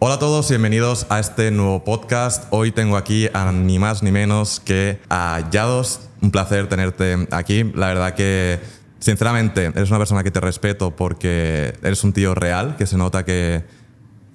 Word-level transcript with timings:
Hola 0.00 0.14
a 0.14 0.18
todos, 0.20 0.48
bienvenidos 0.48 1.06
a 1.08 1.18
este 1.18 1.50
nuevo 1.50 1.82
podcast. 1.82 2.44
Hoy 2.50 2.70
tengo 2.70 2.96
aquí 2.96 3.28
a 3.34 3.50
ni 3.50 3.80
más 3.80 4.04
ni 4.04 4.12
menos 4.12 4.60
que 4.60 5.00
a 5.10 5.50
Yados. 5.50 6.02
Un 6.22 6.30
placer 6.30 6.68
tenerte 6.68 7.26
aquí. 7.32 7.64
La 7.74 7.88
verdad 7.88 8.14
que, 8.14 8.60
sinceramente, 9.00 9.64
eres 9.64 9.90
una 9.90 9.98
persona 9.98 10.22
que 10.22 10.30
te 10.30 10.38
respeto 10.38 10.94
porque 10.94 11.74
eres 11.82 12.04
un 12.04 12.12
tío 12.12 12.36
real, 12.36 12.76
que 12.76 12.86
se 12.86 12.96
nota 12.96 13.24
que, 13.24 13.64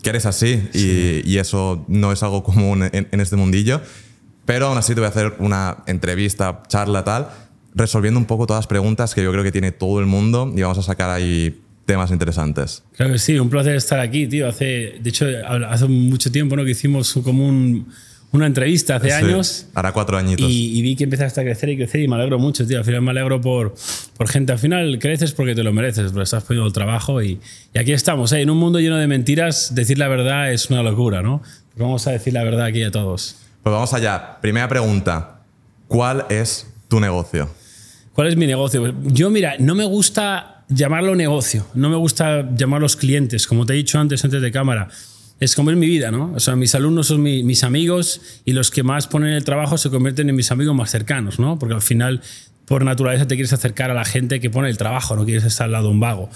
que 0.02 0.10
eres 0.10 0.26
así 0.26 0.70
y, 0.73 1.21
y 1.23 1.38
eso 1.38 1.86
no 1.88 2.11
es 2.11 2.21
algo 2.23 2.43
común 2.43 2.84
en, 2.91 3.07
en 3.09 3.21
este 3.21 3.38
mundillo. 3.38 3.80
Pero 4.43 4.68
aún 4.68 4.77
así 4.77 4.93
te 4.93 5.00
voy 5.00 5.05
a 5.05 5.11
hacer 5.11 5.34
una 5.39 5.77
entrevista, 5.88 6.64
charla, 6.68 7.05
tal, 7.05 7.30
resolviendo 7.73 8.20
un 8.20 8.25
poco 8.25 8.48
todas 8.48 8.64
las 8.64 8.68
preguntas 8.68 9.16
que 9.16 9.23
yo 9.23 9.32
creo 9.32 9.45
que 9.45 9.54
tiene 9.54 9.71
todo 9.71 10.02
el 10.02 10.07
mundo 10.07 10.52
y 10.54 10.61
vamos 10.61 10.77
a 10.77 10.84
sacar 10.84 11.09
ahí 11.09 11.62
temas 11.86 12.11
interesantes. 12.11 12.84
Claro 12.95 13.13
que 13.13 13.20
sí, 13.20 13.38
un 13.39 13.50
placer 13.50 13.75
estar 13.75 14.00
aquí, 14.00 14.27
tío. 14.27 14.47
Hace, 14.47 14.95
de 15.02 15.09
hecho, 15.09 15.25
hace 15.68 15.86
mucho 15.88 16.32
tiempo 16.32 16.55
¿no? 16.55 16.63
que 16.63 16.71
hicimos 16.71 17.13
como 17.23 17.47
un, 17.47 17.87
una 18.32 18.47
entrevista 18.47 18.96
hace 18.96 19.07
Sí, 19.07 19.14
años. 19.14 19.68
Hará 19.74 19.91
cuatro 19.91 20.18
añitos. 20.18 20.50
Y, 20.50 20.77
y 20.77 20.82
vi 20.82 20.96
que 20.96 21.04
empezaste 21.04 21.41
a 21.41 21.43
crecer 21.43 21.69
y 21.69 21.77
crecer 21.77 22.01
y 22.01 22.07
me 22.07 22.15
alegro 22.15 22.39
mucho, 22.39 22.65
tío. 22.65 22.77
Al 22.79 22.86
final 22.86 23.01
me 23.01 23.11
alegro 23.11 23.41
por, 23.41 23.75
por 24.18 24.27
gente. 24.29 24.51
Al 24.54 24.60
final 24.60 24.97
creces 25.00 25.33
porque 25.33 25.55
te 25.55 25.64
lo 25.64 25.74
mereces, 25.74 26.11
porque 26.11 26.24
estás 26.24 26.43
poniendo 26.43 26.68
el 26.68 26.74
trabajo 26.74 27.21
y, 27.21 27.39
y 27.74 27.77
aquí 27.79 27.91
estamos. 27.91 28.32
¿eh? 28.32 28.41
En 28.41 28.50
un 28.50 28.57
mundo 28.57 28.79
lleno 28.79 28.97
de 28.97 29.07
mentiras, 29.07 29.75
decir 29.75 29.97
la 29.97 30.07
verdad 30.07 30.52
es 30.52 30.69
una 30.69 30.83
locura, 30.83 31.21
¿no? 31.21 31.41
Vamos 31.75 32.08
a 32.08 32.11
decir 32.11 32.33
la 32.33 32.44
verdad 32.44 32.66
aquí 32.66 32.83
a 32.83 32.91
todos. 32.91 33.38
Pues 33.61 33.73
vamos 33.73 33.94
allá. 33.94 34.38
Primera 34.41 34.67
pregunta. 34.67 35.41
¿Cuál 35.88 36.25
es 36.30 36.67
tu 36.88 37.00
negocio? 37.00 37.50
¿Cuál 38.13 38.27
es 38.27 38.36
mi 38.36 38.45
negocio? 38.47 38.94
Yo, 39.05 39.30
mira, 39.30 39.55
no 39.59 39.73
me 39.75 39.86
gusta 39.86 40.53
llamarlo 40.70 41.16
negocio, 41.16 41.66
no 41.73 41.90
me 41.90 41.95
gusta 41.95 42.50
llamarlos 42.56 42.95
clientes, 42.95 43.48
como 43.48 43.66
te 43.66 43.73
he 43.73 43.76
dicho 43.78 44.00
antes, 44.00 44.23
antes 44.23 44.42
de 44.42 44.52
cámara. 44.52 44.89
Es 45.39 45.56
como 45.56 45.72
es 45.72 45.78
mi 45.78 45.88
vida, 45.88 46.09
¿no? 46.12 46.31
O 46.36 46.39
sea, 46.39 46.56
mis 46.56 46.73
alumnos 46.76 47.08
son 47.08 47.22
mi- 47.22 47.44
mis 47.44 47.64
amigos 47.64 48.22
y 48.45 48.53
los 48.53 48.72
que 48.72 48.84
más 48.84 49.08
ponen 49.08 49.34
el 49.34 49.44
trabajo 49.44 49.78
se 49.78 49.89
convierten 49.89 50.30
en 50.30 50.36
mis 50.36 50.52
amigos 50.52 50.73
más 50.75 50.89
cercanos, 50.92 51.38
¿no? 51.39 51.59
Porque 51.59 51.73
al 51.75 51.81
final, 51.81 52.22
por 52.66 52.86
naturaleza, 52.86 53.28
te 53.28 53.36
quieres 53.36 53.52
acercar 53.52 53.92
a 53.92 53.94
la 53.94 54.05
gente 54.05 54.39
que 54.39 54.50
pone 54.50 54.70
el 54.70 54.78
trabajo, 54.78 55.17
no 55.17 55.25
quieres 55.25 55.44
estar 55.44 55.66
al 55.66 55.73
lado 55.73 55.86
de 55.88 55.92
un 55.92 56.00
vago. 56.00 56.30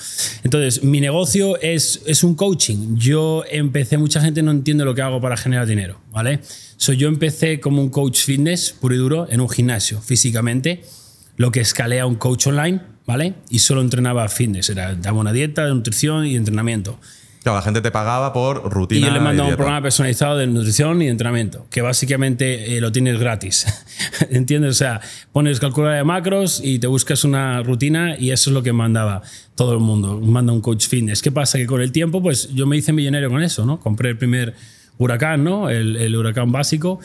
Entonces, 0.44 0.84
mi 0.84 1.00
negocio 1.00 1.58
es, 1.62 2.02
es 2.06 2.24
un 2.24 2.36
coaching. 2.36 2.98
Yo 2.98 3.44
empecé, 3.50 3.98
mucha 3.98 4.20
gente 4.20 4.42
no 4.44 4.52
entiende 4.52 4.84
lo 4.84 4.94
que 4.94 5.04
hago 5.04 5.22
para 5.22 5.38
generar 5.38 5.68
dinero, 5.68 6.02
¿vale? 6.12 6.42
So, 6.76 6.92
yo 6.92 7.08
empecé 7.08 7.62
como 7.62 7.82
un 7.82 7.90
coach 7.90 8.24
fitness, 8.26 8.72
puro 8.78 8.94
y 8.94 8.98
duro, 8.98 9.28
en 9.30 9.40
un 9.40 9.48
gimnasio, 9.50 10.02
físicamente 10.02 10.84
lo 11.38 11.52
que 11.52 11.62
escalé 11.62 12.00
a 12.02 12.06
un 12.06 12.16
coach 12.16 12.48
online, 12.48 12.82
¿vale? 13.06 13.36
Y 13.50 13.60
solo 13.60 13.82
entrenaba 13.82 14.28
fitness, 14.28 14.70
era, 14.70 14.94
daba 14.96 15.20
una 15.20 15.32
dieta, 15.32 15.68
nutrición 15.70 16.26
y 16.26 16.36
entrenamiento. 16.36 17.00
Claro, 17.44 17.60
la 17.60 17.62
gente 17.62 17.82
te 17.82 17.92
pagaba 17.92 18.34
por 18.34 18.64
Y 18.66 18.70
rutina. 18.70 19.08
yo 19.08 19.14
le 19.14 19.22
mandaba 19.22 19.48
un 19.48 19.56
programa 19.56 19.82
personalizado 19.82 20.38
de 20.38 20.48
nutrición 20.48 21.02
y 21.02 21.08
entrenamiento, 21.08 21.66
que 21.70 21.82
básicamente 21.82 22.76
eh, 22.76 22.82
lo 22.82 22.92
tienes 22.92 23.18
gratis. 23.20 23.66
¿Entiendes? 24.32 24.72
O 24.72 24.74
sea, 24.74 25.00
pones 25.32 25.62
calculadora 25.62 25.98
de 26.00 26.04
macros 26.04 26.60
y 26.62 26.80
te 26.80 26.88
buscas 26.88 27.24
una 27.24 27.64
rutina 27.64 28.18
y 28.20 28.32
eso 28.32 28.50
es 28.50 28.54
lo 28.54 28.64
que 28.64 28.74
mandaba 28.74 29.22
todo 29.56 29.72
el 29.74 29.80
mundo. 29.80 30.20
Manda 30.20 30.52
un 30.52 30.60
coach 30.60 30.88
fitness. 30.88 31.22
¿Qué 31.22 31.32
pasa? 31.32 31.58
Que 31.58 31.68
con 31.68 31.82
el 31.82 31.94
tiempo, 31.94 32.22
pues 32.22 32.54
yo 32.54 32.66
me 32.68 32.76
hice 32.76 32.92
millonario 32.92 33.30
con 33.30 33.42
eso, 33.42 33.66
¿no? 33.66 33.80
Compré 33.80 34.10
el 34.10 34.18
primer 34.18 34.54
huracán, 34.98 35.46
¿no? 35.46 35.70
El, 35.70 35.96
el 35.96 36.16
huracán 36.18 36.52
básico. 36.52 37.00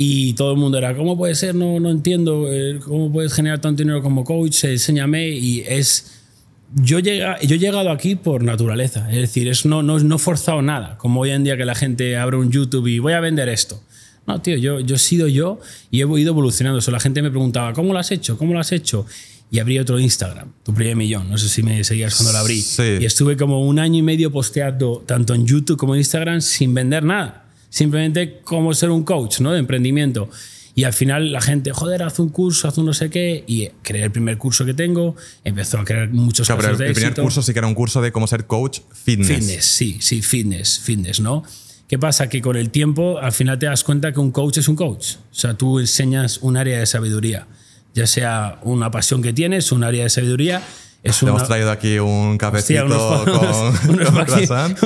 Y 0.00 0.34
todo 0.34 0.52
el 0.52 0.58
mundo 0.58 0.78
era, 0.78 0.96
¿cómo 0.96 1.18
puede 1.18 1.34
ser? 1.34 1.56
No, 1.56 1.80
no 1.80 1.90
entiendo. 1.90 2.46
eh, 2.52 2.78
¿Cómo 2.84 3.12
puedes 3.12 3.34
generar 3.34 3.60
tanto 3.60 3.82
dinero 3.82 4.00
como 4.00 4.22
coach? 4.22 4.62
Enséñame. 4.64 5.28
Y 5.28 5.64
es 5.66 6.18
yo, 6.74 7.00
llega, 7.00 7.40
yo 7.40 7.56
he 7.56 7.58
llegado 7.58 7.90
aquí 7.90 8.14
por 8.14 8.42
naturaleza, 8.42 9.10
es 9.10 9.16
decir, 9.16 9.48
es 9.48 9.64
no, 9.64 9.82
no, 9.82 9.98
no 9.98 10.16
he 10.16 10.18
forzado 10.18 10.60
nada, 10.62 10.98
como 10.98 11.20
hoy 11.20 11.30
en 11.30 11.42
día 11.42 11.56
que 11.56 11.64
la 11.64 11.74
gente 11.74 12.16
abre 12.16 12.36
un 12.36 12.50
YouTube 12.52 12.86
y 12.86 12.98
voy 12.98 13.14
a 13.14 13.20
vender 13.20 13.48
esto. 13.48 13.82
No, 14.26 14.40
tío, 14.42 14.56
yo, 14.56 14.78
yo 14.80 14.96
he 14.96 14.98
sido 14.98 15.26
yo 15.26 15.58
y 15.90 16.02
he 16.02 16.04
ido 16.04 16.32
evolucionando. 16.32 16.78
Eso, 16.78 16.90
la 16.90 17.00
gente 17.00 17.22
me 17.22 17.30
preguntaba, 17.30 17.72
¿cómo 17.72 17.94
lo 17.94 17.98
has 17.98 18.10
hecho? 18.10 18.36
¿Cómo 18.36 18.52
lo 18.52 18.60
has 18.60 18.72
hecho? 18.72 19.06
Y 19.50 19.58
abrí 19.58 19.78
otro 19.78 19.98
Instagram, 19.98 20.52
tu 20.62 20.74
primer 20.74 20.94
millón. 20.94 21.30
No 21.30 21.38
sé 21.38 21.48
si 21.48 21.62
me 21.62 21.82
seguías 21.82 22.14
cuando 22.14 22.32
lo 22.32 22.38
abrí. 22.38 22.60
Sí. 22.60 22.98
Y 23.00 23.06
estuve 23.06 23.38
como 23.38 23.66
un 23.66 23.78
año 23.78 23.98
y 23.98 24.02
medio 24.02 24.30
posteando 24.30 25.02
tanto 25.06 25.34
en 25.34 25.46
YouTube 25.46 25.78
como 25.78 25.94
en 25.94 26.00
Instagram 26.00 26.42
sin 26.42 26.74
vender 26.74 27.02
nada. 27.02 27.47
Simplemente 27.70 28.40
como 28.44 28.72
ser 28.74 28.90
un 28.90 29.04
coach 29.04 29.40
¿no? 29.40 29.52
de 29.52 29.58
emprendimiento. 29.58 30.30
Y 30.74 30.84
al 30.84 30.92
final 30.92 31.32
la 31.32 31.40
gente, 31.40 31.72
joder, 31.72 32.04
haz 32.04 32.20
un 32.20 32.28
curso, 32.28 32.68
haz 32.68 32.78
un 32.78 32.86
no 32.86 32.94
sé 32.94 33.10
qué. 33.10 33.42
Y 33.48 33.68
creé 33.82 34.04
el 34.04 34.12
primer 34.12 34.38
curso 34.38 34.64
que 34.64 34.74
tengo, 34.74 35.16
empezó 35.44 35.78
a 35.78 35.84
crear 35.84 36.08
muchos 36.10 36.46
Claro, 36.46 36.60
pero 36.60 36.68
casos 36.68 36.78
de 36.78 36.86
el 36.86 36.92
primer 36.92 37.08
éxito. 37.10 37.22
curso 37.22 37.42
sí 37.42 37.52
que 37.52 37.58
era 37.58 37.66
un 37.66 37.74
curso 37.74 38.00
de 38.00 38.12
cómo 38.12 38.26
ser 38.28 38.46
coach 38.46 38.80
fitness. 38.92 39.28
Fitness, 39.28 39.64
sí, 39.64 39.96
sí, 40.00 40.22
fitness, 40.22 40.78
fitness, 40.78 41.18
¿no? 41.20 41.42
¿Qué 41.88 41.98
pasa? 41.98 42.28
Que 42.28 42.40
con 42.40 42.54
el 42.56 42.70
tiempo 42.70 43.18
al 43.18 43.32
final 43.32 43.58
te 43.58 43.66
das 43.66 43.82
cuenta 43.82 44.12
que 44.12 44.20
un 44.20 44.30
coach 44.30 44.58
es 44.58 44.68
un 44.68 44.76
coach. 44.76 45.14
O 45.32 45.34
sea, 45.34 45.54
tú 45.54 45.80
enseñas 45.80 46.38
un 46.42 46.56
área 46.56 46.78
de 46.78 46.86
sabiduría, 46.86 47.48
ya 47.94 48.06
sea 48.06 48.60
una 48.62 48.90
pasión 48.92 49.20
que 49.20 49.32
tienes, 49.32 49.72
un 49.72 49.82
área 49.82 50.04
de 50.04 50.10
sabiduría. 50.10 50.62
Es 51.02 51.18
Te 51.18 51.24
una, 51.24 51.34
hemos 51.34 51.46
traído 51.46 51.70
aquí 51.70 51.98
un 51.98 52.36
cafecito 52.38 52.84
Hostia, 52.86 53.32
unos, 53.32 53.80
con, 53.80 53.88
unos, 53.94 54.10
con 54.10 54.24
croissant. 54.24 54.78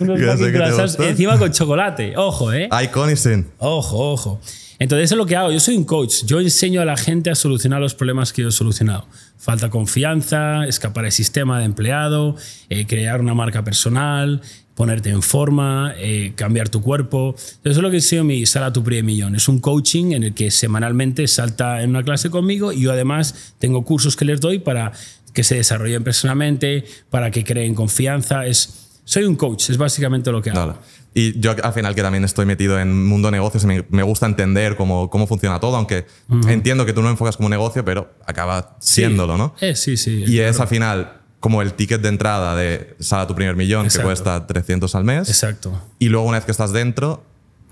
unos 0.00 0.18
croissants, 0.18 0.98
encima 1.00 1.38
con 1.38 1.52
chocolate. 1.52 2.16
Ojo, 2.16 2.52
¿eh? 2.52 2.68
Icon 2.84 3.10
y 3.10 3.16
sin. 3.16 3.46
Ojo, 3.58 4.12
ojo. 4.12 4.40
Entonces, 4.78 5.06
eso 5.06 5.14
es 5.14 5.18
lo 5.18 5.26
que 5.26 5.36
hago. 5.36 5.52
Yo 5.52 5.60
soy 5.60 5.76
un 5.76 5.84
coach. 5.84 6.24
Yo 6.24 6.40
enseño 6.40 6.80
a 6.80 6.84
la 6.84 6.96
gente 6.96 7.30
a 7.30 7.34
solucionar 7.34 7.80
los 7.80 7.94
problemas 7.94 8.32
que 8.32 8.42
yo 8.42 8.48
he 8.48 8.52
solucionado. 8.52 9.06
Falta 9.38 9.70
confianza, 9.70 10.66
escapar 10.66 11.04
del 11.04 11.12
sistema 11.12 11.58
de 11.58 11.66
empleado, 11.66 12.36
eh, 12.70 12.86
crear 12.86 13.20
una 13.20 13.34
marca 13.34 13.62
personal, 13.62 14.40
ponerte 14.74 15.10
en 15.10 15.22
forma, 15.22 15.94
eh, 15.96 16.32
cambiar 16.34 16.68
tu 16.68 16.80
cuerpo. 16.82 17.34
Eso 17.36 17.58
es 17.62 17.76
lo 17.78 17.90
que 17.90 17.96
enseño 17.96 18.22
en 18.22 18.26
mi 18.26 18.46
Sala 18.46 18.72
tu 18.72 18.82
primer 18.82 19.04
millón. 19.04 19.36
Es 19.36 19.48
un 19.48 19.60
coaching 19.60 20.12
en 20.12 20.24
el 20.24 20.34
que 20.34 20.50
semanalmente 20.50 21.28
salta 21.28 21.82
en 21.82 21.90
una 21.90 22.02
clase 22.02 22.30
conmigo 22.30 22.72
y 22.72 22.82
yo 22.82 22.92
además 22.92 23.54
tengo 23.58 23.84
cursos 23.84 24.16
que 24.16 24.24
les 24.24 24.40
doy 24.40 24.58
para 24.58 24.92
que 25.34 25.44
se 25.44 25.56
desarrollen 25.56 26.02
personalmente, 26.02 26.84
para 27.10 27.30
que 27.30 27.44
creen 27.44 27.74
confianza. 27.74 28.46
Es, 28.46 28.88
soy 29.04 29.24
un 29.24 29.36
coach, 29.36 29.68
es 29.68 29.76
básicamente 29.76 30.32
lo 30.32 30.40
que 30.40 30.50
hago. 30.50 30.78
Y 31.12 31.38
yo 31.38 31.54
al 31.62 31.72
final 31.72 31.94
que 31.94 32.02
también 32.02 32.24
estoy 32.24 32.46
metido 32.46 32.80
en 32.80 33.06
mundo 33.06 33.30
negocios 33.30 33.64
me, 33.66 33.84
me 33.90 34.02
gusta 34.02 34.26
entender 34.26 34.76
cómo, 34.76 35.10
cómo 35.10 35.26
funciona 35.26 35.60
todo, 35.60 35.76
aunque 35.76 36.06
entiendo 36.48 36.86
que 36.86 36.92
tú 36.92 37.02
no 37.02 37.10
enfocas 37.10 37.36
como 37.36 37.48
negocio, 37.48 37.84
pero 37.84 38.14
acaba 38.26 38.76
siéndolo, 38.80 39.36
¿no? 39.36 39.54
Eh, 39.60 39.76
sí, 39.76 39.96
sí. 39.96 40.24
Y 40.26 40.38
es 40.38 40.58
al 40.58 40.68
final 40.68 41.20
como 41.38 41.60
el 41.60 41.74
ticket 41.74 42.00
de 42.00 42.08
entrada 42.08 42.56
de 42.56 42.96
sala 43.00 43.26
tu 43.26 43.34
primer 43.34 43.54
millón, 43.54 43.84
Exacto. 43.84 44.00
que 44.00 44.14
cuesta 44.14 44.46
300 44.46 44.94
al 44.94 45.04
mes. 45.04 45.28
Exacto. 45.28 45.78
Y 45.98 46.08
luego 46.08 46.26
una 46.26 46.38
vez 46.38 46.46
que 46.46 46.52
estás 46.52 46.72
dentro, 46.72 47.22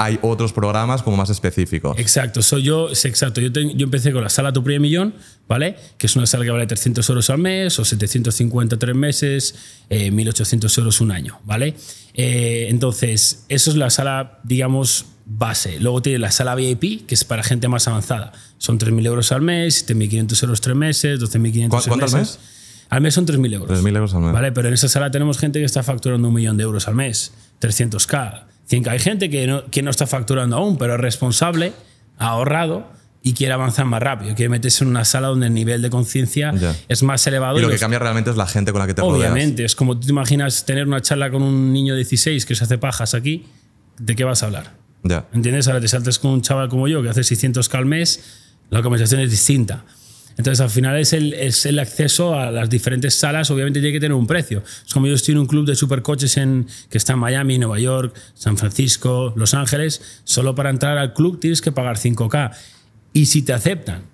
hay 0.03 0.19
otros 0.23 0.53
programas 0.53 1.03
como 1.03 1.17
más 1.17 1.31
específicos. 1.31 1.99
Exacto, 1.99 2.43
soy 2.43 2.63
yo, 2.63 2.89
es 2.91 3.05
exacto. 3.05 3.41
Yo, 3.41 3.53
ten- 3.53 3.77
yo 3.79 3.85
empecé 3.85 4.13
con 4.13 4.23
la 4.23 4.29
sala 4.29 4.53
Tu 4.53 4.63
Primer 4.63 4.81
Millón, 4.81 5.15
¿vale? 5.49 5.77
Que 5.99 6.07
es 6.07 6.17
una 6.17 6.27
sala 6.27 6.45
que 6.45 6.51
vale 6.51 6.67
300 6.67 7.09
euros 7.09 7.31
al 7.31 7.39
mes 7.39 7.79
o 7.79 7.85
750 7.85 8.79
tres 8.79 8.95
meses, 8.97 9.55
eh, 9.91 10.11
1800 10.11 10.77
euros 10.79 11.01
un 11.01 11.13
año, 11.13 11.39
¿vale? 11.45 11.75
Eh, 12.15 12.67
entonces, 12.71 13.45
eso 13.49 13.71
es 13.71 13.77
la 13.77 13.91
sala, 13.91 14.41
digamos, 14.45 15.07
base. 15.25 15.79
Luego 15.81 16.03
tiene 16.03 16.19
la 16.19 16.31
sala 16.33 16.55
VIP, 16.55 17.07
que 17.07 17.15
es 17.15 17.25
para 17.25 17.43
gente 17.43 17.69
más 17.69 17.87
avanzada. 17.89 18.33
Son 18.59 18.79
3.000 18.79 19.07
euros 19.07 19.31
al 19.33 19.41
mes, 19.43 19.87
7.500 19.89 20.43
euros 20.43 20.61
tres 20.61 20.77
meses, 20.77 21.21
12.500 21.21 21.69
¿Cu- 21.69 21.89
cuánto 21.89 22.07
al 22.07 22.13
meses. 22.21 22.39
Al 22.91 23.01
mes 23.01 23.15
son 23.15 23.25
3.000 23.27 23.55
euros. 23.55 23.71
3.000 23.81 23.95
euros 23.97 24.15
al 24.15 24.21
mes. 24.23 24.33
¿Vale? 24.33 24.53
Pero 24.53 24.69
en 24.69 24.75
esa 24.75 24.89
sala 24.89 25.11
tenemos 25.11 25.39
gente 25.39 25.59
que 25.61 25.65
está 25.65 25.83
facturando 25.83 26.29
un 26.29 26.35
millón 26.35 26.57
de 26.59 26.65
euros 26.65 26.89
al 26.89 26.95
mes, 26.95 27.33
300k, 27.61 28.43
100k. 28.73 28.89
Hay 28.89 28.99
gente 28.99 29.29
que 29.31 29.47
no, 29.47 29.65
que 29.71 29.83
no 29.83 29.91
está 29.91 30.07
facturando 30.07 30.57
aún, 30.57 30.79
pero 30.79 30.95
es 30.95 31.01
responsable, 31.01 31.73
ha 32.19 32.29
ahorrado 32.29 32.91
y 33.23 33.35
quiere 33.35 33.53
avanzar 33.53 33.85
más 33.85 34.03
rápido. 34.03 34.35
Quiere 34.35 34.49
meterse 34.49 34.83
en 34.85 34.91
una 34.91 35.05
sala 35.05 35.29
donde 35.29 35.47
el 35.47 35.55
nivel 35.55 35.81
de 35.83 35.91
conciencia 35.91 36.53
es 36.89 37.03
más 37.03 37.25
elevado. 37.27 37.59
Y 37.59 37.63
lo 37.63 37.69
los- 37.69 37.77
que 37.77 37.81
cambia 37.81 37.99
realmente 38.01 38.31
es 38.31 38.37
la 38.37 38.47
gente 38.47 38.73
con 38.73 38.81
la 38.81 38.87
que 38.87 38.95
te 38.95 39.03
rodeas. 39.03 39.17
Obviamente, 39.31 39.65
es 39.65 39.77
como 39.77 39.95
tú 39.99 40.07
te 40.07 40.13
imaginas 40.13 40.65
tener 40.67 40.87
una 40.89 41.01
charla 41.01 41.31
con 41.31 41.43
un 41.43 41.73
niño 41.73 41.95
de 41.95 41.99
16 41.99 42.45
que 42.47 42.55
se 42.55 42.65
hace 42.65 42.79
pajas 42.79 43.15
aquí, 43.15 43.47
¿de 43.99 44.17
qué 44.17 44.25
vas 44.25 44.43
a 44.43 44.47
hablar? 44.47 44.73
Ya. 45.05 45.27
¿Entiendes? 45.33 45.69
Ahora 45.69 45.81
te 45.81 45.89
saltas 45.89 46.19
con 46.19 46.33
un 46.33 46.43
chaval 46.43 46.69
como 46.69 46.89
yo 46.89 47.03
que 47.03 47.09
hace 47.11 47.21
600k 47.23 47.75
al 47.79 47.87
mes, 47.87 48.25
la 48.71 48.83
conversación 48.83 49.21
es 49.21 49.31
distinta. 49.31 49.85
Entonces, 50.37 50.61
al 50.61 50.71
final 50.71 50.99
es 50.99 51.13
el, 51.13 51.35
es 51.35 51.67
el 51.67 51.79
acceso 51.79 52.35
a 52.35 52.51
las 52.51 52.71
diferentes 52.71 53.15
salas, 53.15 53.51
obviamente 53.51 53.81
tiene 53.81 53.93
que 53.93 54.01
tener 54.01 54.15
un 54.15 54.27
precio. 54.27 54.63
Es 54.87 54.93
como 54.93 55.07
yo 55.07 55.15
estoy 55.15 55.33
en 55.33 55.39
un 55.39 55.47
club 55.47 55.67
de 55.67 55.77
supercoches 55.77 56.35
que 56.89 56.99
está 56.99 57.13
en 57.13 57.19
Miami, 57.19 57.59
Nueva 57.59 57.79
York, 57.79 58.15
San 58.35 58.57
Francisco, 58.57 59.33
Los 59.37 59.55
Ángeles. 59.55 60.23
Solo 60.25 60.55
para 60.55 60.71
entrar 60.71 60.99
al 60.99 61.13
club 61.13 61.41
tienes 61.41 61.61
que 61.61 61.73
pagar 61.73 61.97
5K. 61.97 62.53
Y 63.13 63.27
si 63.27 63.43
te 63.43 63.53
aceptan, 63.53 64.05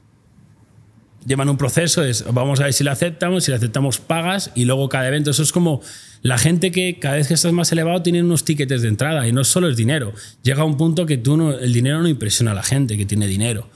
llevan 1.27 1.49
un 1.49 1.57
proceso, 1.57 2.03
es 2.03 2.25
vamos 2.33 2.61
a 2.61 2.65
ver 2.65 2.73
si 2.73 2.83
le 2.83 2.91
aceptamos, 2.91 3.45
si 3.45 3.51
le 3.51 3.57
aceptamos 3.57 3.99
pagas 3.99 4.51
y 4.55 4.65
luego 4.65 4.89
cada 4.89 5.07
evento. 5.07 5.31
Eso 5.31 5.43
es 5.43 5.53
como 5.53 5.83
la 6.23 6.39
gente 6.39 6.73
que 6.73 6.99
cada 6.99 7.17
vez 7.17 7.29
que 7.29 7.35
estás 7.35 7.53
más 7.53 7.71
elevado 7.71 8.03
tiene 8.03 8.23
unos 8.23 8.45
tickets 8.45 8.83
de 8.83 8.89
entrada 8.89 9.29
y 9.29 9.33
no 9.33 9.45
solo 9.45 9.69
es 9.69 9.77
dinero. 9.77 10.13
Llega 10.43 10.63
a 10.63 10.65
un 10.65 10.77
punto 10.77 11.07
que 11.07 11.19
tú 11.19 11.37
no, 11.37 11.53
el 11.53 11.73
dinero 11.73 12.01
no 12.03 12.09
impresiona 12.09 12.53
a 12.53 12.55
la 12.55 12.63
gente 12.63 12.97
que 12.97 13.07
tiene 13.07 13.27
dinero. 13.27 13.69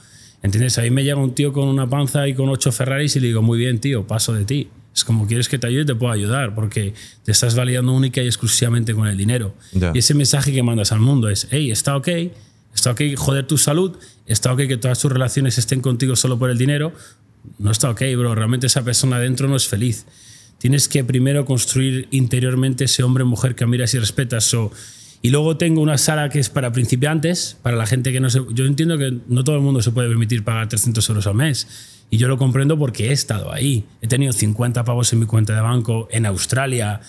¿Entiendes? 0.43 0.77
A 0.77 0.81
mí 0.81 0.91
me 0.91 1.03
llega 1.03 1.17
un 1.17 1.33
tío 1.33 1.53
con 1.53 1.69
una 1.69 1.89
panza 1.89 2.27
y 2.27 2.33
con 2.33 2.49
ocho 2.49 2.71
Ferraris 2.71 3.15
y 3.15 3.21
le 3.21 3.27
digo, 3.27 3.41
muy 3.41 3.57
bien, 3.57 3.79
tío, 3.79 4.05
paso 4.05 4.33
de 4.33 4.43
ti. 4.43 4.69
Es 4.93 5.03
como 5.03 5.25
quieres 5.25 5.49
que 5.49 5.57
te 5.57 5.65
ayude, 5.67 5.85
te 5.85 5.95
puedo 5.95 6.11
ayudar, 6.11 6.53
porque 6.53 6.93
te 7.23 7.31
estás 7.31 7.55
validando 7.55 7.93
única 7.93 8.21
y 8.21 8.27
exclusivamente 8.27 8.93
con 8.93 9.07
el 9.07 9.17
dinero. 9.17 9.55
Ya. 9.71 9.91
Y 9.93 9.99
ese 9.99 10.13
mensaje 10.13 10.51
que 10.51 10.61
mandas 10.61 10.91
al 10.91 10.99
mundo 10.99 11.29
es, 11.29 11.47
hey, 11.49 11.71
está 11.71 11.95
ok, 11.95 12.09
está 12.75 12.91
ok 12.91 13.01
joder 13.15 13.47
tu 13.47 13.57
salud, 13.57 13.97
está 14.27 14.53
ok 14.53 14.67
que 14.67 14.77
todas 14.77 14.99
tus 14.99 15.11
relaciones 15.11 15.57
estén 15.57 15.81
contigo 15.81 16.15
solo 16.15 16.37
por 16.37 16.51
el 16.51 16.57
dinero. 16.57 16.93
No 17.57 17.71
está 17.71 17.89
ok, 17.89 18.01
bro. 18.17 18.35
Realmente 18.35 18.67
esa 18.67 18.83
persona 18.83 19.15
adentro 19.15 19.47
no 19.47 19.55
es 19.55 19.67
feliz. 19.67 20.05
Tienes 20.59 20.87
que 20.87 21.03
primero 21.03 21.45
construir 21.45 22.07
interiormente 22.11 22.85
ese 22.85 23.03
hombre 23.03 23.23
o 23.23 23.27
mujer 23.27 23.55
que 23.55 23.65
miras 23.65 23.93
y 23.93 23.99
respetas. 23.99 24.45
So, 24.45 24.71
y 25.25 25.29
luego 25.29 25.55
tengo 25.55 25.81
una 25.81 25.97
sala 25.97 26.27
que 26.27 26.39
es 26.39 26.49
para 26.49 26.73
principiantes, 26.73 27.57
para 27.61 27.77
la 27.77 27.85
gente 27.85 28.11
que 28.11 28.19
no 28.19 28.29
se... 28.29 28.41
Yo 28.51 28.65
entiendo 28.65 28.97
que 28.97 29.19
no 29.29 29.45
todo 29.45 29.55
el 29.55 29.61
mundo 29.61 29.81
se 29.81 29.91
puede 29.91 30.09
permitir 30.09 30.43
pagar 30.43 30.67
300 30.67 31.07
euros 31.07 31.27
al 31.27 31.35
mes. 31.35 31.65
Y 32.09 32.17
yo 32.17 32.27
lo 32.27 32.37
comprendo 32.37 32.77
porque 32.77 33.07
he 33.07 33.13
estado 33.13 33.53
ahí. 33.53 33.85
He 34.01 34.09
tenido 34.09 34.33
50 34.33 34.83
pavos 34.83 35.13
en 35.13 35.19
mi 35.19 35.25
cuenta 35.25 35.55
de 35.55 35.61
banco 35.61 36.09
en 36.11 36.25
Australia, 36.25 36.99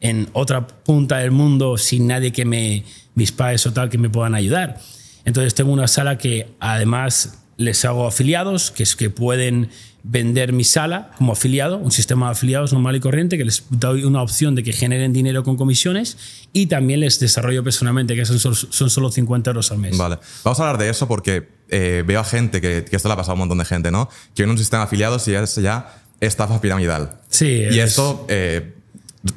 en 0.00 0.28
otra 0.32 0.66
punta 0.66 1.18
del 1.18 1.30
mundo, 1.30 1.78
sin 1.78 2.08
nadie 2.08 2.32
que 2.32 2.44
me... 2.44 2.82
mis 3.14 3.30
padres 3.30 3.64
o 3.68 3.72
tal 3.72 3.88
que 3.90 3.96
me 3.96 4.10
puedan 4.10 4.34
ayudar. 4.34 4.80
Entonces 5.24 5.54
tengo 5.54 5.70
una 5.72 5.86
sala 5.86 6.18
que 6.18 6.48
además 6.58 7.44
les 7.58 7.84
hago 7.84 8.08
afiliados, 8.08 8.72
que 8.72 8.82
es 8.82 8.96
que 8.96 9.08
pueden 9.08 9.68
vender 10.04 10.52
mi 10.52 10.64
sala 10.64 11.10
como 11.16 11.32
afiliado, 11.32 11.78
un 11.78 11.92
sistema 11.92 12.26
de 12.26 12.32
afiliados 12.32 12.72
normal 12.72 12.96
y 12.96 13.00
corriente, 13.00 13.38
que 13.38 13.44
les 13.44 13.64
doy 13.70 14.04
una 14.04 14.20
opción 14.22 14.54
de 14.54 14.62
que 14.62 14.72
generen 14.72 15.12
dinero 15.12 15.44
con 15.44 15.56
comisiones 15.56 16.16
y 16.52 16.66
también 16.66 17.00
les 17.00 17.20
desarrollo 17.20 17.62
personalmente, 17.62 18.14
que 18.16 18.26
son 18.26 18.38
solo, 18.40 18.54
son 18.56 18.90
solo 18.90 19.10
50 19.12 19.50
euros 19.50 19.70
al 19.70 19.78
mes. 19.78 19.96
Vale. 19.96 20.18
Vamos 20.44 20.58
a 20.60 20.62
hablar 20.64 20.78
de 20.78 20.90
eso 20.90 21.06
porque 21.06 21.48
eh, 21.68 22.02
veo 22.06 22.20
a 22.20 22.24
gente, 22.24 22.60
que, 22.60 22.84
que 22.88 22.96
esto 22.96 23.08
le 23.08 23.14
ha 23.14 23.16
pasado 23.16 23.32
a 23.32 23.34
un 23.34 23.38
montón 23.40 23.58
de 23.58 23.64
gente, 23.64 23.90
¿no? 23.90 24.08
Que 24.34 24.42
viene 24.42 24.52
un 24.52 24.58
sistema 24.58 24.82
de 24.82 24.86
afiliados 24.86 25.26
y 25.28 25.34
es 25.34 25.54
ya 25.56 26.02
estafa 26.20 26.60
piramidal. 26.60 27.20
Sí, 27.28 27.46
Y 27.46 27.78
es- 27.78 27.90
esto, 27.90 28.26
eh, 28.28 28.74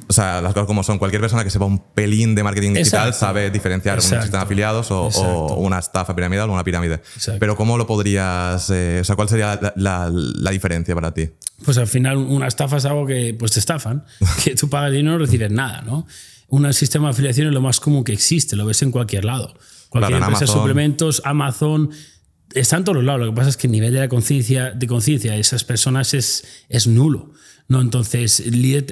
o 0.08 0.12
sea, 0.12 0.40
las 0.42 0.52
cosas 0.52 0.66
como 0.66 0.82
son, 0.82 0.98
cualquier 0.98 1.20
persona 1.20 1.44
que 1.44 1.50
sepa 1.50 1.64
un 1.64 1.78
pelín 1.92 2.34
de 2.34 2.42
marketing 2.42 2.74
digital 2.74 3.08
Exacto. 3.08 3.18
sabe 3.26 3.50
diferenciar 3.50 3.94
un 3.98 4.02
Exacto. 4.04 4.22
sistema 4.24 4.40
de 4.42 4.44
afiliados 4.46 4.90
o, 4.90 5.06
o 5.06 5.54
una 5.60 5.78
estafa 5.78 6.14
piramidal 6.16 6.50
o 6.50 6.52
una 6.52 6.64
pirámide. 6.64 6.94
Exacto. 7.14 7.38
Pero 7.38 7.56
¿cómo 7.56 7.78
lo 7.78 7.86
podrías, 7.86 8.68
eh, 8.70 8.98
o 9.00 9.04
sea, 9.04 9.14
cuál 9.16 9.28
sería 9.28 9.58
la, 9.62 9.72
la- 9.76 10.10
la 10.12 10.50
diferencia 10.50 10.94
para 10.94 11.14
ti? 11.14 11.30
Pues 11.64 11.78
al 11.78 11.86
final 11.86 12.16
una 12.16 12.48
estafa 12.48 12.78
es 12.78 12.84
algo 12.84 13.06
que 13.06 13.34
pues 13.38 13.52
te 13.52 13.60
estafan, 13.60 14.04
que 14.44 14.54
tú 14.56 14.68
pagas 14.68 14.90
dinero 14.92 15.14
y 15.14 15.18
no 15.18 15.24
recibes 15.24 15.50
nada, 15.50 15.82
¿no? 15.82 16.06
Un 16.48 16.72
sistema 16.74 17.06
de 17.08 17.10
afiliación 17.12 17.48
es 17.48 17.52
lo 17.54 17.60
más 17.60 17.80
común 17.80 18.04
que 18.04 18.12
existe, 18.12 18.56
lo 18.56 18.66
ves 18.66 18.82
en 18.82 18.90
cualquier 18.90 19.24
lado. 19.24 19.54
Cualquier 19.88 20.18
Claro, 20.18 20.24
empresa 20.32 20.44
de 20.44 20.50
Amazon. 20.50 20.58
suplementos, 20.58 21.22
Amazon, 21.24 21.90
está 22.54 22.76
en 22.76 22.84
todos 22.84 22.96
los 22.96 23.04
lados. 23.04 23.20
Lo 23.20 23.30
que 23.32 23.36
pasa 23.36 23.48
es 23.50 23.56
que 23.56 23.66
el 23.66 23.72
nivel 23.72 23.92
de 23.92 24.00
la 24.00 24.08
conciencia 24.08 24.70
de 24.72 24.86
conciencia 24.86 25.32
de 25.32 25.40
esas 25.40 25.64
personas 25.64 26.12
es, 26.14 26.44
es 26.68 26.86
nulo. 26.86 27.30
¿No? 27.68 27.80
Entonces, 27.80 28.42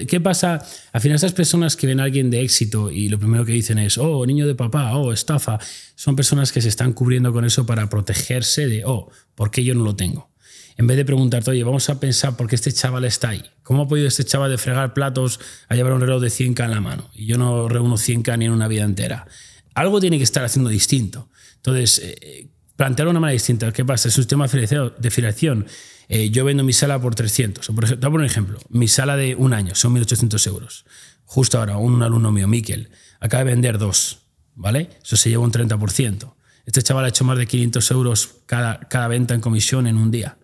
¿qué 0.09 0.21
pasa? 0.21 0.65
Al 0.93 1.00
final, 1.00 1.17
esas 1.17 1.32
personas 1.32 1.76
que 1.76 1.87
ven 1.87 2.00
a 2.00 2.05
alguien 2.05 2.31
de 2.31 2.43
éxito 2.43 2.91
y 2.91 3.09
lo 3.09 3.19
primero 3.19 3.44
que 3.44 3.53
dicen 3.53 3.79
es, 3.79 3.99
oh, 3.99 4.25
niño 4.26 4.47
de 4.47 4.55
papá, 4.55 4.97
oh, 4.97 5.12
estafa, 5.12 5.59
son 5.94 6.17
personas 6.17 6.53
que 6.53 6.61
se 6.61 6.69
están 6.69 6.93
cubriendo 6.93 7.32
con 7.32 7.44
eso 7.44 7.67
para 7.67 7.88
protegerse 7.88 8.67
de, 8.67 8.85
oh, 8.85 9.11
¿por 9.35 9.50
qué 9.50 9.65
yo 9.65 9.75
no 9.75 9.85
lo 9.85 9.94
tengo? 9.94 10.31
En 10.76 10.88
vez 10.88 10.97
de 10.97 11.05
preguntarte, 11.05 11.53
oye, 11.53 11.62
vamos 11.62 11.88
a 11.88 12.00
pensar 12.00 12.37
por 12.37 12.49
qué 12.49 12.56
este 12.56 12.73
chaval 12.73 13.05
está 13.05 13.29
ahí. 13.29 13.44
¿Cómo 13.62 13.82
ha 13.82 13.88
podido 13.88 14.09
este 14.09 14.25
chaval 14.25 14.50
de 14.50 14.59
fregar 14.59 14.93
platos 14.93 15.38
a 15.69 15.77
llevar 15.77 15.93
un 15.93 16.00
reloj 16.00 16.20
de 16.20 16.29
100k 16.29 16.65
en 16.65 16.70
la 16.73 16.81
mano? 16.81 17.11
Y 17.15 17.27
yo 17.27 17.38
no 17.38 17.69
reúno 17.69 17.97
100k 17.97 18.38
ni 18.38 18.47
en 18.47 18.50
una 18.50 18.67
vida 18.67 18.82
entera. 18.82 19.27
Algo 19.75 20.00
tiene 20.00 20.19
que 20.19 20.25
estar 20.25 20.44
haciendo 20.44 20.70
distinto. 20.70 21.29
Entonces, 21.56 22.00
eh, 22.03 22.49
plantearlo 22.76 23.11
de 23.11 23.12
una 23.12 23.21
manera 23.21 23.35
distinta. 23.35 23.73
¿Qué 23.73 23.85
pasa? 23.85 24.09
Es 24.09 24.17
un 24.17 24.25
sistema 24.25 24.47
de 24.47 25.09
afiliación. 25.09 25.67
Eh, 26.09 26.31
yo 26.31 26.44
vendo 26.44 26.65
mi 26.65 26.73
sala 26.73 27.00
por 27.00 27.15
300. 27.15 27.69
O 27.69 27.75
por 27.75 27.85
ejemplo, 27.85 28.00
te 28.00 28.06
voy 28.06 28.11
a 28.11 28.12
poner 28.12 28.25
un 28.25 28.31
ejemplo. 28.31 28.59
Mi 28.69 28.88
sala 28.88 29.17
de 29.17 29.35
un 29.35 29.53
año 29.53 29.75
son 29.75 29.94
1.800 29.94 30.47
euros. 30.49 30.85
Justo 31.25 31.59
ahora, 31.59 31.76
un 31.76 32.03
alumno 32.03 32.31
mío, 32.31 32.47
Miquel, 32.47 32.91
acaba 33.21 33.44
de 33.44 33.50
vender 33.50 33.79
dos. 33.79 34.19
¿Vale? 34.56 34.91
Eso 35.03 35.17
se 35.17 35.31
lleva 35.31 35.43
un 35.43 35.50
30%. 35.50 36.35
Este 36.67 36.82
chaval 36.82 37.05
ha 37.05 37.09
hecho 37.09 37.25
más 37.25 37.37
de 37.37 37.47
500 37.47 37.91
euros 37.91 38.31
cada, 38.47 38.81
cada 38.81 39.09
venta 39.09 39.35
en 39.35 39.41
comisión 39.41 39.87
en 39.87 39.97
un 39.97 40.11
día. 40.11 40.38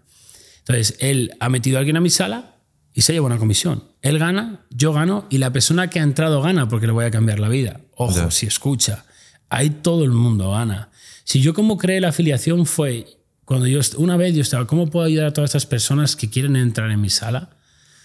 Entonces, 0.61 0.97
él 1.00 1.33
ha 1.41 1.49
metido 1.49 1.76
a 1.76 1.81
alguien 1.81 1.97
a 1.97 2.00
mi 2.00 2.11
sala 2.11 2.56
y 2.93 3.03
se 3.03 3.12
lleva 3.12 3.26
una 3.26 3.38
comisión. 3.38 3.85
Él 4.03 4.19
gana, 4.19 4.67
yo 4.71 4.93
gano 4.93 5.26
y 5.31 5.38
la 5.38 5.53
persona 5.53 5.88
que 5.88 6.00
ha 6.00 6.03
entrado 6.03 6.43
gana 6.43 6.69
porque 6.69 6.87
le 6.87 6.93
voy 6.93 7.05
a 7.05 7.11
cambiar 7.11 7.38
la 7.38 7.49
vida. 7.49 7.81
Ojo, 7.94 8.31
si 8.31 8.47
escucha, 8.47 9.05
ahí 9.49 9.71
todo 9.71 10.05
el 10.05 10.11
mundo 10.11 10.50
gana. 10.50 10.90
Si 11.31 11.41
yo 11.41 11.55
como 11.55 11.79
creé 11.79 12.00
la 12.00 12.09
afiliación 12.09 12.67
fue 12.67 13.06
cuando 13.44 13.69
yo 13.69 13.79
una 13.99 14.17
vez 14.17 14.35
yo 14.35 14.43
estaba, 14.43 14.67
¿cómo 14.67 14.91
puedo 14.91 15.06
ayudar 15.06 15.27
a 15.27 15.32
todas 15.32 15.50
estas 15.50 15.65
personas 15.65 16.17
que 16.17 16.29
quieren 16.29 16.56
entrar 16.56 16.91
en 16.91 17.00
mi 17.00 17.09
sala? 17.09 17.50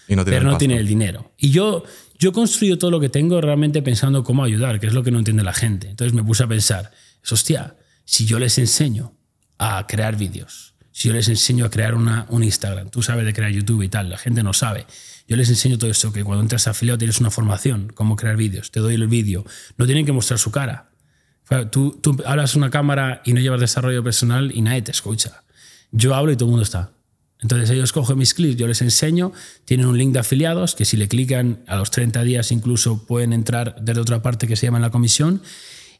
Y 0.06 0.14
no 0.14 0.24
tiene 0.24 0.36
pero 0.36 0.44
no 0.44 0.50
pasto. 0.50 0.58
tiene 0.60 0.76
el 0.76 0.86
dinero. 0.86 1.32
Y 1.36 1.50
yo, 1.50 1.82
yo 2.20 2.30
construyo 2.30 2.78
todo 2.78 2.92
lo 2.92 3.00
que 3.00 3.08
tengo 3.08 3.40
realmente 3.40 3.82
pensando 3.82 4.22
cómo 4.22 4.44
ayudar, 4.44 4.78
que 4.78 4.86
es 4.86 4.94
lo 4.94 5.02
que 5.02 5.10
no 5.10 5.18
entiende 5.18 5.42
la 5.42 5.54
gente. 5.54 5.88
Entonces 5.90 6.14
me 6.14 6.22
puse 6.22 6.44
a 6.44 6.46
pensar, 6.46 6.92
hostia, 7.28 7.74
si 8.04 8.26
yo 8.26 8.38
les 8.38 8.58
enseño 8.58 9.16
a 9.58 9.88
crear 9.88 10.16
vídeos, 10.16 10.74
si 10.92 11.08
yo 11.08 11.14
les 11.14 11.26
enseño 11.28 11.64
a 11.64 11.70
crear 11.70 11.96
una, 11.96 12.26
un 12.28 12.44
Instagram, 12.44 12.90
tú 12.90 13.02
sabes 13.02 13.26
de 13.26 13.34
crear 13.34 13.50
YouTube 13.50 13.82
y 13.82 13.88
tal, 13.88 14.08
la 14.08 14.18
gente 14.18 14.44
no 14.44 14.52
sabe. 14.52 14.86
Yo 15.26 15.34
les 15.34 15.48
enseño 15.48 15.78
todo 15.78 15.90
esto, 15.90 16.12
que 16.12 16.22
cuando 16.22 16.42
entras 16.42 16.68
a 16.68 16.70
afiliado 16.70 16.98
tienes 16.98 17.18
una 17.18 17.32
formación, 17.32 17.90
cómo 17.92 18.14
crear 18.14 18.36
vídeos, 18.36 18.70
te 18.70 18.78
doy 18.78 18.94
el 18.94 19.08
vídeo, 19.08 19.44
no 19.78 19.86
tienen 19.86 20.06
que 20.06 20.12
mostrar 20.12 20.38
su 20.38 20.52
cara. 20.52 20.90
Claro, 21.46 21.68
Tú, 21.70 21.98
tú 22.02 22.16
hablas 22.26 22.54
una 22.56 22.70
cámara 22.70 23.22
y 23.24 23.32
no 23.32 23.40
llevas 23.40 23.60
desarrollo 23.60 24.02
personal 24.02 24.52
y 24.54 24.62
nadie 24.62 24.82
te 24.82 24.90
escucha. 24.90 25.44
Yo 25.92 26.14
hablo 26.14 26.32
y 26.32 26.36
todo 26.36 26.46
el 26.46 26.50
mundo 26.50 26.64
está. 26.64 26.92
Entonces 27.40 27.70
ellos 27.70 27.92
cogen 27.92 28.18
mis 28.18 28.34
clips, 28.34 28.56
yo 28.56 28.66
les 28.66 28.80
enseño, 28.82 29.32
tienen 29.64 29.86
un 29.86 29.98
link 29.98 30.12
de 30.12 30.20
afiliados 30.20 30.74
que 30.74 30.84
si 30.84 30.96
le 30.96 31.06
clican 31.06 31.62
a 31.66 31.76
los 31.76 31.90
30 31.90 32.22
días 32.22 32.50
incluso 32.50 33.06
pueden 33.06 33.32
entrar 33.32 33.76
desde 33.80 34.00
otra 34.00 34.22
parte 34.22 34.46
que 34.46 34.56
se 34.56 34.66
llama 34.66 34.80
la 34.80 34.90
comisión. 34.90 35.42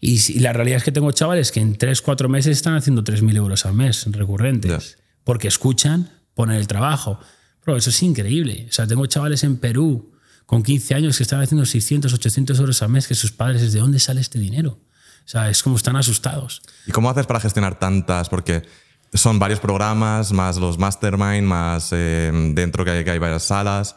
Y, 0.01 0.21
y 0.33 0.41
la 0.41 0.53
realidad 0.53 0.79
es 0.79 0.85
que 0.85 0.93
tengo 0.93 1.13
chavales 1.13 1.53
que 1.53 1.61
en 1.61 1.77
3-4 1.77 2.29
meses 2.29 2.57
están 2.57 2.75
haciendo 2.75 3.05
3.000 3.05 3.37
euros 3.37 3.67
al 3.67 3.75
mes 3.75 4.07
recurrentes. 4.11 4.97
Ya. 4.97 5.03
Porque 5.25 5.49
escuchan, 5.49 6.11
ponen 6.35 6.57
el 6.57 6.67
trabajo. 6.67 7.19
Bro, 7.65 7.77
eso 7.77 7.91
es 7.91 8.03
increíble. 8.03 8.67
O 8.69 8.73
sea, 8.73 8.87
tengo 8.87 9.07
chavales 9.07 9.43
en 9.45 9.57
Perú 9.57 10.13
con 10.47 10.63
15 10.63 10.95
años 10.95 11.17
que 11.17 11.25
están 11.25 11.41
haciendo 11.41 11.67
600, 11.67 12.13
800 12.13 12.59
euros 12.61 12.83
al 12.83 12.91
mes 12.91 13.09
que 13.09 13.15
sus 13.15 13.33
padres, 13.33 13.61
¿desde 13.61 13.81
dónde 13.81 13.99
sale 13.99 14.21
este 14.21 14.39
dinero? 14.39 14.79
O 15.27 15.29
sea, 15.29 15.51
es 15.51 15.63
como 15.63 15.77
están 15.77 15.97
asustados. 15.97 16.63
¿Y 16.87 16.93
cómo 16.93 17.11
haces 17.11 17.27
para 17.27 17.41
gestionar 17.41 17.79
tantas? 17.79 18.29
Porque 18.29 18.63
son 19.13 19.39
varios 19.41 19.59
programas, 19.61 20.33
más 20.33 20.57
los 20.57 20.79
mastermind, 20.79 21.43
más 21.43 21.89
eh, 21.93 22.31
dentro 22.55 22.85
que 22.85 22.93
hay, 22.93 23.05
que 23.05 23.11
hay 23.11 23.19
varias 23.19 23.43
salas, 23.43 23.97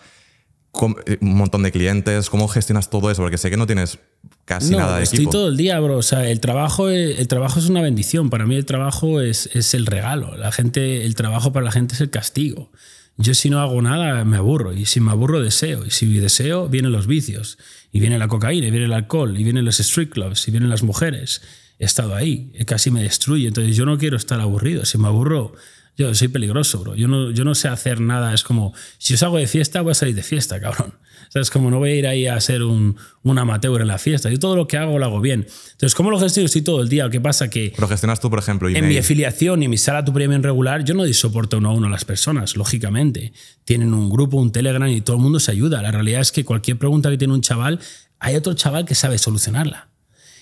eh, 1.06 1.18
un 1.22 1.36
montón 1.38 1.62
de 1.64 1.72
clientes. 1.72 2.30
¿Cómo 2.32 2.48
gestionas 2.48 2.90
todo 2.90 3.12
eso? 3.12 3.22
Porque 3.22 3.38
sé 3.38 3.52
que 3.52 3.58
no 3.58 3.68
tienes 3.68 4.00
casi 4.46 4.72
No, 4.72 4.80
nada 4.80 4.98
de 4.98 5.04
estoy 5.04 5.18
equipo. 5.20 5.32
todo 5.32 5.50
el 5.50 5.58
día, 5.58 5.80
bro. 5.80 5.98
O 5.98 6.02
sea, 6.02 6.28
el 6.28 6.40
trabajo, 6.40 6.90
el 6.90 7.28
trabajo 7.28 7.60
es 7.60 7.70
una 7.70 7.82
bendición. 7.84 8.32
Para 8.32 8.48
mí 8.48 8.56
el 8.56 8.66
trabajo 8.66 9.22
es, 9.22 9.50
es 9.54 9.76
el 9.76 9.86
regalo. 9.86 10.36
La 10.36 10.52
gente, 10.52 11.06
el 11.06 11.14
trabajo 11.14 11.54
para 11.54 11.64
la 11.66 11.72
gente 11.72 11.94
es 11.94 12.02
el 12.02 12.10
castigo. 12.10 12.72
Yo 13.18 13.34
si 13.36 13.50
no 13.50 13.60
hago 13.60 13.82
nada 13.82 14.24
me 14.24 14.38
aburro 14.38 14.72
y 14.74 14.86
si 14.86 15.02
me 15.02 15.12
aburro 15.12 15.42
deseo 15.42 15.86
y 15.86 15.92
si 15.92 16.18
deseo 16.20 16.70
vienen 16.70 16.94
los 16.94 17.06
vicios 17.06 17.58
y 17.92 18.00
viene 18.00 18.20
la 18.20 18.28
cocaína 18.28 18.68
y 18.68 18.72
viene 18.72 18.86
el 18.86 18.94
alcohol 18.94 19.38
y 19.38 19.44
vienen 19.44 19.66
los 19.66 19.80
street 19.80 20.10
clubs 20.10 20.48
y 20.48 20.52
vienen 20.52 20.70
las 20.70 20.84
mujeres. 20.84 21.42
He 21.80 21.86
estado 21.86 22.16
ahí, 22.16 22.52
casi 22.66 22.92
me 22.92 23.02
destruye. 23.02 23.48
Entonces 23.48 23.76
yo 23.76 23.86
no 23.86 23.98
quiero 23.98 24.18
estar 24.18 24.40
aburrido. 24.42 24.86
Si 24.86 24.98
me 24.98 25.08
aburro, 25.08 25.54
yo 26.00 26.16
soy 26.16 26.30
peligroso, 26.30 26.80
bro. 26.80 26.96
Yo 26.96 27.08
no, 27.08 27.32
yo 27.32 27.44
no 27.44 27.54
sé 27.56 27.68
hacer 27.68 28.00
nada. 28.00 28.34
Es 28.34 28.44
como, 28.44 28.74
si 28.98 29.16
os 29.16 29.24
hago 29.24 29.38
de 29.38 29.48
fiesta, 29.48 29.82
voy 29.82 29.92
a 29.92 29.96
salir 29.96 30.16
de 30.16 30.24
fiesta, 30.24 30.60
cabrón. 30.62 30.94
O 31.28 31.32
sea, 31.32 31.42
es 31.42 31.50
como 31.52 31.70
no 31.70 31.78
voy 31.78 31.90
a 31.92 31.96
ir 31.96 32.08
ahí 32.08 32.26
a 32.26 32.40
ser 32.40 32.64
un, 32.64 32.96
un 33.22 33.38
amateur 33.38 33.82
en 33.82 33.88
la 33.88 33.98
fiesta. 33.98 34.30
Yo 34.32 34.40
todo 34.40 34.56
lo 34.56 34.68
que 34.68 34.78
hago 34.78 34.98
lo 34.98 35.06
hago 35.06 35.20
bien. 35.22 35.46
Entonces, 35.72 35.94
¿cómo 35.94 36.10
lo 36.10 36.20
gestiono? 36.20 36.46
Estoy 36.46 36.62
todo 36.62 36.82
el 36.82 36.90
día. 36.90 37.10
¿Qué 37.10 37.20
pasa? 37.20 37.50
Que 37.50 37.74
Pero 37.76 37.88
gestionas 37.88 38.20
tú, 38.20 38.30
por 38.30 38.40
ejemplo, 38.40 38.70
en 38.70 38.88
mi 38.88 38.98
afiliación 38.98 39.62
y 39.62 39.66
en 39.66 39.72
mi 39.72 39.78
sala 39.78 40.06
tu 40.06 40.14
premium 40.14 40.42
regular, 40.42 40.84
yo 40.86 40.94
no 40.94 41.04
doy 41.04 41.14
soporte 41.14 41.58
uno 41.58 41.70
a 41.70 41.74
uno 41.74 41.88
a 41.88 41.90
las 41.90 42.06
personas, 42.06 42.56
lógicamente. 42.56 43.34
Tienen 43.66 43.94
un 43.94 44.10
grupo, 44.10 44.38
un 44.38 44.52
Telegram 44.52 44.88
y 44.88 45.02
todo 45.02 45.18
el 45.18 45.22
mundo 45.22 45.40
se 45.40 45.52
ayuda. 45.52 45.82
La 45.82 45.92
realidad 45.92 46.22
es 46.22 46.32
que 46.32 46.46
cualquier 46.46 46.78
pregunta 46.78 47.12
que 47.12 47.18
tiene 47.18 47.34
un 47.34 47.42
chaval, 47.42 47.80
hay 48.20 48.36
otro 48.36 48.54
chaval 48.54 48.86
que 48.86 48.96
sabe 48.96 49.18
solucionarla. 49.18 49.89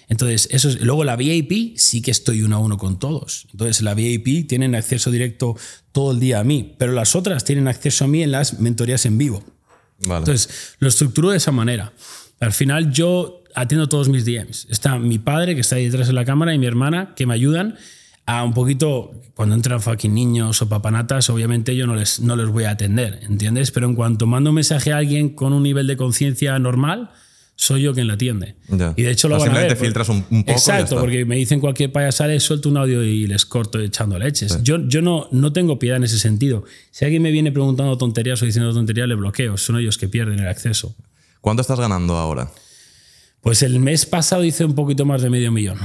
Entonces, 0.09 0.47
eso 0.51 0.69
es. 0.69 0.81
Luego 0.81 1.03
la 1.03 1.15
VIP 1.15 1.77
sí 1.77 2.01
que 2.01 2.11
estoy 2.11 2.41
uno 2.41 2.55
a 2.55 2.59
uno 2.59 2.77
con 2.77 2.97
todos. 2.97 3.47
Entonces, 3.51 3.81
la 3.81 3.93
VIP 3.93 4.47
tienen 4.47 4.73
acceso 4.75 5.11
directo 5.11 5.55
todo 5.91 6.11
el 6.11 6.19
día 6.19 6.39
a 6.39 6.43
mí, 6.43 6.75
pero 6.77 6.93
las 6.93 7.15
otras 7.15 7.43
tienen 7.43 7.67
acceso 7.67 8.05
a 8.05 8.07
mí 8.07 8.23
en 8.23 8.31
las 8.31 8.59
mentorías 8.59 9.05
en 9.05 9.17
vivo. 9.17 9.43
Vale. 10.05 10.19
Entonces, 10.19 10.75
lo 10.79 10.87
estructuro 10.87 11.31
de 11.31 11.37
esa 11.37 11.51
manera. 11.51 11.91
Al 12.39 12.53
final, 12.53 12.91
yo 12.91 13.43
atiendo 13.55 13.89
todos 13.89 14.07
mis 14.07 14.23
DMs. 14.23 14.67
Está 14.69 14.97
mi 14.97 15.19
padre, 15.19 15.55
que 15.55 15.61
está 15.61 15.75
ahí 15.75 15.85
detrás 15.85 16.07
de 16.07 16.13
la 16.13 16.23
cámara, 16.23 16.53
y 16.53 16.59
mi 16.59 16.67
hermana, 16.67 17.13
que 17.15 17.25
me 17.25 17.33
ayudan 17.33 17.75
a 18.25 18.43
un 18.43 18.53
poquito. 18.53 19.11
Cuando 19.33 19.55
entran 19.55 19.81
fucking 19.81 20.13
niños 20.13 20.61
o 20.61 20.69
papanatas, 20.69 21.29
obviamente 21.29 21.75
yo 21.75 21.85
no 21.85 21.95
les, 21.95 22.19
no 22.21 22.35
les 22.35 22.47
voy 22.47 22.63
a 22.63 22.71
atender, 22.71 23.19
¿entiendes? 23.23 23.71
Pero 23.71 23.87
en 23.87 23.95
cuanto 23.95 24.25
mando 24.25 24.51
un 24.51 24.55
mensaje 24.55 24.93
a 24.93 24.97
alguien 24.97 25.29
con 25.29 25.53
un 25.53 25.63
nivel 25.63 25.85
de 25.85 25.97
conciencia 25.97 26.57
normal, 26.57 27.11
soy 27.59 27.81
yo 27.81 27.93
quien 27.93 28.05
la 28.07 28.13
atiende. 28.13 28.55
Y 28.95 29.01
de 29.01 29.09
hecho 29.11 29.27
lo 29.27 29.35
O 29.35 29.39
van 29.39 29.49
a 29.49 29.53
ver. 29.53 29.71
simplemente 29.71 29.83
filtras 29.83 30.09
un- 30.09 30.25
un 30.29 30.43
poco 30.43 30.51
Exacto, 30.51 30.99
porque 30.99 31.25
me 31.25 31.35
dicen 31.37 31.59
cualquier 31.59 31.91
payasada 31.91 32.39
suelto 32.39 32.69
un 32.69 32.77
audio 32.77 33.03
y 33.03 33.25
les 33.25 33.45
corto 33.47 33.79
echando 33.79 34.17
leches. 34.19 34.61
Yo, 34.63 34.77
yo 34.87 35.01
no, 35.01 35.27
no 35.31 35.51
tengo 35.51 35.79
piedad 35.79 35.97
en 35.97 36.03
ese 36.03 36.19
sentido. 36.19 36.63
Si 36.91 37.03
alguien 37.03 37.23
me 37.23 37.31
viene 37.31 37.51
preguntando 37.51 37.97
tonterías 37.97 38.39
o 38.43 38.45
diciendo 38.45 38.71
tonterías, 38.73 39.07
le 39.07 39.15
bloqueo. 39.15 39.57
Son 39.57 39.77
ellos 39.79 39.97
que 39.97 40.07
pierden 40.07 40.37
el 40.39 40.47
acceso. 40.47 40.95
¿Cuánto 41.41 41.61
estás 41.61 41.79
ganando 41.79 42.15
ahora? 42.15 42.51
Pues 43.41 43.63
el 43.63 43.79
mes 43.79 44.05
pasado 44.05 44.43
hice 44.43 44.63
un 44.63 44.75
poquito 44.75 45.05
más 45.05 45.21
de 45.23 45.29
medio 45.31 45.51
millón. 45.51 45.79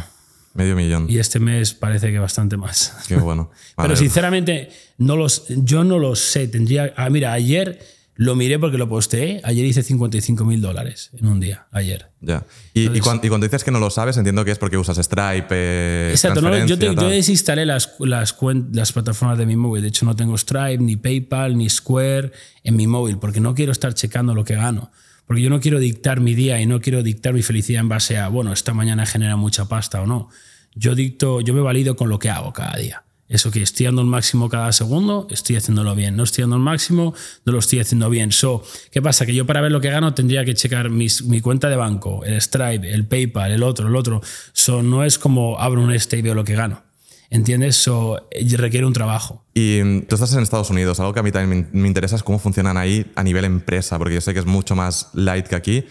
Medio 0.55 0.77
millón. 0.77 1.07
Y 1.09 1.19
este 1.19 1.39
mes 1.39 1.73
parece 1.73 2.11
que 2.13 2.19
bastante 2.19 2.59
más. 2.59 2.95
Qué 3.09 3.17
bueno. 3.17 3.51
Pero 3.79 3.97
sinceramente, 3.97 4.69
no 4.99 5.17
los, 5.17 5.45
yo 5.49 5.85
no 5.85 5.99
lo 5.99 6.15
sé. 6.17 6.49
Tendría. 6.49 6.93
Ah, 6.99 7.09
mira, 7.09 7.33
ayer 7.33 7.79
lo 8.23 8.37
miré 8.37 8.59
porque 8.59 8.79
lo 8.79 8.89
posteé. 8.89 9.41
Ayer 9.43 9.65
hice 9.67 9.83
55 9.83 10.45
mil 10.45 10.61
dólares 10.61 11.11
en 11.19 11.27
un 11.27 11.41
día. 11.41 11.67
Ayer. 11.73 12.07
Ya. 12.21 12.45
Y, 12.73 13.01
cuando 13.01 13.39
dices 13.41 13.65
que 13.65 13.73
no 13.73 13.81
lo 13.81 13.91
sabes, 13.91 14.17
entiendo 14.17 14.45
que 14.45 14.53
es 14.53 14.59
porque 14.59 14.79
usas 14.79 14.97
Stripe, 14.97 15.47
eh, 15.51 16.11
Exacto, 16.13 16.41
no, 16.41 16.57
yo, 16.65 16.79
te- 16.79 16.95
yo 16.95 17.09
desinstalé 17.09 17.67
las, 17.67 17.97
las, 17.99 18.37
las 18.73 18.93
plataformas 18.93 19.39
de 19.39 19.47
mi 19.47 19.57
móvil. 19.57 19.83
De 19.83 19.89
hecho, 19.89 20.05
no 20.05 20.15
tengo 20.15 20.39
Stripe, 20.39 20.79
ni 20.79 20.95
PayPal, 20.95 21.57
ni 21.57 21.69
Square 21.69 22.31
en 22.63 22.77
mi 22.77 22.87
móvil, 22.87 23.19
porque 23.19 23.41
no 23.41 23.55
quiero 23.55 23.73
estar 23.73 23.93
checando 23.93 24.35
lo 24.35 24.45
que 24.45 24.55
gano. 24.55 24.93
Porque 25.27 25.43
yo 25.43 25.51
no 25.51 25.61
quiero 25.61 25.81
dictar 25.81 26.21
mi 26.21 26.35
día 26.35 26.61
y 26.61 26.67
no 26.67 26.81
quiero 26.81 27.03
dictar 27.03 27.35
mi 27.35 27.43
felicidad 27.43 27.81
en 27.81 27.89
base 27.89 28.19
a, 28.19 28.29
bueno, 28.29 28.53
esta 28.53 28.73
mañana 28.73 29.05
genera 29.05 29.35
mucha 29.37 29.65
pasta 29.65 30.01
o 30.01 30.07
no. 30.07 30.29
Yo 30.75 30.95
dicto, 30.95 31.41
yo 31.41 31.55
me 31.55 31.61
valido 31.61 31.97
con 31.97 32.09
lo 32.09 32.19
que 32.19 32.31
hago 32.31 32.53
cada 32.53 32.77
día. 32.77 33.03
Eso 33.33 33.51
que 33.51 33.63
estoy 33.63 33.87
dando 33.87 34.03
el 34.03 34.09
máximo 34.09 34.49
cada 34.51 34.71
segundo, 34.73 35.27
estoy 35.31 35.57
haciéndolo 35.57 35.95
bien. 35.95 36.15
No 36.17 36.23
estoy 36.25 36.43
dando 36.43 36.57
el 36.57 36.63
máximo, 36.63 37.15
no 37.47 37.53
lo 37.53 37.59
estoy 37.61 37.81
haciendo 37.81 38.11
bien. 38.11 38.31
So, 38.31 38.63
¿Qué 38.91 39.01
pasa? 39.01 39.25
Que 39.27 39.35
yo 39.35 39.47
para 39.47 39.61
ver 39.63 39.73
lo 39.73 39.81
que 39.81 39.89
gano 39.91 40.13
tendría 40.15 40.45
que 40.45 40.55
checar 40.55 40.91
mis- 40.91 41.23
mi 41.25 41.41
cuenta 41.41 41.69
de 41.71 41.77
banco, 41.77 42.25
el 42.25 42.41
Stripe, 42.41 42.93
el 42.93 43.07
PayPal, 43.07 43.51
el 43.53 43.63
otro, 43.63 43.89
el 43.89 43.97
otro. 43.97 44.21
So, 44.53 44.83
no 44.83 45.03
es 45.03 45.19
como 45.19 45.59
abro 45.59 45.81
un 45.83 45.93
este 45.93 46.19
y 46.19 46.23
veo 46.23 46.35
lo 46.35 46.45
que 46.45 46.55
gano. 46.55 46.83
¿Entiendes? 47.31 47.77
So, 47.77 48.29
eh, 48.31 48.57
requiere 48.59 48.85
un 48.85 48.93
trabajo. 48.93 49.43
Y 49.55 49.81
mm, 49.83 50.03
tú 50.03 50.17
estás 50.17 50.35
en 50.35 50.43
Estados 50.43 50.69
Unidos. 50.69 51.01
Algo 51.01 51.15
que 51.15 51.21
a 51.21 51.23
mí 51.23 51.33
también 51.33 51.71
me 51.73 51.89
interesa 51.89 52.17
es 52.17 52.23
cómo 52.23 52.39
funcionan 52.39 52.77
ahí 52.77 53.11
a 53.15 53.23
nivel 53.23 53.47
empresa, 53.47 53.97
porque 53.99 54.13
yo 54.15 54.21
sé 54.21 54.35
que 54.35 54.41
es 54.41 54.47
mucho 54.47 54.77
más 54.77 55.09
light 55.15 55.47
que 55.47 55.57
aquí. 55.57 55.85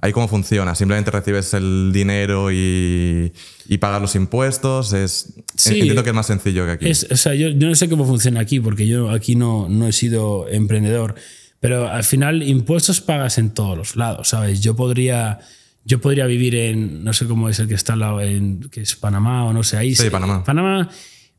Ahí 0.00 0.12
cómo 0.12 0.28
funciona. 0.28 0.74
Simplemente 0.74 1.10
recibes 1.10 1.54
el 1.54 1.90
dinero 1.92 2.52
y, 2.52 3.32
y 3.68 3.78
pagas 3.78 4.02
los 4.02 4.14
impuestos. 4.16 4.92
Es, 4.92 5.34
Sí. 5.56 5.74
entiendo 5.78 6.02
que 6.02 6.10
es 6.10 6.14
más 6.16 6.26
sencillo 6.26 6.66
que 6.66 6.72
aquí. 6.72 6.88
Es, 6.90 7.06
o 7.10 7.16
sea, 7.16 7.34
yo, 7.34 7.48
yo 7.48 7.68
no 7.68 7.74
sé 7.74 7.88
cómo 7.88 8.04
funciona 8.04 8.40
aquí, 8.40 8.58
porque 8.60 8.86
yo 8.86 9.10
aquí 9.10 9.36
no, 9.36 9.68
no 9.68 9.86
he 9.86 9.92
sido 9.92 10.48
emprendedor, 10.48 11.14
pero 11.60 11.88
al 11.88 12.02
final 12.04 12.42
impuestos 12.42 13.00
pagas 13.00 13.38
en 13.38 13.50
todos 13.54 13.78
los 13.78 13.96
lados, 13.96 14.28
¿sabes? 14.30 14.60
Yo 14.60 14.74
podría, 14.76 15.38
yo 15.84 16.00
podría 16.00 16.26
vivir 16.26 16.56
en, 16.56 17.04
no 17.04 17.12
sé 17.12 17.26
cómo 17.26 17.48
es 17.48 17.58
el 17.60 17.68
que 17.68 17.74
está 17.74 17.92
al 17.94 18.00
lado, 18.00 18.20
en, 18.20 18.68
que 18.68 18.80
es 18.82 18.96
Panamá 18.96 19.46
o 19.46 19.52
no 19.52 19.62
sé, 19.62 19.76
ahí. 19.78 19.94
Sí, 19.94 20.10
Panamá. 20.10 20.42
Panamá, 20.44 20.90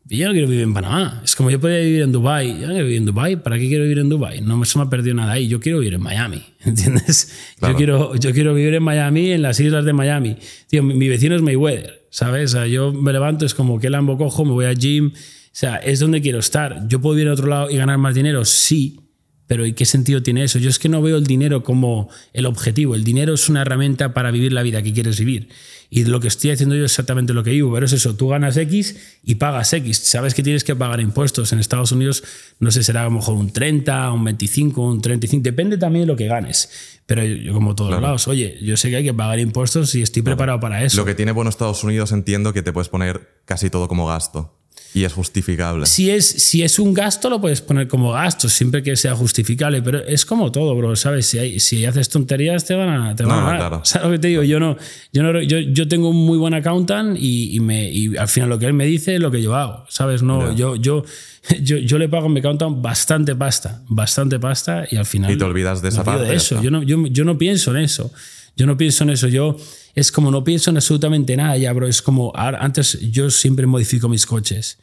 yo 0.07 0.27
no 0.27 0.33
quiero 0.33 0.47
vivir 0.47 0.63
en 0.63 0.73
Panamá. 0.73 1.21
Es 1.23 1.35
como 1.35 1.49
yo 1.49 1.59
podría 1.59 1.79
vivir 1.79 2.01
en 2.01 2.11
Dubai. 2.11 2.59
Yo 2.59 2.67
no 2.67 2.73
quiero 2.73 2.85
vivir 2.85 2.97
en 2.97 3.05
Dubai. 3.05 3.41
¿Para 3.41 3.57
qué 3.57 3.67
quiero 3.67 3.83
vivir 3.83 3.99
en 3.99 4.09
Dubai? 4.09 4.41
No 4.41 4.55
me 4.55 4.65
se 4.65 4.77
me 4.77 4.83
ha 4.83 4.89
perdido 4.89 5.15
nada 5.15 5.33
ahí. 5.33 5.47
Yo 5.47 5.59
quiero 5.59 5.79
vivir 5.79 5.95
en 5.95 6.01
Miami. 6.01 6.43
¿Entiendes? 6.63 7.33
Claro. 7.57 7.73
Yo, 7.73 7.77
quiero, 7.77 8.15
yo 8.15 8.31
quiero 8.31 8.53
vivir 8.53 8.75
en 8.75 8.83
Miami, 8.83 9.31
en 9.31 9.41
las 9.41 9.59
islas 9.59 9.83
de 9.83 9.93
Miami. 9.93 10.37
Tío, 10.67 10.83
mi, 10.83 10.93
mi 10.93 11.09
vecino 11.09 11.35
es 11.35 11.41
Mayweather. 11.41 12.05
¿Sabes? 12.11 12.51
O 12.51 12.57
sea, 12.57 12.67
yo 12.67 12.93
me 12.93 13.11
levanto, 13.11 13.45
es 13.45 13.55
como 13.55 13.79
que 13.79 13.89
Lambo 13.89 14.17
cojo, 14.17 14.45
me 14.45 14.51
voy 14.51 14.65
al 14.65 14.77
gym. 14.77 15.07
O 15.07 15.11
sea, 15.51 15.77
es 15.77 15.99
donde 15.99 16.21
quiero 16.21 16.37
estar. 16.37 16.87
¿Yo 16.87 17.01
puedo 17.01 17.15
vivir 17.15 17.27
en 17.27 17.33
otro 17.33 17.47
lado 17.47 17.69
y 17.71 17.77
ganar 17.77 17.97
más 17.97 18.13
dinero? 18.13 18.45
Sí. 18.45 18.99
Pero 19.47 19.65
¿y 19.65 19.73
qué 19.73 19.85
sentido 19.85 20.23
tiene 20.23 20.43
eso? 20.43 20.59
Yo 20.59 20.69
es 20.69 20.79
que 20.79 20.89
no 20.89 21.01
veo 21.01 21.17
el 21.17 21.25
dinero 21.25 21.63
como 21.63 22.09
el 22.33 22.45
objetivo. 22.45 22.95
El 22.95 23.03
dinero 23.03 23.33
es 23.33 23.47
una 23.47 23.61
herramienta 23.61 24.13
para 24.13 24.31
vivir 24.31 24.53
la 24.53 24.63
vida 24.63 24.81
que 24.81 24.91
quieres 24.91 25.19
vivir. 25.19 25.49
Y 25.89 26.05
lo 26.05 26.19
que 26.19 26.27
estoy 26.27 26.51
haciendo 26.51 26.75
yo 26.75 26.85
es 26.85 26.91
exactamente 26.91 27.33
lo 27.33 27.43
que 27.43 27.51
vivo. 27.51 27.73
Pero 27.73 27.85
es 27.85 27.93
eso, 27.93 28.15
tú 28.15 28.29
ganas 28.29 28.57
X 28.57 28.95
y 29.23 29.35
pagas 29.35 29.73
X. 29.73 29.97
Sabes 29.97 30.33
que 30.33 30.43
tienes 30.43 30.63
que 30.63 30.75
pagar 30.75 30.99
impuestos. 30.99 31.53
En 31.53 31.59
Estados 31.59 31.91
Unidos, 31.91 32.23
no 32.59 32.71
sé, 32.71 32.83
será 32.83 33.01
a 33.01 33.05
lo 33.05 33.11
mejor 33.11 33.35
un 33.35 33.51
30, 33.51 34.11
un 34.11 34.23
25, 34.23 34.81
un 34.81 35.01
35. 35.01 35.43
Depende 35.43 35.77
también 35.77 36.03
de 36.03 36.07
lo 36.07 36.15
que 36.15 36.27
ganes. 36.27 36.69
Pero 37.05 37.23
yo, 37.23 37.53
como 37.53 37.75
todos 37.75 38.01
lados, 38.01 38.27
oye, 38.27 38.57
yo 38.61 38.77
sé 38.77 38.89
que 38.89 38.95
hay 38.97 39.03
que 39.03 39.13
pagar 39.13 39.39
impuestos 39.39 39.93
y 39.93 40.01
estoy 40.01 40.23
preparado 40.23 40.59
para 40.59 40.83
eso. 40.83 40.97
Lo 40.97 41.05
que 41.05 41.13
tiene 41.13 41.31
bueno 41.31 41.49
Estados 41.49 41.83
Unidos 41.83 42.11
entiendo 42.11 42.51
que 42.51 42.63
te 42.63 42.73
puedes 42.73 42.89
poner 42.89 43.41
casi 43.45 43.69
todo 43.69 43.87
como 43.87 44.07
gasto. 44.07 44.57
Y 44.93 45.03
es 45.03 45.11
justificable. 45.11 45.85
Si 45.85 46.09
es, 46.09 46.25
si 46.25 46.63
es 46.63 46.79
un 46.79 46.93
gasto, 46.93 47.29
lo 47.29 47.41
puedes 47.41 47.59
poner 47.61 47.87
como 47.89 48.13
gasto, 48.13 48.47
siempre 48.47 48.81
que 48.81 48.95
sea 48.95 49.13
justificable, 49.13 49.81
pero 49.81 49.99
es 50.05 50.25
como 50.25 50.53
todo, 50.53 50.73
bro, 50.75 50.95
¿sabes? 50.95 51.25
Si, 51.25 51.37
hay- 51.37 51.59
si 51.59 51.85
haces 51.85 52.07
tonterías, 52.07 52.63
te 52.63 52.75
van 52.75 52.89
a, 52.89 53.15
te 53.15 53.23
van 53.25 53.39
No, 53.41 53.47
a 53.49 53.55
claro. 53.57 53.81
¿Sabes 53.83 54.05
lo 54.07 54.11
que 54.13 54.19
te 54.19 54.27
digo? 54.29 54.43
Yo, 54.43 54.57
no, 54.59 54.77
yo, 55.11 55.21
no, 55.23 55.41
yo, 55.41 55.59
yo 55.59 55.87
tengo 55.89 56.07
un 56.09 56.25
muy 56.25 56.37
buen 56.37 56.53
accountant 56.53 57.17
y, 57.19 57.55
y 57.55 57.59
me, 57.59 57.89
y 57.91 58.15
al 58.15 58.29
final 58.29 58.49
lo 58.49 58.57
que 58.57 58.67
él 58.67 58.73
me 58.73 58.85
dice 58.85 59.15
es 59.15 59.19
lo 59.21 59.31
que 59.31 59.41
yo 59.41 59.53
hago, 59.55 59.85
¿sabes? 59.89 60.23
No, 60.23 60.51
Ya. 60.51 60.55
yo, 60.55 60.75
yo, 60.77 61.03
yo, 61.61 61.77
yo 61.77 61.97
le 61.97 62.07
pago 62.07 62.27
a 62.27 62.29
mi 62.29 62.39
accountant 62.39 62.81
bastante 62.81 63.35
pasta, 63.35 63.81
bastante 63.89 64.39
pasta 64.39 64.85
y 64.89 64.95
al 64.95 65.05
final... 65.05 65.29
Y 65.31 65.37
te 65.37 65.43
olvidas 65.43 65.81
de 65.81 65.89
esa 65.89 66.05
parte, 66.05 66.23
de 66.25 66.35
eso. 66.35 66.61
Yo 66.61 66.71
no, 66.71 66.81
yo, 66.83 67.05
yo 67.07 67.25
no 67.25 67.37
pienso 67.37 67.71
en 67.75 67.83
eso. 67.83 68.13
Yo 68.55 68.65
no 68.65 68.77
pienso 68.77 69.03
en 69.03 69.11
eso. 69.11 69.27
Yo 69.27 69.57
es 69.95 70.11
como 70.11 70.31
no 70.31 70.43
pienso 70.43 70.69
en 70.69 70.77
absolutamente 70.77 71.35
nada 71.35 71.57
ya, 71.57 71.71
bro. 71.73 71.87
Es 71.87 72.01
como 72.01 72.31
antes 72.35 72.99
yo 73.11 73.29
siempre 73.29 73.65
modifico 73.67 74.09
mis 74.09 74.25
coches. 74.25 74.77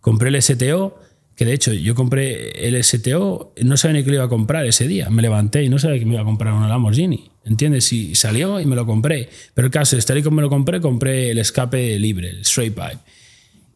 Compré 0.00 0.28
el 0.30 0.42
STO, 0.42 0.98
que 1.36 1.44
de 1.44 1.52
hecho 1.52 1.72
yo 1.72 1.94
compré 1.94 2.68
el 2.68 2.82
STO, 2.82 3.54
no 3.62 3.76
sabía 3.76 3.98
ni 3.98 4.04
que 4.04 4.10
lo 4.10 4.16
iba 4.16 4.24
a 4.24 4.28
comprar 4.28 4.66
ese 4.66 4.88
día. 4.88 5.08
Me 5.10 5.22
levanté 5.22 5.62
y 5.64 5.68
no 5.68 5.78
sabía 5.78 5.98
que 5.98 6.06
me 6.06 6.14
iba 6.14 6.22
a 6.22 6.24
comprar 6.24 6.52
una 6.52 6.68
Lamborghini. 6.68 7.30
¿Entiendes? 7.44 7.92
Y 7.92 8.14
salió 8.14 8.60
y 8.60 8.66
me 8.66 8.76
lo 8.76 8.86
compré. 8.86 9.28
Pero 9.54 9.66
el 9.66 9.72
caso 9.72 9.96
es, 9.96 10.06
tal 10.06 10.18
y 10.18 10.22
como 10.22 10.36
me 10.36 10.42
lo 10.42 10.50
compré, 10.50 10.80
compré 10.80 11.30
el 11.30 11.38
escape 11.38 11.98
libre, 11.98 12.30
el 12.30 12.40
straight 12.42 12.74
pipe. 12.74 12.98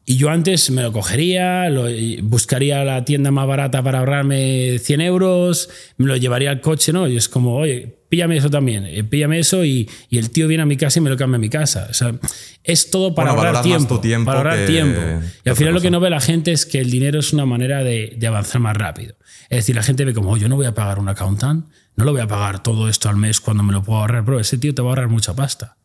Y 0.08 0.18
yo 0.18 0.30
antes 0.30 0.70
me 0.70 0.82
lo 0.82 0.92
cogería, 0.92 1.68
lo- 1.68 1.88
buscaría 2.22 2.84
la 2.84 3.04
tienda 3.04 3.32
más 3.32 3.46
barata 3.48 3.82
para 3.82 3.98
ahorrarme 3.98 4.78
100 4.78 5.00
euros, 5.00 5.68
me 5.96 6.06
lo 6.06 6.16
llevaría 6.16 6.50
al 6.50 6.60
coche, 6.60 6.92
¿no? 6.92 7.08
Y 7.08 7.16
es 7.16 7.28
como, 7.28 7.56
oye, 7.56 7.98
píllame 8.08 8.36
eso 8.36 8.48
también, 8.48 8.84
eh, 8.86 9.02
píllame 9.02 9.40
eso 9.40 9.64
y, 9.64 9.90
y 10.08 10.18
el 10.18 10.30
tío 10.30 10.46
viene 10.46 10.62
a 10.62 10.66
mi 10.66 10.76
casa 10.76 11.00
y 11.00 11.02
me 11.02 11.10
lo 11.10 11.16
cambia 11.16 11.38
a 11.38 11.40
mi 11.40 11.48
casa. 11.48 11.88
O 11.90 11.94
sea, 11.94 12.14
es 12.62 12.90
todo 12.92 13.16
para 13.16 13.32
Bueno, 13.32 13.48
ahorrar 13.48 13.64
tiempo, 13.64 13.98
tiempo 14.00 14.26
Para 14.26 14.38
ahorrar 14.38 14.58
que- 14.60 14.66
tiempo. 14.72 15.00
Y 15.44 15.48
al 15.48 15.56
final 15.56 15.74
lo 15.74 15.80
que 15.80 15.90
no 15.90 15.98
ve 15.98 16.08
la 16.08 16.20
gente 16.20 16.52
es 16.52 16.66
que 16.66 16.78
el 16.78 16.88
dinero 16.90 17.18
es 17.18 17.32
una 17.32 17.44
manera 17.44 17.82
de, 17.82 18.14
de 18.16 18.26
avanzar 18.28 18.60
más 18.60 18.76
rápido. 18.76 19.16
Es 19.50 19.58
decir, 19.58 19.74
la 19.74 19.82
gente 19.82 20.04
ve 20.04 20.14
como, 20.14 20.30
oh, 20.32 20.36
yo 20.36 20.48
no 20.48 20.54
voy 20.54 20.66
a 20.66 20.74
pagar 20.74 21.00
un 21.00 21.08
accountant, 21.08 21.66
no 21.96 22.04
lo 22.04 22.12
voy 22.12 22.20
a 22.20 22.28
pagar 22.28 22.62
todo 22.62 22.88
esto 22.88 23.08
al 23.08 23.16
mes 23.16 23.40
cuando 23.40 23.64
me 23.64 23.72
lo 23.72 23.82
puedo 23.82 23.98
ahorrar. 23.98 24.22
Bro, 24.22 24.38
ese 24.38 24.56
tío 24.56 24.72
te 24.72 24.82
va 24.82 24.88
a 24.88 24.90
ahorrar 24.92 25.08
mucha 25.08 25.34
pasta. 25.34 25.76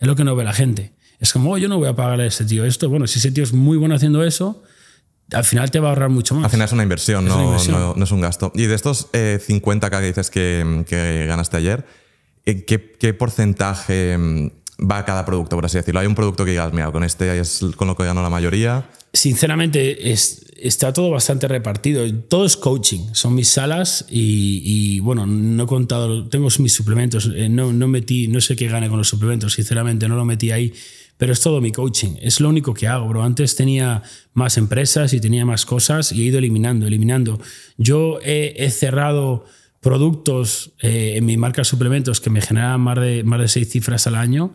Es 0.00 0.08
lo 0.08 0.16
que 0.16 0.24
no 0.24 0.34
ve 0.34 0.42
la 0.42 0.52
gente. 0.52 0.94
Es 1.22 1.32
como, 1.32 1.52
oh, 1.52 1.56
yo 1.58 1.68
no 1.68 1.78
voy 1.78 1.88
a 1.88 1.94
pagarle 1.96 2.24
a 2.24 2.26
ese 2.26 2.44
tío 2.44 2.64
esto. 2.66 2.88
Bueno, 2.90 3.06
si 3.06 3.18
ese 3.18 3.30
tío 3.30 3.44
es 3.44 3.52
muy 3.54 3.78
bueno 3.78 3.94
haciendo 3.94 4.22
eso, 4.24 4.62
al 5.32 5.44
final 5.44 5.70
te 5.70 5.78
va 5.80 5.88
a 5.88 5.90
ahorrar 5.92 6.10
mucho 6.10 6.34
más. 6.34 6.44
Al 6.44 6.50
final 6.50 6.66
es 6.66 6.72
una 6.72 6.82
inversión, 6.82 7.24
Es 7.24 7.28
no, 7.30 7.36
una 7.36 7.44
inversión. 7.44 7.78
no- 7.80 7.94
no 7.96 8.04
es 8.04 8.10
un 8.10 8.20
gasto. 8.20 8.52
Y 8.54 8.64
de 8.64 8.74
estos 8.74 9.06
eh, 9.14 9.38
50k 9.40 10.00
que 10.00 10.06
dices 10.06 10.30
que, 10.30 10.84
que 10.86 11.24
ganaste 11.26 11.56
ayer, 11.56 11.86
eh, 12.44 12.64
¿qué, 12.64 12.92
qué 12.98 13.14
porcentaje 13.14 14.18
mm, 14.18 14.50
va 14.90 14.98
a 14.98 15.04
cada 15.04 15.24
producto, 15.24 15.56
por 15.56 15.64
así 15.64 15.76
decirlo? 15.78 16.00
Hay 16.00 16.06
un 16.08 16.14
producto 16.16 16.44
que 16.44 16.50
digas, 16.50 16.72
mira, 16.72 16.90
con 16.90 17.04
este 17.04 17.38
es 17.38 17.60
con 17.76 17.86
lo 17.88 17.96
que 17.96 18.04
gano 18.04 18.20
la 18.22 18.28
mayoría. 18.30 18.90
Sinceramente, 19.12 20.10
es- 20.12 20.44
está 20.60 20.92
todo 20.92 21.10
bastante 21.10 21.46
repartido. 21.48 22.04
Todo 22.28 22.44
es 22.46 22.56
coaching. 22.56 23.10
Son 23.12 23.34
mis 23.34 23.48
salas 23.48 24.06
y, 24.10 24.60
y, 24.64 25.00
bueno, 25.00 25.26
no 25.26 25.62
he 25.62 25.66
contado, 25.66 26.28
tengo 26.28 26.48
mis 26.58 26.72
suplementos. 26.74 27.30
eh, 27.34 27.48
No, 27.48 27.72
no 27.72 27.86
metí, 27.88 28.26
no 28.28 28.40
sé 28.40 28.56
qué 28.56 28.66
gane 28.68 28.88
con 28.88 28.98
los 28.98 29.08
suplementos, 29.08 29.52
sinceramente, 29.54 30.08
no 30.08 30.16
lo 30.16 30.24
metí 30.24 30.50
ahí. 30.50 30.72
Pero 31.22 31.34
es 31.34 31.40
todo 31.40 31.60
mi 31.60 31.70
coaching. 31.70 32.16
Es 32.20 32.40
lo 32.40 32.48
único 32.48 32.74
que 32.74 32.88
hago, 32.88 33.06
bro. 33.06 33.22
Antes 33.22 33.54
tenía 33.54 34.02
más 34.34 34.58
empresas 34.58 35.12
y 35.14 35.20
tenía 35.20 35.46
más 35.46 35.64
cosas 35.64 36.10
y 36.10 36.20
he 36.20 36.24
ido 36.24 36.38
eliminando, 36.38 36.84
eliminando. 36.88 37.40
Yo 37.78 38.18
he, 38.24 38.54
he 38.56 38.70
cerrado 38.72 39.44
productos 39.80 40.72
eh, 40.80 41.12
en 41.16 41.24
mi 41.24 41.36
marca 41.36 41.60
de 41.60 41.64
suplementos 41.66 42.20
que 42.20 42.28
me 42.28 42.40
generaban 42.40 42.80
más 42.80 42.98
de, 43.00 43.22
más 43.22 43.40
de 43.40 43.46
seis 43.46 43.68
cifras 43.70 44.08
al 44.08 44.16
año 44.16 44.52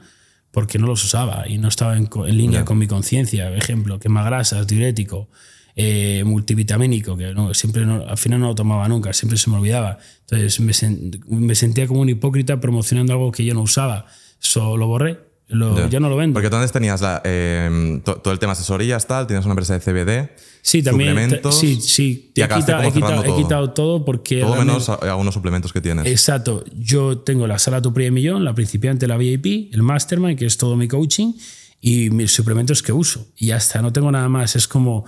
porque 0.51 0.77
no 0.77 0.87
los 0.87 1.05
usaba 1.05 1.47
y 1.47 1.57
no 1.57 1.69
estaba 1.69 1.95
en, 1.95 2.09
línea 2.37 2.65
con 2.65 2.77
mi 2.77 2.87
conciencia. 2.87 3.49
Ejemplo, 3.55 3.97
quemagrasas, 3.99 4.67
diurético, 4.67 5.29
eh, 5.77 6.23
multivitamínico, 6.25 7.15
que 7.15 7.33
no, 7.33 7.53
siempre 7.53 7.85
no- 7.85 8.05
al 8.07 8.17
final 8.17 8.41
no 8.41 8.47
lo 8.47 8.55
tomaba 8.55 8.89
nunca, 8.89 9.13
siempre 9.13 9.37
se 9.37 9.49
me 9.49 9.55
olvidaba. 9.55 9.99
Entonces 10.21 10.59
me, 10.59 10.73
sen- 10.73 11.23
me 11.27 11.55
sentía 11.55 11.87
como 11.87 12.01
un 12.01 12.09
hipócrita 12.09 12.59
promocionando 12.59 13.13
algo 13.13 13.31
que 13.31 13.45
yo 13.45 13.53
no 13.53 13.61
usaba. 13.61 14.05
Eso 14.41 14.75
lo 14.75 14.87
borré, 14.87 15.19
lo- 15.47 15.87
ya. 15.89 15.99
no 15.99 16.09
lo 16.09 16.15
vendo. 16.17 16.33
Porque 16.33 16.49
tú 16.49 16.55
antes 16.57 16.71
tenías 16.71 17.01
la, 17.01 17.21
eh, 17.23 18.01
to- 18.03 18.15
todo 18.17 18.33
el 18.33 18.39
tema 18.39 18.53
asesorías, 18.53 19.07
tal, 19.07 19.27
tienes 19.27 19.45
una 19.45 19.53
empresa 19.53 19.77
de 19.77 19.79
CBD, 19.79 20.29
sí, 20.61 20.83
también. 20.83 21.11
suplementos, 21.11 21.57
Sí, 21.59 21.79
sí. 21.81 22.31
y 22.35 22.41
He 22.41 22.43
quitado, 22.47 22.59
he 22.59 22.63
quitado- 22.63 22.95
cerrando 23.07 23.23
he 23.23 23.27
todo. 23.27 23.37
quitado 23.37 23.69
todo 23.71 24.05
porque. 24.05 24.41
todo 24.41 24.55
menos 24.57 24.89
algunos 24.89 25.33
suplementos 25.33 25.71
que 25.71 25.79
tienes. 25.81 26.05
Exacto. 26.07 26.63
Yo 26.75 27.19
tengo 27.19 27.47
la 27.47 27.59
sala 27.59 27.81
Tu 27.81 27.93
Primer 27.93 28.11
Millón, 28.11 28.43
la 28.43 28.53
principiante, 28.53 29.07
la 29.07 29.17
VIP, 29.17 29.69
el 29.73 29.83
Mastermind, 29.83 30.37
que 30.37 30.45
es 30.45 30.57
todo 30.57 30.75
mi 30.75 30.87
coaching, 30.87 31.33
y 31.79 32.09
mis 32.09 32.31
suplementos 32.31 32.81
que 32.83 32.91
uso. 32.91 33.27
Y 33.37 33.47
ya 33.47 33.57
está, 33.57 33.81
no 33.81 33.93
tengo 33.93 34.11
nada 34.11 34.27
más. 34.29 34.55
Es 34.55 34.67
como. 34.67 35.05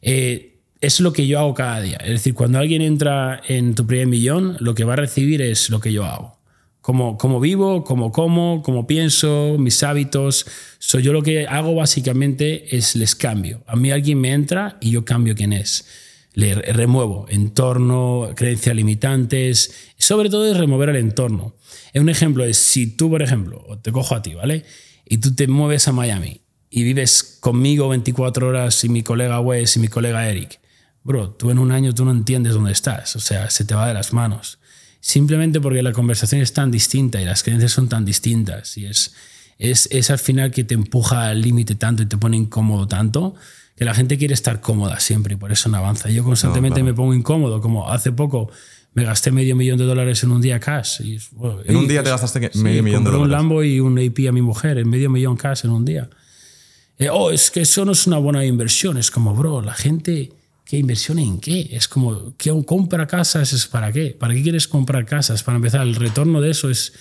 eh, 0.00 0.48
es 0.80 0.98
lo 0.98 1.12
que 1.12 1.28
yo 1.28 1.38
hago 1.38 1.54
cada 1.54 1.80
día. 1.80 1.96
Es 1.98 2.10
decir, 2.10 2.34
cuando 2.34 2.58
alguien 2.58 2.82
entra 2.82 3.40
en 3.46 3.74
Tu 3.76 3.86
Primer 3.86 4.08
Millón, 4.08 4.56
lo 4.58 4.74
que 4.74 4.82
va 4.82 4.94
a 4.94 4.96
recibir 4.96 5.40
es 5.40 5.70
lo 5.70 5.78
que 5.80 5.92
yo 5.92 6.04
hago. 6.04 6.36
Cómo, 6.82 7.16
cómo 7.16 7.38
vivo, 7.38 7.84
cómo 7.84 8.10
como, 8.10 8.60
cómo 8.62 8.88
pienso, 8.88 9.54
mis 9.56 9.84
hábitos. 9.84 10.46
So, 10.80 10.98
yo 10.98 11.12
lo 11.12 11.22
que 11.22 11.46
hago 11.46 11.76
básicamente 11.76 12.76
es 12.76 12.96
les 12.96 13.14
cambio. 13.14 13.62
A 13.68 13.76
mí 13.76 13.92
alguien 13.92 14.20
me 14.20 14.32
entra 14.32 14.78
y 14.80 14.90
yo 14.90 15.04
cambio 15.04 15.36
quién 15.36 15.52
es. 15.52 15.86
Le 16.34 16.56
remuevo 16.56 17.26
entorno, 17.28 18.30
creencias 18.34 18.74
limitantes. 18.74 19.92
Sobre 19.96 20.28
todo 20.28 20.50
es 20.50 20.56
remover 20.56 20.88
el 20.88 20.96
entorno. 20.96 21.54
Un 21.94 22.08
ejemplo 22.08 22.44
es 22.44 22.56
si 22.56 22.88
tú, 22.88 23.08
por 23.08 23.22
ejemplo, 23.22 23.64
te 23.80 23.92
cojo 23.92 24.16
a 24.16 24.22
ti, 24.22 24.34
¿vale? 24.34 24.64
Y 25.08 25.18
tú 25.18 25.36
te 25.36 25.46
mueves 25.46 25.86
a 25.86 25.92
Miami 25.92 26.40
y 26.68 26.82
vives 26.82 27.38
conmigo 27.38 27.90
24 27.90 28.48
horas 28.48 28.82
y 28.82 28.88
mi 28.88 29.04
colega 29.04 29.38
Wes 29.38 29.76
y 29.76 29.80
mi 29.80 29.86
colega 29.86 30.28
Eric. 30.28 30.58
Bro, 31.04 31.30
tú 31.30 31.50
en 31.50 31.60
un 31.60 31.70
año 31.70 31.94
tú 31.94 32.04
no 32.04 32.10
entiendes 32.10 32.54
dónde 32.54 32.72
estás. 32.72 33.14
O 33.14 33.20
sea, 33.20 33.50
se 33.50 33.64
te 33.64 33.76
va 33.76 33.86
de 33.86 33.94
las 33.94 34.12
manos 34.12 34.58
simplemente 35.02 35.60
porque 35.60 35.82
la 35.82 35.92
conversación 35.92 36.40
es 36.40 36.52
tan 36.52 36.70
distinta 36.70 37.20
y 37.20 37.24
las 37.24 37.42
creencias 37.42 37.72
son 37.72 37.88
tan 37.88 38.04
distintas 38.04 38.78
y 38.78 38.86
es, 38.86 39.12
es, 39.58 39.88
es 39.90 40.10
al 40.10 40.20
final 40.20 40.52
que 40.52 40.62
te 40.62 40.74
empuja 40.74 41.28
al 41.28 41.42
límite 41.42 41.74
tanto 41.74 42.04
y 42.04 42.06
te 42.06 42.16
pone 42.16 42.36
incómodo 42.36 42.86
tanto 42.86 43.34
que 43.76 43.84
la 43.84 43.94
gente 43.94 44.16
quiere 44.16 44.32
estar 44.32 44.60
cómoda 44.60 45.00
siempre 45.00 45.34
y 45.34 45.36
por 45.36 45.50
eso 45.50 45.68
no 45.68 45.78
avanza. 45.78 46.08
Yo 46.08 46.22
constantemente 46.22 46.82
me 46.84 46.94
pongo 46.94 47.14
incómodo, 47.14 47.60
como 47.60 47.90
hace 47.90 48.12
poco 48.12 48.50
me 48.94 49.04
gasté 49.04 49.32
medio 49.32 49.56
millón 49.56 49.78
de 49.78 49.84
dólares 49.84 50.22
en 50.22 50.30
un 50.30 50.40
día 50.40 50.60
cash. 50.60 51.00
Y, 51.00 51.18
en 51.64 51.76
un 51.76 51.88
día 51.88 52.04
te 52.04 52.10
gastaste 52.10 52.50
medio 52.54 52.82
millón 52.84 53.02
de 53.02 53.10
dólares. 53.10 53.24
un 53.24 53.30
Lambo 53.32 53.64
y 53.64 53.80
un 53.80 53.98
AP 53.98 54.28
a 54.28 54.32
mi 54.32 54.42
mujer, 54.42 54.78
en 54.78 54.88
medio 54.88 55.10
millón 55.10 55.36
cash 55.36 55.64
en 55.64 55.70
un 55.70 55.84
día. 55.84 56.08
Eh, 56.98 57.08
oh, 57.10 57.32
es 57.32 57.50
que 57.50 57.62
eso 57.62 57.84
no 57.84 57.92
es 57.92 58.06
una 58.06 58.18
buena 58.18 58.44
inversión. 58.44 58.98
Es 58.98 59.10
como, 59.10 59.34
bro, 59.34 59.62
la 59.62 59.74
gente 59.74 60.30
¿Qué 60.72 60.78
inversión 60.78 61.18
en 61.18 61.38
qué? 61.38 61.68
Es 61.70 61.86
como, 61.86 62.34
¿qué 62.38 62.50
compra 62.64 63.06
casas? 63.06 63.52
¿Es 63.52 63.66
para 63.66 63.92
qué? 63.92 64.16
¿Para 64.18 64.32
qué 64.32 64.42
quieres 64.42 64.66
comprar 64.66 65.04
casas? 65.04 65.42
Para 65.42 65.56
empezar, 65.56 65.82
el 65.82 65.94
retorno 65.94 66.40
de 66.40 66.50
eso 66.50 66.70
es, 66.70 66.94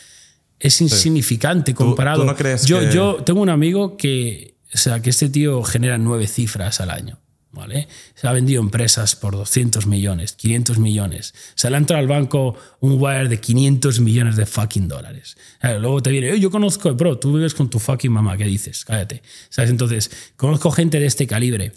es 0.60 0.82
insignificante 0.82 1.74
comparado. 1.74 2.26
no 2.26 2.36
crees 2.36 2.66
yo, 2.66 2.82
yo 2.92 3.24
tengo 3.24 3.40
un 3.40 3.48
amigo 3.48 3.96
que, 3.96 4.56
o 4.76 4.78
sea, 4.78 5.02
que 5.02 5.10
este 5.10 5.30
tío 5.30 5.64
genera 5.64 5.98
nueve 5.98 6.28
cifras 6.28 6.82
al 6.82 6.90
año. 6.90 7.22
¿Vale? 7.54 7.88
Se 8.14 8.28
ha 8.28 8.34
vendido 8.34 8.62
empresas 8.62 9.16
por 9.16 9.38
200 9.38 9.88
millones, 9.88 10.34
500 10.34 10.78
millones. 10.78 11.34
Se 11.56 11.70
le 11.70 11.78
ha 11.78 11.80
entrado 11.80 12.02
al 12.02 12.08
banco 12.10 12.58
un 12.82 13.02
wire 13.02 13.30
de 13.30 13.40
500 13.40 14.02
millones 14.02 14.36
de 14.36 14.46
fucking 14.46 14.90
dólares. 14.90 15.38
Luego 15.62 16.04
te 16.04 16.12
viene, 16.12 16.38
yo 16.42 16.52
conozco, 16.52 16.94
bro, 16.94 17.18
tú 17.18 17.34
vives 17.34 17.54
con 17.54 17.70
tu 17.70 17.80
fucking 17.80 18.12
mamá, 18.12 18.36
¿qué 18.36 18.44
dices? 18.44 18.84
Cállate. 18.84 19.24
¿Sabes? 19.50 19.72
Entonces, 19.72 20.12
conozco 20.36 20.72
gente 20.72 21.00
de 21.00 21.06
este 21.06 21.26
calibre 21.26 21.72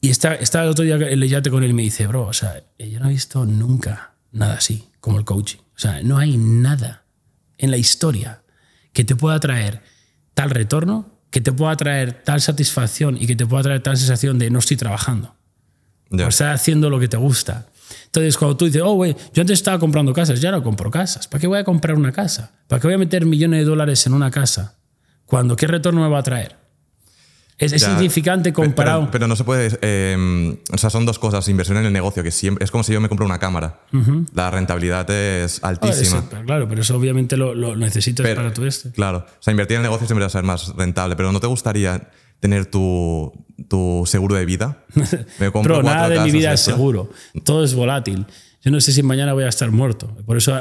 y 0.00 0.10
está, 0.10 0.34
está 0.34 0.62
el 0.62 0.68
otro 0.68 0.84
día 0.84 0.96
el 0.96 1.28
yate 1.28 1.50
con 1.50 1.64
él 1.64 1.70
y 1.70 1.74
me 1.74 1.82
dice, 1.82 2.06
bro, 2.06 2.26
o 2.26 2.32
sea, 2.32 2.62
yo 2.78 3.00
no 3.00 3.06
he 3.06 3.12
visto 3.12 3.44
nunca 3.44 4.14
nada 4.30 4.54
así 4.54 4.88
como 5.00 5.18
el 5.18 5.24
coaching. 5.24 5.58
O 5.58 5.78
sea, 5.78 6.02
no 6.02 6.18
hay 6.18 6.36
nada 6.36 7.04
en 7.56 7.70
la 7.70 7.76
historia 7.76 8.42
que 8.92 9.04
te 9.04 9.16
pueda 9.16 9.38
traer 9.40 9.82
tal 10.34 10.50
retorno, 10.50 11.18
que 11.30 11.40
te 11.40 11.52
pueda 11.52 11.76
traer 11.76 12.22
tal 12.24 12.40
satisfacción 12.40 13.16
y 13.20 13.26
que 13.26 13.36
te 13.36 13.46
pueda 13.46 13.64
traer 13.64 13.82
tal 13.82 13.96
sensación 13.96 14.38
de 14.38 14.50
no 14.50 14.60
estoy 14.60 14.76
trabajando. 14.76 15.34
O 16.10 16.16
estar 16.16 16.54
haciendo 16.54 16.88
lo 16.88 16.98
que 16.98 17.08
te 17.08 17.16
gusta. 17.16 17.66
Entonces, 18.06 18.36
cuando 18.36 18.56
tú 18.56 18.64
dices, 18.64 18.82
oh, 18.84 18.94
güey, 18.94 19.16
yo 19.34 19.40
antes 19.40 19.58
estaba 19.58 19.78
comprando 19.78 20.12
casas, 20.12 20.40
ya 20.40 20.50
no 20.50 20.62
compro 20.62 20.90
casas. 20.90 21.28
¿Para 21.28 21.40
qué 21.40 21.46
voy 21.46 21.58
a 21.58 21.64
comprar 21.64 21.96
una 21.96 22.12
casa? 22.12 22.52
¿Para 22.66 22.80
qué 22.80 22.86
voy 22.86 22.94
a 22.94 22.98
meter 22.98 23.26
millones 23.26 23.60
de 23.60 23.64
dólares 23.64 24.06
en 24.06 24.14
una 24.14 24.30
casa? 24.30 24.78
Cuando, 25.26 25.56
¿qué 25.56 25.66
retorno 25.66 26.02
me 26.02 26.08
va 26.08 26.18
a 26.18 26.22
traer? 26.22 26.56
Es, 27.58 27.72
insignificante 27.72 28.52
comparado. 28.52 29.10
Pero, 29.10 29.26
no 29.26 29.34
se 29.34 29.42
puede. 29.42 29.76
Em, 29.82 30.56
o 30.72 30.78
sea, 30.78 30.90
son 30.90 31.04
dos 31.04 31.18
cosas. 31.18 31.48
Inversión 31.48 31.76
en 31.78 31.86
el 31.86 31.92
negocio, 31.92 32.22
que 32.22 32.30
siempre. 32.30 32.64
Es 32.64 32.70
como 32.70 32.84
si 32.84 32.92
yo 32.92 33.00
me 33.00 33.08
compro 33.08 33.26
una 33.26 33.38
cámara. 33.38 33.80
La 34.32 34.50
rentabilidad 34.50 35.10
es 35.10 35.62
altísima. 35.64 36.24
claro, 36.46 36.68
pero 36.68 36.82
eso 36.82 36.96
obviamente 36.96 37.36
lo, 37.36 37.54
lo 37.54 37.76
necesitas 37.76 38.26
para 38.34 38.52
tu 38.54 38.64
este. 38.64 38.92
Claro. 38.92 39.26
O 39.28 39.42
sea, 39.42 39.50
invertir 39.50 39.76
en 39.76 39.80
el 39.80 39.84
negocio 39.84 40.06
siempre 40.06 40.22
va 40.22 40.28
a 40.28 40.30
ser 40.30 40.44
más 40.44 40.74
rentable. 40.76 41.16
Pero 41.16 41.32
¿no 41.32 41.40
te 41.40 41.48
gustaría 41.48 42.10
tener 42.38 42.66
tu, 42.66 43.32
tu 43.68 44.04
seguro 44.06 44.36
de 44.36 44.44
vida? 44.44 44.84
Me 45.40 45.50
compro 45.50 45.74
pero 45.74 45.82
nada 45.82 46.08
de 46.08 46.20
mi 46.20 46.30
vida 46.30 46.52
es 46.52 46.60
seguro. 46.60 47.10
Todo 47.44 47.64
es 47.64 47.74
volátil 47.74 48.26
yo 48.60 48.72
no 48.72 48.80
sé 48.80 48.92
si 48.92 49.02
mañana 49.02 49.32
voy 49.34 49.44
a 49.44 49.48
estar 49.48 49.70
muerto. 49.70 50.16
Por 50.26 50.36
eso 50.36 50.58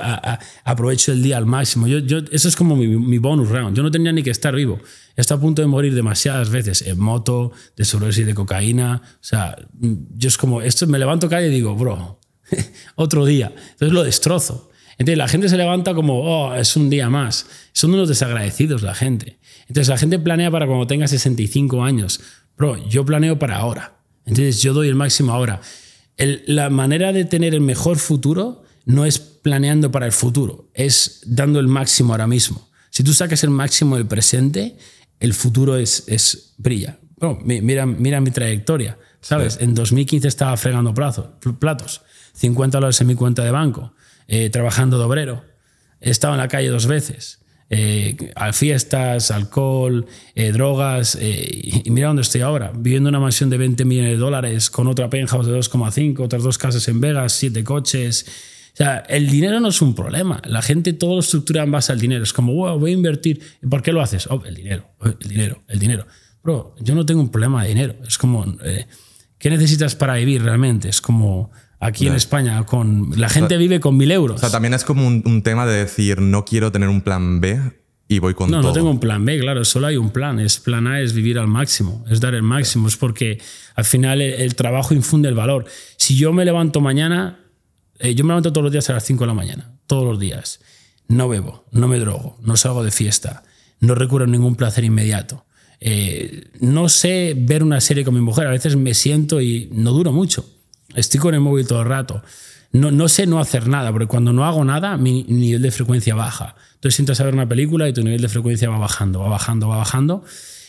aprovecho 0.64 1.12
el 1.12 1.24
día 1.24 1.38
al 1.38 1.48
máximo. 1.48 1.88
Yo, 1.88 2.20
eso 2.32 2.48
es 2.48 2.56
como 2.56 2.76
mi, 2.76 3.18
bonus 3.18 3.50
round. 3.50 3.76
Yo 3.76 3.82
no 3.82 3.90
tenía 3.90 4.12
ni 4.12 4.22
que 4.22 4.30
estar 4.30 4.56
vivo. 4.56 4.80
Estado 5.16 5.40
a 5.40 5.42
punto 5.42 5.64
de 5.64 5.68
morir 5.68 5.96
demasiadas 5.96 6.52
veces 6.52 6.84
en 6.84 7.00
moto, 7.00 7.52
de 7.76 7.86
sobredosis 7.86 8.26
de 8.26 8.36
cocaína. 8.36 9.02
O 9.16 9.24
sea, 9.24 9.58
yo 9.80 10.28
es 10.28 10.38
como, 10.38 10.62
esto 10.62 10.86
me 10.86 11.00
levanto 11.00 11.28
calle 11.28 11.48
y 11.48 11.52
digo, 11.52 11.76
bro, 11.76 12.20
otro 12.96 13.26
día. 13.26 13.52
Entonces 13.72 13.94
lo 13.94 14.04
destrozo. 14.04 14.70
Entonces 15.00 15.18
la 15.18 15.28
gente 15.28 15.50
se 15.50 15.58
levanta 15.58 15.96
como, 15.96 16.22
oh, 16.22 16.54
es 16.54 16.76
un 16.76 16.92
día 16.92 17.10
más. 17.10 17.48
Son 17.72 17.92
unos 17.94 18.10
desagradecidos 18.10 18.84
la 18.84 18.94
gente. 18.94 19.40
Entonces 19.62 19.88
la 19.88 19.98
gente 19.98 20.20
planea 20.20 20.52
para 20.52 20.68
cuando 20.68 20.86
tenga 20.86 21.08
65 21.08 21.84
años. 21.84 22.20
Bro, 22.56 22.88
yo 22.88 23.04
planeo 23.06 23.40
para 23.40 23.58
ahora. 23.58 23.98
Entonces 24.26 24.62
yo 24.62 24.74
doy 24.74 24.88
el 24.88 24.96
máximo 24.96 25.34
ahora 25.34 25.62
la 26.18 26.70
manera 26.70 27.14
de 27.14 27.26
tener 27.26 27.54
el 27.54 27.62
mejor 27.62 27.98
futuro 27.98 28.64
no 28.86 29.06
es 29.06 29.20
planeando 29.20 29.92
para 29.92 30.06
el 30.06 30.12
futuro, 30.12 30.70
es 30.74 31.22
dando 31.26 31.60
el 31.60 31.68
máximo 31.68 32.14
ahora 32.14 32.28
mismo. 32.28 32.70
Si 32.90 33.04
tú 33.04 33.14
sacas 33.14 33.44
el 33.44 33.50
máximo 33.50 33.98
del 33.98 34.08
presente, 34.08 34.78
el 35.20 35.34
futuro 35.34 35.78
es, 35.78 36.04
es 36.08 36.54
brilla. 36.58 36.98
mira, 37.44 37.86
mira 37.86 38.22
mi 38.22 38.32
trayectoria, 38.32 38.98
¿sabes? 39.22 39.58
En 39.62 39.76
2015 39.76 40.28
estaba 40.28 40.58
fregando 40.58 40.94
platos, 40.94 42.02
50 42.34 42.78
dólares 42.78 43.02
en 43.02 43.08
mi 43.08 43.16
cuenta 43.16 43.44
de 43.44 43.52
banco, 43.52 43.94
eh, 44.28 44.50
trabajando 44.50 44.98
de 44.98 45.04
obrero, 45.04 45.44
he 46.02 46.10
estado 46.10 46.34
en 46.34 46.40
la 46.40 46.48
calle 46.48 46.70
dos 46.70 46.88
veces 46.88 47.40
eh, 47.70 48.16
fiestas, 48.54 49.32
alcohol, 49.32 50.06
eh, 50.36 50.52
drogas. 50.52 51.18
Eh, 51.20 51.82
y 51.86 51.90
mira 51.92 52.08
dónde 52.08 52.22
estoy 52.22 52.42
ahora, 52.42 52.72
viviendo 52.76 53.10
en 53.10 53.16
una 53.16 53.22
mansión 53.22 53.50
de 53.50 53.58
20 53.58 53.86
millones 53.86 54.12
de 54.12 54.18
dólares, 54.18 54.70
con 54.70 54.88
otra 54.88 55.10
penthouse 55.10 55.48
de 55.48 55.58
2,5, 55.58 56.20
otras 56.20 56.44
dos 56.44 56.58
casas 56.58 56.88
en 56.88 57.02
Vegas, 57.02 57.34
siete 57.34 57.64
coches. 57.64 58.26
O 58.74 58.78
sea, 58.78 59.00
el 59.10 59.28
dinero 59.30 59.60
no 59.60 59.70
es 59.70 59.82
un 59.82 59.96
problema. 59.96 60.40
La 60.46 60.62
gente 60.62 60.94
todo 60.94 61.16
lo 61.16 61.20
estructura 61.20 61.64
en 61.64 61.72
base 61.72 61.92
al 61.92 62.00
dinero. 62.00 62.24
Es 62.24 62.32
como, 62.32 62.54
wow, 62.54 62.78
voy 62.78 62.92
a 62.92 62.94
invertir. 62.94 63.42
¿Por 63.68 63.82
qué 63.82 63.92
lo 63.92 64.02
haces? 64.02 64.28
Oh, 64.28 64.44
el 64.46 64.54
dinero, 64.54 64.92
el 65.04 65.28
dinero, 65.28 65.64
el 65.68 65.80
dinero. 65.80 66.06
Bro, 66.44 66.76
yo 66.80 66.94
no 66.94 67.06
tengo 67.06 67.20
un 67.20 67.30
problema 67.30 67.64
de 67.64 67.70
dinero. 67.70 67.96
Es 68.08 68.20
como, 68.20 68.46
eh, 68.64 68.86
¿qué 69.40 69.50
necesitas 69.50 69.96
para 69.96 70.14
vivir 70.14 70.44
realmente? 70.44 70.90
Es 70.90 71.02
como, 71.02 71.52
aquí 71.80 72.08
en 72.08 72.16
España. 72.16 72.64
Con, 72.66 73.12
la 73.16 73.30
gente 73.30 73.58
vive 73.58 73.80
con 73.80 73.98
mil 73.98 74.12
euros. 74.12 74.38
O 74.38 74.40
sea, 74.40 74.50
también 74.50 74.74
es 74.74 74.84
como 74.84 75.08
un, 75.08 75.42
tema 75.44 75.66
de 75.66 75.78
decir, 75.78 76.22
no 76.22 76.46
quiero 76.46 76.72
tener 76.72 76.90
un 76.90 77.02
plan 77.02 77.40
B 77.40 77.60
y 78.08 78.20
voy 78.20 78.34
con 78.34 78.50
no, 78.50 78.62
todo. 78.62 78.70
No, 78.70 78.74
tengo 78.74 78.90
un 78.90 79.00
plan 79.00 79.24
B, 79.26 79.40
claro, 79.40 79.66
solo 79.66 79.88
hay 79.88 79.98
un 79.98 80.12
plan. 80.12 80.40
Es 80.40 80.60
plan 80.60 80.88
A 80.88 81.02
es 81.02 81.14
vivir 81.14 81.40
al 81.40 81.48
máximo, 81.48 82.06
es 82.10 82.20
dar 82.20 82.36
el 82.36 82.44
máximo, 82.44 82.88
es 82.88 82.98
porque 82.98 83.42
al 83.76 83.86
final 83.86 84.22
el, 84.22 84.56
trabajo 84.56 84.94
infunde 84.94 85.30
el 85.30 85.36
valor. 85.36 85.66
Si 85.98 86.16
yo 86.16 86.34
me 86.34 86.46
levanto 86.46 86.82
mañana, 86.82 87.40
eh, 88.00 88.16
yo 88.16 88.24
me 88.24 88.30
levanto 88.30 88.52
todos 88.52 88.64
los 88.64 88.72
días 88.72 88.90
a 88.90 88.94
las 88.94 89.04
5 89.04 89.24
de 89.24 89.28
la 89.28 89.34
mañana, 89.34 89.72
todos 89.88 90.06
los 90.06 90.20
días. 90.20 90.60
No 91.08 91.30
bebo, 91.30 91.66
no 91.72 91.88
me 91.88 92.00
drogo, 92.00 92.38
no 92.42 92.58
salgo 92.58 92.84
de 92.84 92.92
fiesta, 92.92 93.44
no 93.80 93.96
recurro 93.96 94.26
a 94.26 94.28
ningún 94.28 94.56
placer 94.56 94.84
inmediato. 94.84 95.46
Eh, 95.80 96.50
no 96.60 96.90
sé 96.90 97.34
ver 97.38 97.64
una 97.64 97.80
serie 97.80 98.04
con 98.04 98.14
mi 98.14 98.20
mujer, 98.20 98.48
a 98.48 98.52
veces 98.52 98.76
me 98.76 98.94
siento 98.94 99.42
y 99.42 99.70
no 99.72 99.92
duro 99.92 100.12
mucho 100.12 100.57
Estoy 100.96 101.20
con 101.20 101.34
el 101.34 101.42
móvil 101.42 101.68
todo 101.68 101.82
el 101.82 101.88
rato. 101.88 102.24
No, 102.72 102.92
no 102.92 103.08
sé 103.08 103.28
no 103.28 103.40
hacer 103.40 103.68
nada, 103.68 103.92
porque 103.92 104.08
cuando 104.08 104.34
no 104.34 104.46
hago 104.46 104.64
nada, 104.64 104.98
mi 104.98 105.24
nivel 105.24 105.62
de 105.62 105.72
frecuencia 105.72 106.16
baja. 106.16 106.56
Entonces 106.76 106.96
sientas 106.96 107.20
a 107.20 107.24
ver 107.24 107.34
una 107.34 107.48
película 107.48 107.88
y 107.88 107.94
tu 107.94 108.04
nivel 108.04 108.22
de 108.22 108.30
frecuencia 108.30 108.70
va 108.70 108.78
bajando, 108.78 109.20
va 109.20 109.30
bajando, 109.30 109.68
va 109.68 109.78
bajando, 109.78 110.24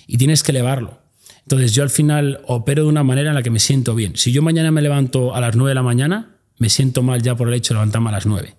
y 0.07 0.17
tienes 0.17 0.43
que 0.43 0.53
elevarlo. 0.53 1.01
Entonces 1.43 1.75
yo 1.75 1.83
al 1.83 1.91
final 1.91 2.41
opero 2.47 2.83
de 2.85 2.89
una 2.89 3.05
manera 3.05 3.31
en 3.31 3.35
la 3.35 3.43
que 3.43 3.51
me 3.51 3.59
siento 3.59 3.95
bien. 3.95 4.17
Si 4.17 4.33
yo 4.33 4.43
mañana 4.43 4.71
me 4.71 4.83
levanto 4.83 5.35
a 5.35 5.41
las 5.41 5.57
9 5.57 5.71
de 5.71 5.75
la 5.75 5.83
mañana, 5.83 6.37
me 6.59 6.69
siento 6.69 7.03
mal 7.03 7.23
ya 7.23 7.37
por 7.37 7.49
el 7.49 7.55
hecho 7.55 7.75
de 7.75 7.81
levantarme 7.81 8.11
a 8.11 8.13
las 8.13 8.27
9. 8.27 8.55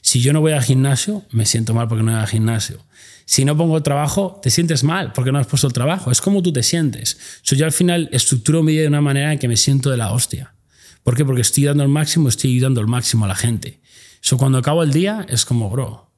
Si 0.00 0.20
yo 0.20 0.32
no 0.32 0.40
voy 0.40 0.52
al 0.52 0.62
gimnasio, 0.62 1.22
me 1.30 1.46
siento 1.46 1.72
mal 1.72 1.88
porque 1.88 2.04
no 2.04 2.12
voy 2.12 2.20
al 2.20 2.26
gimnasio. 2.26 2.80
Si 3.24 3.44
no 3.44 3.56
pongo 3.56 3.82
trabajo, 3.82 4.40
te 4.42 4.50
sientes 4.50 4.84
mal 4.84 5.12
porque 5.12 5.32
no 5.32 5.38
has 5.38 5.46
puesto 5.46 5.66
el 5.66 5.72
trabajo. 5.72 6.10
Es 6.10 6.20
como 6.20 6.42
tú 6.42 6.52
te 6.52 6.62
sientes. 6.62 7.40
yo 7.44 7.64
al 7.64 7.72
final 7.72 8.08
estructuro 8.12 8.62
mi 8.62 8.72
vida 8.72 8.82
de 8.82 8.88
una 8.88 9.00
manera 9.00 9.32
en 9.32 9.38
que 9.38 9.48
me 9.48 9.56
siento 9.56 9.90
de 9.90 9.96
la 9.96 10.12
hostia. 10.12 10.53
¿Por 11.04 11.16
qué? 11.16 11.24
Porque 11.24 11.42
estoy 11.42 11.64
dando 11.64 11.84
el 11.84 11.90
máximo, 11.90 12.28
estoy 12.28 12.58
dando 12.58 12.80
el 12.80 12.88
máximo 12.88 13.26
a 13.26 13.28
la 13.28 13.36
gente. 13.36 13.80
Eso 14.20 14.36
cuando 14.38 14.58
acabo 14.58 14.82
el 14.82 14.92
día 14.92 15.24
es 15.28 15.44
como, 15.44 15.70
bro, 15.70 16.10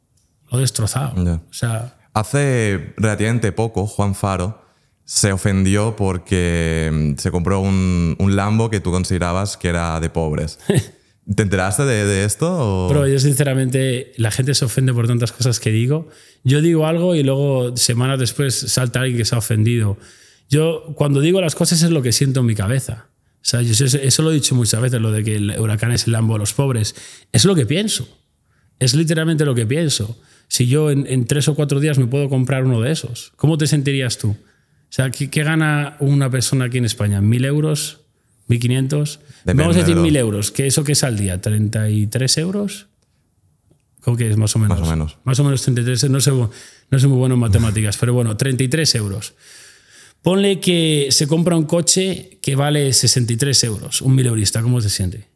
lo 0.51 0.59
he 0.59 0.61
destrozado. 0.63 1.41
O 1.51 1.53
sea, 1.53 1.99
Hace 2.17 2.95
relativamente 2.97 3.53
poco, 3.53 3.87
Juan 3.87 4.15
Faro 4.15 4.63
se 5.05 5.33
ofendió 5.33 5.97
porque 5.97 6.91
mm, 6.91 7.21
se 7.21 7.31
compró 7.31 7.61
un, 7.61 8.17
un 8.19 8.37
Lambo 8.37 8.71
que 8.71 8.81
tú 8.81 8.91
considerabas 8.91 9.59
que 9.59 9.69
era 9.69 10.01
de 10.01 10.09
pobres. 10.09 10.59
¿Te 11.35 11.43
enteraste 11.43 11.85
de, 11.85 12.25
esto? 12.25 12.87
Pero 12.89 13.07
yo 13.07 13.19
sinceramente, 13.19 14.13
la 14.17 14.31
gente 14.31 14.55
se 14.55 14.65
ofende 14.65 14.95
por 14.95 15.07
tantas 15.07 15.31
cosas 15.31 15.61
que 15.61 15.71
digo. 15.71 16.09
Yo 16.43 16.63
digo 16.63 16.87
algo 16.87 17.15
y 17.15 17.23
luego 17.23 17.77
semanas 17.77 18.19
después 18.19 18.55
salta 18.55 19.01
alguien 19.01 19.19
que 19.19 19.27
se 19.27 19.35
ha 19.35 19.39
ofendido. 19.39 19.99
Yo 20.49 20.95
cuando 20.95 21.21
digo 21.21 21.43
las 21.43 21.55
cosas 21.55 21.83
es 21.83 21.91
lo 21.91 22.01
que 22.01 22.13
siento 22.13 22.41
en 22.41 22.47
mi 22.47 22.55
cabeza 22.55 23.09
sea, 23.49 23.61
eso, 23.61 24.23
lo 24.23 24.31
he 24.31 24.35
dicho 24.35 24.55
muchas 24.55 24.81
veces, 24.81 25.01
lo 25.01 25.13
de 25.13 25.23
que 25.23 25.37
el 25.37 25.59
huracán 25.59 25.93
es 25.93 26.07
el 26.07 26.13
Lambo 26.13 26.35
de 26.35 26.41
los 26.41 26.53
pobres. 26.53 26.95
Es 27.33 27.45
lo 27.45 27.55
que 27.55 27.67
pienso. 27.67 28.09
Es 28.79 28.95
literalmente 28.95 29.45
lo 29.45 29.55
que 29.55 29.67
pienso. 29.67 30.19
Si 30.49 30.67
yo 30.67 30.91
en, 30.91 31.07
en 31.07 31.27
tres 31.27 31.49
o 31.49 31.55
cuatro 31.55 31.81
días 31.81 31.99
me 31.99 32.07
puedo 32.07 32.29
comprar 32.29 32.65
uno 32.65 32.81
de 32.81 32.93
esos, 32.93 33.33
¿cómo 33.37 33.57
te 33.57 33.67
sentirías 33.67 34.19
tú? 34.19 34.31
O 34.31 34.93
sea, 34.97 35.11
¿qué, 35.11 35.31
qué 35.31 35.43
gana 35.43 35.97
una 36.01 36.31
persona 36.31 36.67
aquí 36.67 36.79
en 36.79 36.85
España? 36.85 37.21
¿Mil 37.21 37.45
euros? 37.45 38.01
¿1.500? 38.49 39.19
Depende 39.45 39.63
Vamos 39.63 39.77
a 39.77 39.81
decir 39.81 39.97
mil 39.97 40.17
euros. 40.17 40.51
¿Qué 40.51 40.67
eso 40.67 40.85
que 40.85 40.93
es 40.93 41.05
al 41.05 41.17
día? 41.17 41.41
¿33 41.41 42.41
euros? 42.41 42.87
¿Cómo 44.01 44.17
que 44.17 44.31
es 44.31 44.37
más 44.37 44.55
o 44.55 44.61
menos? 44.61 44.79
Más 44.79 44.89
o 44.89 44.91
menos. 44.91 45.19
Más 45.25 45.41
o 45.41 45.45
menos 45.45 45.63
33. 45.63 46.11
No 46.11 46.21
soy, 46.21 46.49
no 46.91 46.99
soy 46.99 47.09
muy 47.09 47.19
bueno 47.19 47.35
en 47.35 47.41
matemáticas, 47.41 47.97
pero 47.97 48.15
bueno, 48.15 48.37
33 48.37 48.95
euros. 48.95 49.35
Ponle 50.27 50.59
que 50.59 51.07
se 51.11 51.29
compra 51.29 51.55
un 51.57 51.67
coche 51.67 52.41
que 52.43 52.57
vale 52.57 52.93
63 52.93 53.63
euros. 53.63 54.03
Un 54.03 54.17
mileurista, 54.17 54.61
¿cómo 54.61 54.81
se 54.81 54.91
siente? 54.91 55.29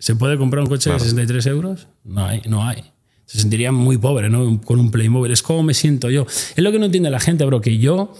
¿Se 0.00 0.16
puede 0.16 0.36
comprar 0.36 0.64
un 0.64 0.68
coche 0.68 0.90
Claro. 0.90 0.98
de 0.98 1.08
63 1.08 1.46
euros? 1.46 1.86
No 2.02 2.26
hay, 2.26 2.42
no 2.48 2.66
hay. 2.66 2.82
Se 3.26 3.38
sentiría 3.38 3.70
muy 3.70 3.98
pobre, 3.98 4.28
¿no? 4.28 4.60
Con 4.62 4.80
un 4.80 4.90
Playmobil. 4.90 5.30
Es 5.30 5.40
como 5.40 5.62
me 5.62 5.72
siento 5.72 6.10
yo. 6.10 6.26
Es 6.26 6.58
lo 6.58 6.72
que 6.72 6.80
no 6.80 6.86
entiende 6.86 7.10
la 7.10 7.20
gente, 7.20 7.44
bro, 7.44 7.60
que 7.60 7.78
yo, 7.78 8.12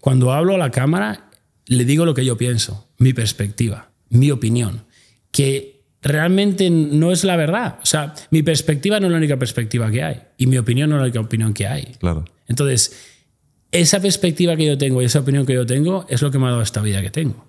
cuando 0.00 0.32
hablo 0.32 0.56
a 0.56 0.58
la 0.58 0.72
cámara, 0.72 1.30
le 1.66 1.84
digo 1.84 2.04
lo 2.04 2.14
que 2.14 2.24
yo 2.24 2.36
pienso, 2.36 2.88
mi 2.98 3.12
perspectiva, 3.12 3.92
mi 4.08 4.32
opinión, 4.32 4.86
que 5.30 5.84
realmente 6.02 6.68
no 6.68 7.12
es 7.12 7.22
la 7.22 7.36
verdad. 7.36 7.78
O 7.80 7.86
sea, 7.86 8.12
mi 8.32 8.42
perspectiva 8.42 8.98
no 8.98 9.06
es 9.06 9.12
la 9.12 9.18
única 9.18 9.36
perspectiva 9.38 9.88
que 9.92 10.02
hay 10.02 10.20
y 10.36 10.48
mi 10.48 10.58
opinión 10.58 10.90
no 10.90 10.96
es 10.96 11.00
la 11.02 11.04
única 11.04 11.20
opinión 11.20 11.54
que 11.54 11.68
hay. 11.68 11.94
Claro. 12.00 12.24
Entonces, 12.48 12.92
esa 13.72 14.00
perspectiva 14.00 14.56
que 14.56 14.66
yo 14.66 14.78
tengo 14.78 15.02
y 15.02 15.04
esa 15.04 15.20
opinión 15.20 15.44
que 15.46 15.54
yo 15.54 15.66
tengo 15.66 16.06
es 16.08 16.22
lo 16.22 16.30
que 16.30 16.38
me 16.38 16.46
ha 16.46 16.50
dado 16.50 16.62
esta 16.62 16.80
vida 16.80 17.02
que 17.02 17.10
tengo. 17.10 17.46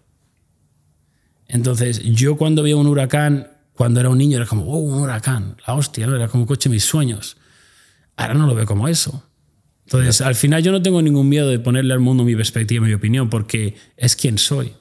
Entonces, 1.47 2.01
yo 2.03 2.38
cuando 2.38 2.62
veo 2.62 2.77
un 2.77 2.88
huracán, 2.88 3.51
cuando 3.73 3.99
era 3.99 4.10
un 4.10 4.17
niño, 4.17 4.38
era 4.38 4.45
como, 4.45 4.65
oh, 4.65 4.77
un 4.77 5.01
huracán, 5.01 5.58
la 5.65 5.73
hostia, 5.73 6.05
¿no? 6.05 6.15
era 6.15 6.27
como 6.27 6.45
coche 6.45 6.69
mis 6.69 6.84
sueños. 6.84 7.38
Ahora 8.17 8.34
no 8.34 8.45
lo 8.45 8.53
veo 8.53 8.65
como 8.65 8.88
eso. 8.88 9.23
Entonces, 9.86 10.21
al 10.21 10.36
final 10.36 10.62
yo 10.62 10.71
no 10.71 10.82
tengo 10.82 11.01
ningún 11.01 11.27
miedo 11.27 11.49
de 11.49 11.58
ponerle 11.58 11.93
al 11.93 11.99
mundo 11.99 12.23
mi 12.23 12.36
perspectiva, 12.36 12.86
mi 12.86 12.93
opinión, 12.93 13.29
porque 13.29 13.75
es 13.97 14.15
quien 14.15 14.38
soy. 14.38 14.73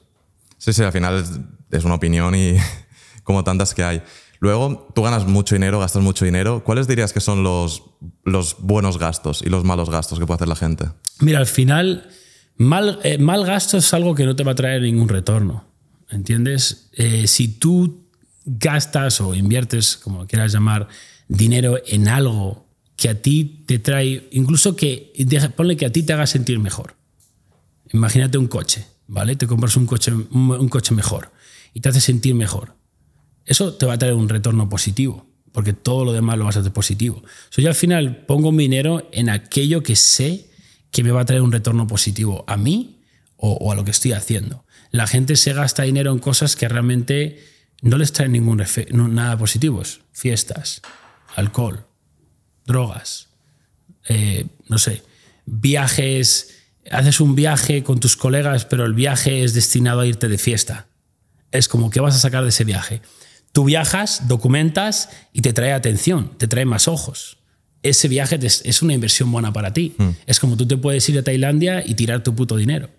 Sí, 0.57 0.73
sí, 0.73 0.83
al 0.83 0.91
final 0.91 1.17
es, 1.17 1.39
es 1.71 1.83
una 1.83 1.95
opinión 1.95 2.35
y 2.35 2.57
como 3.23 3.43
tantas 3.43 3.73
que 3.73 3.83
hay. 3.83 4.03
Luego, 4.39 4.87
tú 4.95 5.01
ganas 5.01 5.27
mucho 5.27 5.55
dinero, 5.55 5.79
gastas 5.79 6.01
mucho 6.01 6.23
dinero. 6.23 6.63
¿Cuáles 6.63 6.87
dirías 6.87 7.11
que 7.11 7.19
son 7.19 7.43
los, 7.43 7.83
los 8.23 8.55
buenos 8.59 8.97
gastos 8.97 9.41
y 9.45 9.49
los 9.49 9.65
malos 9.65 9.89
gastos 9.89 10.17
que 10.17 10.25
puede 10.25 10.35
hacer 10.37 10.47
la 10.47 10.55
gente? 10.55 10.85
Mira, 11.19 11.39
al 11.39 11.45
final, 11.45 12.09
mal, 12.55 12.99
eh, 13.03 13.17
mal 13.17 13.45
gasto 13.45 13.77
es 13.77 13.93
algo 13.93 14.15
que 14.15 14.25
no 14.25 14.35
te 14.35 14.43
va 14.43 14.53
a 14.53 14.55
traer 14.55 14.81
ningún 14.81 15.09
retorno. 15.09 15.65
¿Entiendes? 16.09 16.89
Eh, 16.93 17.27
si 17.27 17.49
tú 17.49 18.07
gastas 18.45 19.19
o 19.19 19.35
inviertes, 19.35 19.97
como 19.97 20.25
quieras 20.25 20.53
llamar, 20.53 20.87
dinero 21.27 21.77
en 21.85 22.07
algo 22.07 22.65
que 22.95 23.09
a 23.09 23.21
ti 23.21 23.63
te 23.67 23.77
trae, 23.77 24.27
incluso 24.31 24.75
que, 24.75 25.13
ponle 25.55 25.75
que 25.75 25.85
a 25.85 25.91
ti 25.91 26.03
te 26.03 26.13
haga 26.13 26.25
sentir 26.25 26.59
mejor. 26.59 26.95
Imagínate 27.91 28.37
un 28.37 28.47
coche, 28.47 28.85
¿vale? 29.07 29.35
Te 29.35 29.47
compras 29.47 29.75
un 29.75 29.85
coche, 29.85 30.11
un 30.13 30.69
coche 30.69 30.95
mejor 30.95 31.31
y 31.73 31.81
te 31.81 31.89
hace 31.89 32.01
sentir 32.01 32.35
mejor. 32.35 32.78
Eso 33.49 33.73
te 33.73 33.87
va 33.87 33.93
a 33.93 33.97
traer 33.97 34.13
un 34.13 34.29
retorno 34.29 34.69
positivo, 34.69 35.25
porque 35.51 35.73
todo 35.73 36.05
lo 36.05 36.13
demás 36.13 36.37
lo 36.37 36.45
vas 36.45 36.55
a 36.55 36.59
hacer 36.59 36.71
positivo. 36.71 37.23
So, 37.49 37.63
yo 37.63 37.69
al 37.69 37.75
final 37.75 38.17
pongo 38.27 38.51
mi 38.51 38.65
dinero 38.65 39.09
en 39.11 39.27
aquello 39.27 39.81
que 39.81 39.95
sé 39.95 40.51
que 40.91 41.03
me 41.03 41.09
va 41.09 41.21
a 41.21 41.25
traer 41.25 41.41
un 41.41 41.51
retorno 41.51 41.87
positivo 41.87 42.45
a 42.47 42.57
mí 42.57 43.01
o, 43.37 43.71
a 43.71 43.75
lo 43.75 43.83
que 43.83 43.89
estoy 43.89 44.11
haciendo. 44.11 44.65
La 44.91 45.07
gente 45.07 45.35
se 45.35 45.53
gasta 45.53 45.81
dinero 45.81 46.11
en 46.11 46.19
cosas 46.19 46.55
que 46.55 46.69
realmente 46.69 47.43
no 47.81 47.97
les 47.97 48.13
traen 48.13 48.33
ningún 48.33 48.63
nada 48.91 49.35
positivos. 49.35 50.01
Fiestas, 50.13 50.83
alcohol, 51.35 51.87
drogas, 52.67 53.29
eh, 54.09 54.45
no 54.67 54.77
sé, 54.77 55.01
viajes, 55.47 56.55
haces 56.91 57.19
un 57.19 57.33
viaje 57.33 57.81
con 57.83 57.99
tus 57.99 58.15
colegas, 58.15 58.65
pero 58.65 58.85
el 58.85 58.93
viaje 58.93 59.43
es 59.43 59.55
destinado 59.55 60.01
a 60.01 60.05
irte 60.05 60.27
de 60.27 60.37
fiesta. 60.37 60.85
Es 61.51 61.67
como, 61.67 61.89
¿qué 61.89 61.99
vas 61.99 62.13
a 62.13 62.19
sacar 62.19 62.43
de 62.43 62.49
ese 62.49 62.63
viaje? 62.63 63.01
Tú 63.51 63.63
viajas, 63.63 64.27
documentas 64.27 65.09
y 65.33 65.41
te 65.41 65.53
trae 65.53 65.73
atención, 65.73 66.31
te 66.37 66.47
trae 66.47 66.65
más 66.65 66.87
ojos. 66.87 67.37
Ese 67.81 68.07
viaje 68.07 68.37
es 68.41 68.81
una 68.81 68.93
inversión 68.93 69.31
buena 69.31 69.53
para 69.53 69.73
ti. 69.73 69.95
Es 70.25 70.39
como 70.39 70.57
tú 70.57 70.67
te 70.67 70.77
puedes 70.77 71.07
ir 71.09 71.17
a 71.17 71.23
Tailandia 71.23 71.83
y 71.85 71.95
tirar 71.95 72.23
tu 72.23 72.35
puto 72.35 72.57
dinero. 72.57 72.89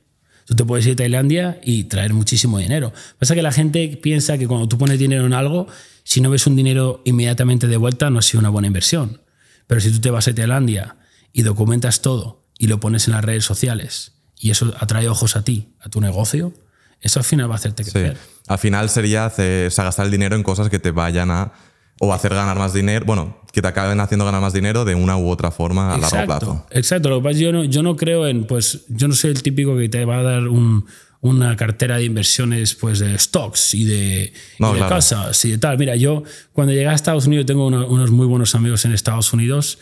Tú 0.47 0.57
te 0.57 0.65
puedes 0.65 0.87
ir 0.87 0.95
a 0.95 0.97
Tailandia 0.97 1.61
y 1.63 1.85
traer 1.85 2.13
muchísimo 2.13 2.59
dinero. 2.59 2.93
Pasa 3.19 3.35
que 3.35 3.43
la 3.43 3.53
gente 3.53 3.99
piensa 4.03 4.39
que 4.39 4.49
cuando 4.49 4.69
tú 4.69 4.79
pones 4.79 4.99
dinero 4.99 5.27
en 5.27 5.35
algo, 5.35 5.69
si 6.03 6.21
no 6.21 6.31
ves 6.31 6.47
un 6.47 6.57
dinero 6.57 7.03
inmediatamente 7.05 7.69
de 7.69 7.77
vuelta, 7.77 8.11
no 8.11 8.19
ha 8.19 8.23
sido 8.23 8.41
una 8.41 8.49
buena 8.49 8.67
inversión. 8.67 9.21
Pero 9.67 9.81
si 9.81 9.93
tú 9.93 10.01
te 10.01 10.11
vas 10.11 10.27
a 10.27 10.35
Tailandia 10.35 10.97
y 11.33 11.43
documentas 11.43 12.03
todo 12.03 12.49
y 12.59 12.67
lo 12.67 12.81
pones 12.81 13.07
en 13.07 13.13
las 13.13 13.25
redes 13.25 13.45
sociales 13.45 14.15
y 14.37 14.51
eso 14.51 14.75
atrae 14.81 15.09
ojos 15.09 15.37
a 15.37 15.45
ti, 15.45 15.69
a 15.79 15.89
tu 15.89 16.01
negocio, 16.01 16.53
eso 17.01 17.19
al 17.21 17.25
final 17.25 17.49
va 17.51 17.55
a 17.55 17.57
hacerte 17.59 17.85
Sí. 17.85 17.91
crecer. 17.93 18.17
Al 18.49 18.59
final 18.59 18.89
sería 18.89 19.25
hacer- 19.27 19.69
o 19.69 19.71
sea, 19.71 19.85
gastar 19.85 20.07
el 20.07 20.13
dinero 20.13 20.37
en 20.37 20.43
cosas 20.43 20.69
que 20.69 20.79
te 20.79 20.91
vayan 20.91 21.31
a. 21.31 21.53
o 22.03 22.15
hacer 22.15 22.33
ganar 22.33 22.57
más 22.57 22.73
dinero. 22.73 23.05
Bueno, 23.05 23.43
que 23.53 23.61
te 23.61 23.69
acaben 23.69 24.01
haciendo 24.01 24.25
ganar 24.25 24.41
más 24.41 24.55
dinero 24.55 24.87
de 24.87 24.95
una 24.95 25.19
u 25.19 25.29
otra 25.29 25.51
forma 25.51 25.93
a 25.95 25.99
largo 25.99 26.25
plazo. 26.25 26.67
Exacto. 26.71 27.11
Lo 27.11 27.19
que 27.19 27.25
pasa 27.25 27.31
es 27.33 27.37
que 27.37 27.43
yo 27.45 27.53
no, 27.53 27.65
yo 27.65 27.83
no 27.83 27.95
creo 27.95 28.27
en, 28.27 28.45
pues, 28.47 28.87
yo 28.89 29.07
no 29.07 29.13
soy 29.15 29.33
el 29.33 29.43
típico 29.43 29.77
que 29.77 29.91
te 29.91 30.07
va 30.07 30.21
a 30.21 30.23
dar 30.23 30.49
un- 30.49 30.87
una 31.21 31.55
cartera 31.57 31.99
de 31.99 32.05
inversiones 32.05 32.75
pues 32.75 33.01
de 33.01 33.19
stocks 33.19 33.75
y 33.75 33.85
de, 33.85 34.33
y 34.59 34.63
No, 34.63 34.73
de 34.73 34.79
claro. 34.79 34.95
casas 34.95 35.45
y 35.45 35.51
de 35.51 35.59
tal. 35.59 35.77
Mira, 35.77 35.95
yo 35.95 36.23
cuando 36.55 36.73
llegué 36.73 36.89
a 36.89 36.95
Estados 36.95 37.27
Unidos 37.27 37.45
tengo 37.45 37.67
uno- 37.67 37.87
unos 37.87 38.11
muy 38.11 38.27
buenos 38.27 38.55
amigos 38.55 38.83
en 38.87 38.93
Estados 38.95 39.35
Unidos 39.35 39.79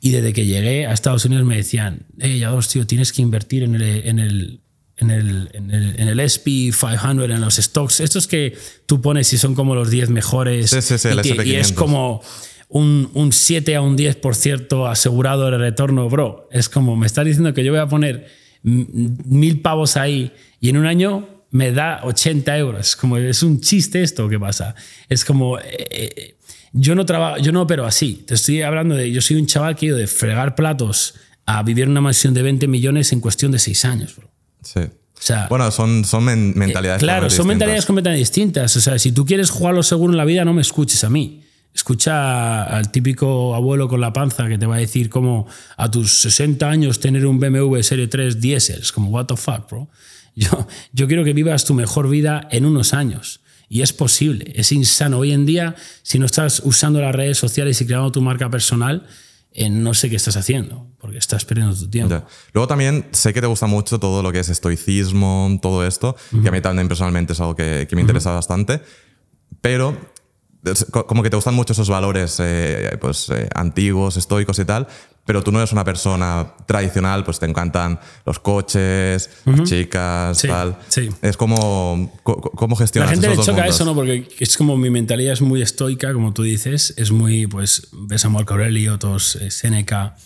y 0.00 0.12
desde 0.12 0.32
que 0.32 0.46
llegué 0.46 0.86
a 0.86 0.94
Estados 0.94 1.26
Unidos 1.26 1.44
me 1.44 1.56
decían, 1.56 2.06
hey, 2.18 2.38
ya 2.38 2.48
dos, 2.48 2.68
tío, 2.70 2.86
tienes 2.86 3.12
que 3.12 3.20
invertir 3.20 3.62
en 3.64 3.74
el, 3.74 3.82
en 3.82 4.18
el 4.20 4.60
en 4.98 5.10
el, 5.10 5.48
en 5.52 5.70
el, 5.70 6.00
en 6.00 6.08
el 6.08 6.20
SP 6.20 6.70
500, 6.72 7.30
en 7.30 7.40
los 7.40 7.56
stocks, 7.56 8.00
estos 8.00 8.26
que 8.26 8.56
tú 8.86 9.00
pones 9.00 9.32
y 9.32 9.38
son 9.38 9.54
como 9.54 9.74
los 9.74 9.90
10 9.90 10.10
mejores 10.10 10.70
Sí, 10.70 10.82
sí, 10.82 10.98
sí, 10.98 11.08
y, 11.08 11.10
el 11.12 11.20
que- 11.22 11.28
y 11.46 11.54
es 11.56 11.72
SP500. 11.72 11.74
como 11.74 12.22
un, 12.68 13.10
un 13.14 13.32
7 13.32 13.76
a 13.76 13.80
un 13.80 13.96
10% 13.96 14.90
asegurado 14.90 15.50
de 15.50 15.56
retorno, 15.58 16.08
bro. 16.08 16.48
Es 16.52 16.68
como, 16.68 16.96
me 16.96 17.06
estás 17.06 17.24
diciendo 17.24 17.54
que 17.54 17.64
yo 17.64 17.72
voy 17.72 17.80
a 17.80 17.86
poner 17.86 18.26
mil 18.62 19.60
pavos 19.60 19.96
ahí 19.96 20.32
y 20.60 20.68
en 20.68 20.76
un 20.76 20.86
año 20.86 21.28
me 21.50 21.72
da 21.72 22.00
80 22.04 22.58
euros. 22.58 22.96
Como 22.96 23.16
es 23.16 23.42
un 23.42 23.60
chiste 23.60 24.02
esto 24.02 24.28
que 24.28 24.38
pasa. 24.38 24.74
Es 25.08 25.24
como, 25.24 25.58
eh, 25.58 25.64
eh, 25.90 26.34
yo 26.72 26.94
no 26.94 27.06
trabajo, 27.06 27.38
yo 27.38 27.52
no 27.52 27.62
opero 27.62 27.86
así. 27.86 28.24
Te 28.26 28.34
estoy 28.34 28.62
hablando 28.62 28.94
de, 28.94 29.10
yo 29.10 29.22
soy 29.22 29.36
un 29.36 29.46
chaval 29.46 29.76
que 29.76 29.86
he 29.86 29.88
ido 29.88 29.96
de 29.96 30.06
fregar 30.06 30.54
platos 30.54 31.14
a 31.46 31.62
vivir 31.62 31.84
en 31.84 31.92
una 31.92 32.02
mansión 32.02 32.34
de 32.34 32.42
20 32.42 32.66
millones 32.68 33.12
en 33.12 33.20
cuestión 33.20 33.52
de 33.52 33.58
6 33.58 33.84
años, 33.86 34.14
bro. 34.16 34.27
Sí. 34.62 34.80
O 34.80 35.20
sea, 35.20 35.46
Bueno, 35.48 35.70
son, 35.70 36.04
son 36.04 36.24
men- 36.24 36.52
mentalidades. 36.56 37.02
Eh, 37.02 37.04
claro, 37.04 37.28
son 37.30 37.46
mentalidades 37.48 37.86
completamente 37.86 38.20
distintas. 38.20 38.76
O 38.76 38.80
sea, 38.80 38.98
si 38.98 39.10
tú 39.12 39.24
quieres 39.26 39.50
jugar 39.50 39.74
lo 39.74 39.82
seguro 39.82 40.12
en 40.12 40.16
la 40.16 40.24
vida, 40.24 40.44
no 40.44 40.52
me 40.54 40.62
escuches 40.62 41.02
a 41.04 41.10
mí. 41.10 41.42
Escucha 41.74 42.64
al 42.64 42.90
típico 42.90 43.54
abuelo 43.54 43.88
con 43.88 44.00
la 44.00 44.12
panza 44.12 44.46
que 44.48 44.58
te 44.58 44.66
va 44.66 44.76
a 44.76 44.78
decir 44.78 45.08
cómo 45.10 45.46
a 45.76 45.90
tus 45.90 46.20
60 46.20 46.68
años 46.68 47.00
tener 47.00 47.24
un 47.26 47.38
BMW 47.40 47.80
Serie 47.82 48.08
3 48.08 48.40
diésel. 48.40 48.80
Es 48.82 48.92
como, 48.92 49.10
what 49.10 49.26
the 49.26 49.36
fuck, 49.36 49.68
bro. 49.70 49.88
Yo, 50.36 50.68
yo 50.92 51.08
quiero 51.08 51.24
que 51.24 51.32
vivas 51.32 51.64
tu 51.64 51.74
mejor 51.74 52.08
vida 52.08 52.46
en 52.52 52.64
unos 52.64 52.94
años. 52.94 53.40
Y 53.68 53.82
es 53.82 53.92
posible, 53.92 54.52
es 54.54 54.70
insano. 54.70 55.18
Hoy 55.18 55.32
en 55.32 55.46
día, 55.46 55.74
si 56.02 56.20
no 56.20 56.26
estás 56.26 56.62
usando 56.64 57.00
las 57.00 57.12
redes 57.14 57.38
sociales 57.38 57.80
y 57.80 57.86
creando 57.86 58.12
tu 58.12 58.20
marca 58.20 58.48
personal, 58.48 59.04
eh, 59.58 59.70
no 59.70 59.92
sé 59.92 60.08
qué 60.08 60.16
estás 60.16 60.36
haciendo, 60.36 60.86
porque 61.00 61.18
estás 61.18 61.44
perdiendo 61.44 61.74
tu 61.76 61.90
tiempo. 61.90 62.14
Ya. 62.14 62.26
Luego 62.52 62.68
también 62.68 63.06
sé 63.10 63.34
que 63.34 63.40
te 63.40 63.46
gusta 63.46 63.66
mucho 63.66 63.98
todo 63.98 64.22
lo 64.22 64.30
que 64.30 64.38
es 64.38 64.48
estoicismo, 64.48 65.58
todo 65.60 65.84
esto, 65.84 66.14
que 66.42 66.48
a 66.48 66.52
mí 66.52 66.60
también 66.60 66.86
personalmente 66.86 67.32
es 67.32 67.40
algo 67.40 67.56
que, 67.56 67.86
que 67.88 67.96
me 67.96 68.02
interesa 68.02 68.30
bastante, 68.30 68.80
pero 69.60 69.96
como 70.90 71.22
que 71.22 71.30
te 71.30 71.36
gustan 71.36 71.54
mucho 71.54 71.72
esos 71.72 71.88
valores 71.88 72.38
eh, 72.40 72.96
pues, 73.00 73.30
eh, 73.30 73.48
antiguos, 73.54 74.16
estoicos 74.16 74.58
y 74.58 74.64
tal, 74.64 74.86
pero 75.28 75.44
tú 75.44 75.52
no 75.52 75.58
eres 75.58 75.72
una 75.72 75.84
persona 75.84 76.54
tradicional, 76.64 77.22
pues 77.22 77.38
te 77.38 77.44
encantan 77.44 78.00
los 78.24 78.38
coches, 78.38 79.28
las 79.44 79.62
chicas, 79.68 80.38
Sí, 80.38 80.48
tal. 80.48 80.78
sí. 80.88 81.10
Es 81.20 81.36
como, 81.36 82.10
co- 82.22 82.40
co- 82.40 82.50
¿cómo 82.52 82.76
La 82.76 82.78
gestionas 82.80 83.10
gente 83.10 83.26
le 83.26 83.34
esos 83.34 83.44
dos 83.44 83.54
choca 83.54 83.66
eso, 83.68 83.84
¿no? 83.84 83.94
Porque 83.94 84.26
es 84.40 84.56
como 84.56 84.78
mi 84.78 84.88
mentalidad 84.88 85.34
es 85.34 85.42
muy 85.42 85.60
estoica, 85.60 86.14
como 86.14 86.32
tú 86.32 86.44
dices, 86.44 86.94
es 86.96 87.10
muy, 87.10 87.46
pues, 87.46 87.88
ves 87.92 88.24
a 88.24 88.30
Marco 88.30 88.54
Aurelio, 88.54 88.94
otros, 88.94 89.36
eh, 89.36 89.50
Séneca, 89.50 90.16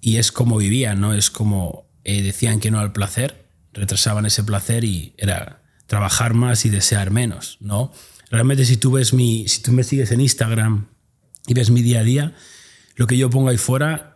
y 0.00 0.18
es 0.18 0.30
como 0.30 0.58
vivían, 0.58 1.00
¿no? 1.00 1.12
Es 1.12 1.28
como 1.30 1.88
eh, 2.04 2.22
decían 2.22 2.60
que 2.60 2.70
no 2.70 2.78
al 2.78 2.92
placer, 2.92 3.48
retrasaban 3.72 4.26
ese 4.26 4.44
placer 4.44 4.84
y 4.84 5.14
era 5.18 5.62
trabajar 5.88 6.34
más 6.34 6.64
y 6.66 6.70
desear 6.70 7.10
menos, 7.10 7.56
¿no? 7.60 7.92
Realmente 8.30 8.64
si 8.64 8.76
tú 8.76 8.92
ves 8.92 9.12
mi, 9.12 9.48
si 9.48 9.60
tú 9.60 9.72
me 9.72 9.82
sigues 9.82 10.12
en 10.12 10.20
Instagram 10.20 10.86
y 11.48 11.54
ves 11.54 11.70
mi 11.70 11.82
día 11.82 11.98
a 11.98 12.04
día, 12.04 12.34
lo 12.94 13.08
que 13.08 13.16
yo 13.18 13.28
pongo 13.28 13.48
ahí 13.48 13.58
fuera 13.58 14.11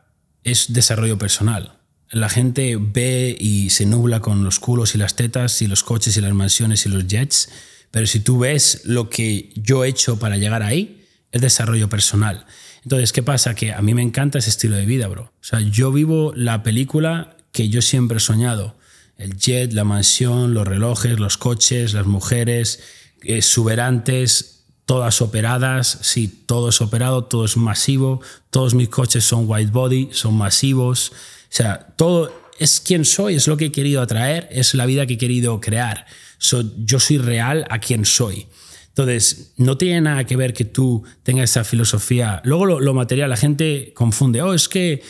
es 0.46 0.72
desarrollo 0.72 1.18
personal. 1.18 1.72
La 2.10 2.28
gente 2.28 2.78
ve 2.80 3.36
y 3.38 3.70
se 3.70 3.84
nubla 3.84 4.20
con 4.20 4.44
los 4.44 4.60
culos 4.60 4.94
y 4.94 4.98
las 4.98 5.16
tetas 5.16 5.60
y 5.60 5.66
los 5.66 5.82
coches 5.82 6.16
y 6.16 6.20
las 6.20 6.32
mansiones 6.32 6.86
y 6.86 6.88
los 6.88 7.08
jets, 7.08 7.48
pero 7.90 8.06
si 8.06 8.20
tú 8.20 8.38
ves 8.38 8.82
lo 8.84 9.10
que 9.10 9.50
yo 9.56 9.84
he 9.84 9.88
hecho 9.88 10.20
para 10.20 10.36
llegar 10.36 10.62
ahí, 10.62 11.04
es 11.32 11.40
desarrollo 11.40 11.88
personal. 11.88 12.46
Entonces, 12.84 13.12
¿qué 13.12 13.24
pasa? 13.24 13.56
Que 13.56 13.72
a 13.72 13.82
mí 13.82 13.92
me 13.92 14.02
encanta 14.02 14.38
ese 14.38 14.50
estilo 14.50 14.76
de 14.76 14.86
vida, 14.86 15.08
bro. 15.08 15.24
O 15.24 15.44
sea, 15.44 15.60
yo 15.60 15.90
vivo 15.90 16.32
la 16.36 16.62
película 16.62 17.36
que 17.50 17.68
yo 17.68 17.82
siempre 17.82 18.18
he 18.18 18.20
soñado. 18.20 18.76
El 19.18 19.36
jet, 19.36 19.72
la 19.72 19.82
mansión, 19.82 20.54
los 20.54 20.68
relojes, 20.68 21.18
los 21.18 21.38
coches, 21.38 21.92
las 21.92 22.06
mujeres, 22.06 22.80
exuberantes, 23.22 24.55
todas 24.86 25.20
operadas. 25.20 25.98
Sí, 26.00 26.44
todo 26.46 26.70
es 26.70 26.80
operado, 26.80 27.24
todo 27.24 27.44
es 27.44 27.58
masivo. 27.58 28.22
Todos 28.50 28.74
mis 28.74 28.88
coches 28.88 29.24
son 29.24 29.44
white 29.46 29.70
body, 29.70 30.08
son 30.12 30.34
masivos. 30.34 31.10
O 31.10 31.14
sea, 31.50 31.94
todo 31.96 32.32
es 32.58 32.80
quien 32.80 33.04
soy, 33.04 33.34
es 33.34 33.46
lo 33.46 33.56
que 33.56 33.66
he 33.66 33.72
querido 33.72 34.00
atraer, 34.00 34.48
es 34.50 34.74
la 34.74 34.86
vida 34.86 35.06
que 35.06 35.14
he 35.14 35.18
querido 35.18 35.60
crear. 35.60 36.06
yo 36.78 37.00
soy 37.00 37.18
real 37.18 37.66
a 37.68 37.78
quien 37.80 38.04
soy. 38.04 38.46
Entonces, 38.88 39.52
no 39.58 39.76
tiene 39.76 40.00
nada 40.00 40.24
que 40.24 40.36
ver 40.36 40.54
que 40.54 40.64
tú 40.64 41.04
tengas 41.22 41.50
esa 41.50 41.64
filosofía. 41.64 42.40
Luego 42.44 42.64
lo, 42.64 42.94
material, 42.94 43.28
la 43.28 43.36
gente 43.36 43.92
confunde, 43.94 44.40
oh, 44.40 44.54
es 44.54 44.70
que 44.70 45.02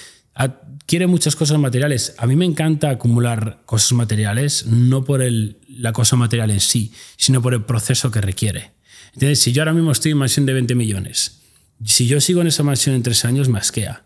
quiere 0.86 1.06
muchas 1.06 1.36
cosas 1.36 1.58
materiales. 1.58 2.14
A 2.18 2.26
mí 2.26 2.34
me 2.34 2.44
encanta 2.44 2.90
acumular 2.90 3.62
cosas 3.64 3.92
materiales, 3.92 4.66
no 4.66 5.04
por 5.04 5.22
el, 5.22 5.58
la 5.68 5.92
cosa 5.92 6.16
material 6.16 6.50
en 6.50 6.60
sí, 6.60 6.92
sino 7.16 7.40
por 7.40 7.54
el 7.54 7.64
proceso 7.64 8.10
que 8.10 8.20
requiere. 8.20 8.75
Entonces, 9.16 9.40
si 9.40 9.52
yo 9.52 9.62
ahora 9.62 9.72
mismo 9.72 9.90
estoy 9.92 10.12
en 10.12 10.18
mansión 10.18 10.44
de 10.44 10.52
20 10.52 10.74
millones, 10.74 11.40
si 11.82 12.06
yo 12.06 12.20
sigo 12.20 12.42
en 12.42 12.48
esa 12.48 12.62
mansión 12.62 12.94
en 12.94 13.02
tres 13.02 13.24
años, 13.24 13.48
me 13.48 13.58
asquea. 13.58 14.04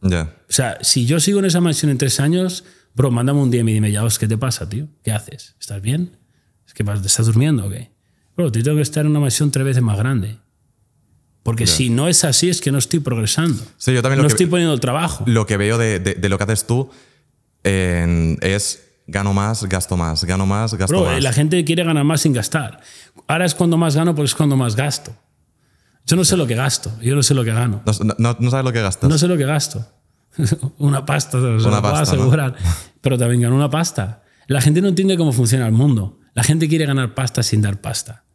Ya. 0.00 0.34
O 0.48 0.52
sea, 0.52 0.78
si 0.80 1.04
yo 1.04 1.20
sigo 1.20 1.38
en 1.40 1.44
esa 1.44 1.60
mansión 1.60 1.90
en 1.90 1.98
tres 1.98 2.18
años, 2.18 2.64
bro, 2.94 3.10
mándame 3.10 3.40
un 3.40 3.50
día 3.50 3.60
y 3.60 3.64
dime, 3.64 3.92
ya, 3.92 4.02
¿qué 4.18 4.26
te 4.26 4.38
pasa, 4.38 4.68
tío? 4.68 4.88
¿Qué 5.02 5.12
haces? 5.12 5.54
¿Estás 5.60 5.82
bien? 5.82 6.16
¿Qué 6.74 6.82
pasa? 6.82 7.04
¿Estás 7.04 7.26
durmiendo 7.26 7.66
o 7.66 7.70
qué? 7.70 7.90
Bro, 8.36 8.50
te 8.52 8.62
tengo 8.62 8.76
que 8.76 8.82
estar 8.82 9.04
en 9.04 9.10
una 9.10 9.20
mansión 9.20 9.50
tres 9.50 9.66
veces 9.66 9.82
más 9.82 9.98
grande. 9.98 10.38
Porque 11.42 11.66
si 11.66 11.90
no 11.90 12.08
es 12.08 12.24
así, 12.24 12.48
es 12.48 12.60
que 12.62 12.72
no 12.72 12.78
estoy 12.78 13.00
progresando. 13.00 13.62
Sí, 13.76 13.92
yo 13.92 14.02
también 14.02 14.16
no 14.16 14.22
lo 14.22 14.28
estoy 14.28 14.46
poniendo 14.46 14.74
el 14.74 14.80
trabajo. 14.80 15.24
Lo 15.28 15.46
que 15.46 15.56
veo 15.56 15.78
de, 15.78 16.00
de, 16.00 16.28
lo 16.28 16.38
que 16.38 16.44
haces 16.44 16.66
tú 16.66 16.90
es 17.62 18.85
gano 19.06 19.32
más, 19.32 19.64
gasto 19.64 19.96
más, 19.96 20.24
gano 20.24 20.46
más, 20.46 20.74
gasto 20.74 20.96
Bro, 20.96 21.06
más. 21.06 21.22
La 21.22 21.32
gente 21.32 21.64
quiere 21.64 21.84
ganar 21.84 22.04
más 22.04 22.20
sin 22.22 22.32
gastar. 22.32 22.80
Ahora 23.26 23.44
es 23.44 23.54
cuando 23.54 23.76
más 23.76 23.96
gano 23.96 24.14
porque 24.14 24.26
es 24.26 24.34
cuando 24.34 24.56
más 24.56 24.76
gasto. 24.76 25.14
Yo 26.06 26.16
no 26.16 26.24
sé 26.24 26.36
lo 26.36 26.46
que 26.46 26.54
gasto, 26.54 26.92
yo 27.00 27.16
no 27.16 27.22
sé 27.22 27.34
lo 27.34 27.44
que 27.44 27.52
gano. 27.52 27.82
No, 28.18 28.36
no, 28.38 28.50
sabes 28.50 28.64
lo 28.64 28.72
que 28.72 28.82
gastas. 28.82 29.10
No 29.10 29.18
sé 29.18 29.26
lo 29.26 29.36
que 29.36 29.44
gasto. 29.44 29.84
una 30.78 31.04
pasta, 31.04 31.40
se 31.40 31.68
una 31.68 31.82
pasta, 31.82 32.14
asegurar. 32.14 32.54
Pero 33.00 33.18
también 33.18 33.42
gano 33.42 33.56
una 33.56 33.70
pasta. 33.70 34.22
La 34.46 34.60
gente 34.60 34.80
no 34.80 34.88
entiende 34.88 35.16
cómo 35.16 35.32
funciona 35.32 35.66
el 35.66 35.72
mundo. 35.72 36.20
La 36.34 36.44
gente 36.44 36.68
quiere 36.68 36.86
ganar 36.86 37.14
pasta 37.14 37.42
sin 37.42 37.62
dar 37.62 37.80
pasta. 37.80 38.25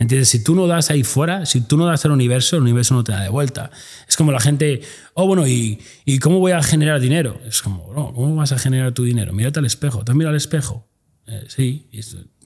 ¿Entiendes? 0.00 0.30
Si 0.30 0.42
tú 0.42 0.54
no 0.54 0.66
das 0.66 0.90
ahí 0.90 1.04
fuera, 1.04 1.44
si 1.44 1.60
tú 1.60 1.76
no 1.76 1.84
das 1.84 2.06
al 2.06 2.12
universo, 2.12 2.56
el 2.56 2.62
universo 2.62 2.94
no 2.94 3.04
te 3.04 3.12
da 3.12 3.20
de 3.20 3.28
vuelta. 3.28 3.70
Es 4.08 4.16
como 4.16 4.32
la 4.32 4.40
gente, 4.40 4.80
oh, 5.12 5.26
bueno, 5.26 5.46
¿y, 5.46 5.78
¿y 6.06 6.18
cómo 6.18 6.38
voy 6.38 6.52
a 6.52 6.62
generar 6.62 7.00
dinero? 7.00 7.38
Es 7.46 7.60
como, 7.60 7.92
no, 7.94 8.14
¿cómo 8.14 8.34
vas 8.34 8.50
a 8.52 8.58
generar 8.58 8.92
tu 8.92 9.04
dinero? 9.04 9.34
Mírate 9.34 9.58
al 9.58 9.66
espejo. 9.66 10.02
¿Te 10.02 10.14
mirado 10.14 10.30
al 10.30 10.38
espejo? 10.38 10.88
Eh, 11.26 11.44
sí. 11.48 11.90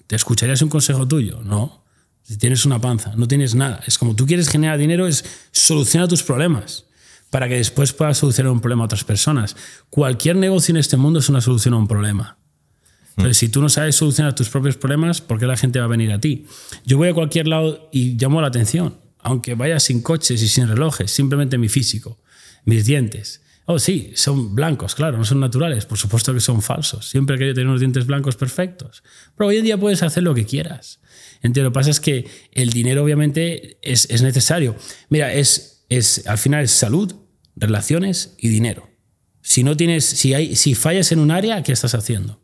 ¿Te 0.08 0.16
escucharías 0.16 0.62
un 0.62 0.68
consejo 0.68 1.06
tuyo? 1.06 1.42
No. 1.44 1.84
Si 2.22 2.38
tienes 2.38 2.66
una 2.66 2.80
panza, 2.80 3.12
no 3.14 3.28
tienes 3.28 3.54
nada. 3.54 3.80
Es 3.86 3.98
como 3.98 4.16
tú 4.16 4.26
quieres 4.26 4.48
generar 4.48 4.76
dinero, 4.76 5.06
es 5.06 5.24
solucionar 5.52 6.08
tus 6.08 6.24
problemas 6.24 6.86
para 7.30 7.48
que 7.48 7.54
después 7.54 7.92
puedas 7.92 8.18
solucionar 8.18 8.50
un 8.50 8.60
problema 8.60 8.82
a 8.82 8.86
otras 8.86 9.04
personas. 9.04 9.54
Cualquier 9.90 10.34
negocio 10.34 10.72
en 10.72 10.78
este 10.78 10.96
mundo 10.96 11.20
es 11.20 11.28
una 11.28 11.40
solución 11.40 11.74
a 11.74 11.76
un 11.76 11.86
problema. 11.86 12.36
Entonces, 13.16 13.36
si 13.38 13.48
tú 13.48 13.60
no 13.60 13.68
sabes 13.68 13.96
solucionar 13.96 14.34
tus 14.34 14.48
propios 14.48 14.76
problemas, 14.76 15.20
¿por 15.20 15.38
qué 15.38 15.46
la 15.46 15.56
gente 15.56 15.78
va 15.78 15.84
a 15.84 15.88
venir 15.88 16.12
a 16.12 16.20
ti? 16.20 16.46
Yo 16.84 16.96
voy 16.96 17.08
a 17.08 17.14
cualquier 17.14 17.46
lado 17.46 17.88
y 17.92 18.16
llamo 18.18 18.40
la 18.40 18.48
atención, 18.48 18.98
aunque 19.20 19.54
vaya 19.54 19.78
sin 19.78 20.02
coches 20.02 20.42
y 20.42 20.48
sin 20.48 20.68
relojes, 20.68 21.10
simplemente 21.10 21.56
mi 21.56 21.68
físico, 21.68 22.20
mis 22.64 22.86
dientes. 22.86 23.42
Oh, 23.66 23.78
sí, 23.78 24.12
son 24.14 24.54
blancos, 24.54 24.94
claro, 24.94 25.16
no 25.16 25.24
son 25.24 25.40
naturales, 25.40 25.86
por 25.86 25.96
supuesto 25.96 26.34
que 26.34 26.40
son 26.40 26.60
falsos. 26.60 27.08
Siempre 27.08 27.36
he 27.36 27.38
querido 27.38 27.54
tener 27.54 27.68
unos 27.68 27.80
dientes 27.80 28.04
blancos 28.04 28.36
perfectos. 28.36 29.02
Pero 29.36 29.48
hoy 29.48 29.56
en 29.56 29.64
día 29.64 29.78
puedes 29.78 30.02
hacer 30.02 30.22
lo 30.22 30.34
que 30.34 30.44
quieras. 30.44 31.00
Entiendo, 31.36 31.68
lo 31.68 31.72
que 31.72 31.74
pasa 31.74 31.90
es 31.90 32.00
que 32.00 32.26
el 32.52 32.70
dinero 32.70 33.02
obviamente 33.02 33.78
es, 33.80 34.06
es 34.10 34.20
necesario. 34.22 34.76
Mira, 35.08 35.32
es, 35.32 35.86
es, 35.88 36.26
al 36.26 36.36
final 36.36 36.64
es 36.64 36.72
salud, 36.72 37.14
relaciones 37.56 38.34
y 38.38 38.48
dinero. 38.48 38.90
Si 39.40 39.62
no 39.62 39.76
tienes, 39.76 40.04
si, 40.04 40.34
hay, 40.34 40.56
si 40.56 40.74
fallas 40.74 41.12
en 41.12 41.20
un 41.20 41.30
área, 41.30 41.62
¿qué 41.62 41.72
estás 41.72 41.94
haciendo? 41.94 42.42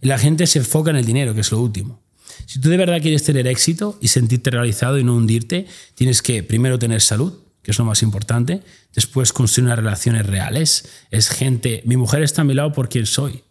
La 0.00 0.18
gente 0.18 0.46
se 0.46 0.60
enfoca 0.60 0.90
en 0.90 0.96
el 0.96 1.04
dinero, 1.04 1.34
que 1.34 1.40
es 1.40 1.52
lo 1.52 1.60
último. 1.60 2.02
Si 2.46 2.60
tú 2.60 2.70
de 2.70 2.76
verdad 2.76 3.00
quieres 3.02 3.22
tener 3.22 3.46
éxito 3.46 3.98
y 4.00 4.08
sentirte 4.08 4.50
realizado 4.50 4.98
y 4.98 5.04
no 5.04 5.14
hundirte, 5.14 5.66
tienes 5.94 6.22
que 6.22 6.42
primero 6.42 6.78
tener 6.78 7.00
salud, 7.00 7.34
que 7.62 7.70
es 7.70 7.78
lo 7.78 7.84
más 7.84 8.02
importante, 8.02 8.62
después 8.94 9.32
construir 9.32 9.66
unas 9.66 9.78
relaciones 9.78 10.26
reales. 10.26 10.88
Es 11.10 11.28
gente, 11.28 11.82
mi 11.84 11.96
mujer 11.96 12.22
está 12.22 12.42
a 12.42 12.44
mi 12.44 12.54
lado 12.54 12.72
por 12.72 12.88
quien 12.88 13.06
soy. 13.06 13.42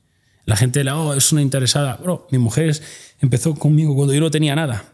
La 0.45 0.55
gente, 0.55 0.83
la, 0.83 0.97
oh, 0.97 1.13
es 1.13 1.31
una 1.31 1.41
interesada. 1.41 1.97
Bro, 1.97 2.27
mi 2.31 2.39
mujer 2.39 2.75
empezó 3.19 3.53
conmigo 3.53 3.95
cuando 3.95 4.13
yo 4.13 4.19
no 4.19 4.31
tenía 4.31 4.55
nada. 4.55 4.93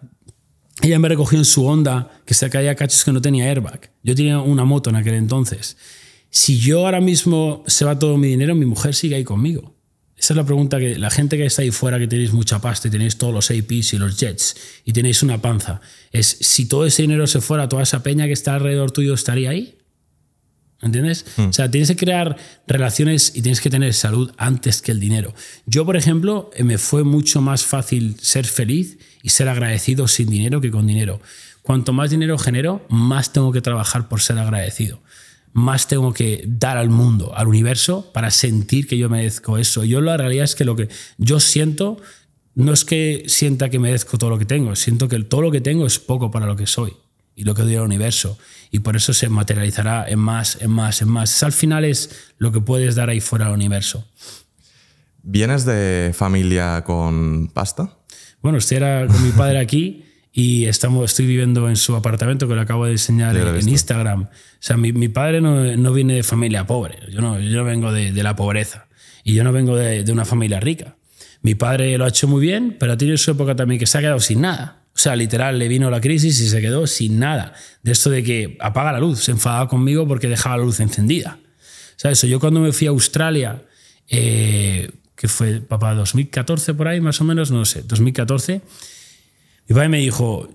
Ella 0.81 0.99
me 0.99 1.07
recogió 1.07 1.37
en 1.37 1.45
su 1.45 1.65
onda, 1.65 2.11
que 2.25 2.33
se 2.33 2.49
caía 2.49 2.75
cachos 2.75 3.05
que 3.05 3.13
no 3.13 3.21
tenía 3.21 3.45
airbag. 3.45 3.91
Yo 4.03 4.13
tenía 4.13 4.39
una 4.39 4.65
moto 4.65 4.89
en 4.89 4.97
aquel 4.97 5.13
entonces. 5.13 5.77
Si 6.29 6.59
yo 6.59 6.85
ahora 6.85 6.99
mismo 6.99 7.63
se 7.67 7.85
va 7.85 7.97
todo 7.97 8.17
mi 8.17 8.27
dinero, 8.27 8.55
mi 8.55 8.65
mujer 8.65 8.93
sigue 8.93 9.15
ahí 9.15 9.23
conmigo. 9.23 9.74
Esa 10.25 10.33
es 10.33 10.37
la 10.37 10.43
pregunta 10.43 10.79
que 10.79 10.97
la 10.97 11.11
gente 11.11 11.37
que 11.37 11.45
está 11.45 11.61
ahí 11.61 11.69
fuera, 11.69 11.99
que 11.99 12.07
tenéis 12.07 12.33
mucha 12.33 12.59
pasta 12.59 12.87
y 12.87 12.91
tenéis 12.91 13.15
todos 13.15 13.31
los 13.31 13.51
APs 13.51 13.93
y 13.93 13.97
los 13.99 14.17
jets 14.17 14.55
y 14.83 14.91
tenéis 14.91 15.21
una 15.21 15.39
panza, 15.39 15.81
es 16.11 16.25
si 16.41 16.65
todo 16.65 16.87
ese 16.87 17.03
dinero 17.03 17.27
se 17.27 17.41
fuera, 17.41 17.69
toda 17.69 17.83
esa 17.83 18.01
peña 18.01 18.25
que 18.25 18.33
está 18.33 18.55
alrededor 18.55 18.89
tuyo 18.89 19.13
estaría 19.13 19.51
ahí. 19.51 19.77
¿Entiendes? 20.81 21.27
Hmm. 21.37 21.49
O 21.49 21.53
sea, 21.53 21.69
tienes 21.69 21.89
que 21.89 21.95
crear 21.95 22.37
relaciones 22.65 23.33
y 23.35 23.43
tienes 23.43 23.61
que 23.61 23.69
tener 23.69 23.93
salud 23.93 24.31
antes 24.37 24.81
que 24.81 24.91
el 24.91 24.99
dinero. 24.99 25.35
Yo, 25.67 25.85
por 25.85 25.95
ejemplo, 25.95 26.49
eh, 26.55 26.63
me 26.63 26.79
fue 26.79 27.03
mucho 27.03 27.39
más 27.41 27.63
fácil 27.63 28.17
ser 28.19 28.47
feliz 28.47 28.97
y 29.21 29.29
ser 29.29 29.47
agradecido 29.47 30.07
sin 30.07 30.31
dinero 30.31 30.59
que 30.59 30.71
con 30.71 30.87
dinero. 30.87 31.21
Cuanto 31.61 31.93
más 31.93 32.09
dinero 32.09 32.39
genero, 32.39 32.83
más 32.89 33.31
tengo 33.31 33.51
que 33.51 33.61
trabajar 33.61 34.09
por 34.09 34.21
ser 34.21 34.39
agradecido 34.39 35.04
más 35.55 35.87
tengo 35.87 36.13
que 36.13 36.43
dar 36.45 36.77
al 36.77 36.89
mundo, 36.89 37.31
al 37.33 37.47
universo, 37.47 38.11
para 38.11 38.29
sentir 38.29 38.87
que 38.87 38.97
yo 38.97 39.07
merezco 39.07 39.57
eso. 39.57 39.85
Yo 39.85 40.01
la 40.01 40.17
realidad 40.17 40.43
es 40.43 40.53
que 40.53 40.65
lo 40.65 40.75
que 40.75 40.89
yo 41.17 41.39
siento 41.39 41.97
no 42.55 42.73
es 42.73 42.83
que 42.83 43.23
sienta 43.27 43.69
que 43.69 43.79
merezco 43.79 44.17
todo 44.17 44.31
lo 44.31 44.37
que 44.37 44.43
tengo, 44.43 44.75
siento 44.75 45.07
que 45.07 45.17
todo 45.23 45.41
lo 45.41 45.51
que 45.51 45.61
tengo 45.61 45.85
es 45.85 45.97
poco 45.97 46.29
para 46.29 46.45
lo 46.45 46.57
que 46.57 46.67
soy 46.67 46.91
y 47.37 47.45
lo 47.45 47.55
que 47.55 47.61
doy 47.61 47.75
al 47.75 47.83
universo. 47.83 48.37
Y 48.69 48.79
por 48.79 48.97
eso 48.97 49.13
se 49.13 49.29
materializará 49.29 50.05
en 50.09 50.19
más, 50.19 50.61
en 50.61 50.71
más, 50.71 51.01
en 51.01 51.07
más. 51.07 51.41
al 51.41 51.53
final 51.53 51.85
es 51.85 52.33
lo 52.37 52.51
que 52.51 52.59
puedes 52.59 52.95
dar 52.95 53.09
ahí 53.09 53.21
fuera 53.21 53.47
al 53.47 53.53
universo. 53.53 54.05
¿Vienes 55.23 55.63
de 55.63 56.11
familia 56.13 56.83
con 56.83 57.47
pasta? 57.47 57.97
Bueno, 58.41 58.57
estoy 58.57 58.77
era 58.77 59.07
con 59.07 59.23
mi 59.23 59.31
padre 59.31 59.59
aquí 59.59 60.04
y 60.37 60.65
estamos, 60.65 61.11
estoy 61.11 61.27
viviendo 61.27 61.69
en 61.69 61.77
su 61.77 61.95
apartamento 61.95 62.45
que 62.45 62.55
lo 62.55 62.61
acabo 62.61 62.83
de 62.85 62.91
enseñar 62.91 63.37
en, 63.37 63.69
Instagram. 63.69 64.23
O 64.23 64.29
sea, 64.59 64.75
mi, 64.75 64.91
mi 64.91 65.07
padre 65.07 65.39
no, 65.39 65.77
no, 65.77 65.93
viene 65.93 66.15
de 66.15 66.23
familia 66.23 66.67
pobre, 66.67 66.99
yo 67.09 67.21
no, 67.21 67.39
yo 67.39 67.63
vengo 67.63 67.93
de, 67.93 68.11
de 68.11 68.21
la 68.21 68.35
pobreza 68.35 68.87
y 69.23 69.33
yo 69.33 69.45
no 69.45 69.53
vengo 69.53 69.77
de, 69.77 70.03
de, 70.03 70.11
una 70.11 70.25
familia 70.25 70.59
rica. 70.59 70.97
Mi 71.41 71.55
padre 71.55 71.97
lo 71.97 72.03
ha 72.03 72.09
hecho 72.09 72.27
muy 72.27 72.41
bien, 72.41 72.75
pero 72.77 72.97
tenido 72.97 73.17
su 73.17 73.31
época 73.31 73.55
también 73.55 73.79
que 73.79 73.85
se 73.85 73.97
ha 73.97 74.01
quedado 74.01 74.19
sin 74.19 74.41
nada. 74.41 74.81
O 74.93 74.99
sea, 74.99 75.15
literal, 75.15 75.57
le 75.57 75.69
vino 75.69 75.89
la 75.89 76.01
crisis 76.01 76.37
y 76.41 76.49
se 76.49 76.59
quedó 76.59 76.85
sin 76.85 77.17
nada. 77.17 77.53
De 77.81 77.93
esto 77.93 78.09
de 78.09 78.21
que 78.21 78.57
apaga 78.59 78.91
la 78.91 78.99
luz, 78.99 79.21
se 79.21 79.31
enfadaba 79.31 79.69
conmigo 79.69 80.05
porque 80.05 80.27
dejaba 80.27 80.57
la 80.57 80.65
luz 80.65 80.81
encendida. 80.81 81.39
¿Sabes? 81.95 82.21
Yo 82.23 82.41
cuando 82.41 82.59
me 82.59 82.73
fui 82.73 82.87
a 82.87 82.89
Australia, 82.89 83.63
eh, 84.09 84.91
que 85.15 85.29
fue, 85.29 85.61
papá, 85.61 85.93
2014 85.93 86.73
por 86.73 86.89
ahí 86.89 86.99
más 86.99 87.21
o 87.21 87.23
menos, 87.23 87.51
no 87.51 87.63
sé, 87.63 87.83
2014 87.83 88.61
mi 89.67 89.73
padre 89.75 89.89
me 89.89 89.99
dijo, 89.99 90.47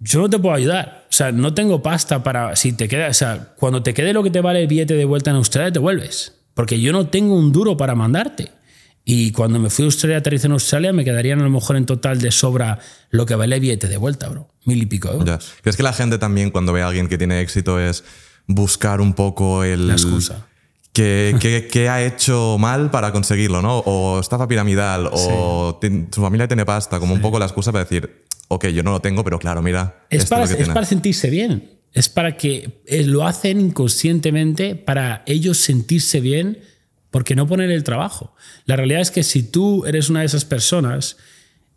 yo 0.00 0.20
no 0.20 0.30
te 0.30 0.38
puedo 0.38 0.54
ayudar. 0.54 1.06
O 1.08 1.12
sea, 1.12 1.32
no 1.32 1.54
tengo 1.54 1.82
pasta 1.82 2.22
para, 2.22 2.56
si 2.56 2.72
te 2.72 2.88
queda, 2.88 3.08
o 3.08 3.14
sea, 3.14 3.54
cuando 3.56 3.82
te 3.82 3.94
quede 3.94 4.12
lo 4.12 4.22
que 4.22 4.30
te 4.30 4.40
vale 4.40 4.62
el 4.62 4.66
billete 4.66 4.94
de 4.94 5.04
vuelta 5.04 5.30
en 5.30 5.36
Australia, 5.36 5.72
te 5.72 5.78
vuelves. 5.78 6.34
Porque 6.54 6.80
yo 6.80 6.92
no 6.92 7.08
tengo 7.08 7.36
un 7.36 7.52
duro 7.52 7.76
para 7.76 7.94
mandarte. 7.94 8.50
Y 9.04 9.32
cuando 9.32 9.58
me 9.58 9.70
fui 9.70 9.84
a 9.84 9.86
Australia, 9.86 10.18
aterricé 10.18 10.46
en 10.46 10.52
Australia, 10.52 10.92
me 10.92 11.04
quedarían 11.04 11.40
a 11.40 11.44
lo 11.44 11.50
mejor 11.50 11.76
en 11.76 11.86
total 11.86 12.20
de 12.20 12.30
sobra 12.30 12.78
lo 13.10 13.26
que 13.26 13.34
vale 13.34 13.56
el 13.56 13.60
billete 13.60 13.88
de 13.88 13.96
vuelta, 13.96 14.28
bro. 14.28 14.48
Mil 14.66 14.82
y 14.82 14.86
pico 14.86 15.10
euros. 15.10 15.52
¿Crees 15.62 15.76
que 15.76 15.82
la 15.82 15.92
gente 15.92 16.18
también 16.18 16.50
cuando 16.50 16.72
ve 16.72 16.82
a 16.82 16.88
alguien 16.88 17.08
que 17.08 17.18
tiene 17.18 17.40
éxito 17.40 17.80
es 17.80 18.04
buscar 18.46 19.00
un 19.00 19.14
poco 19.14 19.64
el... 19.64 19.88
La 19.88 19.94
excusa. 19.94 20.46
¿Qué, 20.92 21.88
ha 21.90 22.02
hecho 22.02 22.56
mal 22.58 22.90
para 22.90 23.12
conseguirlo, 23.12 23.62
¿no? 23.62 23.78
O 23.78 24.20
estafa 24.20 24.46
piramidal, 24.48 25.08
o 25.12 25.78
su 25.80 26.20
familia 26.20 26.46
tiene 26.46 26.66
pasta, 26.66 26.98
como 26.98 27.14
un 27.14 27.20
poco 27.20 27.38
la 27.38 27.46
excusa 27.46 27.72
para 27.72 27.84
decir, 27.84 28.26
ok, 28.52 28.66
yo 28.66 28.82
no 28.82 28.90
lo 28.90 29.00
tengo, 29.00 29.22
pero 29.22 29.38
claro, 29.38 29.62
mira. 29.62 30.04
Es, 30.10 30.26
para, 30.26 30.44
es, 30.44 30.68
para, 30.68 30.84
sentirse 30.84 31.30
bien. 31.30 31.70
Es 31.92 32.08
para 32.08 32.36
que 32.36 32.82
eh, 32.86 33.04
lo 33.04 33.24
hacen 33.24 33.60
inconscientemente 33.60 34.74
para 34.74 35.22
ellos 35.26 35.58
sentirse 35.58 36.20
bien 36.20 36.58
porque 37.10 37.36
no 37.36 37.46
poner 37.46 37.70
el 37.70 37.84
trabajo. 37.84 38.34
La 38.66 38.74
realidad 38.74 39.02
es 39.02 39.12
que 39.12 39.22
si 39.22 39.44
tú 39.44 39.84
eres 39.86 40.10
una 40.10 40.20
de 40.20 40.26
esas 40.26 40.44
personas, 40.44 41.16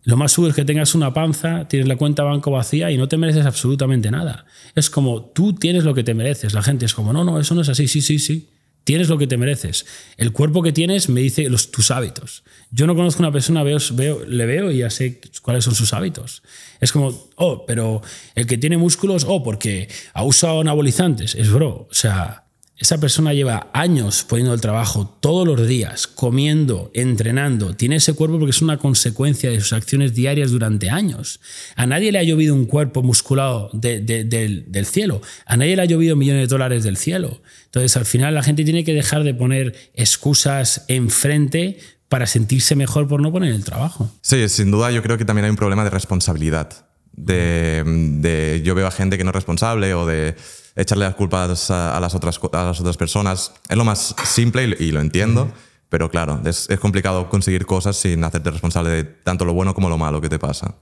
Lo 0.05 0.17
más 0.17 0.33
seguro 0.33 0.49
es 0.49 0.55
que 0.55 0.65
tengas 0.65 0.95
una 0.95 1.13
panza, 1.13 1.67
tienes 1.69 1.87
la 1.87 1.95
cuenta 1.95 2.23
banco 2.23 2.51
vacía 2.51 2.91
y 2.91 2.97
no 2.97 3.07
te 3.07 3.15
mereces 3.15 3.45
absolutamente 3.45 4.11
nada. 4.11 4.45
Es 4.75 4.89
como 4.89 5.21
tú 5.21 5.53
tienes 5.53 5.85
lo 5.85 5.93
que 5.93 6.03
te 6.03 6.13
mereces. 6.13 6.53
La 6.53 6.61
gente 6.61 6.85
es 6.85 6.93
como, 6.93 7.13
no, 7.13 7.23
no, 7.23 7.39
eso 7.39 7.55
no 7.55 7.61
es 7.61 7.69
así. 7.69 7.87
Sí, 7.87 8.01
sí, 8.01 8.19
sí. 8.19 8.49
Tienes 8.83 9.09
lo 9.09 9.17
que 9.17 9.27
te 9.27 9.37
mereces. 9.37 9.85
El 10.17 10.31
cuerpo 10.33 10.61
que 10.61 10.73
tienes 10.73 11.07
me 11.09 11.21
dice 11.21 11.49
los, 11.49 11.71
tus 11.71 11.91
hábitos. 11.91 12.43
Yo 12.71 12.85
no 12.85 12.95
conozco 12.95 13.23
a 13.23 13.27
una 13.27 13.31
persona, 13.31 13.63
veo, 13.63 13.77
veo, 13.93 14.25
le 14.25 14.45
veo 14.45 14.71
y 14.71 14.79
ya 14.79 14.89
sé 14.89 15.21
cuáles 15.41 15.63
son 15.63 15.75
sus 15.75 15.93
hábitos. 15.93 16.43
Es 16.81 16.91
como, 16.91 17.29
oh, 17.35 17.65
pero 17.65 18.01
el 18.35 18.45
que 18.45 18.57
tiene 18.57 18.77
músculos, 18.77 19.25
oh, 19.27 19.43
porque 19.43 19.87
ha 20.13 20.23
usado 20.23 20.61
anabolizantes. 20.61 21.35
Es 21.35 21.49
bro. 21.49 21.87
O 21.89 21.93
sea, 21.93 22.42
esa 22.77 22.99
persona 22.99 23.33
lleva 23.33 23.69
años 23.71 24.25
poniendo 24.27 24.53
el 24.53 24.59
trabajo 24.59 25.17
todos 25.19 25.47
los 25.47 25.67
días, 25.67 26.07
comiendo, 26.07 26.89
entrenando. 26.93 27.75
Tiene 27.75 27.97
ese 27.97 28.13
cuerpo 28.13 28.39
porque 28.39 28.49
es 28.49 28.61
una 28.63 28.77
consecuencia 28.77 29.51
de 29.51 29.59
sus 29.59 29.73
acciones 29.73 30.15
diarias 30.15 30.51
durante 30.51 30.89
años. 30.89 31.39
A 31.75 31.85
nadie 31.85 32.11
le 32.11 32.19
ha 32.19 32.23
llovido 32.23 32.55
un 32.55 32.65
cuerpo 32.65 33.03
musculado 33.03 33.69
del, 33.73 34.85
cielo. 34.85 35.21
A 35.45 35.55
nadie 35.55 35.75
le 35.75 35.83
ha 35.83 35.85
llovido 35.85 36.15
millones 36.15 36.41
de 36.41 36.47
dólares 36.47 36.83
del 36.83 36.97
cielo. 36.97 37.41
Entonces, 37.65 37.95
al 37.95 38.05
final, 38.05 38.33
la 38.33 38.43
gente 38.43 38.63
tiene 38.63 38.83
que 38.83 38.93
dejar 38.93 39.23
de 39.23 39.35
poner 39.35 39.75
excusas 39.93 40.83
enfrente 40.87 41.77
para 42.09 42.25
sentirse 42.25 42.75
mejor 42.75 43.07
por 43.07 43.21
no 43.21 43.31
poner 43.31 43.53
el 43.53 43.63
trabajo. 43.63 44.11
Sí, 44.21 44.49
sin 44.49 44.71
duda 44.71 44.91
yo 44.91 45.01
creo 45.03 45.17
que 45.17 45.25
también 45.25 45.45
hay 45.45 45.51
un 45.51 45.57
problema 45.57 45.83
de 45.83 45.89
responsabilidad. 45.91 46.87
De, 47.11 48.61
yo 48.63 48.75
veo 48.75 48.87
a 48.87 48.91
gente 48.91 49.17
que 49.17 49.23
no 49.23 49.29
es 49.29 49.35
responsable 49.35 49.93
o 49.93 50.05
de 50.05 50.35
echarle 50.75 51.05
las 51.05 51.15
culpas 51.15 51.71
a, 51.71 51.99
las, 51.99 52.15
otras, 52.15 52.39
a 52.51 52.63
las 52.65 52.79
otras 52.79 52.97
personas. 52.97 53.53
Es 53.69 53.77
lo 53.77 53.85
más 53.85 54.15
simple 54.25 54.75
y, 54.79 54.91
lo 54.91 55.01
entiendo, 55.01 55.51
pero 55.89 56.09
claro, 56.09 56.41
es, 56.45 56.69
es, 56.69 56.79
complicado 56.79 57.29
conseguir 57.29 57.65
cosas 57.65 57.97
sin 57.97 58.23
hacerte 58.23 58.51
responsable 58.51 58.89
de 58.89 59.03
tanto 59.03 59.45
lo 59.45 59.53
bueno 59.53 59.73
como 59.73 59.89
lo 59.89 59.97
malo 59.97 60.21
que 60.21 60.29
te 60.29 60.39
pasa. 60.39 60.75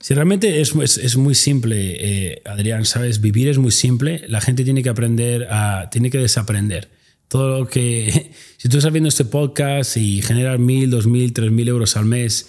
Si 0.00 0.14
realmente 0.14 0.60
es, 0.60 0.74
es, 0.76 0.96
es 0.98 1.16
muy 1.16 1.34
simple, 1.34 1.96
eh, 1.98 2.42
Adrián, 2.44 2.84
¿sabes? 2.84 3.20
Vivir 3.20 3.48
es 3.48 3.58
muy 3.58 3.72
simple, 3.72 4.22
la 4.28 4.40
gente 4.40 4.62
tiene 4.64 4.82
que 4.82 4.88
aprender 4.88 5.48
a, 5.50 5.88
tiene 5.90 6.10
que 6.10 6.18
desaprender. 6.18 6.90
Todo 7.26 7.58
lo 7.58 7.68
que, 7.68 8.32
si 8.56 8.68
tú 8.68 8.78
estás 8.78 8.92
viendo 8.92 9.08
este 9.08 9.24
podcast 9.24 9.96
y 9.96 10.22
generas 10.22 10.58
mil, 10.60 10.90
dos 10.90 11.06
mil, 11.06 11.32
tres 11.32 11.50
mil 11.50 11.68
euros 11.68 11.96
al 11.96 12.04
mes 12.04 12.48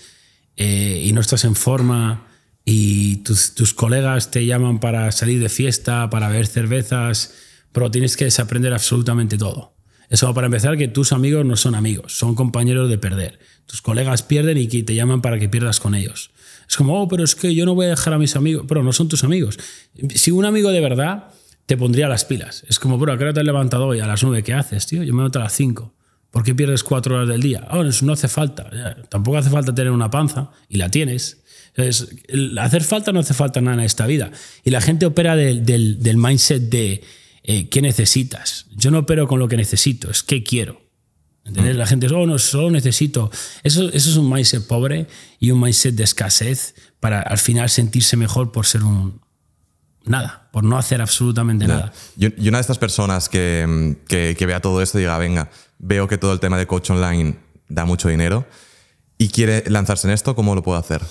eh, 0.58 1.02
y 1.04 1.12
no 1.12 1.22
estás 1.22 1.44
en 1.44 1.56
forma, 1.56 2.29
y 2.72 3.16
tus, 3.24 3.74
colegas 3.74 4.30
te 4.30 4.46
llaman 4.46 4.80
para 4.80 5.12
salir 5.12 5.40
de 5.40 5.50
fiesta, 5.50 6.08
para 6.12 6.30
ver 6.30 6.46
cervezas, 6.46 7.34
pero 7.72 7.90
tienes 7.90 8.16
que 8.16 8.26
desaprender 8.26 8.74
absolutamente 8.74 9.40
todo. 9.40 9.74
Eso 10.08 10.32
para 10.36 10.46
empezar, 10.46 10.78
que 10.78 10.88
tus 10.88 11.12
amigos 11.12 11.44
no 11.48 11.56
son 11.56 11.74
amigos, 11.74 12.16
son 12.16 12.36
compañeros 12.36 12.88
de 12.88 13.00
perder. 13.00 13.40
Tus 13.66 13.82
colegas 13.82 14.22
pierden 14.22 14.60
y 14.60 14.68
te 14.68 14.94
llaman 14.94 15.24
para 15.24 15.40
que 15.40 15.50
pierdas 15.50 15.80
con 15.80 15.96
ellos. 15.96 16.30
Es 16.70 16.78
como, 16.78 17.02
oh, 17.02 17.08
pero 17.08 17.24
es 17.24 17.34
que 17.34 17.56
yo 17.56 17.66
no 17.66 17.74
voy 17.74 17.88
a 17.88 17.90
dejar 17.90 18.14
a 18.14 18.20
mis 18.20 18.36
amigos, 18.36 18.66
pero 18.68 18.84
no 18.84 18.94
son 18.94 19.08
tus 19.08 19.24
amigos. 19.24 19.58
Si 20.14 20.30
un 20.30 20.46
amigo 20.46 20.70
de 20.70 20.82
verdad 20.82 21.30
te 21.66 21.76
pondría 21.76 22.08
las 22.08 22.24
pilas, 22.24 22.66
es 22.70 22.78
como, 22.78 23.00
bro, 23.00 23.14
¿a 23.14 23.18
qué 23.18 23.24
hora 23.24 23.34
te 23.34 23.40
has 23.40 23.46
levantado 23.48 23.88
hoy? 23.88 24.00
A 24.00 24.06
las 24.06 24.22
nueve, 24.22 24.44
¿qué 24.44 24.54
haces, 24.54 24.86
tío? 24.86 25.02
Yo 25.02 25.14
me 25.14 25.22
levanto 25.22 25.40
a 25.40 25.44
las 25.46 25.54
cinco. 25.54 25.96
¿Por 26.30 26.44
qué 26.44 26.54
pierdes 26.54 26.84
cuatro 26.84 27.16
horas 27.16 27.28
del 27.28 27.42
día? 27.42 27.68
Oh, 27.72 27.84
no 27.84 28.14
hace 28.14 28.28
falta. 28.28 28.70
Tampoco 29.10 29.38
hace 29.38 29.50
falta 29.50 29.74
tener 29.74 29.92
una 29.92 30.12
panza 30.12 30.52
y 30.68 30.78
la 30.78 30.92
tienes. 30.92 31.42
Entonces, 31.82 32.15
hacer 32.60 32.84
falta 32.84 33.12
no 33.12 33.20
hace 33.20 33.34
falta 33.34 33.62
nada 33.62 33.78
en 33.78 33.84
esta 33.84 34.06
vida. 34.06 34.32
Y 34.63 34.70
la 34.70 34.82
gente 34.82 35.06
opera 35.06 35.36
del, 35.36 35.65
del, 35.65 36.18
mindset 36.18 36.63
de 36.63 37.04
eh, 37.44 37.70
qué 37.70 37.82
necesitas. 37.82 38.68
Yo 38.76 38.92
no 38.92 39.00
opero 39.00 39.28
con 39.28 39.39
lo 39.39 39.48
que 39.48 39.58
necesito, 39.58 40.10
es 40.10 40.24
qué 40.24 40.44
quiero. 40.44 40.82
¿Entendés? 41.46 41.76
La 41.76 41.88
gente 41.88 42.06
es, 42.06 42.12
oh, 42.12 42.28
no, 42.28 42.38
solo 42.38 42.70
necesito. 42.70 43.32
Eso, 43.63 43.89
eso 43.89 44.10
es 44.10 44.15
un 44.18 44.30
mindset 44.30 44.68
pobre 44.68 45.08
y 45.39 45.52
un 45.52 45.60
mindset 45.60 45.96
de 45.96 46.04
escasez 46.04 46.76
para 47.00 47.22
al 47.22 47.38
final 47.38 47.70
sentirse 47.70 48.18
mejor 48.18 48.52
por 48.52 48.65
ser 48.65 48.84
un, 48.84 49.22
nada, 50.06 50.50
por 50.52 50.63
no 50.63 50.78
hacer 50.78 51.02
absolutamente 51.02 51.68
nada. 51.68 51.94
Y 52.18 52.48
una 52.48 52.58
de 52.58 52.62
estas 52.62 52.78
personas 52.78 53.30
que, 53.30 53.96
que, 54.08 54.36
que, 54.38 54.46
vea 54.46 54.60
todo 54.60 54.82
esto 54.82 55.00
y 55.00 55.02
diga, 55.02 55.18
venga, 55.18 55.50
veo 55.80 56.08
que 56.08 56.18
todo 56.18 56.34
el 56.34 56.39
tema 56.39 56.58
de 56.58 56.68
coach 56.68 56.89
online 56.92 57.38
da 57.68 57.86
mucho 57.86 58.10
dinero 58.10 58.46
y 59.18 59.30
quiere 59.30 59.63
lanzarse 59.68 60.08
en 60.08 60.13
esto, 60.13 60.36
¿cómo 60.36 60.56
lo 60.56 60.63
puede 60.63 60.80
hacer? 60.80 61.02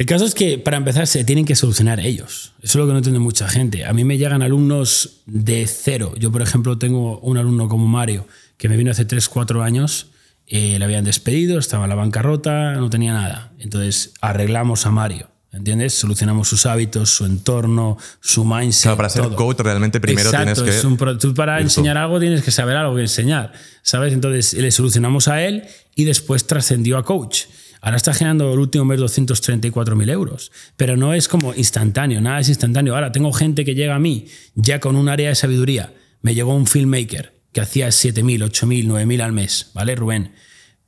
El 0.00 0.06
caso 0.06 0.24
es 0.24 0.34
que 0.34 0.56
para 0.56 0.78
empezar 0.78 1.06
se 1.06 1.24
tienen 1.24 1.44
que 1.44 1.54
solucionar 1.54 2.00
ellos. 2.00 2.54
Eso 2.62 2.70
es 2.70 2.74
lo 2.76 2.86
que 2.86 2.92
no 2.92 2.98
entiende 3.00 3.18
mucha 3.18 3.50
gente. 3.50 3.84
A 3.84 3.92
mí 3.92 4.02
me 4.02 4.16
llegan 4.16 4.40
alumnos 4.40 5.20
de 5.26 5.66
cero. 5.66 6.14
Yo, 6.18 6.32
por 6.32 6.40
ejemplo, 6.40 6.78
tengo 6.78 7.18
un 7.18 7.36
alumno 7.36 7.68
como 7.68 7.86
Mario 7.86 8.26
que 8.56 8.70
me 8.70 8.78
vino 8.78 8.90
hace 8.90 9.04
3, 9.04 9.28
4 9.28 9.62
años. 9.62 10.06
Eh, 10.46 10.76
le 10.78 10.84
habían 10.86 11.04
despedido, 11.04 11.58
estaba 11.58 11.84
en 11.84 11.90
la 11.90 11.96
bancarrota, 11.96 12.76
no 12.76 12.88
tenía 12.88 13.12
nada. 13.12 13.52
Entonces 13.58 14.14
arreglamos 14.22 14.86
a 14.86 14.90
Mario. 14.90 15.28
¿Entiendes? 15.52 15.92
Solucionamos 15.92 16.48
sus 16.48 16.64
hábitos, 16.64 17.10
su 17.10 17.26
entorno, 17.26 17.98
su 18.22 18.46
mindset. 18.46 18.84
Claro, 18.84 18.96
para 18.96 19.10
ser 19.10 19.28
coach 19.34 19.60
realmente 19.60 20.00
primero 20.00 20.30
tienes 20.30 20.62
que. 20.62 20.86
un, 20.86 20.96
tú 21.18 21.34
para 21.34 21.60
enseñar 21.60 21.98
algo 21.98 22.18
tienes 22.18 22.42
que 22.42 22.52
saber 22.52 22.74
algo 22.74 22.94
que 22.96 23.02
enseñar. 23.02 23.52
¿Sabes? 23.82 24.14
Entonces 24.14 24.54
le 24.54 24.70
solucionamos 24.70 25.28
a 25.28 25.42
él 25.42 25.64
y 25.94 26.04
después 26.04 26.46
trascendió 26.46 26.96
a 26.96 27.04
coach. 27.04 27.42
Ahora 27.80 27.96
está 27.96 28.12
generando 28.12 28.52
el 28.52 28.58
último 28.58 28.84
mes 28.84 29.00
234.000 29.00 30.10
euros, 30.10 30.52
pero 30.76 30.96
no 30.96 31.14
es 31.14 31.28
como 31.28 31.54
instantáneo, 31.54 32.20
nada 32.20 32.40
es 32.40 32.48
instantáneo. 32.48 32.94
Ahora 32.94 33.12
tengo 33.12 33.32
gente 33.32 33.64
que 33.64 33.74
llega 33.74 33.94
a 33.94 33.98
mí 33.98 34.26
ya 34.54 34.80
con 34.80 34.96
un 34.96 35.08
área 35.08 35.30
de 35.30 35.34
sabiduría. 35.34 35.94
Me 36.22 36.34
llegó 36.34 36.54
un 36.54 36.66
filmmaker 36.66 37.40
que 37.52 37.60
hacía 37.60 37.88
7.000, 37.88 38.44
8.000, 38.50 38.86
9.000 38.86 39.22
al 39.22 39.32
mes, 39.32 39.70
¿vale, 39.74 39.94
Rubén? 39.96 40.34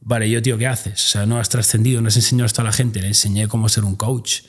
Vale, 0.00 0.28
yo, 0.28 0.42
tío, 0.42 0.58
¿qué 0.58 0.66
haces? 0.66 1.04
O 1.06 1.08
sea, 1.08 1.26
no 1.26 1.38
has 1.38 1.48
trascendido, 1.48 2.02
no 2.02 2.08
has 2.08 2.16
enseñado 2.16 2.46
esto 2.46 2.60
a 2.60 2.64
la 2.64 2.72
gente, 2.72 3.00
le 3.00 3.08
enseñé 3.08 3.48
cómo 3.48 3.68
ser 3.68 3.84
un 3.84 3.96
coach. 3.96 4.40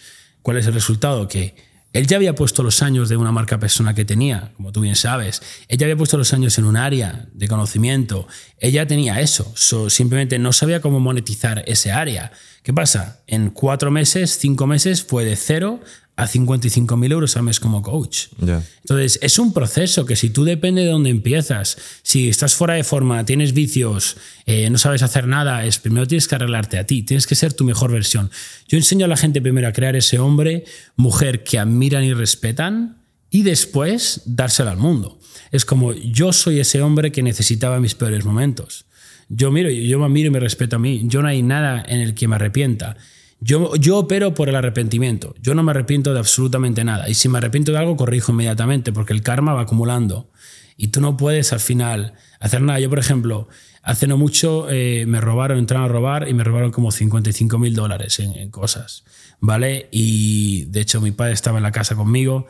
¿Cuál 0.41 0.57
es 0.57 0.65
el 0.65 0.73
resultado? 0.73 1.27
Que 1.27 1.55
él 1.93 2.07
ya 2.07 2.17
había 2.17 2.33
puesto 2.33 2.63
los 2.63 2.81
años 2.81 3.07
de 3.07 3.17
una 3.17 3.31
marca 3.31 3.59
persona 3.59 3.93
que 3.93 4.03
tenía, 4.03 4.51
como 4.57 4.71
tú 4.71 4.81
bien 4.81 4.95
sabes. 4.95 5.43
Ella 5.67 5.85
había 5.85 5.95
puesto 5.95 6.17
los 6.17 6.33
años 6.33 6.57
en 6.57 6.65
un 6.65 6.75
área 6.75 7.27
de 7.33 7.47
conocimiento. 7.47 8.27
Ella 8.57 8.87
tenía 8.87 9.21
eso. 9.21 9.53
simplemente 9.89 10.39
no 10.39 10.53
sabía 10.53 10.81
cómo 10.81 10.99
monetizar 10.99 11.63
ese 11.67 11.91
área. 11.91 12.31
¿Qué 12.63 12.73
pasa? 12.73 13.21
En 13.27 13.51
cuatro 13.51 13.91
meses, 13.91 14.39
cinco 14.39 14.65
meses, 14.65 15.03
fue 15.03 15.23
de 15.23 15.35
cero 15.35 15.81
a 16.15 16.27
55.000 16.27 17.11
euros 17.11 17.35
al 17.37 17.43
mes 17.43 17.59
como 17.59 17.81
coach. 17.81 18.27
Entonces, 18.39 19.17
es 19.21 19.39
un 19.39 19.51
proceso 19.51 20.05
que 20.05 20.15
si 20.15 20.29
tú 20.29 20.43
depende 20.43 20.83
de 20.83 20.89
dónde 20.89 21.09
empiezas, 21.09 21.77
si 22.03 22.29
estás 22.29 22.53
fuera 22.53 22.75
de 22.75 22.83
forma, 22.83 23.25
tienes 23.25 23.53
vicios, 23.53 24.17
eh, 24.45 24.69
no 24.69 24.77
sabes 24.77 25.01
hacer 25.01 25.27
nada, 25.27 25.65
es 25.65 25.79
primero 25.79 26.05
tienes 26.05 26.27
que 26.27 26.35
arreglarte 26.35 26.77
a 26.77 26.85
ti, 26.85 27.01
tienes 27.01 27.25
que 27.25 27.35
ser 27.35 27.53
tu 27.53 27.63
mejor 27.63 27.91
versión. 27.91 28.29
Yo 28.67 28.77
enseño 28.77 29.05
a 29.05 29.09
la 29.09 29.17
gente 29.17 29.41
primero 29.41 29.67
a 29.67 29.73
crear 29.73 29.95
ese 29.95 30.19
hombre, 30.19 30.65
mujer 30.95 31.43
que 31.43 31.57
admiran 31.57 32.03
y 32.03 32.13
respetan 32.13 32.97
y 33.31 33.41
después 33.41 34.21
dárselo 34.25 34.69
al 34.69 34.77
mundo. 34.77 35.19
Es 35.51 35.65
como 35.65 35.93
yo 35.93 36.31
soy 36.31 36.59
ese 36.59 36.83
hombre 36.83 37.11
que 37.11 37.23
necesitaba 37.23 37.79
mis 37.79 37.95
peores 37.95 38.23
momentos. 38.23 38.85
Yo 39.29 39.49
miro, 39.51 39.69
yo 39.71 39.97
me 39.97 40.09
miro 40.09 40.27
y 40.27 40.31
me 40.31 40.39
respeto 40.39 40.75
a 40.75 40.79
mí. 40.79 41.01
Yo 41.05 41.23
no 41.23 41.27
hay 41.27 41.41
nada 41.41 41.83
en 41.87 42.01
el 42.01 42.13
que 42.13 42.27
me 42.27 42.35
arrepienta. 42.35 42.97
Yo, 43.43 43.75
yo 43.75 43.97
opero 43.97 44.33
por 44.33 44.47
el 44.47 44.55
arrepentimiento. 44.55 45.35
Yo 45.41 45.53
no 45.53 45.63
me 45.63 45.71
arrepiento 45.71 46.13
de 46.13 46.19
absolutamente 46.19 46.83
nada. 46.85 47.09
Y 47.09 47.13
si 47.13 47.27
me 47.27 47.39
arrepiento 47.39 47.73
de 47.73 47.77
algo, 47.77 47.97
corrijo 47.97 48.31
inmediatamente, 48.31 48.93
porque 48.93 49.11
el 49.11 49.21
karma 49.21 49.53
va 49.53 49.61
acumulando. 49.61 50.29
Y 50.77 50.87
tú 50.87 51.01
no 51.01 51.17
puedes 51.17 51.51
al 51.51 51.59
final 51.59 52.13
hacer 52.39 52.61
nada. 52.61 52.79
Yo, 52.79 52.89
por 52.89 52.99
ejemplo, 52.99 53.49
hace 53.81 54.07
no 54.07 54.17
mucho 54.17 54.67
eh, 54.69 55.05
me 55.07 55.19
robaron, 55.19 55.59
entraron 55.59 55.85
a 55.85 55.89
robar 55.89 56.29
y 56.29 56.33
me 56.33 56.45
robaron 56.45 56.71
como 56.71 56.91
55 56.91 57.57
mil 57.59 57.75
dólares 57.75 58.19
en, 58.19 58.49
cosas. 58.49 59.03
¿Vale? 59.41 59.89
Y 59.91 60.65
de 60.65 60.79
hecho, 60.79 61.01
mi 61.01 61.11
padre 61.11 61.33
estaba 61.33 61.57
en 61.57 61.63
la 61.63 61.71
casa 61.73 61.95
conmigo. 61.95 62.47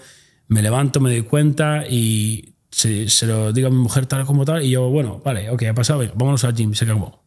Me 0.48 0.62
levanto, 0.62 1.00
me 1.00 1.10
doy 1.10 1.24
cuenta 1.24 1.86
y 1.90 2.54
se, 2.70 3.08
lo 3.26 3.52
digo 3.52 3.68
a 3.68 3.72
mi 3.72 3.78
mujer 3.78 4.06
tal 4.06 4.26
como 4.26 4.46
tal. 4.46 4.64
Y 4.64 4.70
yo, 4.70 4.90
bueno, 4.90 5.22
vale, 5.26 5.50
ok, 5.50 5.64
ha 5.64 5.74
pasado, 5.74 6.08
vámonos 6.14 6.44
al 6.44 6.54
gym. 6.54 6.76
Se 6.76 6.86
acabó. 6.86 7.24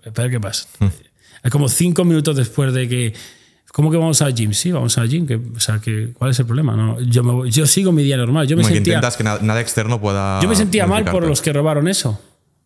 Espera 0.00 0.30
qué 0.30 0.38
pasa. 0.38 0.68
Es 1.42 1.50
como 1.50 1.68
cinco 1.68 2.04
minutos 2.04 2.36
después 2.36 2.72
de 2.72 2.88
que. 2.88 3.14
¿Cómo 3.72 3.90
que 3.90 3.96
vamos 3.96 4.20
al 4.20 4.34
gym? 4.34 4.52
Sí, 4.52 4.72
vamos 4.72 4.98
al 4.98 5.08
gym. 5.08 5.26
Que, 5.26 5.36
o 5.36 5.60
sea, 5.60 5.78
que, 5.78 6.12
¿cuál 6.12 6.32
es 6.32 6.38
el 6.40 6.46
problema? 6.46 6.74
No, 6.74 7.00
yo, 7.00 7.22
me, 7.22 7.50
yo 7.50 7.66
sigo 7.66 7.92
mi 7.92 8.02
día 8.02 8.16
normal. 8.16 8.48
Yo 8.48 8.56
me 8.56 8.62
como 8.62 8.74
sentía, 8.74 8.94
que 8.94 8.96
intentas 8.96 9.16
que 9.16 9.22
nada, 9.22 9.60
externo 9.60 10.00
pueda. 10.00 10.40
Yo 10.42 10.48
me 10.48 10.56
sentía 10.56 10.86
mal 10.86 11.04
por 11.04 11.26
los 11.26 11.40
que 11.40 11.52
robaron 11.52 11.86
eso. 11.86 12.20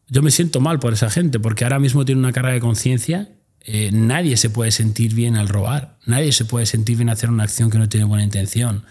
Yo 0.08 0.22
me 0.22 0.30
siento 0.30 0.60
mal 0.60 0.78
por 0.78 0.92
esa 0.92 1.10
gente, 1.10 1.38
porque 1.38 1.64
ahora 1.64 1.78
mismo 1.78 2.04
tiene 2.04 2.20
una 2.20 2.32
carga 2.32 2.52
de 2.52 2.60
conciencia. 2.60 3.28
Eh, 3.66 3.90
nadie 3.92 4.37
se 4.37 4.50
puede 4.50 4.70
sentir 4.70 5.14
bien 5.14 5.37
al 5.37 5.48
robar. 5.48 5.98
Nadie 6.06 6.32
se 6.32 6.44
puede 6.44 6.66
sentir 6.66 6.96
bien 6.96 7.10
hacer 7.10 7.30
una 7.30 7.44
acción 7.44 7.70
que 7.70 7.78
no 7.78 7.88
tiene 7.88 8.04
buena 8.04 8.24
intención. 8.24 8.84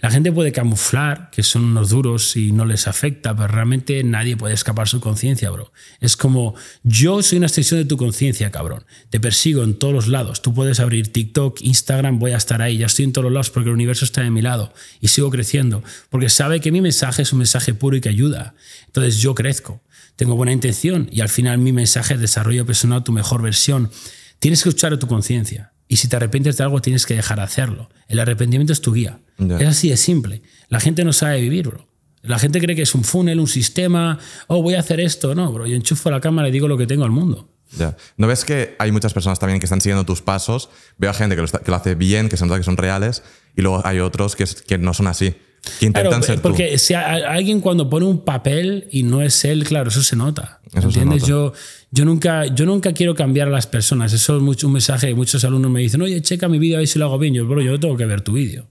La 0.00 0.10
gente 0.10 0.32
puede 0.32 0.52
camuflar 0.52 1.30
que 1.30 1.42
son 1.42 1.64
unos 1.64 1.90
duros 1.90 2.36
y 2.36 2.52
no 2.52 2.64
les 2.64 2.88
afecta, 2.88 3.36
pero 3.36 3.48
realmente 3.48 4.02
nadie 4.02 4.36
puede 4.36 4.54
escapar 4.54 4.88
su 4.88 5.00
conciencia, 5.00 5.50
bro. 5.50 5.72
Es 6.00 6.16
como, 6.16 6.54
yo 6.82 7.22
soy 7.22 7.38
una 7.38 7.48
extensión 7.48 7.80
de 7.80 7.86
tu 7.86 7.98
conciencia, 7.98 8.50
cabrón. 8.50 8.84
Te 9.10 9.20
persigo 9.20 9.62
en 9.62 9.74
todos 9.74 9.92
los 9.92 10.08
lados. 10.08 10.40
Tú 10.40 10.54
puedes 10.54 10.80
abrir 10.80 11.12
TikTok, 11.12 11.60
Instagram, 11.60 12.18
voy 12.18 12.32
a 12.32 12.38
estar 12.38 12.62
ahí. 12.62 12.78
Ya 12.78 12.86
estoy 12.86 13.04
en 13.04 13.12
todos 13.12 13.24
los 13.24 13.32
lados 13.32 13.50
porque 13.50 13.68
el 13.68 13.74
universo 13.74 14.06
está 14.06 14.22
de 14.22 14.30
mi 14.30 14.40
lado 14.40 14.72
y 15.00 15.08
sigo 15.08 15.28
creciendo. 15.30 15.84
Porque 16.08 16.30
sabe 16.30 16.60
que 16.60 16.72
mi 16.72 16.80
mensaje 16.80 17.22
es 17.22 17.32
un 17.32 17.40
mensaje 17.40 17.74
puro 17.74 17.96
y 17.96 18.00
que 18.00 18.08
ayuda. 18.08 18.54
Entonces 18.86 19.18
yo 19.18 19.34
crezco. 19.34 19.82
Tengo 20.16 20.34
buena 20.34 20.52
intención 20.52 21.08
y 21.12 21.20
al 21.20 21.28
final 21.28 21.58
mi 21.58 21.72
mensaje 21.72 22.14
es 22.14 22.20
desarrollo 22.20 22.64
personal, 22.64 23.04
tu 23.04 23.12
mejor 23.12 23.42
versión. 23.42 23.90
Tienes 24.38 24.62
que 24.62 24.70
escuchar 24.70 24.94
a 24.94 24.98
tu 24.98 25.06
conciencia. 25.06 25.72
Y 25.90 25.96
si 25.96 26.06
te 26.06 26.14
arrepientes 26.14 26.56
de 26.56 26.62
algo, 26.62 26.80
tienes 26.80 27.04
que 27.04 27.16
dejar 27.16 27.38
de 27.38 27.42
hacerlo. 27.42 27.90
El 28.06 28.20
arrepentimiento 28.20 28.72
es 28.72 28.80
tu 28.80 28.92
guía. 28.92 29.18
Es 29.58 29.66
así 29.66 29.88
de 29.88 29.96
simple. 29.96 30.40
La 30.68 30.78
gente 30.78 31.04
no 31.04 31.12
sabe 31.12 31.40
vivir, 31.40 31.66
bro. 31.66 31.88
La 32.22 32.38
gente 32.38 32.60
cree 32.60 32.76
que 32.76 32.82
es 32.82 32.94
un 32.94 33.02
funnel, 33.02 33.40
un 33.40 33.48
sistema. 33.48 34.16
Oh, 34.46 34.62
voy 34.62 34.74
a 34.74 34.80
hacer 34.80 35.00
esto. 35.00 35.34
No, 35.34 35.52
bro. 35.52 35.66
Yo 35.66 35.74
enchufo 35.74 36.08
la 36.12 36.20
cámara 36.20 36.48
y 36.48 36.52
digo 36.52 36.68
lo 36.68 36.78
que 36.78 36.86
tengo 36.86 37.02
al 37.02 37.10
mundo. 37.10 37.52
Ya. 37.76 37.96
¿No 38.16 38.28
ves 38.28 38.44
que 38.44 38.76
hay 38.78 38.92
muchas 38.92 39.12
personas 39.12 39.40
también 39.40 39.58
que 39.58 39.66
están 39.66 39.80
siguiendo 39.80 40.04
tus 40.04 40.22
pasos? 40.22 40.70
Veo 40.96 41.10
a 41.10 41.14
gente 41.14 41.34
que 41.34 41.42
lo, 41.42 41.48
que 41.48 41.70
lo 41.72 41.76
hace 41.76 41.96
bien, 41.96 42.28
que 42.28 42.36
se 42.36 42.46
nota 42.46 42.56
que 42.56 42.62
son 42.62 42.76
reales, 42.76 43.24
y 43.56 43.62
luego 43.62 43.84
hay 43.84 43.98
otros 43.98 44.36
que, 44.36 44.44
que 44.44 44.78
no 44.78 44.94
son 44.94 45.08
así. 45.08 45.34
Que 45.78 45.86
intentan 45.86 46.22
ser 46.22 46.40
porque 46.40 46.78
si 46.78 46.94
alguien 46.94 47.60
cuando 47.60 47.90
pone 47.90 48.06
un 48.06 48.24
papel 48.24 48.88
y 48.90 49.02
no 49.02 49.22
es 49.22 49.44
él, 49.44 49.64
claro, 49.64 49.90
eso 49.90 50.02
se 50.02 50.16
nota. 50.16 50.60
¿Entiendes? 50.72 51.26
Yo, 51.26 51.52
yo, 51.90 52.04
nunca, 52.04 52.46
yo 52.46 52.64
nunca 52.64 52.92
quiero 52.92 53.14
cambiar 53.14 53.48
a 53.48 53.50
las 53.50 53.66
personas. 53.66 54.12
Eso 54.12 54.36
es 54.36 54.42
mucho, 54.42 54.68
un 54.68 54.74
mensaje. 54.74 55.14
Muchos 55.14 55.44
alumnos 55.44 55.70
me 55.70 55.80
dicen, 55.80 56.00
oye, 56.02 56.20
checa 56.22 56.48
mi 56.48 56.58
vídeo 56.58 56.76
a 56.76 56.78
ver 56.78 56.88
si 56.88 56.98
lo 56.98 57.06
hago 57.06 57.18
bien. 57.18 57.34
Yo, 57.34 57.46
bro, 57.46 57.60
yo 57.60 57.72
no 57.72 57.80
tengo 57.80 57.96
que 57.96 58.06
ver 58.06 58.22
tu 58.22 58.32
vídeo. 58.32 58.68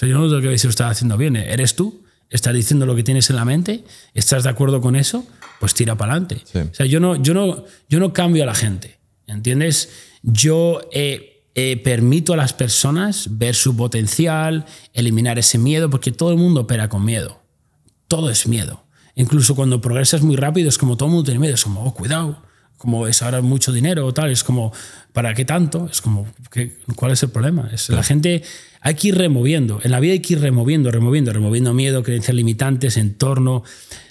yo 0.00 0.08
no 0.08 0.28
tengo 0.28 0.40
que 0.40 0.48
ver 0.48 0.58
si 0.58 0.66
lo 0.66 0.70
estás 0.70 0.92
haciendo 0.92 1.16
bien. 1.16 1.36
¿Eres 1.36 1.74
tú? 1.74 2.04
¿Estás 2.30 2.54
diciendo 2.54 2.86
lo 2.86 2.94
que 2.94 3.02
tienes 3.02 3.28
en 3.30 3.36
la 3.36 3.44
mente? 3.44 3.84
¿Estás 4.14 4.44
de 4.44 4.50
acuerdo 4.50 4.80
con 4.80 4.96
eso? 4.96 5.26
Pues 5.58 5.74
tira 5.74 5.96
para 5.96 6.12
adelante. 6.12 6.42
O 6.54 6.74
sea, 6.74 6.86
yo 6.86 7.00
no, 7.00 7.16
yo, 7.16 7.34
no, 7.34 7.64
yo 7.88 7.98
no 7.98 8.12
cambio 8.12 8.44
a 8.44 8.46
la 8.46 8.54
gente. 8.54 8.98
¿Entiendes? 9.26 9.90
Yo. 10.22 10.80
Eh, 10.92 11.29
eh, 11.54 11.80
permito 11.82 12.32
a 12.32 12.36
las 12.36 12.52
personas 12.52 13.38
ver 13.38 13.54
su 13.54 13.76
potencial, 13.76 14.66
eliminar 14.92 15.38
ese 15.38 15.58
miedo, 15.58 15.90
porque 15.90 16.12
todo 16.12 16.30
el 16.30 16.38
mundo 16.38 16.62
opera 16.62 16.88
con 16.88 17.04
miedo. 17.04 17.42
Todo 18.08 18.30
es 18.30 18.46
miedo. 18.46 18.84
Incluso 19.14 19.54
cuando 19.54 19.80
progresas 19.80 20.22
muy 20.22 20.36
rápido 20.36 20.68
es 20.68 20.78
como 20.78 20.96
todo 20.96 21.08
el 21.08 21.14
mundo 21.14 21.24
tiene 21.24 21.40
miedo, 21.40 21.54
es 21.54 21.64
como, 21.64 21.84
oh, 21.84 21.94
cuidado, 21.94 22.42
como 22.78 23.06
es 23.06 23.20
ahora 23.22 23.42
mucho 23.42 23.72
dinero 23.72 24.06
o 24.06 24.14
tal, 24.14 24.30
es 24.30 24.42
como, 24.42 24.72
¿para 25.12 25.34
qué 25.34 25.44
tanto? 25.44 25.88
Es 25.90 26.00
como, 26.00 26.26
¿cuál 26.94 27.12
es 27.12 27.22
el 27.22 27.30
problema? 27.30 27.68
Es, 27.72 27.90
La 27.90 28.02
gente 28.02 28.42
hay 28.80 28.94
que 28.94 29.08
ir 29.08 29.18
removiendo, 29.18 29.80
en 29.82 29.90
la 29.90 30.00
vida 30.00 30.12
hay 30.12 30.20
que 30.20 30.32
ir 30.32 30.40
removiendo, 30.40 30.90
removiendo, 30.90 31.32
removiendo 31.32 31.74
miedo, 31.74 32.02
creencias 32.02 32.34
limitantes, 32.34 32.96
entorno, 32.96 33.64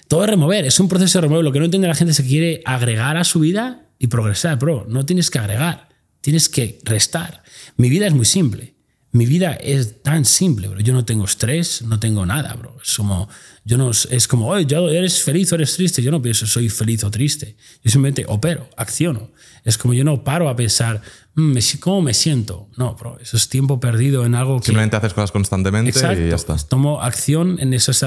todo 0.06 0.24
es 0.24 0.30
remover, 0.30 0.64
es 0.64 0.78
un 0.78 0.88
proceso 0.88 1.18
de 1.18 1.22
remover. 1.22 1.44
Lo 1.44 1.52
que 1.52 1.58
no 1.58 1.64
entiende 1.64 1.88
la 1.88 1.94
gente 1.94 2.12
es 2.12 2.20
que 2.20 2.28
quiere 2.28 2.62
agregar 2.64 3.16
a 3.16 3.24
su 3.24 3.40
vida 3.40 3.86
y 3.98 4.08
progresar, 4.08 4.58
bro, 4.58 4.86
no 4.88 5.06
tienes 5.06 5.30
que 5.30 5.38
agregar. 5.38 5.89
Tienes 6.20 6.48
que 6.48 6.78
restar. 6.84 7.42
Mi 7.76 7.88
vida 7.88 8.06
es 8.06 8.12
muy 8.12 8.26
simple. 8.26 8.74
Mi 9.12 9.26
vida 9.26 9.54
es 9.54 10.02
tan 10.02 10.24
simple, 10.24 10.68
bro. 10.68 10.78
Yo 10.80 10.92
no 10.92 11.04
tengo 11.04 11.24
estrés, 11.24 11.82
no 11.82 11.98
tengo 11.98 12.24
nada, 12.24 12.54
bro. 12.54 12.76
Es 12.80 12.94
como, 12.94 13.28
yo 13.64 13.76
no, 13.76 13.90
es 13.90 14.28
como, 14.28 14.46
oye, 14.46 14.66
¿eres 14.96 15.22
feliz 15.24 15.50
o 15.50 15.56
eres 15.56 15.74
triste? 15.74 16.00
Yo 16.00 16.12
no 16.12 16.22
pienso, 16.22 16.46
soy 16.46 16.68
feliz 16.68 17.02
o 17.02 17.10
triste. 17.10 17.56
Yo 17.82 17.90
simplemente 17.90 18.24
opero, 18.28 18.68
acciono. 18.76 19.32
Es 19.64 19.78
como 19.78 19.94
yo 19.94 20.04
no 20.04 20.22
paro 20.22 20.48
a 20.48 20.54
pensar, 20.54 21.02
mm, 21.34 21.56
¿cómo 21.80 22.02
me 22.02 22.14
siento? 22.14 22.68
No, 22.76 22.94
bro, 22.94 23.18
eso 23.20 23.36
es 23.36 23.48
tiempo 23.48 23.80
perdido 23.80 24.24
en 24.24 24.36
algo 24.36 24.60
que... 24.60 24.66
Simplemente 24.66 24.96
haces 24.96 25.12
cosas 25.12 25.32
constantemente 25.32 25.90
y 25.90 26.28
ya 26.28 26.36
está. 26.36 26.56
Tomo 26.56 27.02
acción 27.02 27.56
en 27.58 27.74
esas, 27.74 28.04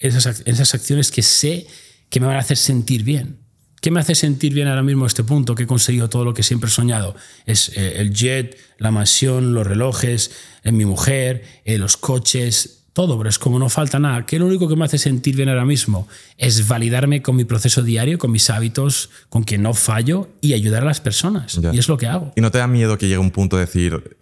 esas, 0.00 0.42
esas 0.46 0.74
acciones 0.74 1.12
que 1.12 1.22
sé 1.22 1.68
que 2.08 2.18
me 2.18 2.26
van 2.26 2.36
a 2.36 2.40
hacer 2.40 2.56
sentir 2.56 3.04
bien. 3.04 3.38
¿Qué 3.80 3.90
me 3.90 4.00
hace 4.00 4.14
sentir 4.14 4.52
bien 4.52 4.68
ahora 4.68 4.82
mismo 4.82 5.04
a 5.04 5.06
este 5.06 5.24
punto 5.24 5.54
que 5.54 5.62
he 5.62 5.66
conseguido 5.66 6.10
todo 6.10 6.24
lo 6.24 6.34
que 6.34 6.42
siempre 6.42 6.68
he 6.68 6.72
soñado? 6.72 7.14
Es 7.46 7.70
eh, 7.76 7.94
el 7.96 8.12
jet, 8.12 8.58
la 8.78 8.90
mansión, 8.90 9.54
los 9.54 9.66
relojes, 9.66 10.32
en 10.64 10.76
mi 10.76 10.84
mujer, 10.84 11.44
eh, 11.64 11.78
los 11.78 11.96
coches, 11.96 12.82
todo, 12.92 13.16
pero 13.16 13.30
es 13.30 13.38
como 13.38 13.58
no 13.58 13.70
falta 13.70 13.98
nada. 13.98 14.26
¿Qué 14.26 14.38
lo 14.38 14.46
único 14.46 14.68
que 14.68 14.76
me 14.76 14.84
hace 14.84 14.98
sentir 14.98 15.34
bien 15.34 15.48
ahora 15.48 15.64
mismo? 15.64 16.06
Es 16.36 16.68
validarme 16.68 17.22
con 17.22 17.36
mi 17.36 17.44
proceso 17.44 17.82
diario, 17.82 18.18
con 18.18 18.30
mis 18.30 18.50
hábitos, 18.50 19.08
con 19.30 19.44
que 19.44 19.56
no 19.56 19.72
fallo 19.72 20.28
y 20.42 20.52
ayudar 20.52 20.82
a 20.82 20.86
las 20.86 21.00
personas. 21.00 21.58
Y 21.72 21.78
es 21.78 21.88
lo 21.88 21.96
que 21.96 22.06
hago. 22.06 22.32
¿Y 22.36 22.42
no 22.42 22.50
te 22.50 22.58
da 22.58 22.66
miedo 22.66 22.98
que 22.98 23.06
llegue 23.06 23.18
un 23.18 23.30
punto 23.30 23.56
de 23.56 23.64
decir, 23.64 24.16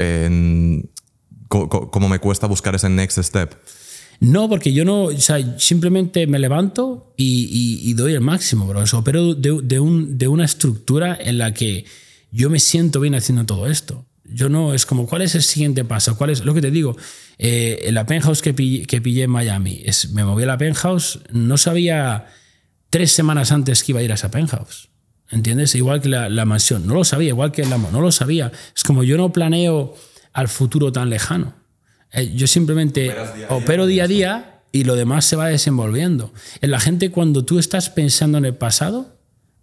como 1.49 2.09
me 2.09 2.19
cuesta 2.21 2.47
buscar 2.47 2.77
ese 2.77 2.89
next 2.89 3.19
step? 3.19 3.55
No, 4.21 4.49
porque 4.49 4.73
yo 4.73 4.85
no, 4.85 5.05
o 5.05 5.21
sea, 5.21 5.59
simplemente 5.59 6.27
me 6.27 6.39
levanto 6.39 7.13
y, 7.17 7.93
doy 7.95 8.15
el 8.15 8.21
máximo, 8.21 8.67
bro. 8.67 8.83
Eso, 8.83 9.05
pero 9.05 9.35
de, 9.35 9.81
un, 9.81 10.19
de 10.19 10.29
una 10.29 10.45
estructura 10.45 11.17
en 11.21 11.39
la 11.39 11.55
que 11.55 11.85
yo 12.33 12.51
me 12.51 12.59
siento 12.59 13.01
bien 13.01 13.15
haciendo 13.15 13.47
todo 13.47 13.67
esto. 13.69 14.07
Yo 14.25 14.49
no, 14.49 14.75
es 14.75 14.85
como, 14.85 15.07
¿cuál 15.07 15.23
es 15.23 15.35
el 15.35 15.43
siguiente 15.43 15.85
paso? 15.85 16.17
¿Cuál 16.19 16.31
es 16.31 16.45
lo 16.45 16.53
que 16.53 16.61
te 16.61 16.71
digo? 16.71 16.97
Eh, 17.39 17.89
la 17.93 18.05
penthouse 18.07 18.43
que 18.43 18.53
pillé, 18.53 18.87
que 18.87 19.23
en 19.23 19.31
Miami, 19.31 19.81
es, 19.85 20.11
me 20.11 20.25
moví 20.25 20.43
a 20.43 20.47
la 20.47 20.59
penthouse, 20.59 21.21
no 21.31 21.57
sabía 21.57 22.27
tres 22.91 23.13
semanas 23.13 23.53
antes 23.53 23.85
que 23.85 23.93
iba 23.93 24.01
a 24.01 24.03
ir 24.03 24.11
a 24.11 24.17
esa 24.17 24.31
penthouse. 24.31 24.89
¿Entiendes? 25.31 25.75
Igual 25.75 26.01
que 26.01 26.09
la, 26.09 26.29
la 26.29 26.45
mansión, 26.45 26.87
no 26.87 26.95
lo 26.95 27.05
sabía, 27.05 27.29
igual 27.29 27.53
que 27.53 27.63
el 27.63 27.73
amo, 27.73 27.91
no 27.93 28.01
lo 28.01 28.11
sabía. 28.11 28.51
Es 28.75 28.83
como 28.83 29.05
yo 29.05 29.17
no 29.17 29.33
planeo 29.33 29.95
al 30.33 30.49
futuro 30.49 30.91
tan 30.91 31.09
lejano. 31.09 31.55
Eh, 32.13 32.33
yo 32.35 32.47
simplemente 32.47 33.15
opero 33.49 33.87
día 33.87 34.05
a 34.05 34.09
día 34.09 34.63
y 34.73 34.85
lo 34.85 34.97
demás 34.97 35.25
se 35.25 35.37
va 35.37 35.49
desenvolviendo. 35.49 36.33
En 36.61 36.71
la 36.71 36.81
gente, 36.81 37.11
cuando 37.11 37.45
tú 37.45 37.59
estás 37.59 37.91
pensando 37.91 38.39
en 38.39 38.45
el 38.45 38.55
pasado, 38.55 39.19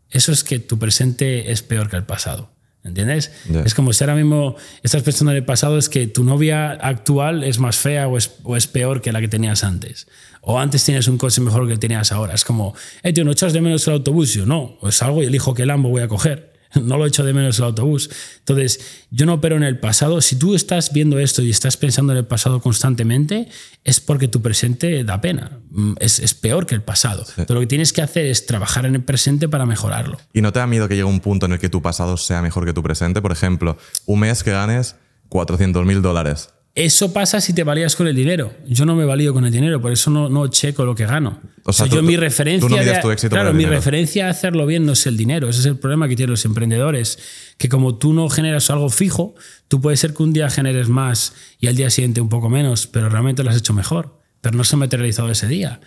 eso 0.10 0.32
es 0.32 0.44
que 0.44 0.60
tu 0.60 0.80
presente 0.80 1.52
es 1.52 1.62
peor 1.62 1.90
que 1.90 1.96
el 1.96 2.06
pasado. 2.06 2.52
¿Entiendes? 2.84 3.32
Es 3.66 3.74
como 3.74 3.94
si 3.94 4.04
ahora 4.04 4.14
mismo 4.14 4.56
estás 4.84 5.02
pensando 5.02 5.32
en 5.32 5.38
el 5.38 5.44
pasado, 5.44 5.80
es 5.80 5.90
que 5.90 6.06
tu 6.06 6.24
novia 6.24 6.70
actual 6.70 7.44
es 7.44 7.58
más 7.58 7.78
fea 7.78 8.08
o 8.08 8.16
es, 8.16 8.36
o 8.44 8.56
es 8.56 8.68
peor 8.68 9.02
que 9.02 9.12
la 9.12 9.22
que 9.22 9.28
tenías 9.28 9.64
antes. 9.64 10.08
O 10.42 10.60
antes 10.60 10.86
tienes 10.86 11.08
un 11.08 11.18
coche 11.18 11.42
mejor 11.42 11.66
que 11.66 11.74
el 11.74 11.80
que 11.80 11.82
tenías 11.82 12.12
ahora. 12.12 12.36
Es 12.36 12.46
como, 12.46 12.76
eh, 13.02 13.12
tío, 13.12 13.24
¿no 13.26 13.32
echas 13.32 13.54
de 13.54 13.62
menos 13.62 13.88
el 13.88 13.94
autobús? 13.94 14.36
Yo 14.36 14.46
no, 14.46 14.78
pues 14.80 14.98
salgo 14.98 15.24
y 15.24 15.26
elijo 15.26 15.56
qué 15.56 15.66
Lambo 15.66 15.90
voy 15.90 16.04
a 16.04 16.08
coger. 16.08 16.54
no 16.82 16.98
lo 16.98 17.06
echo 17.06 17.24
de 17.24 17.34
menos 17.34 17.60
el 17.60 17.66
autobús. 17.66 18.10
Entonces, 18.40 18.80
yo 19.12 19.26
no 19.26 19.36
opero 19.36 19.56
en 19.56 19.64
el 19.64 19.80
pasado. 19.80 20.22
Si 20.22 20.36
tú 20.38 20.56
estás 20.56 20.94
viendo 20.94 21.20
esto 21.20 21.42
y 21.42 21.50
estás 21.50 21.78
pensando 21.78 22.14
en 22.14 22.20
el 22.20 22.26
pasado 22.26 22.62
constantemente, 22.62 23.48
es 23.84 24.00
porque 24.00 24.28
tu 24.28 24.42
presente 24.42 25.04
da 25.04 25.22
pena. 25.22 25.60
Mm, 25.72 25.94
es, 26.00 26.34
peor 26.34 26.66
que 26.66 26.76
el 26.76 26.82
pasado. 26.82 27.26
Pero 27.36 27.56
lo 27.56 27.60
que 27.62 27.68
tienes 27.68 27.94
que 27.94 28.02
hacer 28.02 28.26
es 28.26 28.46
trabajar 28.46 28.86
en 28.86 28.96
el 28.96 29.04
presente 29.04 29.48
para 29.48 29.66
mejorarlo. 29.66 30.18
¿Y 30.34 30.42
no 30.42 30.52
te 30.52 30.60
da 30.60 30.68
miedo 30.68 30.88
que 30.88 30.96
llegue 30.96 31.06
un 31.06 31.20
punto 31.20 31.46
en 31.46 31.54
el 31.54 31.60
que 31.60 31.70
tu 31.70 31.82
pasado 31.82 32.18
sea 32.18 32.42
mejor 32.42 32.66
que 32.66 32.74
tu 32.74 32.84
presente? 32.84 33.22
Por 33.22 33.32
ejemplo, 33.32 33.78
un 34.06 34.20
mes 34.20 34.44
que 34.44 34.52
ganes 34.52 34.96
400 35.30 35.86
mil 35.86 36.02
dólares. 36.02 36.50
Eso 36.76 37.14
pasa 37.14 37.40
si 37.40 37.54
te 37.54 37.64
valías 37.64 37.96
con 37.96 38.06
el 38.06 38.16
dinero. 38.18 38.54
Yo 38.68 38.86
no 38.86 38.98
me 38.98 39.06
valío 39.06 39.34
con 39.34 39.46
el 39.46 39.52
dinero, 39.52 39.82
por 39.82 39.94
eso 39.94 40.12
no, 40.12 40.28
no 40.28 40.50
checo 40.50 40.84
lo 40.84 40.94
que 40.94 41.06
gano. 41.06 41.40
O 41.64 41.72
sea, 41.72 41.86
yo 41.86 42.04
mi 42.04 42.18
referencia. 42.18 42.68
no 42.68 43.02
tu 43.02 43.12
éxito 43.12 43.34
claro, 43.34 43.54
mi 43.54 43.66
referencia 43.66 44.28
a 44.28 44.30
hacerlo 44.30 44.66
bien 44.66 44.86
no 44.86 44.92
es 44.92 45.08
el 45.08 45.16
dinero. 45.16 45.48
Ese 45.48 45.62
es 45.62 45.66
el 45.68 45.78
problema 45.78 46.10
que 46.10 46.18
tienen 46.18 46.32
los 46.32 46.44
emprendedores. 46.44 47.18
Que 47.58 47.70
como 47.70 47.96
tú 47.96 48.12
no 48.12 48.30
generas 48.30 48.70
algo 48.70 48.90
fijo, 48.90 49.36
tú 49.70 49.80
puedes 49.80 50.02
ser 50.02 50.14
que 50.14 50.22
un 50.22 50.34
día 50.34 50.50
generes 50.50 50.90
más 50.90 51.34
y 51.62 51.68
al 51.68 51.78
día 51.78 51.90
siguiente 51.90 52.20
un 52.20 52.28
poco 52.28 52.50
menos, 52.50 52.88
pero 52.88 53.08
realmente 53.08 53.42
lo 53.42 53.52
has 53.52 53.58
hecho 53.58 53.74
mejor. 53.74 54.20
Pero 54.42 54.58
no 54.58 54.66
se 54.66 54.76
ha 54.76 54.80
materializado 54.80 55.32
ese 55.32 55.48
día. 55.48 55.80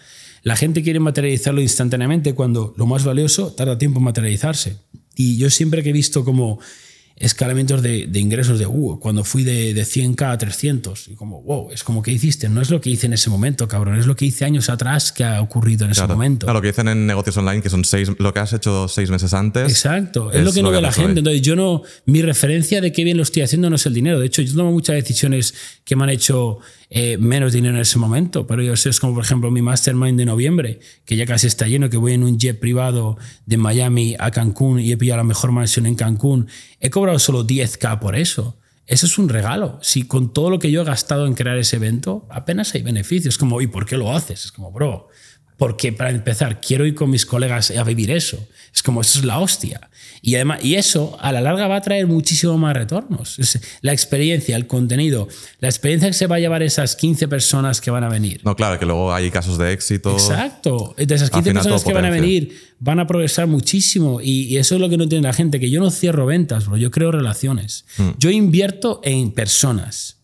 La 0.43 0.57
gente 0.57 0.82
quiere 0.82 1.01
materializarlo 1.01 1.61
instantáneamente 1.61 2.34
cuando 2.34 2.72
lo 2.78 2.86
más 2.86 3.05
valioso 3.05 3.53
tarda 3.53 3.76
tiempo 3.76 3.99
en 3.99 4.05
materializarse. 4.05 4.78
Y 5.14 5.36
yo 5.36 5.51
siempre 5.51 5.82
que 5.82 5.91
he 5.91 5.93
visto 5.93 6.24
como 6.24 6.61
escalamientos 7.21 7.83
de, 7.83 8.07
de 8.07 8.21
ingresos 8.21 8.59
de, 8.59 8.66
uh, 8.66 8.99
cuando 9.01 9.25
fui 9.25 9.45
de, 9.45 9.75
de, 9.75 9.83
100k 9.83 10.33
a 10.33 10.39
300. 10.39 11.09
Y 11.09 11.14
como, 11.14 11.43
wow, 11.43 11.71
es 11.73 11.85
como 11.85 12.03
que 12.03 12.12
hiciste. 12.12 12.49
No 12.49 12.61
es 12.61 12.71
lo 12.71 12.81
que 12.81 12.91
hice 12.91 13.07
en 13.07 13.12
ese 13.12 13.31
momento, 13.31 13.66
cabrón. 13.69 13.99
Es 13.99 14.07
lo 14.07 14.16
que 14.16 14.25
hice 14.25 14.45
años 14.45 14.69
atrás 14.69 15.12
que 15.12 15.25
ha 15.25 15.41
ocurrido 15.41 15.85
en 15.85 15.93
ese 15.93 16.07
momento. 16.07 16.47
Claro, 16.47 16.59
lo 16.59 16.62
que 16.62 16.69
dicen 16.69 16.89
en 16.89 17.07
negocios 17.07 17.37
online, 17.37 17.62
que 17.62 17.71
son 17.71 17.85
seis, 17.85 18.11
lo 18.19 18.33
que 18.33 18.41
has 18.41 18.53
hecho 18.53 18.89
seis 18.89 19.11
meses 19.11 19.35
antes. 19.35 19.69
Exacto. 19.69 20.33
Es, 20.33 20.45
lo 20.45 20.53
que 20.53 20.62
no 20.62 20.71
ve 20.71 20.81
la 20.81 20.93
gente. 20.93 21.19
Entonces, 21.19 21.43
yo 21.43 21.57
no, 21.57 21.83
mi 22.07 22.23
referencia 22.23 22.81
de 22.81 22.93
qué 22.93 23.05
bien 23.05 23.16
lo 23.16 23.23
estoy 23.23 23.43
haciendo 23.43 23.69
no 23.71 23.77
es 23.77 23.87
el 23.87 23.95
dinero. 23.95 24.21
De 24.21 24.27
hecho, 24.27 24.43
yo 24.43 24.55
tomo 24.55 24.73
muchas 24.73 24.97
decisiones 24.97 25.55
que 25.85 25.97
me 25.97 26.05
han 26.05 26.11
hecho 26.11 26.59
eh, 26.91 27.18
menos 27.18 27.53
dinero 27.53 27.74
en 27.74 27.80
ese 27.80 27.99
momento. 27.99 28.47
Pero 28.47 28.62
yo 28.62 28.76
sé, 28.76 28.91
es 28.91 29.01
como 29.01 29.14
por 29.14 29.24
ejemplo 29.24 29.51
mi 29.51 29.62
mastermind 29.62 30.18
de 30.18 30.26
noviembre, 30.26 30.80
que 31.05 31.16
ya 31.16 31.26
casi 31.26 31.47
está 31.47 31.66
lleno, 31.66 31.91
que 31.91 31.97
voy 31.97 32.14
en 32.14 32.24
un 32.24 32.39
jet 32.39 32.59
privado 32.59 33.18
de 33.47 33.57
Miami 33.57 34.16
a 34.18 34.30
Cancún 34.30 34.80
y 34.80 34.93
he 34.93 34.97
pillado 34.97 35.18
la 35.18 35.24
mejor 35.24 35.53
mansión 35.53 35.86
en 35.86 35.95
Cancún. 35.95 36.49
He 36.80 36.91
cobrado 36.91 37.18
solo 37.18 37.47
10k 37.47 37.99
por 37.99 38.16
eso. 38.16 38.59
Eso 38.86 39.05
es 39.05 39.18
un 39.18 39.28
regalo. 39.28 39.78
Si 39.82 40.05
con 40.05 40.32
todo 40.32 40.49
lo 40.49 40.59
que 40.59 40.70
yo 40.70 40.80
he 40.80 40.84
gastado 40.84 41.26
en 41.26 41.34
crear 41.34 41.59
ese 41.59 41.76
evento, 41.76 42.26
apenas 42.30 42.74
hay 42.74 42.82
beneficios. 42.82 43.36
Como, 43.36 43.61
¿y 43.61 43.66
por 43.66 43.84
qué 43.84 43.99
lo 43.99 44.16
haces? 44.16 44.47
Es 44.47 44.53
como, 44.53 44.72
bro, 44.72 45.09
porque 45.59 45.93
para 45.93 46.11
empezar, 46.11 46.61
quiero 46.61 46.87
ir 46.87 46.95
con 46.95 47.11
mis 47.11 47.27
colegas 47.27 47.73
a 47.73 47.83
vivir 47.83 48.13
eso. 48.13 48.39
Es 48.73 48.81
como, 48.81 49.01
eso 49.01 49.19
es 49.19 49.25
la 49.25 49.41
hostia. 49.41 49.91
Y, 50.23 50.37
además, 50.37 50.61
y 50.63 50.77
eso 50.77 51.17
a 51.21 51.33
la 51.33 51.41
larga 51.41 51.67
va 51.67 51.77
a 51.77 51.81
traer 51.81 52.07
muchísimo 52.07 52.57
más 52.57 52.77
retornos. 52.77 53.37
la 53.83 53.93
experiencia, 53.93 54.55
el 54.55 54.69
contenido, 54.69 55.27
la 55.59 55.69
experiencia 55.69 56.09
que 56.09 56.15
se 56.15 56.29
va 56.29 56.37
a 56.37 56.39
llevar 56.39 56.63
esas 56.63 56.95
15 56.95 57.27
personas 57.27 57.81
que 57.81 57.91
van 57.91 58.05
a 58.05 58.09
venir. 58.09 58.41
No, 58.45 58.55
claro, 58.55 58.79
que 58.79 58.87
luego 58.87 59.13
hay 59.13 59.33
casos 59.33 59.59
de 59.59 59.73
éxito. 59.73 60.13
Exacto. 60.13 60.95
De 60.97 61.13
esas 61.13 61.31
15 61.31 61.53
personas 61.53 61.83
que 61.83 61.93
van 61.93 62.05
a 62.05 62.11
venir, 62.11 62.57
van 62.79 63.01
a 63.01 63.09
progresar 63.09 63.49
muchísimo. 63.49 64.21
Y, 64.23 64.57
eso 64.59 64.77
es 64.77 64.81
lo 64.81 64.89
que 64.89 64.97
no 64.97 65.05
entiende 65.05 65.27
la 65.27 65.35
gente, 65.35 65.59
que 65.59 65.71
yo 65.71 65.81
no 65.81 65.91
cierro 65.91 66.25
ventas, 66.25 66.67
bro. 66.67 66.77
yo 66.77 66.93
creo 66.93 67.11
relaciones. 67.11 67.85
Hmm. 67.97 68.11
Yo 68.19 68.31
invierto 68.31 69.01
en 69.03 69.33
personas. 69.33 70.18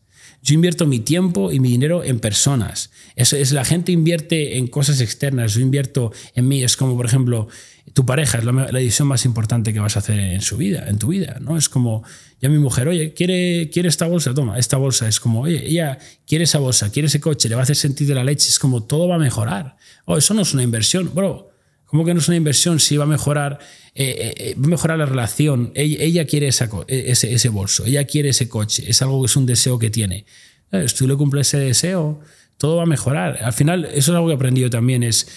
Yo 0.44 0.52
invierto 0.52 0.86
mi 0.86 1.00
tiempo 1.00 1.50
y 1.52 1.58
mi 1.58 1.70
dinero 1.70 2.04
en 2.04 2.20
personas. 2.20 2.90
Es, 3.16 3.50
la 3.52 3.64
gente 3.64 3.92
invierte 3.92 4.58
en 4.58 4.66
cosas 4.66 5.00
externas. 5.00 5.54
Yo 5.54 5.62
invierto 5.62 6.12
en 6.34 6.46
mí. 6.46 6.62
Es 6.62 6.76
como, 6.76 6.94
por 6.98 7.06
ejemplo, 7.06 7.48
tu 7.94 8.04
pareja 8.04 8.36
es 8.36 8.44
la, 8.44 8.52
la, 8.52 8.78
decisión 8.78 9.08
más 9.08 9.24
importante 9.24 9.72
que 9.72 9.80
vas 9.80 9.96
a 9.96 10.00
hacer 10.00 10.18
en 10.18 10.42
su 10.42 10.58
vida, 10.58 10.84
en 10.86 10.98
tu 10.98 11.08
vida, 11.08 11.38
¿no? 11.40 11.56
Es 11.56 11.70
como, 11.70 12.04
ya 12.42 12.50
mi 12.50 12.58
mujer, 12.58 12.88
oye, 12.88 13.14
¿quiere, 13.14 13.70
quiere 13.70 13.88
esta 13.88 14.06
bolsa? 14.06 14.34
Toma, 14.34 14.58
esta 14.58 14.76
bolsa. 14.76 15.08
Es 15.08 15.18
como, 15.18 15.40
oye, 15.40 15.66
ella 15.66 15.98
quiere 16.26 16.44
esa 16.44 16.58
bolsa, 16.58 16.92
quiere 16.92 17.06
ese 17.06 17.20
coche, 17.20 17.48
le 17.48 17.54
va 17.54 17.62
a 17.62 17.64
hacer 17.64 17.76
sentir 17.76 18.06
de 18.06 18.14
la 18.14 18.22
leche, 18.22 18.50
es 18.50 18.58
como, 18.58 18.82
todo 18.82 19.08
va 19.08 19.14
a 19.14 19.18
mejorar. 19.18 19.78
Oh, 20.04 20.18
eso 20.18 20.34
no 20.34 20.42
es 20.42 20.52
una 20.52 20.62
inversión, 20.62 21.10
bro. 21.14 21.53
¿Cómo 21.94 22.04
que 22.04 22.12
no 22.12 22.18
es 22.18 22.26
una 22.26 22.36
inversión 22.36 22.80
si 22.80 22.96
va 22.96 23.04
a 23.04 23.06
mejorar, 23.06 23.60
eh, 23.94 24.34
eh, 24.36 24.54
va 24.58 24.66
a 24.66 24.68
mejorar 24.70 24.98
la 24.98 25.06
relación? 25.06 25.70
Ella, 25.76 26.24
quiere 26.24 26.48
ese, 26.48 27.48
bolso, 27.50 27.86
ella 27.86 28.04
quiere 28.04 28.30
ese 28.30 28.48
coche, 28.48 28.82
es 28.88 29.00
algo 29.00 29.22
que 29.22 29.26
es 29.26 29.36
un 29.36 29.46
deseo 29.46 29.78
que 29.78 29.90
tiene. 29.90 30.26
Si 30.72 30.96
tú 30.96 31.06
le 31.06 31.14
cumples 31.14 31.46
ese 31.46 31.58
deseo, 31.58 32.18
todo 32.58 32.78
va 32.78 32.82
a 32.82 32.86
mejorar. 32.86 33.38
Al 33.44 33.52
final, 33.52 33.84
eso 33.84 34.10
es 34.10 34.16
algo 34.16 34.26
que 34.26 34.32
he 34.32 34.34
aprendido 34.34 34.70
también, 34.70 35.04
es 35.04 35.28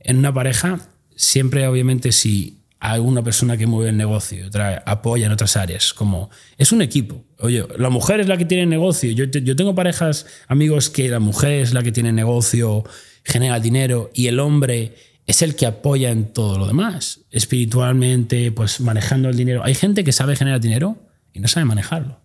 en 0.00 0.18
una 0.18 0.34
pareja, 0.34 0.86
siempre 1.16 1.66
obviamente 1.66 2.12
si 2.12 2.58
hay 2.78 3.00
una 3.00 3.24
persona 3.24 3.56
que 3.56 3.66
mueve 3.66 3.88
el 3.88 3.96
negocio, 3.96 4.48
otra 4.48 4.82
apoya 4.84 5.24
en 5.24 5.32
otras 5.32 5.56
áreas, 5.56 5.94
como 5.94 6.28
es 6.58 6.72
un 6.72 6.82
equipo. 6.82 7.24
Oye, 7.38 7.64
la 7.78 7.88
mujer 7.88 8.20
es 8.20 8.28
la 8.28 8.36
que 8.36 8.44
tiene 8.44 8.66
negocio. 8.66 9.10
Yo, 9.12 9.24
yo 9.24 9.56
tengo 9.56 9.74
parejas, 9.74 10.26
amigos, 10.46 10.90
que 10.90 11.08
la 11.08 11.20
mujer 11.20 11.52
es 11.52 11.72
la 11.72 11.82
que 11.82 11.90
tiene 11.90 12.12
negocio, 12.12 12.84
genera 13.24 13.58
dinero 13.60 14.10
y 14.12 14.26
el 14.26 14.40
hombre 14.40 14.94
es 15.32 15.40
el 15.40 15.56
que 15.56 15.64
apoya 15.64 16.10
en 16.10 16.30
todo 16.30 16.58
lo 16.58 16.66
demás, 16.66 17.20
espiritualmente, 17.30 18.52
pues 18.52 18.80
manejando 18.82 19.30
el 19.30 19.36
dinero. 19.36 19.64
Hay 19.64 19.74
gente 19.74 20.04
que 20.04 20.12
sabe 20.12 20.36
generar 20.36 20.60
dinero 20.60 20.98
y 21.32 21.40
no 21.40 21.48
sabe 21.48 21.64
manejarlo. 21.64 22.20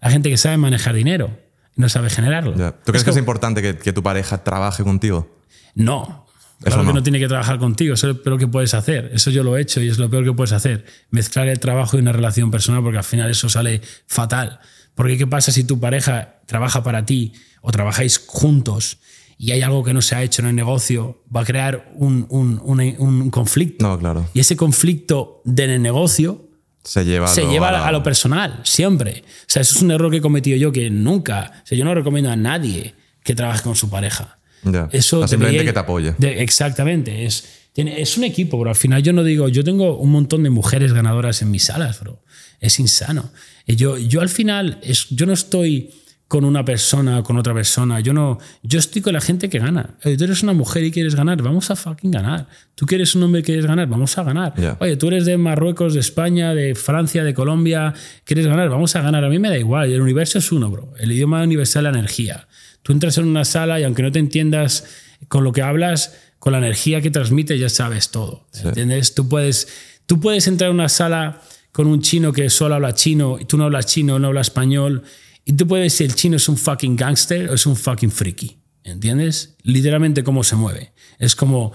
Hay 0.00 0.10
gente 0.10 0.30
que 0.30 0.38
sabe 0.38 0.56
manejar 0.56 0.94
dinero 0.94 1.38
y 1.76 1.82
no 1.82 1.90
sabe 1.90 2.08
generarlo. 2.08 2.52
¿Tú 2.52 2.92
crees 2.92 3.02
es 3.02 3.04
que, 3.04 3.10
es 3.10 3.16
importante 3.18 3.60
que, 3.60 3.76
que, 3.76 3.92
tu 3.92 4.02
pareja 4.02 4.42
trabaje 4.42 4.82
contigo? 4.82 5.38
No. 5.74 6.26
Claro 6.62 6.82
no. 6.82 6.88
que 6.88 6.94
no 6.94 7.02
tiene 7.02 7.18
que 7.18 7.28
trabajar 7.28 7.58
contigo, 7.58 7.92
eso 7.92 8.08
es 8.08 8.16
lo 8.16 8.22
peor 8.22 8.38
que 8.38 8.48
puedes 8.48 8.72
hacer. 8.72 9.10
Eso 9.12 9.30
yo 9.30 9.42
lo 9.44 9.58
he 9.58 9.60
hecho 9.60 9.82
y 9.82 9.90
es 9.90 9.98
lo 9.98 10.08
peor 10.08 10.24
que 10.24 10.32
puedes 10.32 10.52
hacer. 10.52 10.86
Mezclar 11.10 11.48
el 11.48 11.60
trabajo 11.60 11.98
y 11.98 12.00
una 12.00 12.12
relación 12.12 12.50
personal, 12.50 12.82
porque 12.82 12.96
al 12.96 13.04
final 13.04 13.30
eso 13.30 13.50
sale 13.50 13.82
fatal. 14.06 14.60
Porque 14.94 15.18
¿qué 15.18 15.26
pasa 15.26 15.52
si 15.52 15.64
tu 15.64 15.78
pareja 15.78 16.40
trabaja 16.46 16.82
para 16.82 17.04
ti 17.04 17.34
o 17.60 17.70
trabajáis 17.70 18.16
juntos 18.26 18.98
y 19.44 19.52
hay 19.52 19.60
algo 19.60 19.84
que 19.84 19.92
no 19.92 20.00
se 20.00 20.14
ha 20.14 20.22
hecho 20.22 20.40
en 20.40 20.48
el 20.48 20.54
negocio, 20.54 21.22
va 21.34 21.42
a 21.42 21.44
crear 21.44 21.92
un, 21.96 22.26
un, 22.30 22.58
un, 22.64 22.80
un 22.80 23.30
conflicto. 23.30 23.86
No, 23.86 23.98
claro. 23.98 24.26
Y 24.32 24.40
ese 24.40 24.56
conflicto 24.56 25.42
del 25.44 25.82
negocio 25.82 26.48
se 26.82 27.04
lleva, 27.04 27.28
se 27.28 27.42
lo, 27.42 27.50
lleva 27.50 27.68
a, 27.68 27.72
la... 27.72 27.86
a, 27.86 27.92
lo 27.92 28.02
personal, 28.02 28.60
siempre. 28.64 29.22
O 29.26 29.44
sea, 29.46 29.60
eso 29.60 29.76
es 29.76 29.82
un 29.82 29.90
error 29.90 30.10
que 30.10 30.16
he 30.16 30.20
cometido 30.22 30.56
yo 30.56 30.72
que 30.72 30.88
nunca, 30.88 31.52
o 31.62 31.66
sea, 31.66 31.76
yo 31.76 31.84
no 31.84 31.94
recomiendo 31.94 32.30
a 32.30 32.36
nadie 32.36 32.94
que 33.22 33.34
trabaje 33.34 33.62
con 33.62 33.76
su 33.76 33.90
pareja. 33.90 34.38
Ya. 34.62 34.88
Eso 34.92 35.18
o 35.18 35.20
sea, 35.20 35.28
simplemente 35.28 35.66
que 35.66 35.74
te 35.74 35.78
apoye. 35.78 36.14
De, 36.16 36.42
exactamente. 36.42 37.26
Es, 37.26 37.44
tiene, 37.74 38.00
es 38.00 38.16
un 38.16 38.24
equipo, 38.24 38.56
pero 38.56 38.70
al 38.70 38.76
final 38.76 39.02
yo 39.02 39.12
no 39.12 39.22
digo, 39.22 39.50
yo 39.50 39.62
tengo 39.62 39.98
un 39.98 40.10
montón 40.10 40.42
de 40.42 40.48
mujeres 40.48 40.94
ganadoras 40.94 41.42
en 41.42 41.50
mis 41.50 41.64
salas, 41.64 42.00
bro. 42.00 42.22
Es 42.60 42.80
insano. 42.80 43.30
Yo, 43.66 43.98
yo 43.98 44.22
al 44.22 44.30
final, 44.30 44.78
es, 44.82 45.08
yo 45.10 45.26
no 45.26 45.34
estoy 45.34 45.90
con 46.28 46.44
una 46.44 46.64
persona 46.64 47.22
con 47.22 47.36
otra 47.36 47.54
persona. 47.54 48.00
Yo 48.00 48.12
no, 48.12 48.38
yo 48.62 48.78
estoy 48.78 49.02
con 49.02 49.12
la 49.12 49.20
gente 49.20 49.48
que 49.48 49.58
gana. 49.58 49.90
Oye, 50.04 50.16
tú 50.16 50.24
eres 50.24 50.42
una 50.42 50.52
mujer 50.52 50.84
y 50.84 50.90
quieres 50.90 51.14
ganar, 51.14 51.40
vamos 51.42 51.70
a 51.70 51.76
fucking 51.76 52.10
ganar. 52.10 52.48
Tú 52.74 52.86
quieres 52.86 53.14
un 53.14 53.22
hombre 53.22 53.40
y 53.40 53.44
quieres 53.44 53.66
ganar, 53.66 53.86
vamos 53.88 54.16
a 54.18 54.22
ganar. 54.22 54.54
Yeah. 54.56 54.76
Oye, 54.80 54.96
tú 54.96 55.08
eres 55.08 55.26
de 55.26 55.36
Marruecos, 55.36 55.94
de 55.94 56.00
España, 56.00 56.54
de 56.54 56.74
Francia, 56.74 57.24
de 57.24 57.34
Colombia, 57.34 57.94
quieres 58.24 58.46
ganar, 58.46 58.68
vamos 58.68 58.96
a 58.96 59.02
ganar. 59.02 59.24
A 59.24 59.28
mí 59.28 59.38
me 59.38 59.48
da 59.48 59.58
igual, 59.58 59.92
el 59.92 60.00
universo 60.00 60.38
es 60.38 60.50
uno, 60.50 60.70
bro. 60.70 60.92
El 60.98 61.12
idioma 61.12 61.42
universal 61.42 61.86
es 61.86 61.92
la 61.92 61.98
energía. 61.98 62.48
Tú 62.82 62.92
entras 62.92 63.18
en 63.18 63.26
una 63.26 63.44
sala 63.44 63.78
y 63.80 63.84
aunque 63.84 64.02
no 64.02 64.10
te 64.10 64.18
entiendas 64.18 64.86
con 65.28 65.44
lo 65.44 65.52
que 65.52 65.62
hablas, 65.62 66.18
con 66.38 66.52
la 66.52 66.58
energía 66.58 67.00
que 67.00 67.10
transmite 67.10 67.58
ya 67.58 67.68
sabes 67.68 68.10
todo. 68.10 68.46
Sí. 68.50 68.66
¿Entiendes? 68.66 69.14
Tú 69.14 69.28
puedes, 69.28 69.68
tú 70.06 70.20
puedes 70.20 70.46
entrar 70.46 70.70
en 70.70 70.74
una 70.74 70.88
sala 70.88 71.40
con 71.70 71.86
un 71.86 72.02
chino 72.02 72.32
que 72.32 72.50
solo 72.50 72.74
habla 72.74 72.94
chino 72.94 73.38
y 73.38 73.44
tú 73.46 73.56
no 73.56 73.64
hablas 73.64 73.86
chino, 73.86 74.18
no 74.18 74.28
hablas 74.28 74.48
español 74.48 75.02
y 75.44 75.52
tú 75.52 75.66
puedes 75.66 75.92
decir 75.92 76.06
el 76.06 76.14
chino 76.14 76.36
es 76.36 76.48
un 76.48 76.56
fucking 76.56 76.96
gangster 76.96 77.50
o 77.50 77.54
es 77.54 77.66
un 77.66 77.76
fucking 77.76 78.10
friki. 78.10 78.58
¿Entiendes? 78.82 79.56
Literalmente 79.62 80.24
cómo 80.24 80.44
se 80.44 80.56
mueve. 80.56 80.92
Es 81.18 81.34
como. 81.34 81.72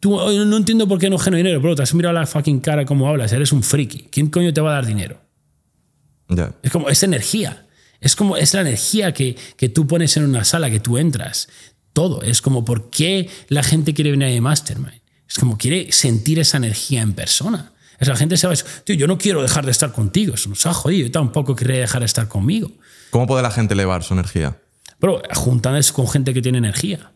Tú 0.00 0.16
no 0.46 0.56
entiendo 0.56 0.88
por 0.88 0.98
qué 0.98 1.10
no 1.10 1.18
genero 1.18 1.36
dinero, 1.36 1.60
bro. 1.60 1.76
Te 1.76 1.82
has 1.82 1.94
mirado 1.94 2.12
la 2.12 2.26
fucking 2.26 2.60
cara 2.60 2.84
cómo 2.84 3.08
hablas. 3.08 3.32
Eres 3.32 3.52
un 3.52 3.62
friki. 3.62 4.08
¿Quién 4.10 4.28
coño 4.28 4.52
te 4.52 4.60
va 4.60 4.70
a 4.70 4.74
dar 4.74 4.86
dinero? 4.86 5.20
Yeah. 6.28 6.54
Es 6.62 6.72
como. 6.72 6.88
Es 6.88 7.02
energía. 7.02 7.66
Es 8.00 8.16
como. 8.16 8.36
Es 8.36 8.54
la 8.54 8.62
energía 8.62 9.12
que, 9.12 9.36
que 9.56 9.68
tú 9.68 9.86
pones 9.86 10.16
en 10.16 10.24
una 10.24 10.44
sala, 10.44 10.70
que 10.70 10.80
tú 10.80 10.98
entras. 10.98 11.48
Todo. 11.92 12.22
Es 12.22 12.40
como. 12.40 12.64
¿Por 12.64 12.90
qué 12.90 13.28
la 13.48 13.62
gente 13.62 13.94
quiere 13.94 14.12
venir 14.12 14.38
a 14.38 14.40
Mastermind? 14.40 15.02
Es 15.28 15.38
como 15.38 15.56
quiere 15.56 15.92
sentir 15.92 16.38
esa 16.38 16.56
energía 16.56 17.00
en 17.00 17.14
persona. 17.14 17.71
Esa 18.02 18.16
gente 18.16 18.36
se 18.36 18.48
va 18.48 18.52
a 18.52 18.56
decir, 18.56 18.66
tío, 18.84 18.96
yo 18.96 19.06
no 19.06 19.16
quiero 19.16 19.42
dejar 19.42 19.64
de 19.64 19.70
estar 19.70 19.92
contigo, 19.92 20.34
eso 20.34 20.48
nos 20.48 20.66
ha 20.66 20.74
jodido, 20.74 21.06
yo 21.06 21.12
tampoco 21.12 21.54
quería 21.54 21.78
dejar 21.78 22.00
de 22.00 22.06
estar 22.06 22.26
conmigo. 22.26 22.72
¿Cómo 23.10 23.28
puede 23.28 23.44
la 23.44 23.52
gente 23.52 23.74
elevar 23.74 24.02
su 24.02 24.14
energía? 24.14 24.58
Pero 24.98 25.22
juntarse 25.34 25.92
con 25.92 26.08
gente 26.08 26.34
que 26.34 26.42
tiene 26.42 26.58
energía. 26.58 27.12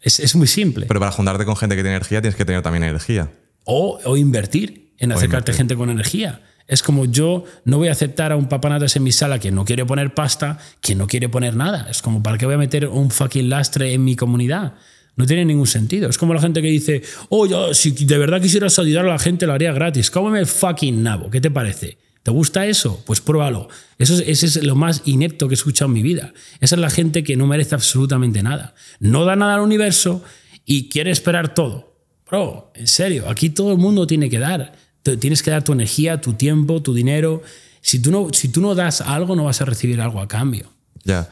Es, 0.00 0.18
es, 0.18 0.34
muy 0.34 0.48
simple. 0.48 0.86
Pero 0.86 0.98
para 0.98 1.12
juntarte 1.12 1.44
con 1.44 1.56
gente 1.56 1.76
que 1.76 1.82
tiene 1.82 1.96
energía 1.96 2.20
tienes 2.20 2.36
que 2.36 2.44
tener 2.44 2.60
también 2.62 2.82
energía. 2.82 3.30
O, 3.64 4.00
o 4.04 4.16
invertir 4.16 4.92
en 4.98 5.12
acercarte 5.12 5.52
a 5.52 5.54
gente 5.54 5.76
con 5.76 5.88
energía. 5.90 6.42
Es 6.66 6.82
como 6.82 7.04
yo 7.04 7.44
no 7.64 7.78
voy 7.78 7.88
a 7.88 7.92
aceptar 7.92 8.32
a 8.32 8.36
un 8.36 8.48
papanatas 8.48 8.96
en 8.96 9.04
mi 9.04 9.12
sala 9.12 9.38
que 9.38 9.52
no 9.52 9.64
quiere 9.64 9.86
poner 9.86 10.12
pasta, 10.12 10.58
que 10.80 10.96
no 10.96 11.06
quiere 11.06 11.28
poner 11.28 11.54
nada. 11.54 11.86
Es 11.88 12.02
como, 12.02 12.20
¿para 12.22 12.36
qué 12.36 12.46
voy 12.46 12.56
a 12.56 12.58
meter 12.58 12.88
un 12.88 13.10
fucking 13.10 13.48
lastre 13.48 13.92
en 13.92 14.02
mi 14.02 14.16
comunidad? 14.16 14.74
No 15.16 15.26
tiene 15.26 15.44
ningún 15.44 15.66
sentido. 15.66 16.08
Es 16.08 16.18
como 16.18 16.34
la 16.34 16.40
gente 16.40 16.60
que 16.60 16.68
dice, 16.68 17.02
oh, 17.28 17.46
yo, 17.46 17.72
si 17.72 17.92
de 17.92 18.18
verdad 18.18 18.40
quisieras 18.40 18.78
ayudar 18.78 19.04
a 19.04 19.10
la 19.10 19.18
gente, 19.18 19.46
lo 19.46 19.52
haría 19.52 19.72
gratis. 19.72 20.10
Cómeme 20.10 20.40
el 20.40 20.46
fucking 20.46 21.02
nabo. 21.02 21.30
¿Qué 21.30 21.40
te 21.40 21.50
parece? 21.50 21.98
¿Te 22.24 22.30
gusta 22.30 22.66
eso? 22.66 23.02
Pues 23.04 23.20
pruébalo. 23.20 23.68
Eso 23.98 24.14
es, 24.14 24.62
lo 24.64 24.74
más 24.74 25.02
inepto 25.04 25.46
que 25.46 25.52
he 25.52 25.56
escuchado 25.56 25.90
en 25.90 25.92
mi 25.92 26.02
vida. 26.02 26.32
Esa 26.58 26.74
es 26.74 26.80
la 26.80 26.88
gente 26.88 27.22
que 27.22 27.36
no 27.36 27.46
merece 27.46 27.74
absolutamente 27.74 28.42
nada. 28.42 28.74
No 28.98 29.26
da 29.26 29.36
nada 29.36 29.56
al 29.56 29.60
universo 29.60 30.22
y 30.64 30.88
quiere 30.88 31.10
esperar 31.10 31.54
todo. 31.54 31.98
Bro, 32.26 32.72
en 32.74 32.88
serio, 32.88 33.28
aquí 33.28 33.50
todo 33.50 33.72
el 33.72 33.78
mundo 33.78 34.06
tiene 34.06 34.30
que 34.30 34.38
dar. 34.38 34.72
Tienes 35.20 35.42
que 35.42 35.50
dar 35.50 35.62
tu 35.62 35.72
energía, 35.72 36.22
tu 36.22 36.32
tiempo, 36.32 36.80
tu 36.82 36.94
dinero. 36.94 37.42
Si 37.82 38.00
tú 38.00 38.10
no, 38.10 38.28
si 38.32 38.48
tú 38.48 38.62
no 38.62 38.74
das 38.74 39.02
algo, 39.02 39.36
no 39.36 39.44
vas 39.44 39.60
a 39.60 39.66
recibir 39.66 40.00
algo 40.00 40.18
a 40.18 40.26
cambio. 40.26 40.72
Ya. 41.04 41.28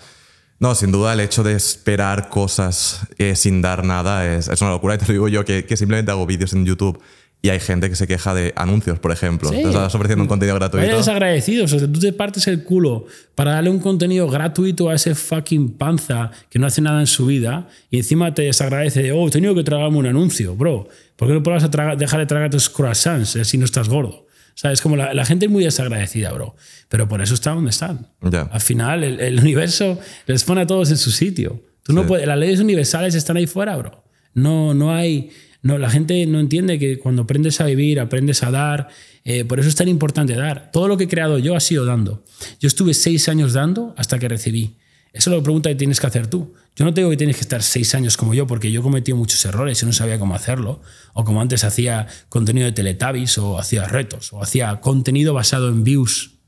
No, 0.63 0.77
sin 0.77 0.93
duda 0.93 1.13
el 1.13 1.19
hecho 1.19 1.43
de 1.43 1.55
esperar 1.55 2.29
cosas 2.29 3.01
eh, 3.19 3.35
sin 3.35 3.61
dar 3.63 3.85
nada 3.85 4.33
es, 4.33 4.47
es, 4.47 4.61
una 4.61 4.71
locura. 4.71 4.95
Y 4.95 4.99
te 4.99 5.07
lo 5.07 5.13
digo 5.13 5.29
yo 5.29 5.45
que, 5.45 5.65
que 5.65 5.77
simplemente 5.77 6.13
hago 6.13 6.25
vídeos 6.25 6.53
en 6.53 6.65
YouTube 6.65 7.03
y 7.43 7.49
hay 7.49 7.59
gente 7.59 7.91
que 7.91 7.97
se 7.97 8.07
queja 8.07 8.33
de 8.33 8.53
anuncios, 8.55 9.01
por 9.01 9.11
ejemplo. 9.11 9.49
Sí. 9.49 9.57
Estás 9.57 9.93
ofreciendo 9.93 10.23
un 10.23 10.29
contenido 10.29 10.55
gratuito. 10.55 10.87
Eres 10.87 11.09
agradecido. 11.09 11.65
O 11.65 11.69
sea, 11.69 11.81
tú 11.81 11.99
te 11.99 12.13
partes 12.13 12.47
el 12.47 12.63
culo 12.63 13.07
para 13.35 13.55
darle 13.55 13.71
un 13.71 13.81
contenido 13.81 14.29
gratuito 14.29 14.89
a 14.89 14.95
ese 14.95 15.17
fucking 15.17 15.73
panza 15.73 16.31
que 16.49 16.61
no 16.61 16.69
hace 16.69 16.81
nada 16.81 17.01
en 17.01 17.09
su 17.09 17.27
vida 17.27 17.67
y 17.91 17.97
encima 17.97 18.33
te 18.33 18.43
desagradece 18.43 19.03
de, 19.03 19.11
oh, 19.11 19.27
he 19.27 19.31
tenido 19.33 19.57
que 19.57 19.65
tragarme 19.65 19.99
un 19.99 20.07
anuncio, 20.07 20.55
bro. 20.55 20.87
¿Por 21.17 21.27
qué 21.27 21.35
no 21.35 21.43
puedes 21.43 21.69
dejar 21.99 22.21
de 22.21 22.27
tragar 22.27 22.51
tus 22.51 22.71
croissants 22.71 23.37
si 23.43 23.59
no 23.59 23.65
estás 23.65 23.89
gordo? 23.89 24.22
O 24.55 24.59
sea, 24.63 24.73
es 24.73 24.81
como 24.81 24.97
la, 24.97 25.15
la, 25.15 25.25
gente 25.25 25.47
es 25.47 25.51
muy 25.51 25.65
desagradecida, 25.65 26.33
bro. 26.33 26.55
Pero 26.89 27.09
por 27.09 27.23
eso 27.23 27.35
están 27.35 27.57
donde 27.57 27.71
están. 27.71 28.09
Yeah. 28.31 28.49
Al 28.53 28.61
final, 28.61 29.03
el, 29.03 29.21
el, 29.21 29.41
universo 29.41 29.99
les 30.27 30.45
pone 30.45 30.61
a 30.61 30.67
todos 30.67 30.91
en 30.91 30.99
su 30.99 31.11
sitio. 31.11 31.63
Tú 31.83 31.93
no 31.93 32.03
sí. 32.03 32.09
puedes, 32.09 32.27
las 32.27 32.39
leyes 32.39 32.61
universales 32.61 33.15
están 33.15 33.37
ahí 33.37 33.47
fuera, 33.47 33.77
bro. 33.77 34.05
No, 34.35 34.75
no 34.75 34.95
hay. 34.95 35.31
No, 35.63 35.79
la 35.79 35.91
gente 35.91 36.27
no 36.27 36.41
entiende 36.41 36.79
que 36.79 36.99
cuando 36.99 37.23
aprendes 37.23 37.61
a 37.61 37.67
vivir, 37.67 38.01
aprendes 38.01 38.43
a 38.43 38.51
dar. 38.51 38.89
Eh, 39.25 39.45
por 39.45 39.61
eso 39.61 39.69
es 39.69 39.77
tan 39.77 39.89
importante 39.89 40.35
dar. 40.35 40.71
Todo 40.73 40.89
lo 40.89 40.97
que 40.97 41.05
he 41.05 41.09
creado 41.09 41.39
yo 41.39 41.55
ha 41.57 41.61
sido 41.61 41.85
dando. 41.85 42.25
Yo 42.61 42.67
estuve 42.67 42.95
seis 42.95 43.29
años 43.29 43.53
dando 43.53 43.95
hasta 43.97 44.19
que 44.19 44.29
recibí. 44.29 44.77
Eso 45.13 45.31
es 45.31 45.37
la 45.37 45.43
pregunta 45.43 45.69
que 45.69 45.75
tienes 45.75 46.01
que 46.01 46.07
hacer 46.07 46.27
tú. 46.27 46.55
Yo 46.75 46.87
no 46.87 46.95
te 46.95 47.03
digo 47.03 47.11
que 47.11 47.19
tienes 47.19 47.37
que 47.37 47.43
estar 47.43 47.63
seis 47.63 47.95
años 47.95 48.17
como 48.17 48.33
yo, 48.33 48.47
porque 48.47 48.73
yo 48.73 48.81
he 48.81 48.83
cometido 48.83 49.17
muchos 49.17 49.45
errores 49.45 49.83
y 49.83 49.87
no 49.87 49.93
sabía 49.93 50.19
cómo 50.19 50.35
hacerlo. 50.35 50.81
O 51.13 51.25
como 51.25 51.43
antes 51.43 51.65
hacía 51.65 52.07
contenido 52.31 52.65
de 52.65 52.73
Teletubbies, 52.73 53.37
o 53.37 53.59
hacía 53.59 53.85
retos, 53.85 54.33
o 54.33 54.43
hacía 54.43 54.81
contenido 54.81 55.35
basado 55.35 55.69
en 55.69 55.85
views. 55.85 56.39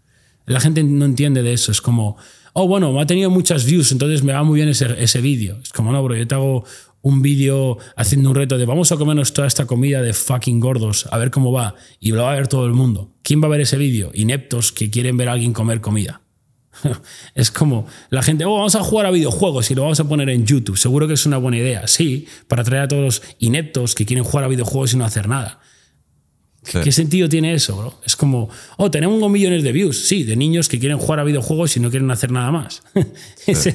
La 0.46 0.60
gente 0.60 0.82
no 0.82 1.04
entiende 1.04 1.42
de 1.42 1.52
eso. 1.52 1.72
Es 1.72 1.82
como, 1.82 2.16
oh, 2.54 2.66
bueno, 2.66 2.90
me 2.92 3.02
ha 3.02 3.06
tenido 3.06 3.28
muchas 3.28 3.66
views, 3.66 3.92
entonces 3.92 4.22
me 4.22 4.32
va 4.32 4.42
muy 4.44 4.56
bien 4.56 4.70
ese, 4.70 4.86
ese 5.02 5.20
vídeo. 5.20 5.58
Es 5.62 5.72
como, 5.72 5.92
no, 5.92 6.02
bro, 6.02 6.16
yo 6.16 6.26
te 6.26 6.34
hago 6.34 6.64
un 7.02 7.20
vídeo 7.20 7.76
haciendo 7.96 8.30
un 8.30 8.34
reto 8.34 8.56
de 8.56 8.64
vamos 8.64 8.90
a 8.90 8.96
comernos 8.96 9.34
toda 9.34 9.46
esta 9.46 9.66
comida 9.66 10.00
de 10.00 10.14
fucking 10.14 10.58
gordos, 10.58 11.06
a 11.10 11.18
ver 11.18 11.30
cómo 11.30 11.52
va. 11.52 11.74
Y 12.00 12.12
lo 12.12 12.22
va 12.22 12.32
a 12.32 12.34
ver 12.34 12.48
todo 12.48 12.64
el 12.64 12.72
mundo. 12.72 13.12
¿Quién 13.22 13.42
va 13.42 13.46
a 13.46 13.50
ver 13.50 13.60
ese 13.60 13.76
vídeo? 13.76 14.10
Ineptos 14.14 14.72
que 14.72 14.88
quieren 14.88 15.18
ver 15.18 15.28
a 15.28 15.32
alguien 15.32 15.52
comer 15.52 15.82
comida. 15.82 16.22
Es 17.34 17.50
como 17.50 17.86
la 18.10 18.22
gente, 18.22 18.44
oh, 18.44 18.54
vamos 18.54 18.74
a 18.74 18.82
jugar 18.82 19.06
a 19.06 19.10
videojuegos 19.10 19.70
y 19.70 19.74
lo 19.74 19.82
vamos 19.82 20.00
a 20.00 20.08
poner 20.08 20.28
en 20.30 20.46
YouTube. 20.46 20.76
Seguro 20.76 21.08
que 21.08 21.14
es 21.14 21.26
una 21.26 21.38
buena 21.38 21.58
idea. 21.58 21.86
Sí, 21.86 22.26
para 22.48 22.62
atraer 22.62 22.84
a 22.84 22.88
todos 22.88 23.02
los 23.02 23.22
ineptos 23.38 23.94
que 23.94 24.06
quieren 24.06 24.24
jugar 24.24 24.44
a 24.44 24.48
videojuegos 24.48 24.94
y 24.94 24.96
no 24.96 25.04
hacer 25.04 25.28
nada. 25.28 25.60
Sí. 26.62 26.78
¿Qué 26.82 26.92
sentido 26.92 27.28
tiene 27.28 27.52
eso, 27.52 27.76
bro? 27.76 28.00
Es 28.06 28.16
como, 28.16 28.48
oh, 28.78 28.90
tenemos 28.90 29.30
millones 29.30 29.62
de 29.62 29.72
views. 29.72 30.06
Sí, 30.06 30.24
de 30.24 30.34
niños 30.34 30.68
que 30.68 30.78
quieren 30.78 30.96
jugar 30.96 31.20
a 31.20 31.24
videojuegos 31.24 31.76
y 31.76 31.80
no 31.80 31.90
quieren 31.90 32.10
hacer 32.10 32.30
nada 32.30 32.50
más. 32.50 32.82
Sí. 33.36 33.70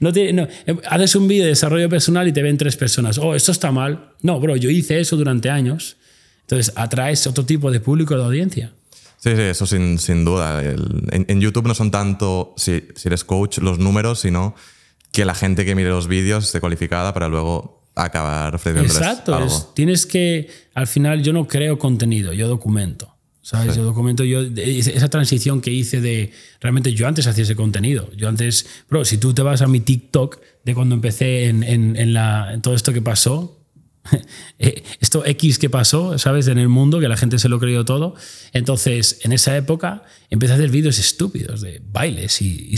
no 0.00 0.12
te, 0.12 0.32
no, 0.34 0.46
haces 0.90 1.16
un 1.16 1.26
vídeo 1.26 1.44
de 1.44 1.50
desarrollo 1.50 1.88
personal 1.88 2.28
y 2.28 2.32
te 2.32 2.42
ven 2.42 2.58
tres 2.58 2.76
personas. 2.76 3.16
Oh, 3.16 3.34
esto 3.34 3.52
está 3.52 3.72
mal. 3.72 4.12
No, 4.20 4.38
bro, 4.40 4.56
yo 4.56 4.68
hice 4.68 5.00
eso 5.00 5.16
durante 5.16 5.48
años 5.48 5.96
Entonces 6.42 6.74
atraes 6.76 7.26
otro 7.26 7.46
tipo 7.46 7.70
de 7.70 7.80
público 7.80 8.14
de 8.14 8.24
audiencia. 8.24 8.72
Sí, 9.24 9.30
sí, 9.34 9.40
eso 9.42 9.64
sin, 9.66 9.98
sin 9.98 10.24
duda. 10.24 10.60
El- 10.62 11.08
en, 11.10 11.24
en 11.28 11.40
YouTube 11.40 11.66
no 11.66 11.74
son 11.74 11.90
tanto, 11.90 12.52
si, 12.58 12.82
si 12.94 13.08
eres 13.08 13.24
coach, 13.24 13.56
los 13.58 13.78
números, 13.78 14.20
sino 14.20 14.54
que 15.12 15.24
la 15.24 15.34
gente 15.34 15.64
que 15.64 15.74
mire 15.74 15.88
los 15.88 16.08
vídeos 16.08 16.44
esté 16.44 16.60
cualificada 16.60 17.14
para 17.14 17.28
luego 17.28 17.82
acabar 17.94 18.58
Exacto, 18.98 19.32
es- 19.46 19.68
tienes 19.74 20.04
que, 20.04 20.50
al 20.74 20.86
final 20.86 21.22
yo 21.22 21.32
no 21.32 21.48
creo 21.48 21.78
contenido, 21.78 22.34
yo 22.34 22.48
documento. 22.48 23.10
¿Sabes? 23.40 23.76
Yo 23.76 23.84
documento 23.84 24.24
yo 24.24 24.40
esa 24.56 25.08
transición 25.08 25.60
que 25.60 25.70
hice 25.70 26.00
de 26.00 26.32
realmente 26.62 26.94
yo 26.94 27.06
antes 27.06 27.26
hacía 27.26 27.44
ese 27.44 27.54
contenido. 27.54 28.10
Yo 28.16 28.28
antes, 28.28 28.64
bro, 28.88 29.04
si 29.04 29.18
tú 29.18 29.34
te 29.34 29.42
vas 29.42 29.60
a 29.60 29.66
mi 29.66 29.80
TikTok 29.80 30.38
de 30.64 30.74
cuando 30.74 30.94
empecé 30.94 31.48
en, 31.48 31.62
en- 31.62 31.94
en 31.96 32.14
la, 32.14 32.54
en 32.54 32.62
todo 32.62 32.74
esto 32.74 32.92
que 32.94 33.02
pasó, 33.02 33.53
esto 34.58 35.24
X 35.24 35.58
que 35.58 35.70
pasó, 35.70 36.18
¿sabes? 36.18 36.48
En 36.48 36.58
el 36.58 36.68
mundo, 36.68 37.00
que 37.00 37.08
la 37.08 37.16
gente 37.16 37.38
se 37.38 37.48
lo 37.48 37.58
creyó 37.58 37.84
todo. 37.84 38.14
Entonces, 38.52 39.20
en 39.22 39.32
esa 39.32 39.56
época, 39.56 40.04
empecé 40.30 40.52
a 40.52 40.56
hacer 40.56 40.70
vídeos 40.70 40.98
estúpidos 40.98 41.60
de 41.60 41.82
bailes 41.84 42.40
y, 42.42 42.68
y 42.70 42.76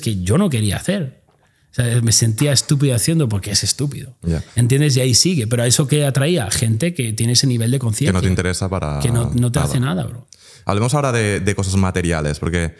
que 0.00 0.22
yo 0.22 0.38
no 0.38 0.50
quería 0.50 0.76
hacer. 0.76 1.24
O 1.70 1.74
sea, 1.74 2.00
me 2.02 2.12
sentía 2.12 2.52
estúpido 2.52 2.94
haciendo 2.94 3.28
porque 3.28 3.50
es 3.50 3.64
estúpido. 3.64 4.16
Ya. 4.22 4.44
¿Entiendes? 4.54 4.96
Y 4.96 5.00
ahí 5.00 5.12
sigue. 5.14 5.48
Pero 5.48 5.64
a 5.64 5.66
eso 5.66 5.88
que 5.88 6.04
atraía 6.06 6.48
gente 6.50 6.94
que 6.94 7.12
tiene 7.12 7.32
ese 7.32 7.48
nivel 7.48 7.72
de 7.72 7.78
Que 7.78 7.80
conciencia. 7.80 8.12
no 8.12 8.22
te 8.22 8.28
interesa 8.28 8.68
para. 8.68 9.00
que 9.00 9.10
no, 9.10 9.32
no 9.34 9.50
te 9.50 9.58
nada. 9.58 9.70
hace 9.70 9.80
nada, 9.80 10.04
bro. 10.04 10.28
Hablemos 10.66 10.94
ahora 10.94 11.10
de, 11.10 11.40
de 11.40 11.54
cosas 11.56 11.74
materiales, 11.74 12.38
porque 12.38 12.76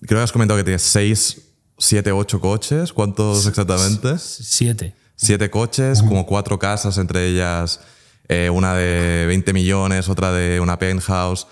creo 0.00 0.18
que 0.18 0.24
has 0.24 0.32
comentado 0.32 0.58
que 0.58 0.64
tienes 0.64 0.82
6, 0.82 1.42
7, 1.78 2.10
8 2.10 2.40
coches. 2.40 2.92
¿Cuántos 2.92 3.46
exactamente? 3.46 4.16
Siete. 4.18 4.94
Siete 5.22 5.50
coches, 5.50 6.02
como 6.02 6.26
cuatro 6.26 6.58
casas, 6.58 6.98
entre 6.98 7.28
ellas 7.28 7.80
eh, 8.28 8.50
una 8.50 8.74
de 8.74 9.26
20 9.26 9.52
millones, 9.52 10.08
otra 10.08 10.32
de 10.32 10.58
una 10.60 10.78
penthouse. 10.78 11.46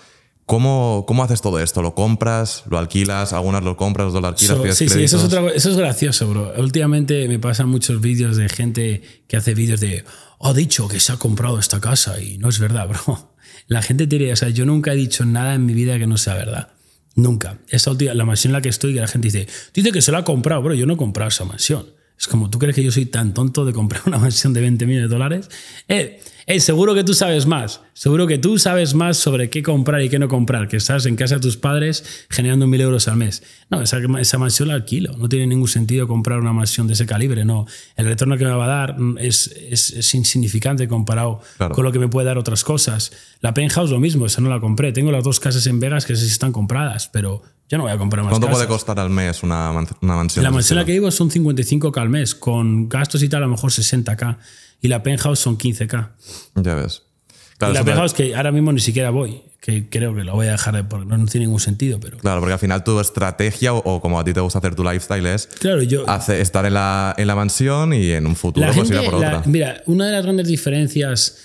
¿Cómo, 0.45 1.05
¿Cómo 1.07 1.23
haces 1.23 1.41
todo 1.41 1.59
esto? 1.59 1.81
¿Lo 1.81 1.95
compras? 1.95 2.63
¿Lo 2.69 2.77
alquilas? 2.77 3.31
¿Algunas 3.31 3.63
lo 3.63 3.77
compras? 3.77 4.07
¿Otras 4.07 4.21
lo 4.21 4.27
alquilas? 4.27 4.57
So- 4.57 4.63
sí, 4.73 4.89
sí, 4.89 5.03
eso 5.03 5.15
es, 5.17 5.21
créditos? 5.21 5.23
otra, 5.23 5.41
co- 5.41 5.49
eso 5.49 5.69
es 5.69 5.77
gracioso, 5.77 6.27
bro. 6.27 6.53
Últimamente 6.57 7.27
me 7.29 7.39
pasan 7.39 7.69
muchos 7.69 8.01
vídeos 8.01 8.35
de 8.35 8.49
gente 8.49 9.01
que 9.29 9.37
hace 9.37 9.53
vídeos 9.53 9.79
de, 9.79 10.03
"Oh, 10.39 10.49
ha 10.49 10.53
dicho 10.53 10.89
que 10.89 10.99
se 10.99 11.13
ha 11.13 11.17
comprado 11.17 11.57
esta 11.57 11.79
casa 11.79 12.19
y 12.19 12.37
no 12.37 12.49
es 12.49 12.59
verdad, 12.59 12.87
bro. 13.05 13.31
La 13.67 13.81
gente 13.81 14.07
tiene, 14.07 14.33
o 14.33 14.35
sea, 14.35 14.49
yo 14.49 14.65
nunca 14.65 14.91
he 14.91 14.95
dicho 14.97 15.23
nada 15.23 15.53
en 15.53 15.65
mi 15.65 15.73
vida 15.73 15.97
que 15.97 16.07
no 16.07 16.17
sea 16.17 16.33
verdad. 16.33 16.69
Nunca. 17.15 17.59
Esa 17.69 17.91
última, 17.91 18.13
la 18.13 18.25
mansión 18.25 18.49
en 18.49 18.53
la 18.53 18.61
que 18.61 18.69
estoy, 18.69 18.93
que 18.93 18.99
la 18.99 19.07
gente 19.07 19.27
dice, 19.27 19.47
dice 19.73 19.91
que 19.93 20.01
se 20.01 20.11
la 20.11 20.19
ha 20.19 20.23
comprado, 20.25 20.61
bro. 20.61 20.73
Yo 20.73 20.85
no 20.85 20.95
he 20.95 20.97
comprado 20.97 21.29
esa 21.29 21.45
mansión. 21.45 21.85
Es 22.21 22.27
como, 22.27 22.51
¿tú 22.51 22.59
crees 22.59 22.75
que 22.75 22.83
yo 22.83 22.91
soy 22.91 23.07
tan 23.07 23.33
tonto 23.33 23.65
de 23.65 23.73
comprar 23.73 24.03
una 24.05 24.19
mansión 24.19 24.53
de 24.53 24.61
20 24.61 24.85
millones 24.85 25.09
de 25.09 25.13
dólares? 25.15 25.49
Eh, 25.87 26.21
eh, 26.45 26.59
seguro 26.59 26.93
que 26.93 27.03
tú 27.03 27.15
sabes 27.15 27.47
más. 27.47 27.81
Seguro 27.93 28.27
que 28.27 28.37
tú 28.37 28.59
sabes 28.59 28.93
más 28.93 29.17
sobre 29.17 29.49
qué 29.49 29.63
comprar 29.63 30.03
y 30.03 30.09
qué 30.09 30.19
no 30.19 30.27
comprar, 30.27 30.67
que 30.67 30.77
estás 30.77 31.07
en 31.07 31.15
casa 31.15 31.35
de 31.35 31.41
tus 31.41 31.57
padres 31.57 32.25
generando 32.29 32.67
mil 32.67 32.79
euros 32.79 33.07
al 33.07 33.17
mes. 33.17 33.41
No, 33.71 33.81
esa, 33.81 33.97
esa 34.19 34.37
mansión 34.37 34.67
la 34.67 34.75
alquilo. 34.75 35.17
No 35.17 35.29
tiene 35.29 35.47
ningún 35.47 35.67
sentido 35.67 36.07
comprar 36.07 36.39
una 36.39 36.53
mansión 36.53 36.85
de 36.85 36.93
ese 36.93 37.07
calibre. 37.07 37.43
No, 37.43 37.65
el 37.95 38.05
retorno 38.05 38.37
que 38.37 38.45
me 38.45 38.51
va 38.51 38.65
a 38.65 38.67
dar 38.67 38.99
mm, 38.99 39.17
es, 39.17 39.47
es, 39.69 39.89
es 39.89 40.13
insignificante 40.13 40.87
comparado 40.87 41.41
Claro. 41.57 41.73
con 41.73 41.83
lo 41.83 41.91
que 41.91 41.97
me 41.97 42.07
puede 42.07 42.27
dar 42.27 42.37
otras 42.37 42.63
cosas. 42.63 43.11
La 43.39 43.55
penthouse 43.55 43.89
lo 43.89 43.99
mismo, 43.99 44.27
esa 44.27 44.41
no 44.41 44.49
la 44.49 44.59
compré. 44.59 44.91
Tengo 44.91 45.11
las 45.11 45.23
dos 45.23 45.39
casas 45.39 45.65
en 45.65 45.79
Vegas 45.79 46.05
que 46.05 46.15
sí 46.15 46.27
están 46.27 46.51
compradas, 46.51 47.07
pero 47.11 47.41
yo 47.71 47.77
no 47.77 47.83
voy 47.85 47.91
a 47.93 47.97
comprar 47.97 48.23
más 48.23 48.31
¿Cuánto 48.31 48.47
casas. 48.47 48.57
puede 48.59 48.67
costar 48.67 48.99
al 48.99 49.09
mes 49.09 49.41
una, 49.43 49.71
una 49.71 50.15
mansión? 50.15 50.43
La 50.43 50.51
mansión 50.51 50.77
en 50.77 50.81
la 50.81 50.85
que 50.85 50.91
vivo 50.91 51.09
son 51.09 51.29
55k 51.31 51.97
al 52.01 52.09
mes, 52.09 52.35
con 52.35 52.89
gastos 52.89 53.23
y 53.23 53.29
tal 53.29 53.41
a 53.43 53.45
lo 53.45 53.51
mejor 53.51 53.71
60k. 53.71 54.37
Y 54.81 54.87
la 54.89 55.01
penthouse 55.01 55.39
son 55.39 55.57
15k. 55.57 56.09
Ya 56.55 56.75
ves. 56.75 57.03
Claro, 57.57 57.73
y 57.73 57.77
la 57.77 57.81
te- 57.81 57.85
penthouse 57.91 58.13
que 58.13 58.35
ahora 58.35 58.51
mismo 58.51 58.73
ni 58.73 58.79
siquiera 58.81 59.11
voy, 59.11 59.41
que 59.61 59.87
creo 59.89 60.13
que 60.15 60.23
lo 60.23 60.33
voy 60.33 60.47
a 60.47 60.51
dejar 60.53 60.75
de 60.75 60.83
porque 60.83 61.05
no, 61.05 61.23
tiene 61.27 61.45
ningún 61.45 61.59
sentido, 61.59 61.99
pero... 61.99 62.17
claro, 62.17 62.39
porque 62.39 62.53
al 62.53 62.59
final 62.59 62.83
tu 62.83 62.99
estrategia 62.99 63.73
o, 63.73 63.77
o 63.77 64.01
como 64.01 64.19
a 64.19 64.23
ti 64.23 64.33
te 64.33 64.39
gusta 64.41 64.57
hacer 64.57 64.73
tu 64.73 64.83
lifestyle 64.83 65.27
es 65.27 65.45
Claro, 65.59 65.83
yo... 65.83 66.09
hace- 66.09 66.41
estar 66.41 66.65
en 66.65 66.73
la, 66.73 67.13
en 67.17 67.27
la 67.27 67.35
mansión 67.35 67.93
y 67.93 68.09
en 68.11 68.25
un 68.25 68.35
futuro 68.35 68.65
La 68.65 68.73
pues 68.73 68.89
ir 68.89 68.97
a 68.97 69.03
por 69.03 69.13
la- 69.19 69.37
otra. 69.37 69.43
mira, 69.45 69.83
una 69.85 70.07
de 70.07 70.11
las 70.13 70.23
grandes 70.23 70.47
diferencias. 70.47 71.37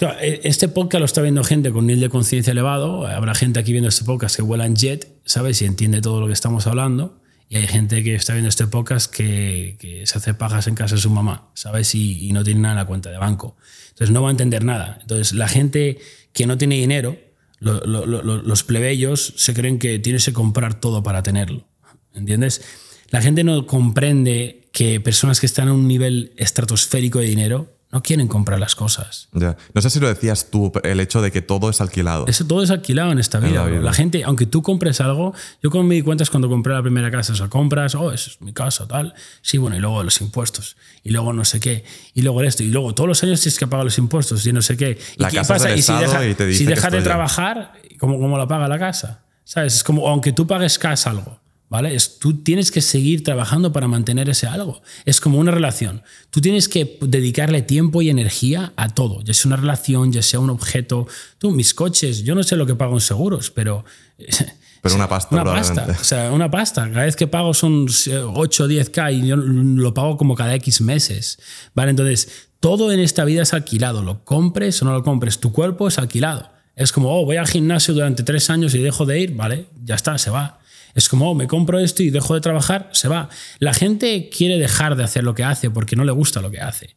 Claro, 0.00 0.18
e- 0.18 0.40
este 0.44 0.66
podcast 0.68 1.00
lo 1.00 1.04
está 1.04 1.20
viendo 1.20 1.44
gente 1.44 1.70
con 1.72 1.86
nivel 1.86 2.00
de 2.00 2.08
conciencia 2.08 2.52
elevado. 2.52 3.06
Habrá 3.06 3.34
gente 3.34 3.60
aquí 3.60 3.72
viendo 3.72 3.90
este 3.90 4.02
podcast 4.06 4.34
que 4.34 4.40
vuela 4.40 4.64
en 4.64 4.74
jet, 4.74 5.12
¿sabes? 5.26 5.60
Y 5.60 5.66
entiende 5.66 6.00
todo 6.00 6.20
lo 6.22 6.26
que 6.26 6.32
estamos 6.32 6.66
hablando. 6.66 7.20
Y 7.50 7.56
hay 7.56 7.66
gente 7.66 8.02
que 8.02 8.14
está 8.14 8.32
viendo 8.32 8.48
este 8.48 8.66
podcast 8.66 9.14
que, 9.14 9.76
se 10.06 10.16
hace 10.16 10.32
pajas 10.32 10.68
en 10.68 10.74
casa 10.74 10.94
de 10.94 11.02
su 11.02 11.10
mamá, 11.10 11.50
¿sabes? 11.52 11.94
Y, 11.94 12.24
y 12.26 12.32
no 12.32 12.42
tiene 12.44 12.60
nada 12.60 12.72
en 12.72 12.78
la 12.78 12.86
cuenta 12.86 13.10
de 13.10 13.18
banco. 13.18 13.58
Entonces 13.90 14.10
no 14.10 14.22
va 14.22 14.28
a 14.28 14.30
entender 14.30 14.64
nada. 14.64 14.96
Entonces 15.02 15.34
la 15.34 15.48
gente 15.48 15.98
que 16.32 16.46
no 16.46 16.56
tiene 16.56 16.76
dinero, 16.76 17.18
lo- 17.58 17.80
lo- 17.84 18.06
lo- 18.06 18.22
lo- 18.22 18.40
los 18.40 18.62
plebeyos 18.62 19.34
se 19.36 19.52
creen 19.52 19.78
que 19.78 19.98
tienes 19.98 20.24
que 20.24 20.32
comprar 20.32 20.80
todo 20.80 21.02
para 21.02 21.22
tenerlo. 21.22 21.68
¿Entiendes? 22.14 22.62
La 23.10 23.20
gente 23.20 23.44
no 23.44 23.66
comprende 23.66 24.66
que 24.72 24.98
personas 24.98 25.40
que 25.40 25.46
están 25.46 25.68
a 25.68 25.74
un 25.74 25.86
nivel 25.86 26.32
estratosférico 26.38 27.18
de 27.18 27.26
dinero 27.26 27.76
no 27.92 28.02
quieren 28.02 28.28
comprar 28.28 28.60
las 28.60 28.76
cosas. 28.76 29.28
Ya. 29.32 29.56
No 29.74 29.82
sé 29.82 29.90
si 29.90 29.98
lo 29.98 30.06
decías 30.08 30.50
tú, 30.50 30.72
el 30.84 31.00
hecho 31.00 31.20
de 31.22 31.32
que 31.32 31.42
todo 31.42 31.70
es 31.70 31.80
alquilado. 31.80 32.26
Eso 32.28 32.46
todo 32.46 32.62
es 32.62 32.70
alquilado 32.70 33.10
en 33.10 33.18
esta 33.18 33.40
vida. 33.40 33.54
la 33.54 33.62
bro. 33.64 33.72
vida. 33.72 33.82
La 33.82 33.92
gente, 33.92 34.22
aunque 34.24 34.46
tú 34.46 34.62
compres 34.62 35.00
algo, 35.00 35.34
yo 35.62 35.70
como 35.70 35.84
me 35.84 35.96
di 35.96 36.02
cuenta 36.02 36.22
es 36.22 36.30
cuando 36.30 36.48
compré 36.48 36.72
la 36.72 36.82
primera 36.82 37.10
casa, 37.10 37.32
o 37.32 37.36
sea, 37.36 37.48
compras, 37.48 37.94
oh, 37.96 38.12
es 38.12 38.36
mi 38.40 38.52
casa, 38.52 38.86
tal. 38.86 39.14
Sí, 39.42 39.58
bueno, 39.58 39.76
y 39.76 39.80
luego 39.80 40.02
los 40.04 40.20
impuestos, 40.20 40.76
y 41.02 41.10
luego 41.10 41.32
no 41.32 41.44
sé 41.44 41.58
qué, 41.58 41.84
y 42.14 42.22
luego 42.22 42.42
esto, 42.42 42.62
y 42.62 42.68
luego 42.68 42.94
todos 42.94 43.08
los 43.08 43.22
años 43.24 43.40
tienes 43.40 43.58
que 43.58 43.66
pagar 43.66 43.84
los 43.84 43.98
impuestos 43.98 44.46
y 44.46 44.52
no 44.52 44.62
sé 44.62 44.76
qué. 44.76 44.98
¿Y 45.16 45.22
La 45.22 45.28
qué 45.30 45.38
casa 45.38 45.56
es 45.56 45.62
del 45.64 45.78
Y 45.78 45.82
si, 45.82 45.92
deja- 45.92 46.20
dice 46.20 46.52
si 46.54 46.64
que 46.64 46.70
dejas 46.74 46.92
de 46.92 47.02
trabajar, 47.02 47.72
¿cómo, 47.98 48.18
¿cómo 48.20 48.38
la 48.38 48.46
paga 48.46 48.68
la 48.68 48.78
casa? 48.78 49.22
¿Sabes? 49.42 49.74
Es 49.74 49.82
como, 49.82 50.06
aunque 50.08 50.32
tú 50.32 50.46
pagues 50.46 50.78
cash 50.78 51.08
algo, 51.08 51.40
¿vale? 51.70 51.94
Es, 51.94 52.18
tú 52.18 52.42
tienes 52.42 52.70
que 52.70 52.82
seguir 52.82 53.24
trabajando 53.24 53.72
para 53.72 53.88
mantener 53.88 54.28
ese 54.28 54.46
algo. 54.46 54.82
Es 55.06 55.20
como 55.20 55.38
una 55.38 55.52
relación. 55.52 56.02
Tú 56.30 56.42
tienes 56.42 56.68
que 56.68 56.98
dedicarle 57.00 57.62
tiempo 57.62 58.02
y 58.02 58.10
energía 58.10 58.74
a 58.76 58.90
todo, 58.90 59.22
ya 59.22 59.32
sea 59.32 59.48
una 59.48 59.56
relación, 59.56 60.12
ya 60.12 60.22
sea 60.22 60.40
un 60.40 60.50
objeto. 60.50 61.06
Tú, 61.38 61.52
mis 61.52 61.72
coches, 61.72 62.24
yo 62.24 62.34
no 62.34 62.42
sé 62.42 62.56
lo 62.56 62.66
que 62.66 62.74
pago 62.74 62.94
en 62.94 63.00
seguros, 63.00 63.50
pero... 63.50 63.86
Pero 64.82 64.94
una 64.94 65.10
pasta, 65.10 65.34
Una 65.34 65.44
pasta, 65.44 65.86
o 66.00 66.04
sea, 66.04 66.32
una 66.32 66.50
pasta. 66.50 66.90
Cada 66.90 67.04
vez 67.04 67.14
que 67.14 67.26
pago 67.26 67.52
son 67.52 67.84
8 67.86 68.64
o 68.64 68.66
10k 68.66 69.12
y 69.12 69.26
yo 69.26 69.36
lo 69.36 69.92
pago 69.92 70.16
como 70.16 70.34
cada 70.34 70.54
X 70.54 70.80
meses. 70.80 71.38
¿Vale? 71.74 71.90
Entonces, 71.90 72.48
todo 72.60 72.90
en 72.90 72.98
esta 72.98 73.26
vida 73.26 73.42
es 73.42 73.52
alquilado. 73.52 74.02
Lo 74.02 74.24
compres 74.24 74.80
o 74.80 74.86
no 74.86 74.94
lo 74.94 75.02
compres, 75.02 75.38
tu 75.38 75.52
cuerpo 75.52 75.88
es 75.88 75.98
alquilado. 75.98 76.50
Es 76.76 76.92
como, 76.92 77.14
oh, 77.14 77.26
voy 77.26 77.36
al 77.36 77.46
gimnasio 77.46 77.92
durante 77.92 78.22
tres 78.22 78.48
años 78.48 78.74
y 78.74 78.78
dejo 78.78 79.04
de 79.04 79.20
ir, 79.20 79.36
¿vale? 79.36 79.66
Ya 79.84 79.96
está, 79.96 80.16
se 80.16 80.30
va. 80.30 80.59
Es 80.94 81.08
como, 81.08 81.30
oh, 81.30 81.34
me 81.34 81.46
compro 81.46 81.78
esto 81.78 82.02
y 82.02 82.10
dejo 82.10 82.34
de 82.34 82.40
trabajar, 82.40 82.90
se 82.92 83.08
va. 83.08 83.28
La 83.58 83.72
gente 83.74 84.28
quiere 84.36 84.58
dejar 84.58 84.96
de 84.96 85.04
hacer 85.04 85.24
lo 85.24 85.34
que 85.34 85.44
hace 85.44 85.70
porque 85.70 85.96
no 85.96 86.04
le 86.04 86.12
gusta 86.12 86.40
lo 86.40 86.50
que 86.50 86.60
hace. 86.60 86.96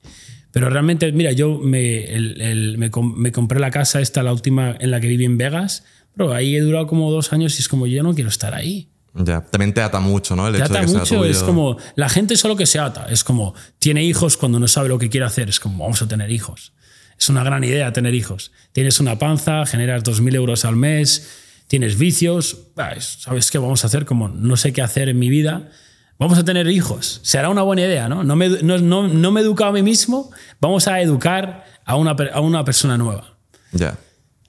Pero 0.51 0.69
realmente, 0.69 1.11
mira, 1.11 1.31
yo 1.31 1.57
me, 1.59 2.05
el- 2.13 2.39
el- 2.41 2.77
me, 2.77 2.91
me 3.15 3.31
compré 3.31 3.59
la 3.59 3.71
casa 3.71 4.01
esta, 4.01 4.21
la 4.23 4.31
última 4.31 4.75
en 4.79 4.91
la 4.91 4.99
que 4.99 5.07
viví 5.07 5.25
en 5.25 5.37
Vegas, 5.37 5.83
pero 6.15 6.33
ahí 6.33 6.55
he 6.55 6.61
durado 6.61 6.85
como 6.87 7.11
dos 7.11 7.33
años 7.33 7.55
y 7.57 7.61
es 7.61 7.67
como, 7.67 7.87
yo 7.87 8.03
no 8.03 8.13
quiero 8.13 8.29
estar 8.29 8.53
ahí. 8.53 8.89
Ya. 9.15 9.41
También 9.41 9.73
te 9.73 9.81
ata 9.81 9.99
mucho, 9.99 10.35
¿no? 10.35 10.47
El 10.47 10.53
Te 10.53 10.59
hecho 10.59 10.65
ata 10.65 10.79
de 10.79 10.81
que 10.85 10.91
sea 10.91 10.99
mucho, 10.99 11.17
tuyo. 11.17 11.25
es 11.31 11.43
como, 11.43 11.77
la 11.95 12.09
gente 12.09 12.35
solo 12.35 12.55
que 12.55 12.65
se 12.65 12.79
ata, 12.79 13.07
es 13.09 13.23
como, 13.23 13.53
tiene 13.79 14.03
hijos 14.03 14.37
cuando 14.37 14.59
no 14.59 14.67
sabe 14.67 14.89
lo 14.89 14.97
que 14.99 15.09
quiere 15.09 15.25
hacer, 15.25 15.49
es 15.49 15.59
como, 15.59 15.83
vamos 15.83 16.01
a 16.01 16.07
tener 16.07 16.31
hijos. 16.31 16.73
Es 17.17 17.29
una 17.29 17.43
gran 17.43 17.63
idea 17.63 17.93
tener 17.93 18.13
hijos. 18.15 18.51
Tienes 18.71 18.99
una 18.99 19.17
panza, 19.19 19.65
generas 19.67 20.03
2.000 20.03 20.33
euros 20.35 20.65
al 20.65 20.75
mes, 20.75 21.29
tienes 21.68 21.97
vicios, 21.97 22.57
es- 22.95 23.18
¿sabes 23.22 23.51
qué 23.51 23.57
vamos 23.57 23.84
a 23.84 23.88
hacer? 23.88 24.05
Como 24.05 24.28
no 24.30 24.57
sé 24.57 24.74
qué 24.74 24.82
hacer 24.82 25.09
en 25.09 25.20
mi 25.20 25.30
vida, 25.30 25.70
vamos 26.20 26.38
a 26.38 26.43
tener 26.45 26.68
hijos. 26.68 27.20
Será 27.24 27.49
una 27.49 27.61
buena 27.64 27.82
idea, 27.84 28.07
¿no? 28.09 28.24
No 28.24 28.36
me, 28.36 28.49
no, 28.49 28.78
no- 28.78 29.07
no 29.07 29.32
me 29.32 29.41
he 29.41 29.43
educado 29.43 29.70
a 29.72 29.74
mí 29.74 29.82
mismo, 29.84 30.32
vamos 30.61 30.88
a 30.88 31.01
educar 31.01 31.66
a 31.86 31.95
una, 31.95 32.11
a 32.34 32.39
una 32.41 32.64
persona 32.66 32.97
nueva. 32.97 33.38
Ya. 33.72 33.97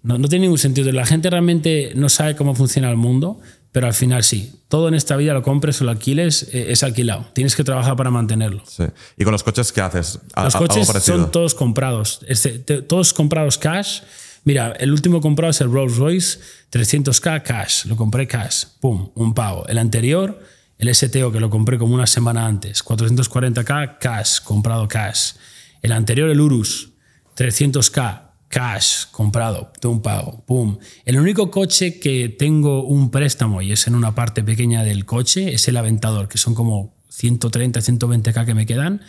No, 0.03 0.19
no 0.19 0.29
tiene 0.29 0.43
ningún 0.45 0.59
sentido. 0.59 0.93
La 0.93 1.07
gente 1.07 1.31
realmente 1.31 1.93
no 1.97 2.09
sabe 2.11 2.37
cómo 2.37 2.55
funciona 2.55 2.91
el 2.91 2.97
mundo, 2.99 3.41
pero 3.73 3.87
al 3.87 3.95
final 3.95 4.23
sí. 4.23 4.53
Todo 4.69 4.89
en 4.89 4.95
esta 4.95 5.17
vida 5.17 5.33
lo 5.33 5.43
compres 5.43 5.81
o 5.81 5.85
lo 5.85 5.91
alquiles, 5.93 6.49
eh, 6.53 6.67
es 6.69 6.83
alquilado. 6.83 7.27
Tienes 7.33 7.57
que 7.57 7.65
trabajar 7.65 7.97
para 7.97 8.11
mantenerlo. 8.11 8.62
Sí. 8.67 8.85
¿Y 9.17 9.25
con 9.25 9.33
los 9.33 9.43
coches 9.43 9.73
qué 9.73 9.81
haces? 9.81 10.19
Los 10.37 10.55
coches 10.57 10.87
son 11.03 11.31
todos 11.33 11.55
comprados. 11.55 12.21
Este, 12.29 12.59
te- 12.59 12.83
todos 12.83 13.15
comprados 13.15 13.57
cash. 13.57 14.01
Mira, 14.45 14.72
el 14.78 14.92
último 14.92 15.20
comprado 15.20 15.51
es 15.51 15.61
el 15.61 15.72
Rolls 15.72 15.97
Royce, 15.97 16.38
300k 16.70 17.42
cash. 17.42 17.86
Lo 17.86 17.97
compré 17.97 18.26
cash. 18.26 18.64
Pum, 18.80 19.11
un 19.14 19.32
pago. 19.32 19.66
El 19.66 19.78
anterior, 19.78 20.38
el 20.78 20.95
STO, 20.95 21.32
que 21.32 21.40
lo 21.40 21.51
compré 21.51 21.78
como 21.78 21.95
una 21.95 22.07
semana 22.07 22.47
antes, 22.47 22.84
440k 22.84 23.99
cash, 23.99 24.40
comprado 24.42 24.86
cash. 24.86 25.32
El 25.80 25.92
anterior, 25.92 26.28
el 26.28 26.40
Urus, 26.40 26.92
300k 27.36 28.22
cash, 28.49 29.07
comprado, 29.11 29.72
de 29.80 29.88
un 29.88 30.03
pago. 30.03 30.45
Pum. 30.47 30.78
El 31.05 31.18
único 31.18 31.51
coche 31.51 31.99
que 31.99 32.28
tengo 32.28 32.84
un 32.84 33.11
préstamo 33.11 33.62
y 33.62 33.72
es 33.72 33.86
en 33.86 33.95
una 33.95 34.14
parte 34.14 34.42
pequeña 34.42 34.84
del 34.84 35.07
coche 35.07 35.55
es 35.55 35.66
el 35.68 35.76
Aventador, 35.76 36.28
que 36.28 36.38
son 36.38 36.55
como 36.55 36.95
130, 37.09 37.80
120k 37.80 38.45
que 38.45 38.55
me 38.55 38.66
quedan. 38.66 39.01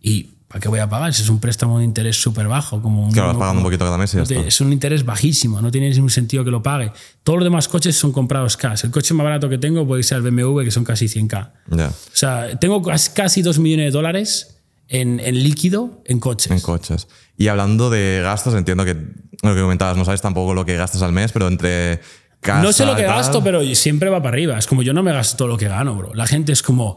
Y 0.00 0.33
¿Para 0.54 0.62
qué 0.62 0.68
voy 0.68 0.78
a 0.78 0.88
pagar? 0.88 1.12
Si 1.12 1.22
es 1.22 1.28
un 1.30 1.40
préstamo 1.40 1.80
de 1.80 1.84
interés 1.84 2.14
súper 2.22 2.46
bajo. 2.46 2.80
Como 2.80 3.06
un, 3.06 3.10
Claro, 3.10 3.30
vas 3.30 3.38
pagando 3.38 3.58
un 3.58 3.64
poquito 3.64 3.84
cada 3.84 3.98
mes 3.98 4.14
y 4.14 4.18
ya 4.18 4.22
está. 4.22 4.34
es 4.38 4.60
un 4.60 4.72
interés 4.72 5.04
bajísimo, 5.04 5.60
no 5.60 5.72
tiene 5.72 5.90
ningún 5.90 6.10
sentido 6.10 6.44
que 6.44 6.52
lo 6.52 6.62
pague. 6.62 6.92
Todos 7.24 7.40
los 7.40 7.44
demás 7.44 7.66
coches 7.66 7.96
son 7.96 8.12
comprados 8.12 8.56
cash. 8.56 8.84
El 8.84 8.92
coche 8.92 9.14
más 9.14 9.24
barato 9.24 9.48
que 9.48 9.58
tengo 9.58 9.84
puede 9.84 10.04
ser 10.04 10.18
el 10.18 10.22
BMW, 10.30 10.60
que 10.62 10.70
son 10.70 10.84
casi 10.84 11.06
100k. 11.08 11.50
Ya, 11.72 11.88
O 11.88 11.92
sea, 12.12 12.56
tengo 12.60 12.80
cas- 12.84 13.08
casi 13.10 13.42
2 13.42 13.58
millones 13.58 13.86
de 13.86 13.90
dólares 13.90 14.60
en, 14.86 15.18
en 15.18 15.42
líquido 15.42 16.02
en 16.04 16.20
coches. 16.20 16.52
en 16.52 16.60
coches. 16.60 17.08
Y 17.36 17.48
hablando 17.48 17.90
de 17.90 18.20
gastos, 18.22 18.54
entiendo 18.54 18.84
que 18.84 18.94
lo 19.42 19.54
que 19.56 19.60
comentabas, 19.60 19.96
no 19.96 20.04
sabes 20.04 20.20
tampoco 20.22 20.54
lo 20.54 20.64
que 20.64 20.76
gastas 20.76 21.02
al 21.02 21.10
mes, 21.10 21.32
pero 21.32 21.48
entre 21.48 22.00
casa 22.40 22.62
no 22.62 22.72
sé 22.72 22.86
lo 22.86 22.94
que 22.94 23.02
gasto, 23.02 23.42
pero 23.42 23.60
siempre 23.74 24.08
va 24.08 24.18
para 24.22 24.34
arriba. 24.34 24.56
Es 24.56 24.68
como 24.68 24.82
yo 24.84 24.92
no 24.92 25.02
me 25.02 25.12
gasto 25.12 25.36
todo 25.36 25.48
lo 25.48 25.56
que 25.56 25.66
gano, 25.66 25.96
bro. 25.96 26.14
La 26.14 26.28
gente 26.28 26.52
es 26.52 26.62
como, 26.62 26.96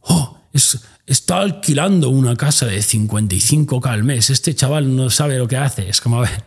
oh, 0.00 0.35
es- 0.56 0.80
está 1.06 1.38
alquilando 1.38 2.10
una 2.10 2.36
casa 2.36 2.66
de 2.66 2.78
55k 2.82 3.86
al 3.90 4.02
mes. 4.04 4.30
Este 4.30 4.54
chaval 4.54 4.94
no 4.96 5.08
sabe 5.10 5.38
lo 5.38 5.46
que 5.48 5.56
hace. 5.56 5.88
Es 5.88 6.00
como, 6.00 6.18
a 6.18 6.22
ver, 6.22 6.44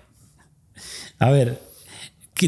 a 1.19 1.29
ver, 1.31 1.61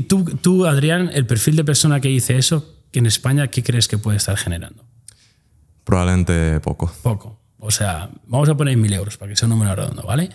tú, 0.07 0.23
tú, 0.41 0.65
Adrián, 0.65 1.09
el 1.13 1.25
perfil 1.25 1.55
de 1.55 1.63
persona 1.63 1.99
que 2.01 2.09
dice 2.09 2.37
eso, 2.37 2.75
que 2.91 2.99
en 2.99 3.05
España, 3.05 3.47
¿qué 3.47 3.63
crees 3.63 3.87
que 3.87 3.97
puede 3.97 4.17
estar 4.17 4.37
generando? 4.37 4.83
Probablemente 5.83 6.59
poco. 6.59 6.91
Poco. 7.01 7.39
O 7.59 7.71
sea, 7.71 8.09
vamos 8.25 8.49
a 8.49 8.55
poner 8.57 8.75
mil 8.77 8.91
euros 8.93 9.17
para 9.17 9.29
que 9.29 9.35
sea 9.35 9.45
un 9.47 9.51
número 9.51 9.75
redondo, 9.75 10.03
¿vale? 10.03 10.29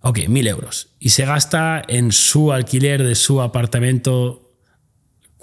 Ok, 0.00 0.28
mil 0.28 0.46
euros. 0.46 0.88
Y 1.00 1.10
se 1.10 1.24
gasta 1.24 1.82
en 1.88 2.12
su 2.12 2.52
alquiler 2.52 3.02
de 3.02 3.14
su 3.14 3.40
apartamento 3.40 4.43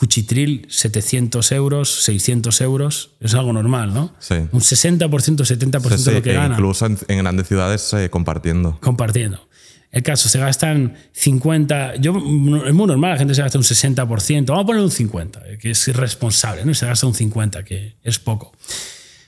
cuchitril 0.01 0.65
700 0.67 1.51
euros, 1.51 2.03
600 2.05 2.59
euros. 2.61 3.11
Es 3.19 3.35
algo 3.35 3.53
normal, 3.53 3.93
¿no? 3.93 4.15
Sí. 4.17 4.33
Un 4.51 4.59
60%, 4.61 5.07
70% 5.09 5.97
Sí, 5.97 6.05
de 6.09 6.13
lo 6.15 6.21
que 6.23 6.31
e 6.31 6.33
gana 6.33 6.55
incluso 6.55 6.87
en, 6.87 6.97
en 7.07 7.19
grandes 7.19 7.47
ciudades 7.47 7.93
eh, 7.93 8.09
compartiendo. 8.09 8.79
compartiendo. 8.81 9.47
El 9.91 10.01
caso, 10.01 10.27
se 10.27 10.39
gastan 10.39 10.95
50, 11.11 11.97
yo, 11.97 12.17
es 12.17 12.73
muy 12.73 12.87
normal, 12.87 13.11
la 13.11 13.17
gente 13.17 13.35
se 13.35 13.43
gasta 13.43 13.59
un 13.59 13.63
60%, 13.63 14.45
vamos 14.47 14.63
a 14.63 14.65
poner 14.65 14.81
un 14.81 14.89
50, 14.89 15.39
eh, 15.45 15.57
que 15.59 15.69
es 15.71 15.87
irresponsable, 15.87 16.65
¿no? 16.65 16.73
Se 16.73 16.87
gasta 16.87 17.05
un 17.05 17.13
50, 17.13 17.63
que 17.63 17.97
es 18.01 18.17
poco. 18.17 18.53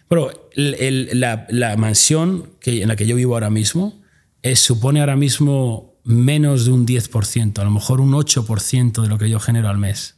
Pero 0.08 0.50
el- 0.56 0.74
el- 0.80 1.20
la, 1.20 1.46
la 1.50 1.78
mansión 1.78 2.50
que, 2.60 2.82
en 2.82 2.88
la 2.88 2.96
que 2.96 3.06
yo 3.06 3.16
vivo 3.16 3.36
ahora 3.36 3.52
mismo 3.52 4.02
es, 4.42 4.60
supone 4.60 5.02
ahora 5.02 5.16
mismo 5.18 5.94
menos 6.04 6.66
de 6.66 6.72
un 6.72 6.88
10%, 6.88 7.60
a 7.60 7.64
lo 7.64 7.70
mejor 7.70 8.02
un 8.02 8.14
8% 8.14 9.04
de 9.04 9.08
lo 9.08 9.20
que 9.20 9.30
yo 9.30 9.40
genero 9.40 9.70
al 9.70 9.78
mes. 9.78 10.16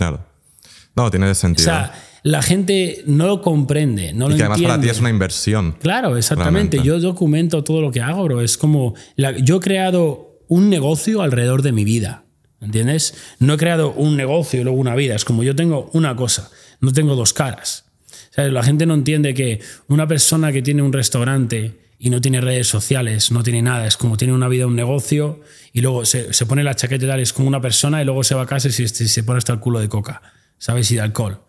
Claro. 0.00 0.24
No, 0.96 1.10
tiene 1.10 1.28
O 1.28 1.34
sentido. 1.34 1.64
sea, 1.66 1.92
la 2.22 2.40
gente 2.42 3.02
no 3.06 3.26
lo 3.26 3.42
comprende, 3.42 4.12
no 4.14 4.26
y 4.26 4.30
lo 4.30 4.36
que 4.36 4.42
además 4.42 4.58
entiende. 4.58 4.68
para 4.76 4.82
ti 4.82 4.88
es 4.88 4.98
una 5.00 5.10
inversión. 5.10 5.72
Claro, 5.80 6.16
exactamente. 6.16 6.78
Realmente. 6.78 6.82
Yo 6.82 6.98
documento 7.00 7.62
todo 7.64 7.82
lo 7.82 7.90
que 7.90 8.00
hago, 8.00 8.24
bro. 8.24 8.40
Es 8.40 8.56
como. 8.56 8.94
la- 9.16 9.36
yo 9.38 9.56
he 9.56 9.60
creado 9.60 10.38
un 10.48 10.70
negocio 10.70 11.20
alrededor 11.22 11.60
de 11.62 11.72
mi 11.72 11.84
vida. 11.84 12.24
¿Entiendes? 12.62 13.14
No 13.38 13.54
he 13.54 13.56
creado 13.56 13.92
un 13.92 14.16
negocio 14.16 14.60
y 14.60 14.64
luego 14.64 14.78
una 14.78 14.94
vida. 14.94 15.14
Es 15.14 15.24
como 15.24 15.42
yo 15.42 15.54
tengo 15.54 15.88
una 15.92 16.16
cosa, 16.16 16.50
no 16.80 16.92
tengo 16.92 17.14
dos 17.14 17.32
caras. 17.32 17.84
La 18.36 18.62
gente 18.62 18.86
no 18.86 18.94
entiende 18.94 19.34
que 19.34 19.60
una 19.88 20.06
persona 20.06 20.50
que 20.52 20.62
tiene 20.62 20.82
un 20.82 20.92
restaurante 20.92 21.78
y 22.02 22.08
no 22.08 22.22
tiene 22.22 22.40
redes 22.40 22.66
sociales, 22.66 23.30
no 23.30 23.42
tiene 23.42 23.60
nada, 23.60 23.86
es 23.86 23.98
como 23.98 24.16
tiene 24.16 24.32
una 24.32 24.48
vida, 24.48 24.66
un 24.66 24.74
negocio, 24.74 25.40
y 25.74 25.82
luego 25.82 26.06
se, 26.06 26.32
se 26.32 26.46
pone 26.46 26.64
la 26.64 26.74
chaqueta 26.74 27.04
y 27.04 27.08
tal, 27.08 27.20
es 27.20 27.34
como 27.34 27.46
una 27.46 27.60
persona 27.60 28.00
y 28.00 28.06
luego 28.06 28.24
se 28.24 28.34
va 28.34 28.42
a 28.42 28.46
casa 28.46 28.68
y 28.68 28.72
se, 28.72 28.88
se 28.88 29.22
pone 29.22 29.36
hasta 29.36 29.52
el 29.52 29.60
culo 29.60 29.78
de 29.80 29.90
coca, 29.90 30.22
¿sabes? 30.56 30.90
Y 30.90 30.94
de 30.94 31.02
alcohol 31.02 31.40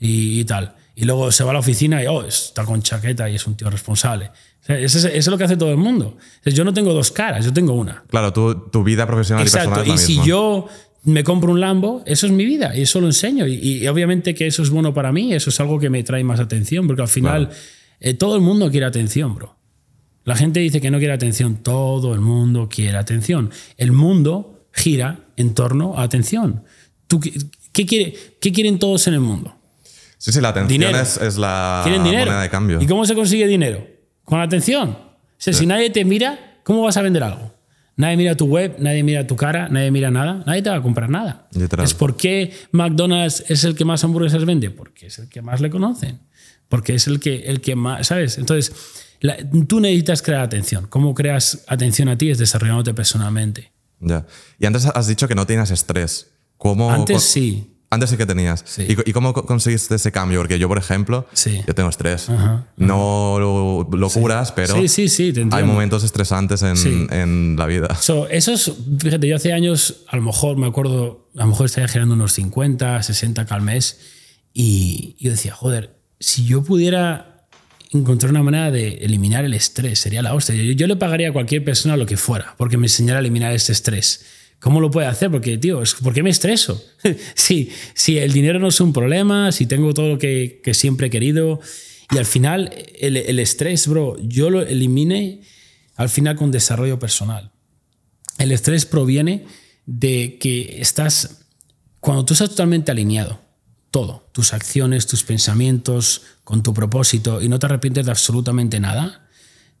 y, 0.00 0.40
y 0.40 0.44
tal. 0.46 0.74
Y 0.96 1.04
luego 1.04 1.30
se 1.30 1.44
va 1.44 1.50
a 1.50 1.52
la 1.52 1.58
oficina 1.60 2.02
y, 2.02 2.06
oh, 2.06 2.24
está 2.24 2.64
con 2.64 2.80
chaqueta 2.82 3.28
y 3.28 3.34
es 3.34 3.46
un 3.46 3.54
tío 3.56 3.68
responsable. 3.68 4.30
O 4.62 4.66
sea, 4.66 4.78
Eso 4.78 4.98
es, 4.98 5.04
eso 5.04 5.14
es 5.16 5.26
lo 5.28 5.36
que 5.38 5.44
hace 5.44 5.56
todo 5.58 5.70
el 5.70 5.76
mundo. 5.76 6.16
Yo 6.44 6.64
no 6.64 6.72
tengo 6.72 6.94
dos 6.94 7.10
caras, 7.12 7.44
yo 7.44 7.52
tengo 7.52 7.74
una. 7.74 8.02
Claro, 8.08 8.32
tu, 8.32 8.54
tu 8.70 8.82
vida 8.82 9.06
profesional 9.06 9.44
y 9.44 9.46
Exacto. 9.46 9.74
personal 9.74 9.94
es 9.94 10.00
Y 10.00 10.02
la 10.02 10.06
si 10.06 10.12
misma. 10.12 10.26
yo 10.26 10.68
me 11.04 11.22
compro 11.22 11.52
un 11.52 11.60
Lambo, 11.60 12.02
eso 12.06 12.26
es 12.26 12.32
mi 12.32 12.46
vida 12.46 12.74
y 12.74 12.82
eso 12.82 13.00
lo 13.00 13.06
enseño. 13.06 13.46
Y, 13.46 13.54
y 13.82 13.86
obviamente 13.88 14.34
que 14.34 14.46
eso 14.46 14.62
es 14.62 14.70
bueno 14.70 14.94
para 14.94 15.12
mí, 15.12 15.34
eso 15.34 15.50
es 15.50 15.60
algo 15.60 15.78
que 15.78 15.90
me 15.90 16.02
trae 16.02 16.24
más 16.24 16.40
atención, 16.40 16.86
porque 16.86 17.02
al 17.02 17.08
final 17.08 17.50
eh, 18.00 18.14
todo 18.14 18.34
el 18.36 18.40
mundo 18.40 18.70
quiere 18.70 18.86
atención, 18.86 19.34
bro. 19.34 19.57
La 20.28 20.36
gente 20.36 20.60
dice 20.60 20.82
que 20.82 20.90
no 20.90 20.98
quiere 20.98 21.14
atención, 21.14 21.56
todo 21.56 22.12
el 22.12 22.20
mundo 22.20 22.68
quiere 22.68 22.98
atención. 22.98 23.50
El 23.78 23.92
mundo 23.92 24.66
gira 24.74 25.20
en 25.38 25.54
torno 25.54 25.98
a 25.98 26.02
atención. 26.02 26.64
¿Tú, 27.06 27.18
qué, 27.18 27.86
quiere, 27.86 28.14
¿Qué 28.38 28.52
quieren 28.52 28.78
todos 28.78 29.06
en 29.06 29.14
el 29.14 29.20
mundo? 29.20 29.56
Sí, 30.18 30.30
sí, 30.30 30.42
la 30.42 30.50
atención 30.50 30.80
Dinero. 30.80 31.00
es, 31.00 31.16
es 31.16 31.38
la 31.38 31.82
moneda 31.86 32.42
de 32.42 32.50
cambio. 32.50 32.78
¿Y 32.78 32.86
cómo 32.86 33.06
se 33.06 33.14
consigue 33.14 33.46
dinero? 33.46 33.86
Con 34.22 34.38
atención. 34.38 34.90
O 34.90 35.06
sea, 35.38 35.54
si 35.54 35.64
nadie 35.64 35.88
te 35.88 36.04
mira, 36.04 36.60
¿cómo 36.62 36.82
vas 36.82 36.98
a 36.98 37.00
vender 37.00 37.22
algo? 37.22 37.54
Nadie 37.96 38.18
mira 38.18 38.36
tu 38.36 38.44
web, 38.44 38.76
nadie 38.80 39.02
mira 39.02 39.26
tu 39.26 39.34
cara, 39.34 39.70
nadie 39.70 39.90
mira 39.90 40.10
nada, 40.10 40.42
nadie 40.44 40.60
te 40.60 40.68
va 40.68 40.76
a 40.76 40.82
comprar 40.82 41.08
nada. 41.08 41.48
Literal. 41.52 41.86
Es 41.86 41.94
por 41.94 42.18
qué 42.18 42.52
McDonald's 42.72 43.44
es 43.48 43.64
el 43.64 43.74
que 43.74 43.86
más 43.86 44.04
hamburguesas 44.04 44.44
vende, 44.44 44.68
porque 44.70 45.06
es 45.06 45.18
el 45.20 45.30
que 45.30 45.40
más 45.40 45.62
le 45.62 45.70
conocen, 45.70 46.20
porque 46.68 46.94
es 46.96 47.06
el 47.06 47.18
que, 47.18 47.44
el 47.46 47.62
que 47.62 47.76
más, 47.76 48.08
¿sabes? 48.08 48.36
Entonces, 48.36 48.74
la- 49.20 49.36
tú 49.66 49.80
necesitas 49.80 50.22
crear 50.22 50.42
atención. 50.42 50.86
¿Cómo 50.88 51.14
creas 51.14 51.64
atención 51.66 52.08
a 52.08 52.16
ti? 52.18 52.30
Es 52.30 52.38
desarrollándote 52.38 52.94
personalmente. 52.94 53.72
Ya. 54.00 54.26
Y 54.58 54.66
antes 54.66 54.86
has 54.86 55.06
dicho 55.08 55.26
que 55.28 55.34
no 55.34 55.46
tienes 55.46 55.70
estrés. 55.70 56.30
¿Cómo, 56.56 56.90
Antes 56.90 57.22
sí. 57.22 57.74
Antes 57.90 58.10
sí 58.10 58.16
que 58.18 58.26
tenías. 58.26 58.62
Sí. 58.66 58.86
¿Y, 59.06 59.12
cómo 59.12 59.32
co- 59.32 59.46
conseguiste 59.46 59.94
ese 59.94 60.12
cambio? 60.12 60.40
Porque 60.40 60.58
yo, 60.58 60.68
por 60.68 60.76
ejemplo, 60.76 61.26
Sí. 61.32 61.62
yo 61.66 61.74
tengo 61.74 61.88
estrés. 61.88 62.28
No 62.76 63.36
lo- 63.40 63.88
locuras, 63.96 64.52
pero 64.52 64.74
Sí, 64.76 64.88
sí, 64.88 65.08
sí, 65.08 65.32
te 65.32 65.46
hay 65.50 65.64
momentos 65.64 66.04
estresantes 66.04 66.62
en, 66.62 67.12
en 67.12 67.56
la 67.56 67.64
vida. 67.66 67.94
So, 68.00 68.28
esos, 68.28 68.74
fíjate, 69.00 69.26
yo 69.26 69.36
hace 69.36 69.52
años, 69.54 70.04
a 70.08 70.16
lo 70.16 70.22
mejor 70.22 70.58
me 70.58 70.66
acuerdo, 70.66 71.30
a 71.36 71.40
lo 71.40 71.46
mejor 71.46 71.66
estaría 71.66 71.88
generando 71.88 72.14
unos 72.14 72.32
50, 72.34 73.02
60 73.02 73.46
al 73.48 73.62
mes, 73.62 73.98
y 74.52 75.16
yo 75.18 75.30
decía, 75.30 75.54
joder, 75.54 75.96
si 76.20 76.44
yo 76.44 76.62
pudiera 76.62 77.27
encontrar 77.90 78.30
una 78.30 78.42
manera 78.42 78.70
de 78.70 78.98
eliminar 79.02 79.44
el 79.44 79.54
estrés, 79.54 79.98
sería 79.98 80.22
la 80.22 80.34
hostia. 80.34 80.54
Yo, 80.54 80.72
yo 80.72 80.86
le 80.86 80.96
pagaría 80.96 81.30
a 81.30 81.32
cualquier 81.32 81.64
persona 81.64 81.96
lo 81.96 82.06
que 82.06 82.16
fuera, 82.16 82.54
porque 82.58 82.76
me 82.76 82.86
enseñara 82.86 83.18
a 83.18 83.20
eliminar 83.20 83.52
ese 83.52 83.72
estrés. 83.72 84.24
¿Cómo 84.60 84.80
lo 84.80 84.90
puede 84.90 85.06
hacer? 85.06 85.30
Porque, 85.30 85.56
tío, 85.56 85.82
¿por 86.02 86.12
qué 86.12 86.22
me 86.22 86.30
estreso? 86.30 86.84
si, 87.34 87.70
si 87.94 88.18
el 88.18 88.32
dinero 88.32 88.58
no 88.58 88.68
es 88.68 88.80
un 88.80 88.92
problema, 88.92 89.52
si 89.52 89.66
tengo 89.66 89.94
todo 89.94 90.08
lo 90.08 90.18
que, 90.18 90.60
que 90.62 90.74
siempre 90.74 91.06
he 91.06 91.10
querido, 91.10 91.60
y 92.12 92.18
al 92.18 92.26
final 92.26 92.72
el, 92.98 93.16
el 93.16 93.38
estrés, 93.38 93.86
bro, 93.86 94.16
yo 94.20 94.50
lo 94.50 94.62
elimine 94.62 95.42
al 95.96 96.08
final 96.08 96.36
con 96.36 96.50
desarrollo 96.50 96.98
personal. 96.98 97.52
El 98.38 98.52
estrés 98.52 98.86
proviene 98.86 99.44
de 99.86 100.38
que 100.38 100.80
estás, 100.80 101.44
cuando 102.00 102.24
tú 102.24 102.34
estás 102.34 102.50
totalmente 102.50 102.90
alineado, 102.90 103.40
todo, 103.90 104.28
tus 104.32 104.52
acciones, 104.52 105.06
tus 105.06 105.24
pensamientos, 105.24 106.22
con 106.44 106.62
tu 106.62 106.74
propósito, 106.74 107.40
y 107.42 107.48
no 107.48 107.58
te 107.58 107.66
arrepientes 107.66 108.06
de 108.06 108.10
absolutamente 108.10 108.80
nada, 108.80 109.28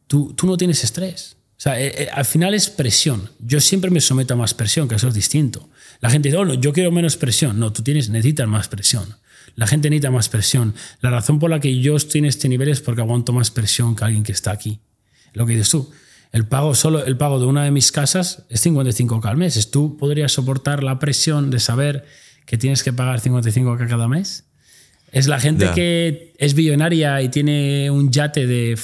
tú, 0.06 0.32
tú 0.34 0.46
no 0.46 0.56
tienes 0.56 0.84
estrés. 0.84 1.36
O 1.58 1.60
sea, 1.60 1.80
eh, 1.80 2.04
eh, 2.04 2.08
al 2.12 2.24
final 2.24 2.54
es 2.54 2.70
presión. 2.70 3.30
Yo 3.40 3.60
siempre 3.60 3.90
me 3.90 4.00
someto 4.00 4.34
a 4.34 4.36
más 4.36 4.54
presión, 4.54 4.86
que 4.86 4.94
eso 4.94 5.08
es 5.08 5.14
distinto. 5.14 5.68
La 6.00 6.08
gente 6.08 6.28
dice, 6.28 6.38
oh, 6.38 6.44
no, 6.44 6.54
yo 6.54 6.72
quiero 6.72 6.92
menos 6.92 7.16
presión. 7.16 7.58
No, 7.58 7.72
tú 7.72 7.82
tienes, 7.82 8.10
necesitas 8.10 8.46
más 8.46 8.68
presión. 8.68 9.16
La 9.56 9.66
gente 9.66 9.90
necesita 9.90 10.12
más 10.12 10.28
presión. 10.28 10.74
La 11.00 11.10
razón 11.10 11.40
por 11.40 11.50
la 11.50 11.58
que 11.58 11.80
yo 11.80 11.96
estoy 11.96 12.20
en 12.20 12.26
este 12.26 12.48
nivel 12.48 12.68
es 12.68 12.80
porque 12.80 13.00
aguanto 13.00 13.32
más 13.32 13.50
presión 13.50 13.96
que 13.96 14.04
alguien 14.04 14.22
que 14.22 14.30
está 14.30 14.52
aquí. 14.52 14.78
Lo 15.32 15.46
que 15.46 15.54
dices 15.54 15.70
tú. 15.70 15.90
El 16.30 16.46
pago, 16.46 16.76
solo 16.76 17.04
el 17.04 17.16
pago 17.16 17.40
de 17.40 17.46
una 17.46 17.64
de 17.64 17.72
mis 17.72 17.90
casas 17.90 18.44
es 18.50 18.64
55k 18.64 19.24
al 19.24 19.36
mes. 19.36 19.70
¿Tú 19.72 19.96
podrías 19.96 20.30
soportar 20.30 20.84
la 20.84 21.00
presión 21.00 21.50
de 21.50 21.58
saber 21.58 22.06
que 22.48 22.56
tienes 22.56 22.82
que 22.82 22.92
pagar 22.94 23.20
55k 23.20 23.88
cada 23.88 24.08
mes? 24.08 24.44
Es 25.12 25.26
la 25.28 25.38
gente 25.38 25.70
que 25.74 26.34
es 26.38 26.54
billonaria 26.54 27.20
y 27.22 27.28
tiene 27.28 27.90
un 27.90 28.10
yate 28.10 28.46
de, 28.46 28.78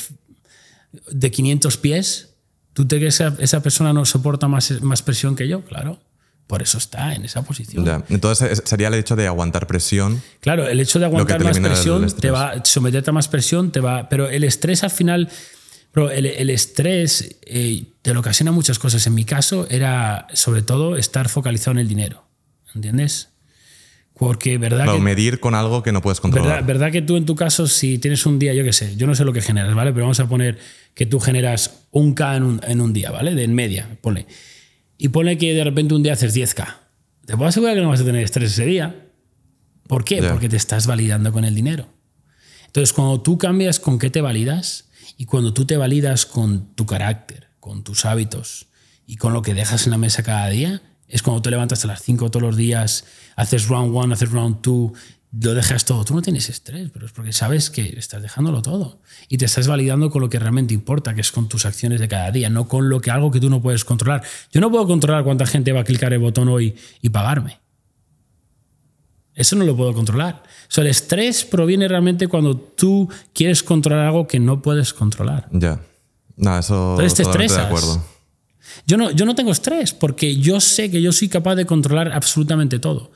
de 1.10 1.30
500 1.30 1.76
pies. 1.78 2.34
¿Tú 2.74 2.86
te 2.86 2.98
crees 2.98 3.18
que 3.18 3.24
esa, 3.24 3.36
esa 3.40 3.62
persona 3.62 3.92
no 3.94 4.04
soporta 4.04 4.48
más, 4.48 4.70
más 4.82 5.02
presión 5.02 5.34
que 5.34 5.48
yo? 5.48 5.62
Claro. 5.64 5.98
Por 6.46 6.60
eso 6.60 6.76
está 6.76 7.14
en 7.14 7.24
esa 7.24 7.42
posición. 7.42 7.86
Ya. 7.86 8.04
Entonces 8.10 8.52
es- 8.58 8.62
sería 8.66 8.88
el 8.88 8.94
hecho 8.94 9.16
de 9.16 9.26
aguantar 9.26 9.66
presión. 9.66 10.20
Claro, 10.40 10.68
el 10.68 10.78
hecho 10.78 10.98
de 10.98 11.06
aguantar 11.06 11.42
más 11.42 11.58
presión 11.58 12.06
te 12.20 12.30
va 12.30 12.62
someterte 12.64 13.08
a 13.10 13.12
más 13.14 13.28
presión, 13.28 13.72
te 13.72 13.80
va. 13.80 14.10
Pero 14.10 14.28
el 14.28 14.44
estrés 14.44 14.84
al 14.84 14.90
final, 14.90 15.30
bro, 15.94 16.10
el, 16.10 16.26
el 16.26 16.50
estrés 16.50 17.36
eh, 17.46 17.84
te 18.02 18.12
lo 18.12 18.20
ocasiona 18.20 18.52
muchas 18.52 18.78
cosas. 18.78 19.06
En 19.06 19.14
mi 19.14 19.24
caso 19.24 19.66
era 19.70 20.26
sobre 20.34 20.60
todo 20.60 20.96
estar 20.98 21.30
focalizado 21.30 21.72
en 21.72 21.78
el 21.78 21.88
dinero, 21.88 22.26
¿entiendes? 22.74 23.30
Porque 24.26 24.58
verdad 24.58 24.84
Claro, 24.84 24.98
que 24.98 25.04
medir 25.04 25.40
con 25.40 25.54
algo 25.54 25.82
que 25.82 25.92
no 25.92 26.02
puedes 26.02 26.20
controlar. 26.20 26.50
¿Verdad, 26.50 26.66
verdad 26.66 26.92
que 26.92 27.02
tú 27.02 27.16
en 27.16 27.26
tu 27.26 27.34
caso, 27.34 27.66
si 27.66 27.98
tienes 27.98 28.24
un 28.26 28.38
día, 28.38 28.54
yo 28.54 28.64
qué 28.64 28.72
sé, 28.72 28.96
yo 28.96 29.06
no 29.06 29.14
sé 29.14 29.24
lo 29.24 29.32
que 29.32 29.42
generas, 29.42 29.74
¿vale? 29.74 29.92
Pero 29.92 30.04
vamos 30.04 30.20
a 30.20 30.28
poner 30.28 30.58
que 30.94 31.06
tú 31.06 31.20
generas 31.20 31.84
un 31.90 32.14
K 32.14 32.36
en 32.36 32.42
un, 32.42 32.60
en 32.66 32.80
un 32.80 32.92
día, 32.92 33.10
¿vale? 33.10 33.34
De 33.34 33.44
en 33.44 33.54
media, 33.54 33.98
ponle. 34.00 34.26
Y 34.98 35.08
ponle 35.08 35.36
que 35.38 35.54
de 35.54 35.64
repente 35.64 35.94
un 35.94 36.02
día 36.02 36.14
haces 36.14 36.34
10K. 36.34 36.66
Te 37.26 37.36
puedo 37.36 37.48
asegurar 37.48 37.74
que 37.74 37.82
no 37.82 37.88
vas 37.88 38.00
a 38.00 38.04
tener 38.04 38.22
estrés 38.22 38.52
ese 38.52 38.64
día. 38.66 39.08
¿Por 39.86 40.04
qué? 40.04 40.22
Porque 40.22 40.48
te 40.48 40.56
estás 40.56 40.86
validando 40.86 41.32
con 41.32 41.44
el 41.44 41.54
dinero. 41.54 41.86
Entonces, 42.66 42.92
cuando 42.92 43.20
tú 43.20 43.38
cambias 43.38 43.78
con 43.78 43.98
qué 43.98 44.10
te 44.10 44.20
validas, 44.20 44.86
Y 45.16 45.26
cuando 45.26 45.54
tú 45.54 45.64
te 45.64 45.76
validas 45.76 46.26
con 46.26 46.74
tu 46.74 46.86
carácter, 46.86 47.46
con 47.60 47.84
tus 47.84 48.04
hábitos 48.04 48.66
y 49.06 49.16
con 49.16 49.32
lo 49.32 49.42
que 49.42 49.54
dejas 49.54 49.86
en 49.86 49.92
la 49.92 49.98
mesa 49.98 50.24
cada 50.24 50.48
día, 50.48 50.82
es 51.14 51.22
cuando 51.22 51.42
te 51.42 51.50
levantas 51.50 51.84
a 51.84 51.86
las 51.86 52.02
5 52.02 52.28
todos 52.28 52.42
los 52.42 52.56
días, 52.56 53.04
haces 53.36 53.68
round 53.68 53.96
one, 53.96 54.12
haces 54.12 54.32
round 54.32 54.62
two, 54.62 54.92
lo 55.30 55.54
dejas 55.54 55.84
todo. 55.84 56.04
Tú 56.04 56.12
no 56.12 56.22
tienes 56.22 56.48
estrés, 56.48 56.90
pero 56.92 57.06
es 57.06 57.12
porque 57.12 57.32
sabes 57.32 57.70
que 57.70 57.82
estás 57.96 58.20
dejándolo 58.20 58.62
todo. 58.62 58.98
Y 59.28 59.38
te 59.38 59.44
estás 59.44 59.68
validando 59.68 60.10
con 60.10 60.22
lo 60.22 60.28
que 60.28 60.40
realmente 60.40 60.74
importa, 60.74 61.14
que 61.14 61.20
es 61.20 61.30
con 61.30 61.48
tus 61.48 61.66
acciones 61.66 62.00
de 62.00 62.08
cada 62.08 62.32
día, 62.32 62.50
no 62.50 62.66
con 62.66 62.88
lo 62.88 63.00
que 63.00 63.12
algo 63.12 63.30
que 63.30 63.38
tú 63.38 63.48
no 63.48 63.62
puedes 63.62 63.84
controlar. 63.84 64.24
Yo 64.50 64.60
no 64.60 64.72
puedo 64.72 64.88
controlar 64.88 65.22
cuánta 65.22 65.46
gente 65.46 65.70
va 65.70 65.82
a 65.82 65.84
clicar 65.84 66.12
el 66.12 66.18
botón 66.18 66.48
hoy 66.48 66.74
y 67.00 67.10
pagarme. 67.10 67.60
Eso 69.36 69.54
no 69.54 69.64
lo 69.64 69.76
puedo 69.76 69.94
controlar. 69.94 70.42
O 70.76 70.80
el 70.80 70.88
estrés 70.88 71.44
proviene 71.44 71.86
realmente 71.86 72.26
cuando 72.26 72.56
tú 72.56 73.08
quieres 73.32 73.62
controlar 73.62 74.06
algo 74.06 74.26
que 74.26 74.40
no 74.40 74.60
puedes 74.62 74.92
controlar. 74.92 75.48
Ya. 75.52 75.80
No, 76.36 76.58
eso 76.58 76.94
Entonces 76.94 77.14
te 77.14 77.22
estresas. 77.22 77.58
De 77.58 77.62
acuerdo. 77.66 78.13
Yo 78.86 78.96
no, 78.96 79.10
yo 79.10 79.24
no 79.24 79.34
tengo 79.34 79.52
estrés 79.52 79.92
porque 79.92 80.36
yo 80.36 80.60
sé 80.60 80.90
que 80.90 81.00
yo 81.00 81.12
soy 81.12 81.28
capaz 81.28 81.54
de 81.56 81.66
controlar 81.66 82.12
absolutamente 82.12 82.78
todo. 82.78 83.12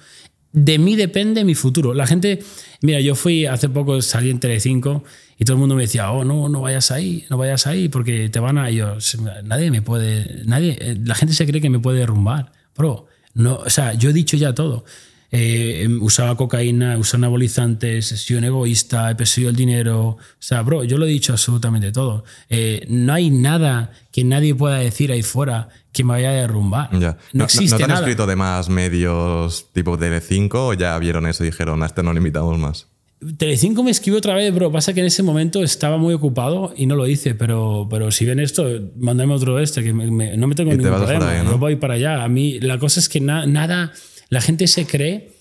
De 0.53 0.79
mí 0.79 0.97
depende 0.97 1.45
mi 1.45 1.55
futuro. 1.55 1.95
La 1.95 2.07
gente, 2.07 2.39
mira, 2.81 3.01
yo 3.01 3.15
fui 3.15 3.47
hace 3.47 3.69
poco, 3.69 4.01
salí 4.01 4.31
en 4.31 4.41
Telecinco 4.41 5.05
y 5.39 5.45
todo 5.45 5.57
el 5.57 5.61
mundo 5.61 5.75
me 5.75 5.83
decía, 5.83 6.11
oh, 6.11 6.25
no, 6.25 6.49
no 6.49 6.61
vayas 6.63 6.91
ahí, 6.91 7.25
no 7.31 7.37
vayas 7.37 7.67
ahí 7.67 7.89
porque 7.89 8.29
te 8.29 8.41
van 8.41 8.59
a... 8.59 8.71
Yo, 8.71 8.97
nadie 9.45 9.71
me 9.71 9.83
puede, 9.83 10.43
nadie, 10.47 10.77
eh, 10.81 10.99
la 11.05 11.15
gente 11.15 11.35
se 11.35 11.47
cree 11.47 11.61
que 11.61 11.71
me 11.71 11.79
puede 11.79 11.99
derrumbar. 11.99 12.53
Bro, 12.77 13.07
no, 13.35 13.57
o 13.57 13.71
sea, 13.71 13.95
yo 13.95 14.11
he 14.11 14.13
dicho 14.13 14.37
ya 14.37 14.55
todo. 14.55 14.85
Eh, 15.31 15.87
usaba 16.01 16.37
cocaína, 16.37 16.97
usaba 16.97 17.19
anabolizantes, 17.27 18.13
he 18.13 18.17
sido 18.17 18.39
un 18.39 18.45
egoísta, 18.45 19.11
he 19.11 19.15
perseguido 19.15 19.51
el 19.51 19.57
dinero. 19.57 20.01
O 20.07 20.19
sea, 20.39 20.63
bro, 20.63 20.85
yo 20.85 20.97
lo 20.97 21.07
he 21.07 21.09
dicho 21.09 21.33
absolutamente 21.33 21.93
todo. 21.93 22.25
Eh, 22.49 22.87
no 22.89 23.13
hay 23.13 23.31
nada 23.31 23.93
que 24.11 24.25
nadie 24.25 24.55
pueda 24.55 24.79
decir 24.79 25.13
ahí 25.13 25.23
fuera 25.23 25.69
que 25.93 26.03
me 26.03 26.13
vaya 26.13 26.31
a 26.31 26.33
derrumbar. 26.33 26.91
No, 27.33 27.45
existe 27.45 27.73
¿No, 27.73 27.77
te 27.77 27.85
han 27.85 27.91
escrito 27.99 28.27
de 28.27 28.37
más 28.37 28.69
medios 28.69 29.67
tipo 29.73 29.99
Tele5 29.99 30.51
o 30.55 30.75
ya 30.75 30.99
vieron 30.99 31.27
eso 31.27 31.45
y 31.45 31.47
dijeron, 31.47 31.83
a 31.83 31.87
este 31.87 32.03
no 32.03 32.13
le 32.13 32.19
invitamos 32.19 32.59
más? 32.59 32.87
Tele5 33.21 33.83
me 33.83 33.91
escribió 33.91 34.19
otra 34.19 34.35
vez, 34.35 34.55
bro. 34.55 34.71
Pasa 34.71 34.95
que 34.95 35.01
en 35.01 35.07
ese 35.07 35.23
momento 35.23 35.63
estaba 35.63 35.99
muy 35.99 36.15
ocupado 36.15 36.73
y 36.77 36.87
no 36.87 36.95
lo 36.95 37.07
hice, 37.07 37.35
pero, 37.35 37.87
pero 37.91 38.11
si 38.13 38.25
ven 38.25 38.39
esto, 38.39 38.65
mándame 38.97 39.35
otro 39.35 39.59
este, 39.59 39.83
que 39.83 39.93
no 39.93 40.47
me 40.47 40.55
tengo 40.55 40.71
ningún 40.71 40.89
problema. 40.89 41.43
¿no? 41.43 41.51
Yo 41.51 41.59
voy 41.59 41.77
para 41.77 41.95
allá. 41.95 42.23
A 42.23 42.29
mí, 42.29 42.61
la 42.61 42.79
cosa 42.79 43.01
es 43.01 43.09
que 43.09 43.21
nada 43.21 43.93
la 44.29 44.41
gente 44.41 44.67
se 44.67 44.87
cree 44.87 45.33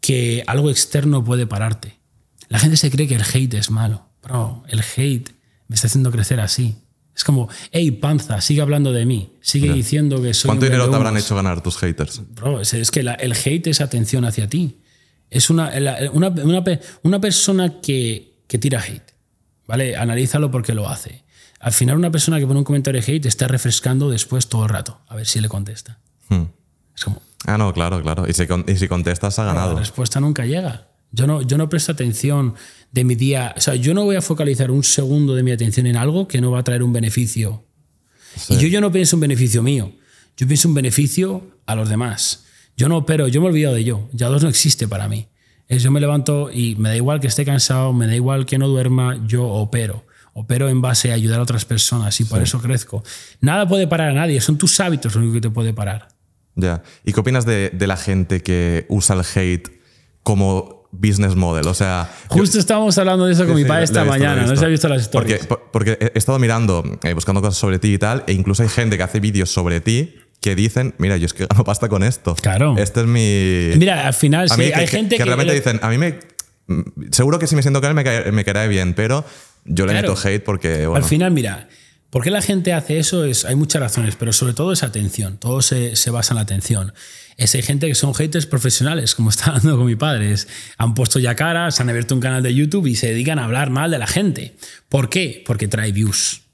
que 0.00 0.44
algo 0.46 0.70
externo 0.70 1.24
puede 1.24 1.46
pararte. 1.46 1.98
La 2.48 2.58
gente 2.58 2.76
se 2.76 2.90
cree 2.90 3.08
que 3.08 3.16
el 3.16 3.22
hate 3.22 3.54
es 3.54 3.70
malo. 3.70 4.08
Bro, 4.22 4.64
el 4.68 4.80
hate 4.80 5.30
me 5.68 5.74
está 5.74 5.88
haciendo 5.88 6.10
crecer 6.10 6.40
así. 6.40 6.76
Es 7.14 7.24
como, 7.24 7.48
hey, 7.72 7.90
panza, 7.92 8.40
sigue 8.40 8.60
hablando 8.60 8.92
de 8.92 9.06
mí. 9.06 9.32
Sigue 9.40 9.72
diciendo 9.72 10.20
que 10.20 10.34
soy. 10.34 10.48
¿Cuánto 10.48 10.66
dinero 10.66 10.90
te 10.90 10.96
habrán 10.96 11.16
hecho 11.16 11.34
ganar 11.34 11.62
tus 11.62 11.78
haters? 11.78 12.20
Bro, 12.34 12.60
es, 12.60 12.90
que 12.90 13.00
el 13.00 13.32
hate 13.32 13.68
es 13.68 13.80
atención 13.80 14.24
hacia 14.26 14.48
ti. 14.48 14.82
Es 15.30 15.50
una, 15.50 15.72
una, 16.12 16.28
una, 17.02 17.20
persona 17.20 17.80
que, 17.80 18.42
que, 18.46 18.58
tira 18.58 18.80
hate. 18.80 19.14
¿Vale? 19.66 19.96
Analízalo 19.96 20.50
porque 20.50 20.74
lo 20.74 20.88
hace. 20.88 21.24
Al 21.58 21.72
final, 21.72 21.96
una 21.96 22.10
persona 22.10 22.38
que 22.38 22.46
pone 22.46 22.58
un 22.58 22.64
comentario 22.64 23.00
de 23.00 23.12
hate 23.12 23.26
está 23.26 23.48
refrescando 23.48 24.10
después 24.10 24.48
todo 24.48 24.64
el 24.64 24.68
rato. 24.68 25.00
A 25.08 25.16
ver 25.16 25.26
si 25.26 25.40
le 25.40 25.48
contesta. 25.48 25.98
Hmm. 26.28 26.44
Es 26.94 27.02
como, 27.02 27.22
Ah, 27.44 27.58
no, 27.58 27.72
claro, 27.72 28.02
claro. 28.02 28.26
Y 28.28 28.32
si, 28.32 28.44
y 28.66 28.76
si 28.76 28.88
contestas, 28.88 29.38
ha 29.38 29.44
ganado. 29.44 29.74
La 29.74 29.80
respuesta 29.80 30.20
nunca 30.20 30.46
llega. 30.46 30.88
Yo 31.12 31.26
no, 31.26 31.42
yo 31.42 31.56
no 31.58 31.68
presto 31.68 31.92
atención 31.92 32.54
de 32.92 33.04
mi 33.04 33.14
día. 33.14 33.54
O 33.56 33.60
sea, 33.60 33.74
yo 33.74 33.94
no 33.94 34.04
voy 34.04 34.16
a 34.16 34.22
focalizar 34.22 34.70
un 34.70 34.82
segundo 34.82 35.34
de 35.34 35.42
mi 35.42 35.52
atención 35.52 35.86
en 35.86 35.96
algo 35.96 36.26
que 36.28 36.40
no 36.40 36.50
va 36.50 36.60
a 36.60 36.64
traer 36.64 36.82
un 36.82 36.92
beneficio. 36.92 37.64
Y 38.48 38.56
yo, 38.56 38.68
yo 38.68 38.80
no 38.80 38.92
pienso 38.92 39.16
un 39.16 39.20
beneficio 39.20 39.62
mío. 39.62 39.92
Yo 40.36 40.46
pienso 40.46 40.68
un 40.68 40.74
beneficio 40.74 41.42
a 41.66 41.74
los 41.74 41.88
demás. 41.88 42.44
Yo 42.76 42.88
no 42.88 42.98
opero, 42.98 43.28
yo 43.28 43.40
me 43.40 43.46
he 43.46 43.50
olvidado 43.50 43.74
de 43.74 43.84
yo. 43.84 44.08
Ya 44.12 44.28
dos 44.28 44.42
no 44.42 44.48
existe 44.48 44.86
para 44.88 45.08
mí. 45.08 45.28
Es 45.68 45.82
yo 45.82 45.90
me 45.90 46.00
levanto 46.00 46.50
y 46.52 46.76
me 46.76 46.90
da 46.90 46.96
igual 46.96 47.20
que 47.20 47.26
esté 47.26 47.44
cansado, 47.44 47.92
me 47.92 48.06
da 48.06 48.14
igual 48.14 48.46
que 48.46 48.58
no 48.58 48.68
duerma, 48.68 49.20
yo 49.26 49.44
opero. 49.46 50.04
Opero 50.34 50.68
en 50.68 50.82
base 50.82 51.10
a 51.10 51.14
ayudar 51.14 51.40
a 51.40 51.42
otras 51.42 51.64
personas 51.64 52.20
y 52.20 52.24
por 52.24 52.42
eso 52.42 52.60
crezco. 52.60 53.02
Nada 53.40 53.66
puede 53.66 53.86
parar 53.86 54.10
a 54.10 54.12
nadie, 54.12 54.40
son 54.42 54.58
tus 54.58 54.78
hábitos 54.80 55.14
lo 55.14 55.22
único 55.22 55.34
que 55.34 55.40
te 55.40 55.50
puede 55.50 55.72
parar. 55.72 56.08
Ya. 56.56 56.82
¿Y 57.04 57.12
qué 57.12 57.20
opinas 57.20 57.44
de, 57.44 57.70
la 57.78 57.96
gente 57.96 58.42
que 58.42 58.86
usa 58.88 59.14
el 59.14 59.22
hate 59.22 59.68
como 60.22 60.88
business 60.90 61.36
model? 61.36 61.68
O 61.68 61.74
sea. 61.74 62.10
Justo 62.28 62.58
estábamos 62.58 62.96
hablando 62.98 63.26
de 63.26 63.34
eso 63.34 63.46
con 63.46 63.54
mi 63.54 63.64
padre 63.64 63.84
esta 63.84 64.04
mañana, 64.04 64.46
no 64.46 64.56
se 64.56 64.64
ha 64.64 64.68
visto 64.68 64.88
las 64.88 65.02
historias. 65.02 65.46
Porque, 65.72 65.98
he 66.00 66.18
estado 66.18 66.38
mirando, 66.38 66.82
eh, 67.02 67.12
buscando 67.12 67.40
cosas 67.40 67.58
sobre 67.58 67.78
ti 67.78 67.94
y 67.94 67.98
tal, 67.98 68.24
e 68.26 68.32
incluso 68.32 68.62
hay 68.62 68.70
gente 68.70 68.96
que 68.96 69.02
hace 69.02 69.20
vídeos 69.20 69.50
sobre 69.50 69.80
ti 69.80 70.16
que 70.40 70.54
dicen, 70.54 70.94
mira, 70.98 71.16
yo 71.16 71.26
es 71.26 71.34
que 71.34 71.46
gano 71.50 71.62
pasta 71.62 71.88
con 71.88 72.02
esto. 72.02 72.34
Claro. 72.34 72.74
Este 72.78 73.00
es 73.00 73.06
mi. 73.06 73.78
Mira, 73.78 74.06
al 74.06 74.14
final, 74.14 74.48
sí, 74.48 74.72
hay 74.72 74.86
gente 74.86 75.16
que, 75.16 75.18
que, 75.18 75.24
realmente 75.24 75.54
dicen, 75.54 75.78
a 75.82 75.90
mí 75.90 75.98
me. 75.98 76.18
Seguro 77.12 77.38
que 77.38 77.46
si 77.46 77.54
me 77.54 77.62
siento 77.62 77.80
con 77.80 77.90
él 77.90 77.94
me, 77.94 78.32
me 78.32 78.44
caerá 78.44 78.66
bien, 78.66 78.94
pero 78.94 79.24
yo 79.66 79.86
le 79.86 79.92
meto 79.92 80.14
hate 80.16 80.42
porque. 80.42 80.88
Al 80.92 81.04
final, 81.04 81.32
mira 81.32 81.68
¿Por 82.16 82.24
qué 82.24 82.30
la 82.30 82.40
gente 82.40 82.72
hace 82.72 82.98
eso? 82.98 83.26
Es, 83.26 83.44
hay 83.44 83.56
muchas 83.56 83.78
razones, 83.78 84.16
pero 84.16 84.32
sobre 84.32 84.54
todo 84.54 84.72
es 84.72 84.82
atención. 84.82 85.36
Todo 85.36 85.60
se, 85.60 85.92
basa 86.10 86.32
en 86.32 86.36
la 86.36 86.40
atención. 86.40 86.94
Es, 87.36 87.54
hay 87.54 87.60
gente 87.60 87.88
que 87.88 87.94
son 87.94 88.14
haters 88.14 88.46
profesionales, 88.46 89.14
como 89.14 89.28
está 89.28 89.48
hablando 89.50 89.76
con 89.76 89.84
mi 89.84 89.96
padre. 89.96 90.34
han 90.78 90.94
puesto 90.94 91.18
ya 91.18 91.34
caras, 91.34 91.78
han 91.78 91.90
abierto 91.90 92.14
un 92.14 92.22
canal 92.22 92.42
de 92.42 92.54
YouTube 92.54 92.86
y 92.86 92.96
se 92.96 93.08
dedican 93.08 93.38
a 93.38 93.44
hablar 93.44 93.68
mal 93.68 93.90
de 93.90 93.98
la 93.98 94.06
gente. 94.06 94.56
¿Por 94.88 95.10
qué? 95.10 95.44
Porque 95.44 95.68
trae 95.68 95.92
views. 95.92 96.45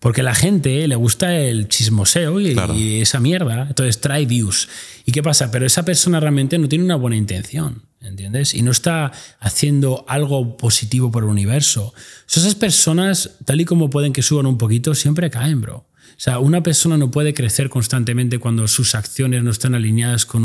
Porque 0.00 0.22
a 0.22 0.24
la 0.24 0.34
gente 0.34 0.88
le 0.88 0.96
gusta 0.96 1.36
el 1.36 1.68
chismoseo 1.68 2.40
y, 2.40 3.00
esa 3.00 3.20
mierda. 3.20 3.66
Entonces 3.68 4.00
trae 4.00 4.24
views. 4.24 4.68
¿Y 5.04 5.12
qué 5.12 5.22
pasa? 5.22 5.50
Pero 5.50 5.66
esa 5.66 5.84
persona 5.84 6.18
realmente 6.18 6.58
no 6.58 6.68
tiene 6.68 6.84
una 6.84 6.96
buena 6.96 7.16
intención. 7.16 7.82
¿Entiendes? 8.00 8.54
Y 8.54 8.62
no 8.62 8.70
está 8.70 9.12
haciendo 9.40 10.06
algo 10.08 10.56
positivo 10.56 11.10
por 11.10 11.24
el 11.24 11.28
universo. 11.28 11.92
esas 12.26 12.54
personas, 12.54 13.32
tal 13.44 13.60
y 13.60 13.66
como 13.66 13.90
pueden 13.90 14.14
que 14.14 14.22
suban 14.22 14.46
un 14.46 14.56
poquito, 14.56 14.94
siempre 14.94 15.28
caen, 15.28 15.60
bro. 15.60 15.76
O 15.76 16.22
sea, 16.22 16.38
una 16.38 16.62
persona 16.62 16.96
no 16.96 17.10
puede 17.10 17.34
crecer 17.34 17.68
constantemente 17.68 18.38
cuando 18.38 18.68
sus 18.68 18.94
acciones 18.94 19.42
no 19.42 19.50
están 19.50 19.74
alineadas 19.74 20.24
con 20.24 20.44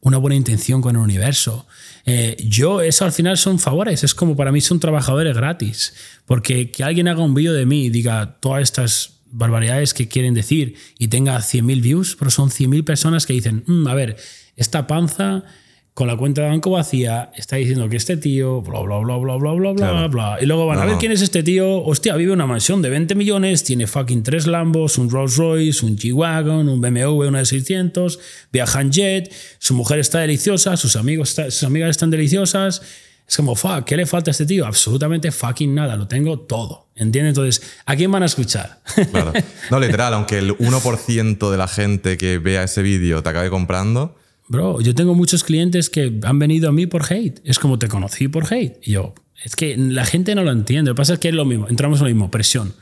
una 0.00 0.18
buena 0.18 0.36
intención 0.36 0.80
con 0.82 0.94
el 0.94 1.02
universo. 1.02 1.66
Eh, 2.06 2.36
yo, 2.48 2.80
eso 2.80 3.04
al 3.04 3.12
final 3.12 3.36
son 3.36 3.58
favores, 3.58 4.04
es 4.04 4.14
como 4.14 4.36
para 4.36 4.52
mí 4.52 4.60
son 4.60 4.80
trabajadores 4.80 5.36
gratis, 5.36 5.94
porque 6.26 6.70
que 6.70 6.84
alguien 6.84 7.08
haga 7.08 7.22
un 7.22 7.34
vídeo 7.34 7.52
de 7.52 7.66
mí 7.66 7.86
y 7.86 7.90
diga 7.90 8.38
todas 8.40 8.62
estas 8.62 9.20
barbaridades 9.30 9.94
que 9.94 10.08
quieren 10.08 10.34
decir 10.34 10.74
y 10.98 11.08
tenga 11.08 11.36
100.000 11.38 11.80
views, 11.80 12.16
pero 12.18 12.30
son 12.30 12.50
100.000 12.50 12.84
personas 12.84 13.26
que 13.26 13.32
dicen, 13.32 13.62
mm, 13.66 13.86
a 13.86 13.94
ver, 13.94 14.16
esta 14.56 14.86
panza 14.86 15.44
con 15.94 16.06
la 16.06 16.16
cuenta 16.16 16.42
de 16.42 16.48
banco 16.48 16.70
vacía, 16.70 17.30
está 17.36 17.56
diciendo 17.56 17.88
que 17.88 17.96
este 17.96 18.16
tío, 18.16 18.62
bla, 18.62 18.80
bla, 18.80 18.98
bla, 18.98 19.16
bla, 19.16 19.36
bla, 19.36 19.52
bla, 19.52 19.74
claro. 19.74 19.96
bla, 19.96 20.08
bla. 20.08 20.38
Y 20.40 20.46
luego 20.46 20.66
van 20.66 20.78
no, 20.78 20.82
a 20.82 20.86
ver 20.86 20.96
quién 20.98 21.12
es 21.12 21.20
este 21.20 21.42
tío. 21.42 21.82
Hostia, 21.82 22.16
vive 22.16 22.32
una 22.32 22.46
mansión 22.46 22.80
de 22.80 22.90
20 22.90 23.14
millones, 23.14 23.64
tiene 23.64 23.86
fucking 23.86 24.22
tres 24.22 24.46
Lambos, 24.46 24.98
un 24.98 25.10
Rolls 25.10 25.36
Royce, 25.36 25.84
un 25.84 25.96
G-Wagon, 25.96 26.68
un 26.68 26.80
BMW, 26.80 27.28
una 27.28 27.40
de 27.40 27.46
600, 27.46 28.18
viaja 28.52 28.80
en 28.80 28.92
jet, 28.92 29.34
su 29.58 29.74
mujer 29.74 29.98
está 29.98 30.20
deliciosa, 30.20 30.76
sus, 30.76 30.96
amigos 30.96 31.30
está, 31.30 31.50
sus 31.50 31.64
amigas 31.64 31.90
están 31.90 32.10
deliciosas. 32.10 32.82
Es 33.30 33.36
como, 33.36 33.54
fuck, 33.54 33.84
¿qué 33.84 33.96
le 33.96 34.06
falta 34.06 34.30
a 34.30 34.32
este 34.32 34.44
tío? 34.44 34.66
Absolutamente 34.66 35.30
fucking 35.30 35.72
nada, 35.72 35.96
lo 35.96 36.08
tengo 36.08 36.40
todo. 36.40 36.88
¿Entiendes? 36.96 37.30
Entonces, 37.30 37.62
¿a 37.86 37.94
quién 37.94 38.10
van 38.10 38.24
a 38.24 38.26
escuchar? 38.26 38.80
Claro. 39.10 39.32
No, 39.70 39.78
literal, 39.78 40.14
aunque 40.14 40.38
el 40.38 40.56
1% 40.56 41.50
de 41.50 41.56
la 41.56 41.68
gente 41.68 42.16
que 42.16 42.38
vea 42.38 42.64
ese 42.64 42.82
vídeo 42.82 43.22
te 43.22 43.28
acabe 43.28 43.48
comprando, 43.48 44.16
Bro, 44.50 44.80
yo 44.80 44.96
tengo 44.96 45.14
muchos 45.14 45.44
clientes 45.44 45.88
que 45.90 46.18
han 46.24 46.40
venido 46.40 46.68
a 46.68 46.72
mí 46.72 46.84
por 46.86 47.04
hate. 47.08 47.40
Es 47.44 47.60
como 47.60 47.78
te 47.78 47.86
conocí 47.86 48.26
por 48.26 48.52
hate. 48.52 48.80
Y 48.82 48.90
yo, 48.90 49.14
es 49.44 49.54
que 49.54 49.76
la 49.76 50.04
gente 50.04 50.34
no 50.34 50.42
lo 50.42 50.50
entiende. 50.50 50.90
Lo 50.90 50.96
que 50.96 50.98
pasa 50.98 51.12
es 51.14 51.18
que 51.20 51.28
es 51.28 51.34
lo 51.34 51.44
mismo, 51.44 51.68
entramos 51.68 52.00
en 52.00 52.06
lo 52.06 52.10
mismo, 52.10 52.32
presión. 52.32 52.74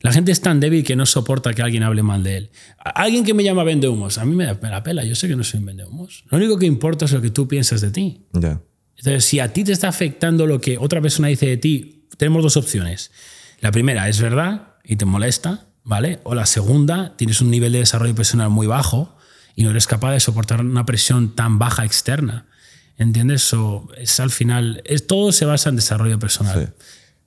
La 0.00 0.12
gente 0.12 0.30
es 0.30 0.40
tan 0.40 0.60
débil 0.60 0.84
que 0.84 0.94
no 0.94 1.06
soporta 1.06 1.52
que 1.54 1.62
alguien 1.62 1.82
hable 1.82 2.04
mal 2.04 2.22
de 2.22 2.36
él. 2.36 2.50
Alguien 2.78 3.24
que 3.24 3.34
me 3.34 3.42
llama 3.42 3.64
vende 3.64 3.88
humos, 3.88 4.16
a 4.16 4.24
mí 4.24 4.36
me, 4.36 4.46
la 4.46 4.82
pela, 4.84 5.02
yo 5.02 5.16
sé 5.16 5.26
que 5.26 5.34
no 5.34 5.42
soy 5.42 5.58
un 5.58 5.66
vende 5.66 5.84
humos. 5.84 6.22
Lo 6.30 6.38
único 6.38 6.56
que 6.56 6.66
importa 6.66 7.06
es 7.06 7.12
lo 7.12 7.20
que 7.20 7.30
tú 7.30 7.48
piensas 7.48 7.80
de 7.80 7.90
ti. 7.90 8.24
Entonces, 8.32 9.24
si 9.24 9.40
a 9.40 9.52
ti 9.52 9.64
te 9.64 9.72
está 9.72 9.88
afectando 9.88 10.46
lo 10.46 10.60
que 10.60 10.78
otra 10.78 11.00
persona 11.00 11.26
dice 11.26 11.46
de 11.46 11.56
ti, 11.56 12.06
tenemos 12.16 12.44
dos 12.44 12.56
opciones. 12.56 13.10
La 13.58 13.72
primera 13.72 14.08
es 14.08 14.20
verdad 14.20 14.76
y 14.84 14.94
te 14.94 15.04
molesta, 15.04 15.66
¿vale? 15.82 16.20
O 16.22 16.36
la 16.36 16.46
segunda, 16.46 17.16
tienes 17.16 17.40
un 17.40 17.50
nivel 17.50 17.72
de 17.72 17.80
desarrollo 17.80 18.14
personal 18.14 18.50
muy 18.50 18.68
bajo 18.68 19.17
y 19.58 19.64
no 19.64 19.70
eres 19.70 19.88
capaz 19.88 20.12
de 20.12 20.20
soportar 20.20 20.60
una 20.60 20.86
presión 20.86 21.34
tan 21.34 21.58
baja 21.58 21.84
externa. 21.84 22.46
¿Entiendes? 22.96 23.52
es 23.96 24.20
al 24.20 24.30
final, 24.30 24.82
es, 24.84 25.08
todo 25.08 25.32
se 25.32 25.46
basa 25.46 25.68
en 25.68 25.74
desarrollo 25.74 26.20
personal. 26.20 26.72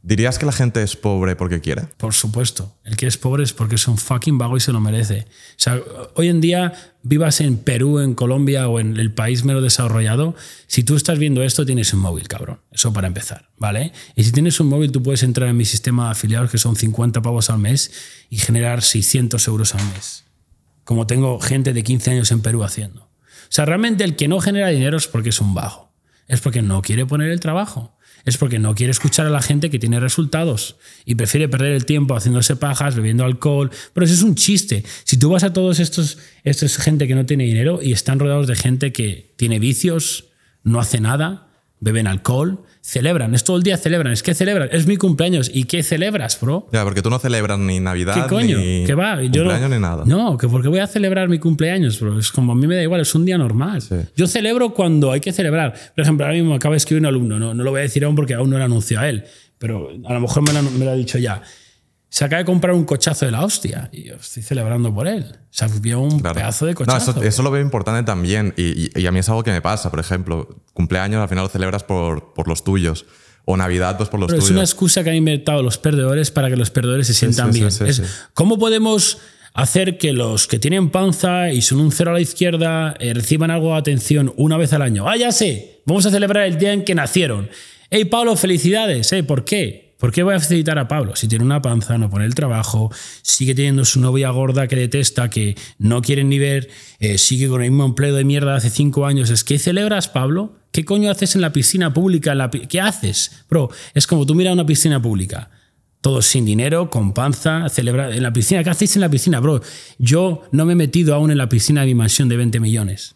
¿Dirías 0.01 0.39
que 0.39 0.45
la 0.45 0.53
gente 0.53 0.81
es 0.81 0.95
pobre 0.95 1.35
porque 1.35 1.59
quiere? 1.59 1.87
Por 1.97 2.13
supuesto. 2.13 2.73
El 2.85 2.95
que 2.95 3.05
es 3.05 3.17
pobre 3.17 3.43
es 3.43 3.51
porque 3.51 3.75
es 3.75 3.85
un 3.85 3.97
fucking 3.97 4.37
vago 4.37 4.55
y 4.55 4.61
se 4.61 4.71
lo 4.71 4.79
merece. 4.79 5.27
O 5.27 5.53
sea, 5.57 5.81
hoy 6.15 6.29
en 6.29 6.39
día, 6.39 6.71
vivas 7.03 7.41
en 7.41 7.57
Perú, 7.57 7.99
en 7.99 8.15
Colombia 8.15 8.69
o 8.69 8.79
en 8.79 8.95
el 8.95 9.11
país 9.11 9.43
menos 9.43 9.61
desarrollado, 9.61 10.33
si 10.67 10.85
tú 10.85 10.95
estás 10.95 11.19
viendo 11.19 11.43
esto, 11.43 11.65
tienes 11.65 11.93
un 11.93 11.99
móvil, 11.99 12.29
cabrón. 12.29 12.61
Eso 12.71 12.93
para 12.93 13.07
empezar, 13.07 13.49
¿vale? 13.57 13.91
Y 14.15 14.23
si 14.23 14.31
tienes 14.31 14.57
un 14.61 14.67
móvil, 14.67 14.93
tú 14.93 15.03
puedes 15.03 15.23
entrar 15.23 15.49
en 15.49 15.57
mi 15.57 15.65
sistema 15.65 16.05
de 16.05 16.11
afiliados, 16.11 16.49
que 16.49 16.57
son 16.57 16.77
50 16.77 17.21
pavos 17.21 17.49
al 17.49 17.59
mes, 17.59 17.91
y 18.29 18.37
generar 18.37 18.83
600 18.83 19.45
euros 19.49 19.75
al 19.75 19.83
mes. 19.87 20.30
Como 20.83 21.07
tengo 21.07 21.39
gente 21.39 21.73
de 21.73 21.83
15 21.83 22.11
años 22.11 22.31
en 22.31 22.41
Perú 22.41 22.63
haciendo. 22.63 23.01
O 23.03 23.53
sea, 23.53 23.65
realmente 23.65 24.03
el 24.03 24.15
que 24.15 24.27
no 24.27 24.39
genera 24.39 24.69
dinero 24.69 24.97
es 24.97 25.07
porque 25.07 25.29
es 25.29 25.41
un 25.41 25.53
bajo. 25.53 25.93
Es 26.27 26.41
porque 26.41 26.61
no 26.61 26.81
quiere 26.81 27.05
poner 27.05 27.31
el 27.31 27.39
trabajo 27.39 27.97
es 28.25 28.37
porque 28.37 28.59
no 28.59 28.75
quiere 28.75 28.91
escuchar 28.91 29.25
a 29.25 29.29
la 29.29 29.41
gente 29.41 29.69
que 29.69 29.79
tiene 29.79 29.99
resultados 29.99 30.77
y 31.05 31.15
prefiere 31.15 31.49
perder 31.49 31.71
el 31.71 31.85
tiempo 31.85 32.15
haciéndose 32.15 32.55
pajas, 32.55 32.95
bebiendo 32.95 33.23
alcohol. 33.23 33.71
Pero 33.93 34.05
eso 34.05 34.13
es 34.13 34.21
un 34.21 34.35
chiste. 34.35 34.83
Si 35.03 35.17
tú 35.17 35.29
vas 35.29 35.43
a 35.43 35.53
todos 35.53 35.79
estos, 35.79 36.19
esto 36.43 36.65
es 36.65 36.77
gente 36.77 37.07
que 37.07 37.15
no 37.15 37.25
tiene 37.25 37.45
dinero 37.45 37.79
y 37.81 37.91
están 37.91 38.19
rodeados 38.19 38.47
de 38.47 38.55
gente 38.55 38.91
que 38.91 39.33
tiene 39.37 39.59
vicios, 39.59 40.25
no 40.63 40.79
hace 40.79 40.99
nada, 40.99 41.50
beben 41.81 42.07
alcohol, 42.07 42.59
celebran, 42.81 43.33
es 43.35 43.43
todo 43.43 43.57
el 43.57 43.63
día 43.63 43.75
celebran, 43.75 44.13
es 44.13 44.23
que 44.23 44.33
celebran, 44.35 44.69
es 44.71 44.87
mi 44.87 44.97
cumpleaños, 44.97 45.51
¿y 45.53 45.65
qué 45.65 45.81
celebras, 45.83 46.39
bro? 46.39 46.69
Ya, 46.71 46.83
porque 46.83 47.01
tú 47.01 47.09
no 47.09 47.19
celebras 47.19 47.59
ni 47.59 47.79
Navidad, 47.79 48.13
¿Qué 48.13 48.29
coño? 48.29 48.57
ni 48.57 48.85
¿Qué 48.85 48.93
va? 48.93 49.21
Yo 49.23 49.43
cumpleaños 49.43 49.69
no, 49.69 49.75
ni 49.75 49.81
nada. 49.81 50.03
No, 50.05 50.37
que 50.37 50.47
porque 50.47 50.67
voy 50.67 50.79
a 50.79 50.87
celebrar 50.87 51.27
mi 51.27 51.39
cumpleaños, 51.39 51.99
bro. 51.99 52.19
Es 52.19 52.31
como 52.31 52.53
a 52.53 52.55
mí 52.55 52.67
me 52.67 52.75
da 52.75 52.83
igual, 52.83 53.01
es 53.01 53.13
un 53.15 53.25
día 53.25 53.37
normal. 53.37 53.83
Yo 54.15 54.27
celebro 54.27 54.73
cuando 54.73 55.11
hay 55.11 55.19
que 55.19 55.33
celebrar. 55.33 55.73
Por 55.95 56.03
ejemplo, 56.03 56.25
ahora 56.25 56.37
mismo 56.37 56.53
acaba 56.53 56.73
de 56.73 56.77
escribir 56.77 57.01
un 57.01 57.07
alumno, 57.07 57.39
no, 57.39 57.53
no 57.53 57.63
lo 57.63 57.71
voy 57.71 57.79
a 57.79 57.83
decir 57.83 58.05
aún 58.05 58.15
porque 58.15 58.35
aún 58.35 58.51
no 58.51 58.57
lo 58.59 58.63
anunció 58.63 58.99
a 58.99 59.09
él, 59.09 59.23
pero 59.57 59.89
a 60.05 60.13
lo 60.13 60.19
mejor 60.19 60.43
me 60.43 60.53
lo, 60.53 60.61
me 60.71 60.85
lo 60.85 60.91
ha 60.91 60.95
dicho 60.95 61.17
ya. 61.17 61.41
Se 62.13 62.25
acaba 62.25 62.39
de 62.39 62.45
comprar 62.45 62.75
un 62.75 62.83
cochazo 62.83 63.25
de 63.25 63.31
la 63.31 63.45
hostia 63.45 63.89
y 63.93 64.03
yo 64.03 64.15
estoy 64.15 64.43
celebrando 64.43 64.93
por 64.93 65.07
él. 65.07 65.25
Se 65.49 65.65
vio 65.79 66.01
un 66.01 66.19
Claro. 66.19 66.35
pedazo 66.35 66.65
de 66.65 66.73
No, 66.73 66.77
cochazo. 66.79 67.11
eso, 67.11 67.23
eso 67.23 67.41
lo 67.41 67.51
veo 67.51 67.61
importante 67.61 68.03
también. 68.03 68.53
Y, 68.57 68.63
y- 68.63 68.91
y 69.01 69.07
a 69.07 69.13
mí 69.13 69.19
es 69.19 69.29
algo 69.29 69.43
que 69.43 69.51
me 69.51 69.61
pasa. 69.61 69.89
Por 69.89 70.01
ejemplo, 70.01 70.61
cumpleaños 70.73 71.21
al 71.21 71.29
final 71.29 71.45
lo 71.45 71.49
celebras 71.49 71.83
por, 71.83 72.33
por 72.33 72.49
los 72.49 72.65
tuyos. 72.65 73.05
O 73.45 73.55
Navidad, 73.55 73.95
pues 73.95 74.09
por 74.09 74.19
los 74.19 74.27
Pero 74.27 74.39
es 74.39 74.43
tuyos. 74.45 74.55
una 74.57 74.63
excusa 74.63 75.03
que 75.05 75.09
han 75.09 75.15
inventado 75.15 75.63
los 75.63 75.77
perdedores 75.77 76.31
para 76.31 76.49
que 76.49 76.57
los 76.57 76.69
perdedores 76.69 77.07
se 77.07 77.13
sientan 77.13 77.53
sí, 77.53 77.59
bien. 77.59 77.71
sí, 77.71 77.83
Es, 77.87 77.95
sí. 77.95 78.03
¿Cómo 78.33 78.59
podemos 78.59 79.19
hacer 79.53 79.97
que 79.97 80.11
los 80.11 80.47
que 80.47 80.59
tienen 80.59 80.89
panza 80.91 81.51
y 81.51 81.61
son 81.61 81.79
un 81.79 81.91
cero 81.93 82.11
a 82.11 82.15
la 82.15 82.19
izquierda 82.21 82.93
eh, 82.99 83.13
reciban 83.13 83.51
algo 83.51 83.71
de 83.71 83.77
atención 83.79 84.33
una 84.35 84.57
vez 84.57 84.73
al 84.73 84.81
año? 84.81 85.07
Ah, 85.09 85.15
ya 85.15 85.31
sé, 85.31 85.81
vamos 85.85 86.05
a 86.05 86.11
celebrar 86.11 86.45
el 86.45 86.57
día 86.57 86.73
en 86.73 86.83
que 86.83 86.93
nacieron. 86.93 87.49
Hey, 87.89 88.03
Pablo, 88.05 88.35
felicidades. 88.35 89.11
Eh, 89.13 89.23
¿Por 89.23 89.43
qué? 89.45 89.90
¿Por 90.01 90.11
qué 90.11 90.23
voy 90.23 90.33
a 90.33 90.39
felicitar 90.39 90.79
a 90.79 90.87
Pablo? 90.87 91.15
Si 91.15 91.27
tiene 91.27 91.45
una 91.45 91.61
panza, 91.61 91.95
no 91.99 92.09
pone 92.09 92.25
el 92.25 92.33
trabajo, 92.33 92.91
sigue 93.21 93.53
teniendo 93.55 93.85
su 93.85 94.01
novia 94.01 94.31
gorda 94.31 94.67
que 94.67 94.75
detesta, 94.75 95.29
que 95.29 95.55
no 95.77 96.01
quiere 96.01 96.23
ni 96.23 96.39
ver, 96.39 96.69
eh, 96.99 97.19
sigue 97.19 97.47
con 97.47 97.61
el 97.63 97.69
mismo 97.69 97.85
empleo 97.85 98.15
de 98.15 98.23
mierda 98.25 98.51
de 98.51 98.57
hace 98.57 98.71
cinco 98.71 99.05
años. 99.05 99.29
¿Es 99.29 99.43
que 99.43 99.59
celebras, 99.59 100.07
Pablo? 100.09 100.55
¿Qué 100.71 100.83
coño 100.85 101.11
haces 101.11 101.35
en 101.35 101.41
la 101.41 101.53
piscina 101.53 101.93
pública? 101.93 102.31
En 102.31 102.39
la 102.39 102.49
pi- 102.49 102.65
¿Qué 102.67 102.81
haces? 102.81 103.43
Bro, 103.47 103.69
es 103.93 104.07
como 104.07 104.25
tú 104.25 104.33
miras 104.33 104.53
una 104.53 104.65
piscina 104.65 104.99
pública. 105.01 105.51
Todos 106.01 106.25
sin 106.25 106.45
dinero, 106.45 106.89
con 106.89 107.13
panza, 107.13 107.69
celebrar 107.69 108.11
en 108.11 108.23
la 108.23 108.33
piscina. 108.33 108.63
¿Qué 108.63 108.71
hacéis 108.71 108.95
en 108.95 109.01
la 109.01 109.09
piscina, 109.09 109.39
bro? 109.39 109.61
Yo 109.99 110.41
no 110.51 110.65
me 110.65 110.73
he 110.73 110.75
metido 110.75 111.13
aún 111.13 111.29
en 111.29 111.37
la 111.37 111.47
piscina 111.47 111.81
de 111.81 111.87
mi 111.87 111.93
mansión 111.95 112.27
de 112.27 112.37
20 112.37 112.59
millones. 112.59 113.15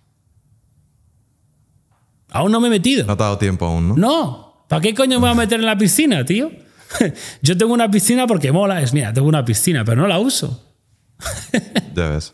Aún 2.29 2.51
no 2.51 2.59
me 2.59 2.67
he 2.67 2.71
metido. 2.71 3.05
No 3.05 3.17
te 3.17 3.23
ha 3.23 3.25
dado 3.25 3.37
tiempo 3.37 3.65
aún, 3.65 3.87
¿no? 3.89 3.95
No, 3.95 4.65
¿para 4.69 4.81
qué 4.81 4.93
coño 4.93 5.19
me 5.19 5.27
voy 5.27 5.29
a 5.31 5.33
meter 5.33 5.59
en 5.59 5.65
la 5.65 5.77
piscina, 5.77 6.23
tío? 6.25 6.51
Yo 7.41 7.57
tengo 7.57 7.73
una 7.73 7.89
piscina 7.89 8.27
porque 8.27 8.51
mola, 8.51 8.81
es 8.81 8.93
mira, 8.93 9.13
tengo 9.13 9.27
una 9.27 9.43
piscina, 9.45 9.83
pero 9.85 10.01
no 10.01 10.07
la 10.07 10.19
uso. 10.19 10.61
Ya 11.95 12.09
ves. 12.09 12.33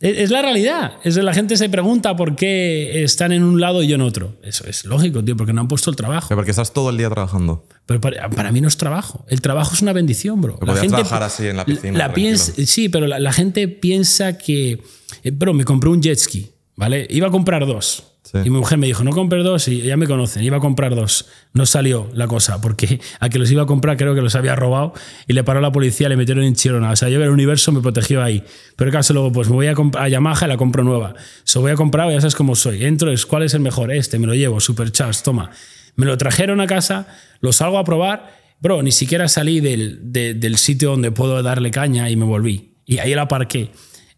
Es 0.00 0.30
la 0.30 0.40
realidad. 0.40 0.92
Es 1.04 1.16
la 1.16 1.34
gente 1.34 1.58
se 1.58 1.68
pregunta 1.68 2.16
por 2.16 2.34
qué 2.34 3.02
están 3.04 3.32
en 3.32 3.42
un 3.42 3.60
lado 3.60 3.82
y 3.82 3.88
yo 3.88 3.96
en 3.96 4.00
otro. 4.00 4.38
Eso 4.42 4.64
es 4.66 4.86
lógico, 4.86 5.22
tío, 5.22 5.36
porque 5.36 5.52
no 5.52 5.60
han 5.60 5.68
puesto 5.68 5.90
el 5.90 5.96
trabajo. 5.96 6.26
Pero 6.28 6.38
porque 6.38 6.52
estás 6.52 6.72
todo 6.72 6.88
el 6.88 6.96
día 6.96 7.10
trabajando. 7.10 7.66
Pero 7.84 8.00
para, 8.00 8.30
para 8.30 8.50
mí 8.50 8.62
no 8.62 8.68
es 8.68 8.78
trabajo. 8.78 9.26
El 9.28 9.42
trabajo 9.42 9.74
es 9.74 9.82
una 9.82 9.92
bendición, 9.92 10.40
bro. 10.40 10.56
podías 10.58 10.86
trabajar 10.86 11.22
así 11.24 11.48
en 11.48 11.58
la 11.58 11.66
piscina, 11.66 11.98
la 11.98 12.04
tranquilo. 12.06 12.14
piensa- 12.14 12.52
sí, 12.66 12.88
pero 12.88 13.06
la, 13.06 13.18
la 13.18 13.32
gente 13.32 13.68
piensa 13.68 14.38
que. 14.38 14.80
eh, 15.22 15.30
Bro, 15.32 15.52
me 15.52 15.64
compré 15.64 15.90
un 15.90 16.00
jet 16.00 16.18
ski, 16.18 16.50
¿vale? 16.76 17.06
Iba 17.10 17.26
a 17.26 17.30
comprar 17.30 17.66
dos. 17.66 18.04
Sí. 18.22 18.38
Y 18.44 18.50
mi 18.50 18.58
mujer 18.58 18.76
me 18.78 18.86
dijo, 18.86 19.02
no 19.02 19.10
compres 19.12 19.42
dos, 19.42 19.66
y 19.68 19.80
ya 19.82 19.96
me 19.96 20.06
conocen, 20.06 20.44
iba 20.44 20.58
a 20.58 20.60
comprar 20.60 20.94
dos. 20.94 21.26
No 21.54 21.64
salió 21.66 22.08
la 22.14 22.28
cosa, 22.28 22.60
porque 22.60 23.00
a 23.18 23.28
que 23.28 23.38
los 23.38 23.50
iba 23.50 23.62
a 23.62 23.66
comprar 23.66 23.96
creo 23.96 24.14
que 24.14 24.20
los 24.20 24.34
había 24.34 24.54
robado 24.54 24.92
y 25.26 25.32
le 25.32 25.42
paró 25.42 25.60
la 25.60 25.72
policía, 25.72 26.08
le 26.08 26.16
metieron 26.16 26.44
en 26.44 26.54
Chirona. 26.54 26.90
O 26.90 26.96
sea, 26.96 27.08
yo 27.08 27.20
el 27.22 27.30
universo 27.30 27.72
me 27.72 27.80
protegió 27.80 28.22
ahí. 28.22 28.44
Pero 28.76 28.90
caso 28.92 29.14
luego, 29.14 29.32
pues 29.32 29.48
me 29.48 29.54
voy 29.54 29.66
a, 29.68 29.74
a 29.98 30.08
Yamaha 30.08 30.44
y 30.46 30.48
la 30.48 30.56
compro 30.58 30.84
nueva. 30.84 31.14
Se 31.44 31.58
voy 31.58 31.72
a 31.72 31.74
comprar, 31.76 32.10
ya 32.10 32.20
sabes 32.20 32.34
cómo 32.34 32.54
soy. 32.54 32.84
Entro, 32.84 33.10
es 33.10 33.24
cuál 33.26 33.42
es 33.42 33.54
el 33.54 33.60
mejor, 33.60 33.90
este, 33.90 34.18
me 34.18 34.26
lo 34.26 34.34
llevo, 34.34 34.60
supercharge, 34.60 35.22
toma. 35.24 35.50
Me 35.96 36.06
lo 36.06 36.16
trajeron 36.18 36.60
a 36.60 36.66
casa, 36.66 37.08
lo 37.40 37.52
salgo 37.52 37.78
a 37.78 37.84
probar. 37.84 38.38
Bro, 38.60 38.82
ni 38.82 38.92
siquiera 38.92 39.26
salí 39.28 39.60
del, 39.60 40.12
de- 40.12 40.34
del 40.34 40.58
sitio 40.58 40.90
donde 40.90 41.10
puedo 41.10 41.42
darle 41.42 41.70
caña 41.70 42.10
y 42.10 42.16
me 42.16 42.26
volví. 42.26 42.74
Y 42.84 42.98
ahí 42.98 43.14
la 43.14 43.22
aparqué. 43.22 43.70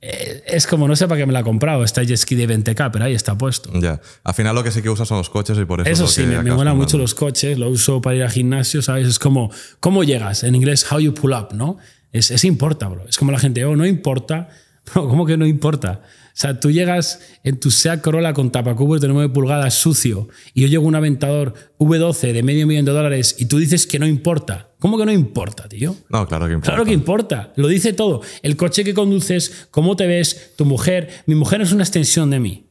Eh, 0.03 0.43
Es 0.47 0.67
como, 0.67 0.89
no 0.89 0.97
sé 0.97 1.07
para 1.07 1.21
qué 1.21 1.27
me 1.27 1.33
la 1.33 1.41
he 1.41 1.45
comprado, 1.45 1.85
esta 1.85 2.03
jet 2.03 2.19
ski 2.19 2.35
de 2.35 2.49
20k, 2.49 2.91
pero 2.91 3.05
ahí 3.05 3.15
está 3.15 3.39
puesto. 3.39 3.71
Ya. 3.81 4.01
Al 4.25 4.35
final 4.35 4.55
lo 4.55 4.65
que 4.65 4.73
sí 4.73 4.83
que 4.83 4.91
usas 4.91 5.07
son 5.07 5.19
los 5.19 5.31
coches 5.31 5.57
y 5.57 5.65
por 5.65 5.81
eso. 5.81 5.89
Eso 5.91 6.05
es 6.05 6.11
sí, 6.11 6.23
me, 6.25 6.43
me 6.43 6.75
mucho 6.75 6.99
los 6.99 7.15
coches, 7.15 7.57
lo 7.57 7.71
uso 7.71 8.03
para 8.03 8.17
ir 8.17 8.23
al 8.25 8.31
gimnasio, 8.31 8.83
¿sabes? 8.83 9.07
Es 9.07 9.19
como, 9.19 9.51
¿cómo 9.81 10.03
llegas? 10.03 10.43
En 10.43 10.57
inglés, 10.57 10.85
how 10.91 10.99
you 10.99 11.15
pull 11.15 11.33
up, 11.33 11.55
¿no? 11.55 11.79
Es, 12.11 12.31
es 12.31 12.45
importa, 12.45 12.89
bro. 12.89 13.07
Es 13.09 13.17
como 13.17 13.31
la 13.31 13.39
gente, 13.39 13.65
oh, 13.65 13.77
no 13.77 13.87
importa. 13.87 14.49
Bro, 14.93 15.09
¿cómo 15.09 15.27
que 15.27 15.37
no 15.37 15.47
importa? 15.47 16.01
O 16.03 16.35
sea, 16.35 16.59
tú 16.59 16.73
llegas 16.73 17.21
en 17.45 17.61
tu 17.61 17.71
Seat 17.71 18.01
Corolla 18.01 18.33
con 18.35 18.51
tapacubos 18.51 19.01
de 19.01 19.07
9 19.07 19.33
pulgadas 19.33 19.75
sucio 19.75 20.29
y 20.55 20.63
yo 20.63 20.67
llego 20.67 20.85
a 20.85 20.89
un 20.89 20.97
Aventador 20.97 21.55
V12 21.79 22.33
de 22.33 22.43
medio 22.43 22.67
millón 22.67 22.85
de 22.85 22.91
dólares 22.91 23.37
y 23.39 23.47
tú 23.47 23.59
dices 23.59 23.87
que 23.87 24.01
no 24.01 24.09
importa. 24.09 24.72
¿Cómo 24.83 24.99
que 24.99 25.07
no 25.07 25.13
importa, 25.13 25.69
tío? 25.69 25.95
No, 26.09 26.27
claro 26.27 26.49
que 26.49 26.55
importa. 26.55 26.73
Claro 26.73 26.85
que 26.85 26.93
importa, 26.93 27.53
lo 27.55 27.69
dice 27.69 27.93
todo. 27.93 28.21
El 28.43 28.57
coche 28.57 28.83
que 28.83 28.95
conduces, 28.95 29.69
cómo 29.71 29.95
te 29.95 30.09
ves, 30.09 30.55
tu 30.57 30.65
mujer. 30.65 31.23
Mi 31.27 31.37
mujer 31.37 31.61
es 31.61 31.71
una 31.71 31.85
extensión 31.85 32.31
de 32.31 32.41
mí. 32.41 32.67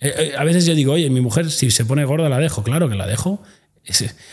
Eh, 0.00 0.14
eh, 0.16 0.32
A 0.38 0.44
veces 0.44 0.64
yo 0.64 0.74
digo, 0.74 0.94
oye, 0.94 1.10
mi 1.10 1.20
mujer 1.20 1.50
si 1.50 1.70
se 1.70 1.84
pone 1.84 2.06
gorda 2.06 2.30
la 2.30 2.38
dejo. 2.38 2.62
Claro 2.62 2.88
que 2.88 2.94
la 2.94 3.06
dejo. 3.06 3.42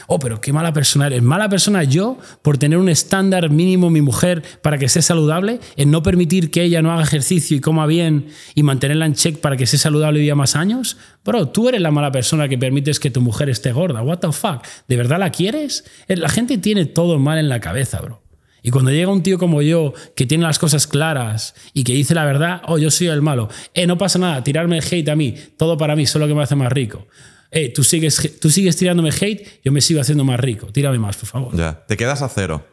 Oh, 0.07 0.19
pero 0.19 0.39
qué 0.39 0.53
mala 0.53 0.73
persona 0.73 1.07
eres. 1.07 1.21
Mala 1.23 1.49
persona 1.49 1.83
yo 1.83 2.17
por 2.41 2.57
tener 2.57 2.77
un 2.77 2.89
estándar 2.89 3.49
mínimo 3.49 3.89
mi 3.89 4.01
mujer 4.01 4.43
para 4.61 4.77
que 4.77 4.85
esté 4.85 5.01
saludable, 5.01 5.59
en 5.75 5.89
no 5.89 6.03
permitir 6.03 6.51
que 6.51 6.63
ella 6.63 6.81
no 6.81 6.91
haga 6.91 7.03
ejercicio 7.03 7.57
y 7.57 7.59
coma 7.61 7.85
bien 7.85 8.27
y 8.55 8.63
mantenerla 8.63 9.05
en 9.05 9.15
check 9.15 9.39
para 9.39 9.57
que 9.57 9.63
esté 9.63 9.77
saludable 9.77 10.19
y 10.19 10.23
viva 10.23 10.35
más 10.35 10.55
años. 10.55 10.97
Bro, 11.25 11.49
tú 11.49 11.69
eres 11.69 11.81
la 11.81 11.91
mala 11.91 12.11
persona 12.11 12.47
que 12.47 12.57
permites 12.57 12.99
que 12.99 13.09
tu 13.09 13.21
mujer 13.21 13.49
esté 13.49 13.71
gorda. 13.71 14.01
What 14.01 14.19
the 14.19 14.31
fuck? 14.31 14.63
¿De 14.87 14.97
verdad 14.97 15.19
la 15.19 15.31
quieres? 15.31 15.85
Eh, 16.07 16.17
La 16.17 16.29
gente 16.29 16.57
tiene 16.57 16.85
todo 16.85 17.17
mal 17.17 17.37
en 17.37 17.49
la 17.49 17.59
cabeza, 17.59 17.99
bro. 18.01 18.21
Y 18.63 18.69
cuando 18.71 18.91
llega 18.91 19.11
un 19.11 19.23
tío 19.23 19.37
como 19.37 19.61
yo, 19.61 19.93
que 20.15 20.25
tiene 20.25 20.43
las 20.43 20.59
cosas 20.59 20.87
claras 20.87 21.55
y 21.73 21.83
que 21.83 21.93
dice 21.93 22.13
la 22.13 22.25
verdad, 22.25 22.61
oh, 22.67 22.77
yo 22.77 22.91
soy 22.91 23.07
el 23.07 23.21
malo. 23.21 23.49
Eh, 23.73 23.87
no 23.87 23.97
pasa 23.97 24.19
nada, 24.19 24.43
tirarme 24.43 24.79
hate 24.79 25.07
a 25.09 25.15
mí, 25.15 25.35
todo 25.57 25.77
para 25.77 25.95
mí, 25.95 26.05
solo 26.05 26.27
que 26.27 26.33
me 26.33 26.43
hace 26.43 26.55
más 26.55 26.71
rico. 26.71 27.07
Eh, 27.51 27.71
tú 27.73 27.83
sigues, 27.83 28.37
tú 28.39 28.49
sigues 28.49 28.75
tirándome 28.75 29.09
hate, 29.09 29.47
yo 29.63 29.71
me 29.71 29.81
sigo 29.81 30.01
haciendo 30.01 30.23
más 30.23 30.39
rico. 30.39 30.67
Tírame 30.67 30.99
más, 30.99 31.15
por 31.17 31.27
favor. 31.29 31.55
Ya. 31.57 31.85
Te 31.87 31.95
quedas 31.97 32.21
a 32.21 32.29
cero. 32.29 32.65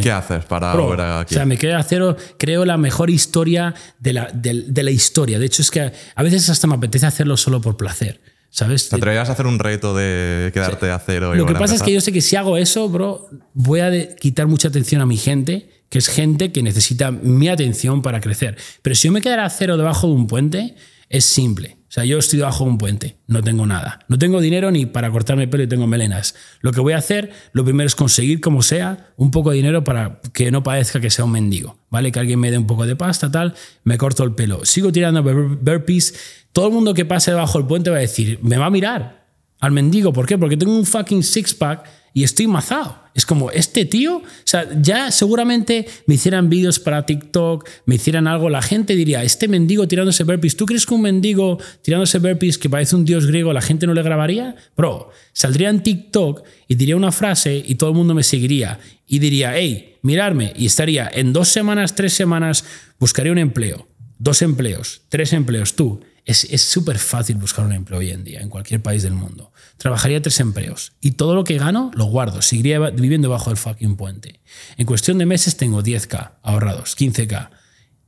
¿Qué 0.00 0.12
haces 0.12 0.44
para 0.44 0.72
Bro, 0.72 0.84
volver 0.84 1.00
o 1.00 1.18
aquí? 1.18 1.34
sea, 1.34 1.44
me 1.46 1.58
queda 1.58 1.78
a 1.78 1.82
cero, 1.82 2.16
creo, 2.38 2.64
la 2.64 2.76
mejor 2.76 3.10
historia 3.10 3.74
de 3.98 4.12
la, 4.12 4.30
del- 4.32 4.72
de 4.72 4.82
la 4.84 4.92
historia. 4.92 5.38
De 5.40 5.46
hecho, 5.46 5.62
es 5.62 5.70
que 5.72 5.90
a 6.14 6.22
veces 6.22 6.48
hasta 6.48 6.68
me 6.68 6.76
apetece 6.76 7.06
hacerlo 7.06 7.36
solo 7.36 7.60
por 7.60 7.76
placer. 7.76 8.20
¿Sabes? 8.52 8.88
¿Te 8.88 8.96
atreverías 8.96 9.28
a 9.28 9.32
hacer 9.32 9.46
un 9.46 9.58
reto 9.60 9.94
de 9.96 10.50
quedarte 10.52 10.90
a 10.90 10.98
cero? 10.98 11.34
Y 11.34 11.38
Lo 11.38 11.46
que 11.46 11.54
pasa 11.54 11.74
es 11.74 11.82
que 11.82 11.92
yo 11.92 12.00
sé 12.00 12.12
que 12.12 12.20
si 12.20 12.34
hago 12.36 12.56
eso, 12.56 12.88
bro, 12.88 13.28
voy 13.54 13.80
a 13.80 13.90
de- 13.90 14.14
quitar 14.20 14.46
mucha 14.48 14.68
atención 14.68 15.00
a 15.00 15.06
mi 15.06 15.16
gente, 15.16 15.70
que 15.88 15.98
es 15.98 16.08
gente 16.08 16.52
que 16.52 16.62
necesita 16.62 17.10
mi 17.10 17.48
atención 17.48 18.00
para 18.02 18.20
crecer. 18.20 18.56
Pero 18.82 18.94
si 18.96 19.08
yo 19.08 19.12
me 19.12 19.20
quedara 19.20 19.44
a 19.44 19.50
cero 19.50 19.76
debajo 19.76 20.06
de 20.08 20.12
un 20.14 20.26
puente, 20.28 20.74
es 21.08 21.24
simple. 21.24 21.78
O 21.90 21.92
sea, 21.92 22.04
yo 22.04 22.18
estoy 22.18 22.38
debajo 22.38 22.62
de 22.62 22.70
un 22.70 22.78
puente, 22.78 23.16
no 23.26 23.42
tengo 23.42 23.66
nada. 23.66 23.98
No 24.06 24.16
tengo 24.16 24.40
dinero 24.40 24.70
ni 24.70 24.86
para 24.86 25.10
cortarme 25.10 25.42
el 25.42 25.50
pelo 25.50 25.64
y 25.64 25.66
tengo 25.66 25.88
melenas. 25.88 26.36
Lo 26.60 26.70
que 26.72 26.78
voy 26.80 26.92
a 26.92 26.98
hacer, 26.98 27.32
lo 27.52 27.64
primero 27.64 27.88
es 27.88 27.96
conseguir, 27.96 28.40
como 28.40 28.62
sea, 28.62 29.08
un 29.16 29.32
poco 29.32 29.50
de 29.50 29.56
dinero 29.56 29.82
para 29.82 30.20
que 30.32 30.52
no 30.52 30.62
parezca 30.62 31.00
que 31.00 31.10
sea 31.10 31.24
un 31.24 31.32
mendigo. 31.32 31.78
¿Vale? 31.90 32.12
Que 32.12 32.20
alguien 32.20 32.38
me 32.38 32.52
dé 32.52 32.58
un 32.58 32.68
poco 32.68 32.86
de 32.86 32.94
pasta, 32.94 33.28
tal, 33.32 33.54
me 33.82 33.98
corto 33.98 34.22
el 34.22 34.36
pelo. 34.36 34.64
Sigo 34.64 34.92
tirando 34.92 35.24
bur- 35.24 35.58
burpees. 35.60 36.14
Todo 36.52 36.68
el 36.68 36.72
mundo 36.74 36.94
que 36.94 37.04
pase 37.04 37.32
debajo 37.32 37.58
del 37.58 37.66
puente 37.66 37.90
va 37.90 37.96
a 37.96 38.00
decir, 38.00 38.38
me 38.40 38.56
va 38.56 38.66
a 38.66 38.70
mirar. 38.70 39.26
al 39.58 39.72
mendigo. 39.72 40.12
¿Por 40.12 40.26
qué? 40.26 40.38
Porque 40.38 40.56
tengo 40.56 40.74
un 40.74 40.86
fucking 40.86 41.22
six-pack 41.22 41.84
y 42.12 42.24
estoy 42.24 42.46
mazado. 42.46 42.98
Es 43.14 43.26
como, 43.26 43.50
este 43.50 43.84
tío, 43.84 44.18
o 44.18 44.22
sea, 44.44 44.68
ya 44.80 45.10
seguramente 45.10 45.86
me 46.06 46.14
hicieran 46.14 46.48
vídeos 46.48 46.78
para 46.78 47.06
TikTok, 47.06 47.68
me 47.84 47.96
hicieran 47.96 48.26
algo, 48.26 48.48
la 48.48 48.62
gente 48.62 48.94
diría, 48.94 49.24
este 49.24 49.48
mendigo 49.48 49.88
tirándose 49.88 50.24
burpees, 50.24 50.56
¿tú 50.56 50.64
crees 50.64 50.86
que 50.86 50.94
un 50.94 51.02
mendigo 51.02 51.58
tirándose 51.82 52.18
burpees 52.18 52.56
que 52.56 52.70
parece 52.70 52.94
un 52.94 53.04
dios 53.04 53.26
griego, 53.26 53.52
la 53.52 53.62
gente 53.62 53.86
no 53.86 53.94
le 53.94 54.02
grabaría? 54.02 54.54
Bro, 54.76 55.10
saldría 55.32 55.70
en 55.70 55.82
TikTok 55.82 56.42
y 56.68 56.76
diría 56.76 56.96
una 56.96 57.12
frase 57.12 57.62
y 57.66 57.74
todo 57.74 57.90
el 57.90 57.96
mundo 57.96 58.14
me 58.14 58.22
seguiría 58.22 58.78
y 59.06 59.18
diría, 59.18 59.56
hey, 59.56 59.96
mirarme, 60.02 60.52
y 60.56 60.66
estaría 60.66 61.10
en 61.12 61.32
dos 61.32 61.48
semanas, 61.48 61.96
tres 61.96 62.12
semanas, 62.12 62.64
buscaría 62.98 63.32
un 63.32 63.38
empleo, 63.38 63.88
dos 64.18 64.40
empleos, 64.42 65.02
tres 65.08 65.32
empleos, 65.32 65.74
tú. 65.74 66.00
Es 66.24 66.62
súper 66.62 66.96
fácil 66.98 67.36
buscar 67.38 67.64
un 67.64 67.72
empleo 67.72 67.98
hoy 67.98 68.10
en 68.10 68.22
día, 68.22 68.40
en 68.40 68.48
cualquier 68.48 68.80
país 68.80 69.02
del 69.02 69.14
mundo 69.14 69.50
trabajaría 69.80 70.20
tres 70.20 70.38
empleos 70.40 70.92
y 71.00 71.12
todo 71.12 71.34
lo 71.34 71.42
que 71.42 71.56
gano 71.56 71.90
lo 71.94 72.04
guardo, 72.04 72.42
seguiría 72.42 72.78
viviendo 72.90 73.30
bajo 73.30 73.50
el 73.50 73.56
fucking 73.56 73.96
puente. 73.96 74.40
En 74.76 74.84
cuestión 74.84 75.16
de 75.16 75.24
meses 75.24 75.56
tengo 75.56 75.82
10k 75.82 76.32
ahorrados, 76.42 76.94
15k. 76.98 77.48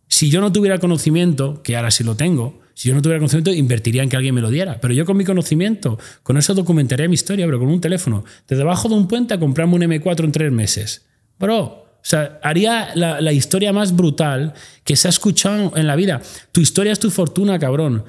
Si 0.06 0.28
yo 0.28 0.42
no 0.42 0.52
tuviera 0.52 0.78
conocimiento, 0.78 1.62
que 1.62 1.74
ahora 1.74 1.90
sí 1.90 2.04
lo 2.04 2.14
tengo, 2.14 2.60
si 2.74 2.90
yo 2.90 2.94
no 2.94 3.00
tuviera 3.00 3.20
conocimiento, 3.20 3.54
invertiría 3.54 4.02
en 4.02 4.10
que 4.10 4.16
alguien 4.16 4.34
me 4.34 4.42
lo 4.42 4.50
diera. 4.50 4.82
Pero 4.82 4.92
yo 4.92 5.06
con 5.06 5.16
mi 5.16 5.24
conocimiento, 5.24 5.98
con 6.22 6.36
eso 6.36 6.52
documentaría 6.52 7.08
mi 7.08 7.14
historia, 7.14 7.46
pero 7.46 7.58
con 7.58 7.68
un 7.68 7.80
teléfono, 7.80 8.22
de 8.48 8.56
debajo 8.56 8.90
de 8.90 8.94
un 8.94 9.08
puente 9.08 9.32
a 9.32 9.40
comprarme 9.40 9.76
un 9.76 9.80
M4 9.80 10.24
en 10.24 10.32
tres 10.32 10.52
meses. 10.52 11.06
Bro, 11.38 11.62
o 11.62 12.00
sea, 12.02 12.38
haría 12.42 12.90
la, 12.94 13.22
la, 13.22 13.32
historia 13.32 13.72
más 13.72 13.96
brutal 13.96 14.52
que 14.84 14.96
se 14.96 15.08
ha 15.08 15.10
escuchado 15.10 15.72
en 15.74 15.86
la 15.86 15.96
vida. 15.96 16.20
Tu 16.52 16.60
historia 16.60 16.92
es 16.92 17.00
tu 17.00 17.10
fortuna, 17.10 17.58
cabrón. 17.58 18.04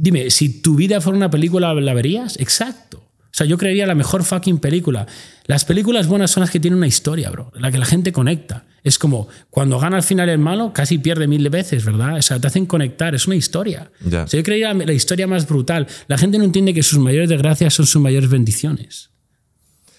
Dime, 0.00 0.30
si 0.30 0.60
tu 0.62 0.76
vida 0.76 1.00
fuera 1.00 1.16
una 1.16 1.30
película, 1.30 1.74
¿la 1.74 1.92
verías? 1.92 2.38
Exacto. 2.38 2.98
O 2.98 3.34
sea, 3.38 3.46
yo 3.46 3.58
creería 3.58 3.84
la 3.84 3.96
mejor 3.96 4.22
fucking 4.22 4.58
película. 4.58 5.06
Las 5.46 5.64
películas 5.64 6.06
buenas 6.06 6.30
son 6.30 6.42
las 6.42 6.50
que 6.50 6.60
tienen 6.60 6.78
una 6.78 6.86
historia, 6.86 7.30
bro, 7.30 7.50
la 7.54 7.72
que 7.72 7.78
la 7.78 7.84
gente 7.84 8.12
conecta. 8.12 8.64
Es 8.84 8.96
como 8.96 9.28
cuando 9.50 9.78
gana 9.80 9.96
al 9.96 10.02
final 10.04 10.28
el 10.28 10.38
malo, 10.38 10.72
casi 10.72 10.98
pierde 10.98 11.26
mil 11.26 11.48
veces, 11.50 11.84
¿verdad? 11.84 12.16
O 12.16 12.22
sea, 12.22 12.40
te 12.40 12.46
hacen 12.46 12.64
conectar, 12.64 13.14
es 13.14 13.26
una 13.26 13.34
historia. 13.34 13.90
O 14.06 14.10
sea, 14.10 14.26
yo 14.26 14.42
creería 14.44 14.72
la, 14.72 14.92
historia 14.92 15.26
más 15.26 15.48
brutal. 15.48 15.88
La 16.06 16.16
gente 16.16 16.38
no 16.38 16.44
entiende 16.44 16.72
que 16.72 16.84
sus 16.84 17.00
mayores 17.00 17.28
desgracias 17.28 17.74
son 17.74 17.86
sus 17.86 18.00
mayores 18.00 18.30
bendiciones. 18.30 19.10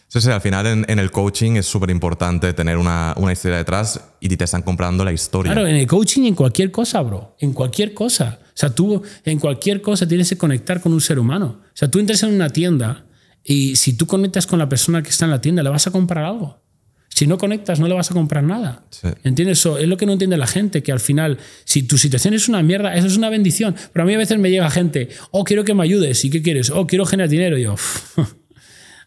Sí, 0.07 0.21
sí, 0.21 0.29
al 0.31 0.41
final 0.41 0.85
en, 0.87 0.99
el 0.99 1.11
coaching 1.11 1.57
es 1.57 1.65
súper 1.65 1.89
importante 1.91 2.53
tener 2.53 2.77
una, 2.77 3.13
una, 3.17 3.33
historia 3.33 3.57
detrás 3.57 4.01
y 4.19 4.35
te 4.35 4.43
están 4.45 4.63
comprando 4.63 5.03
la 5.03 5.11
historia. 5.11 5.51
Claro, 5.51 5.67
en 5.67 5.75
el 5.75 5.85
coaching 5.85 6.23
en 6.23 6.35
cualquier 6.35 6.71
cosa, 6.71 7.01
bro. 7.01 7.35
En 7.39 7.53
cualquier 7.53 7.93
cosa. 7.93 8.39
O 8.59 8.61
sea, 8.61 8.75
tú 8.75 9.01
en 9.23 9.39
cualquier 9.39 9.81
cosa 9.81 10.05
tienes 10.05 10.27
que 10.27 10.37
conectar 10.37 10.81
con 10.81 10.91
un 10.91 10.99
ser 10.99 11.17
humano. 11.17 11.61
O 11.63 11.71
sea, 11.73 11.89
tú 11.89 11.97
entras 11.97 12.23
en 12.23 12.33
una 12.33 12.49
tienda 12.49 13.05
y 13.41 13.77
si 13.77 13.95
tú 13.95 14.05
conectas 14.05 14.47
con 14.47 14.59
la 14.59 14.67
persona 14.67 15.01
que 15.01 15.07
está 15.07 15.23
en 15.23 15.31
la 15.31 15.39
tienda, 15.39 15.63
le 15.63 15.69
vas 15.69 15.87
a 15.87 15.91
comprar 15.91 16.25
algo. 16.25 16.61
Si 17.07 17.25
no 17.25 17.37
conectas, 17.37 17.79
no 17.79 17.87
le 17.87 17.93
vas 17.93 18.11
a 18.11 18.13
comprar 18.13 18.43
nada. 18.43 18.83
¿Entiendes? 19.23 19.59
Eso 19.59 19.77
es 19.77 19.87
lo 19.87 19.95
que 19.95 20.05
no 20.05 20.11
entiende 20.11 20.35
la 20.35 20.45
gente, 20.45 20.83
que 20.83 20.91
al 20.91 20.99
final, 20.99 21.37
si 21.63 21.83
tu 21.83 21.97
situación 21.97 22.33
es 22.33 22.49
una 22.49 22.61
mierda, 22.61 22.93
eso 22.95 23.07
es 23.07 23.15
una 23.15 23.29
bendición. 23.29 23.77
Pero 23.93 24.03
a 24.03 24.05
mí 24.05 24.13
a 24.13 24.17
veces 24.17 24.37
me 24.37 24.51
llega 24.51 24.69
gente, 24.69 25.07
oh, 25.31 25.45
quiero 25.45 25.63
que 25.63 25.73
me 25.73 25.83
ayudes, 25.83 26.25
¿y 26.25 26.29
qué 26.29 26.41
quieres? 26.41 26.69
Oh, 26.69 26.85
quiero 26.85 27.05
generar 27.05 27.29
dinero. 27.29 27.57
Y 27.57 27.63
yo, 27.63 27.75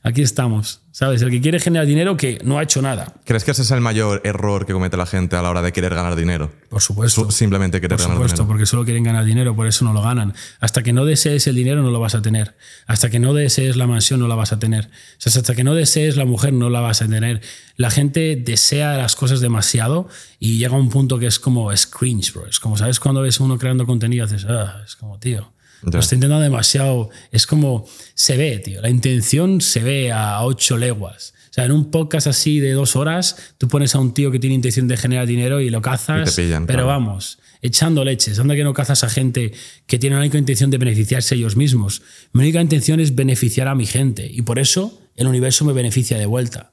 aquí 0.03 0.23
estamos. 0.23 0.81
¿Sabes? 0.93 1.23
El 1.23 1.31
que 1.31 1.41
quiere 1.41 1.59
generar 1.59 1.87
dinero 1.87 2.19
que 2.19 2.39
no 2.45 2.59
ha 2.59 2.63
hecho 2.63 2.83
nada. 2.83 3.15
¿Crees 3.25 3.45
que 3.45 3.53
ese 3.53 3.63
es 3.63 3.71
el 3.71 3.81
mayor 3.81 4.21
error 4.25 4.67
que 4.67 4.75
comete 4.75 4.99
la 4.99 5.07
gente 5.07 5.37
a 5.37 5.43
la 5.43 5.49
hora 5.49 5.63
de 5.63 5.73
querer 5.73 5.95
ganar 5.95 6.17
dinero? 6.17 6.53
Por 6.69 6.83
supuesto. 6.83 7.31
Simplemente 7.31 7.81
querer 7.81 7.97
ganar 7.97 8.09
dinero. 8.11 8.21
Por 8.21 8.29
supuesto, 8.29 8.47
porque 8.47 8.67
solo 8.67 8.85
quieren 8.85 9.03
ganar 9.03 9.25
dinero, 9.25 9.57
por 9.57 9.67
eso 9.67 9.87
no 9.87 9.95
lo 9.95 10.03
ganan. 10.03 10.35
Hasta 10.61 10.83
que 10.83 10.93
no 10.93 11.07
desees 11.07 11.47
el 11.47 11.55
dinero 11.55 11.83
no 11.83 11.91
lo 11.91 11.99
vas 11.99 12.15
a 12.15 12.21
tener. 12.21 12.57
Hasta 12.87 13.09
que 13.09 13.19
no 13.19 13.33
desees 13.33 13.77
la 13.77 13.87
mansión 13.87 14.21
no 14.21 14.29
la 14.29 14.35
vas 14.35 14.53
a 14.53 14.59
tener. 14.59 14.85
O 14.85 14.91
sea, 15.17 15.41
hasta 15.41 15.55
que 15.55 15.65
no 15.65 15.75
desees 15.75 16.19
la 16.19 16.27
mujer 16.27 16.53
no 16.53 16.69
la 16.69 16.81
vas 16.81 17.01
a 17.01 17.09
tener. 17.09 17.41
La 17.77 17.91
gente 17.91 18.37
desea 18.37 18.99
las 18.99 19.17
cosas 19.17 19.41
demasiado 19.41 20.09
y 20.39 20.59
llega 20.59 20.75
a 20.75 20.79
un 20.79 20.91
punto 20.91 21.19
que 21.19 21.27
es 21.27 21.39
como 21.39 21.73
es 21.73 21.87
cringe, 21.87 22.35
bro. 22.35 22.47
Es 22.47 22.61
como, 22.61 22.77
¿sabes? 22.77 23.01
Cuando 23.01 23.23
ves 23.23 23.41
uno 23.41 23.57
creando 23.57 23.87
contenido, 23.87 24.27
haces, 24.27 24.45
ah, 24.45 24.83
es 24.85 24.95
como, 24.95 25.19
tío 25.19 25.53
lo 25.83 25.99
estoy 25.99 26.17
intentando 26.17 26.43
demasiado. 26.43 27.11
Es 27.31 27.47
como 27.47 27.87
se 28.15 28.37
ve, 28.37 28.59
tío. 28.59 28.81
La 28.81 28.91
intención 28.91 29.61
se 29.61 29.81
ve 29.81 30.13
a 30.13 30.43
ocho 30.45 30.77
leguas. 30.77 31.35
O 31.51 31.55
sea, 31.55 31.65
en 31.67 31.73
un 31.73 31.91
podcast 31.91 32.27
así 32.29 32.61
de 32.61 32.73
dos 32.73 32.97
horas, 32.97 33.37
tú 33.59 33.69
pones 33.69 33.95
a 33.95 33.99
un 33.99 34.15
tío 34.15 34.31
que 34.31 34.39
tiene 34.39 34.55
intención 34.55 34.89
de 34.89 34.97
generar 34.97 35.27
dinero 35.27 35.61
y 35.61 35.69
lo 35.69 35.83
cazas. 35.83 36.35
pero 36.67 36.87
vamos, 36.87 37.41
echando 37.61 38.05
leches. 38.05 38.39
Anda 38.39 38.55
que 38.55 38.65
no 38.65 38.73
cazas 38.73 39.05
a 39.05 39.11
gente 39.11 39.53
que 39.87 39.99
tiene 39.99 40.17
la 40.17 40.21
única 40.21 40.39
intención 40.39 40.71
de 40.71 40.79
beneficiarse 40.79 41.35
ellos 41.35 41.57
mismos. 41.57 42.01
Mi 42.33 42.43
única 42.43 42.63
intención 42.63 43.01
es 43.01 43.15
beneficiar 43.15 43.69
a 43.69 43.75
mi 43.75 43.85
gente. 43.85 44.27
Y 44.33 44.43
por 44.43 44.59
eso 44.59 44.99
el 45.15 45.27
universo 45.27 45.67
me 45.67 45.75
beneficia 45.75 46.17
de 46.17 46.25
vuelta. 46.25 46.73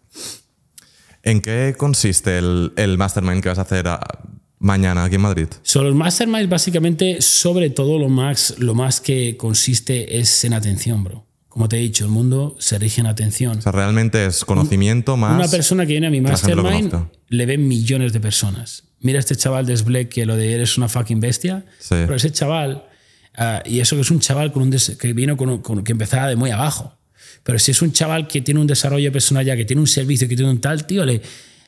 ¿En 1.24 1.42
qué 1.42 1.76
consiste 1.78 2.38
el, 2.38 2.72
el 2.78 2.98
mastermind 2.98 3.44
que 3.44 3.50
vas 3.50 3.60
a 3.60 3.64
hacer 3.64 3.86
mañana 4.60 5.06
aquí 5.06 5.16
en 5.16 5.22
Madrid? 5.22 5.48
Son 5.64 5.86
los 5.86 5.96
masterminds 5.96 6.50
básicamente, 6.50 7.22
sobre 7.22 7.70
todo 7.70 7.98
lo 7.98 8.10
más, 8.10 8.56
lo 8.60 8.76
más 8.76 9.02
que 9.02 9.36
consiste 9.38 10.20
es 10.20 10.44
en 10.44 10.54
atención, 10.54 11.04
bro. 11.04 11.26
Como 11.48 11.68
te 11.68 11.78
he 11.78 11.80
dicho, 11.80 12.06
el 12.06 12.12
mundo 12.12 12.56
se 12.60 12.78
rige 12.78 13.02
en 13.02 13.08
atención. 13.08 13.58
O 13.58 13.62
sea, 13.62 13.72
realmente 13.72 14.28
es 14.28 14.46
conocimiento 14.46 15.18
más... 15.18 15.36
Una 15.36 15.48
persona 15.48 15.86
que 15.86 15.94
viene 15.94 16.08
a 16.08 16.12
mi 16.12 16.22
mastermind 16.22 16.94
le 17.28 17.46
ven 17.46 17.68
millones 17.68 18.14
de 18.14 18.20
personas. 18.20 18.84
Mira 19.02 19.20
este 19.20 19.36
chaval 19.36 19.66
de 19.66 19.76
Sblek 19.76 20.10
que 20.10 20.26
lo 20.26 20.36
de 20.36 20.54
eres 20.54 20.78
una 20.78 20.88
fucking 20.88 21.20
bestia. 21.20 21.66
Pero 21.90 22.16
ese 22.16 22.32
chaval, 22.32 22.86
ah, 23.36 23.64
y 23.66 23.80
eso 23.80 23.96
que 23.96 24.04
es 24.04 24.12
un 24.12 24.20
chaval 24.20 24.52
con 24.52 24.64
un 24.64 24.72
que 24.72 25.14
vino 25.14 25.38
con, 25.38 25.84
que 25.84 25.92
empezaba 25.92 26.28
de 26.28 26.36
muy 26.36 26.52
abajo. 26.52 26.94
Pero 27.44 27.58
si 27.58 27.72
es 27.72 27.82
un 27.82 27.94
chaval 27.94 28.28
que 28.28 28.42
tiene 28.42 28.60
un 28.60 28.68
desarrollo 28.68 29.12
personal 29.12 29.44
ya, 29.44 29.56
que 29.56 29.66
tiene 29.66 29.82
un 29.82 29.88
servicio, 29.88 30.28
que 30.28 30.36
tiene 30.36 30.52
un 30.52 30.62
tal, 30.62 30.86
tío, 30.86 31.04
le, 31.04 31.22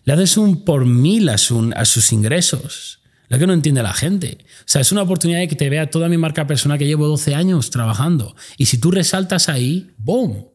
le 0.04 0.14
haces 0.14 0.38
un 0.38 0.64
por 0.64 0.86
mil 0.86 1.30
a, 1.30 1.36
a 1.36 1.86
sus 1.86 2.12
ingresos. 2.12 3.00
Lo 3.32 3.40
que 3.40 3.48
no 3.48 3.54
entiende 3.54 3.82
la 3.82 3.94
gente. 3.94 4.40
O 4.42 4.64
sea, 4.66 4.82
es 4.82 4.92
una 4.92 5.04
oportunidad 5.04 5.40
de 5.40 5.48
que 5.48 5.56
te 5.56 5.70
vea 5.70 5.90
toda 5.90 6.10
mi 6.10 6.18
marca 6.18 6.48
personal 6.48 6.78
que 6.78 6.86
llevo 6.86 7.08
12 7.08 7.34
años 7.34 7.70
trabajando. 7.70 8.36
Y 8.58 8.66
si 8.66 8.78
tú 8.78 8.92
resaltas 8.92 9.48
ahí, 9.48 9.92
¡boom! 9.98 10.48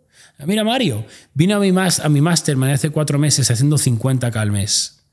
Mira, 0.45 0.63
Mario, 0.63 1.07
vino 1.33 1.57
a 1.57 1.59
mi, 1.59 1.71
a 1.71 2.09
mi 2.11 2.21
mastermind 2.21 2.73
hace 2.73 2.91
cuatro 2.91 3.19
meses 3.19 3.51
haciendo 3.51 3.77
50k 3.79 4.37
al 4.37 4.53
mes. 4.53 5.05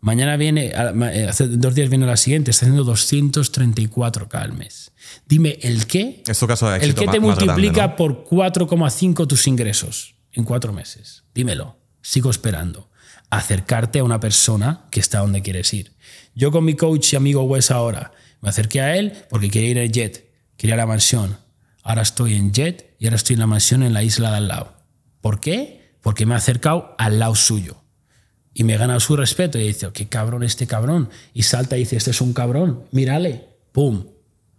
Mañana 0.00 0.38
viene, 0.38 0.68
eh, 0.68 1.26
hace 1.28 1.48
dos 1.48 1.74
días 1.74 1.90
viene 1.90 2.06
la 2.06 2.16
siguiente, 2.16 2.50
está 2.50 2.64
haciendo 2.64 2.90
234k 2.90 4.34
al 4.34 4.54
mes. 4.54 4.92
Dime, 5.26 5.58
¿el 5.60 5.86
qué? 5.86 6.22
Es 6.26 6.40
caso 6.40 6.70
de 6.70 6.78
¿El 6.78 6.94
qué 6.94 7.06
te 7.06 7.20
multiplica 7.20 7.96
por 7.96 8.24
4,5 8.24 9.26
tus 9.26 9.46
ingresos 9.46 10.14
en 10.32 10.44
cuatro 10.44 10.72
meses? 10.72 11.24
Dímelo. 11.34 11.78
Sigo 12.00 12.30
esperando 12.30 12.90
acercarte 13.38 13.98
a 13.98 14.04
una 14.04 14.20
persona 14.20 14.84
que 14.90 15.00
está 15.00 15.20
donde 15.20 15.42
quieres 15.42 15.72
ir. 15.74 15.92
Yo 16.34 16.50
con 16.50 16.64
mi 16.64 16.74
coach 16.74 17.12
y 17.12 17.16
amigo 17.16 17.42
Wes 17.44 17.70
ahora 17.70 18.12
me 18.40 18.48
acerqué 18.48 18.80
a 18.80 18.96
él 18.96 19.12
porque 19.30 19.50
quería 19.50 19.70
ir 19.70 19.78
en 19.78 19.92
jet, 19.92 20.30
quería 20.56 20.76
la 20.76 20.86
mansión. 20.86 21.38
Ahora 21.82 22.02
estoy 22.02 22.34
en 22.34 22.52
jet 22.52 22.94
y 22.98 23.06
ahora 23.06 23.16
estoy 23.16 23.34
en 23.34 23.40
la 23.40 23.46
mansión 23.46 23.82
en 23.82 23.92
la 23.92 24.02
isla 24.02 24.30
de 24.30 24.36
al 24.36 24.48
lado. 24.48 24.74
¿Por 25.20 25.40
qué? 25.40 25.96
Porque 26.02 26.26
me 26.26 26.34
ha 26.34 26.38
acercado 26.38 26.94
al 26.98 27.18
lado 27.18 27.34
suyo. 27.34 27.76
Y 28.52 28.64
me 28.64 28.74
he 28.74 28.78
ganado 28.78 29.00
su 29.00 29.16
respeto 29.16 29.58
y 29.58 29.66
dice, 29.66 29.90
qué 29.92 30.08
cabrón 30.08 30.42
este 30.42 30.66
cabrón. 30.66 31.10
Y 31.32 31.42
salta 31.42 31.76
y 31.76 31.80
dice, 31.80 31.96
este 31.96 32.12
es 32.12 32.20
un 32.20 32.32
cabrón, 32.32 32.84
mírale. 32.92 33.48
¡Pum! 33.72 34.06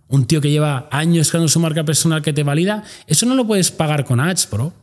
Un 0.08 0.26
tío 0.26 0.42
que 0.42 0.52
lleva 0.52 0.88
años 0.92 1.30
creando 1.30 1.48
su 1.48 1.60
marca 1.60 1.84
personal 1.84 2.22
que 2.22 2.34
te 2.34 2.44
valida, 2.44 2.84
eso 3.08 3.26
no 3.26 3.36
lo 3.36 3.48
puedes 3.48 3.72
pagar 3.72 4.06
con 4.06 4.20
ads, 4.20 4.50
bro. 4.50 4.74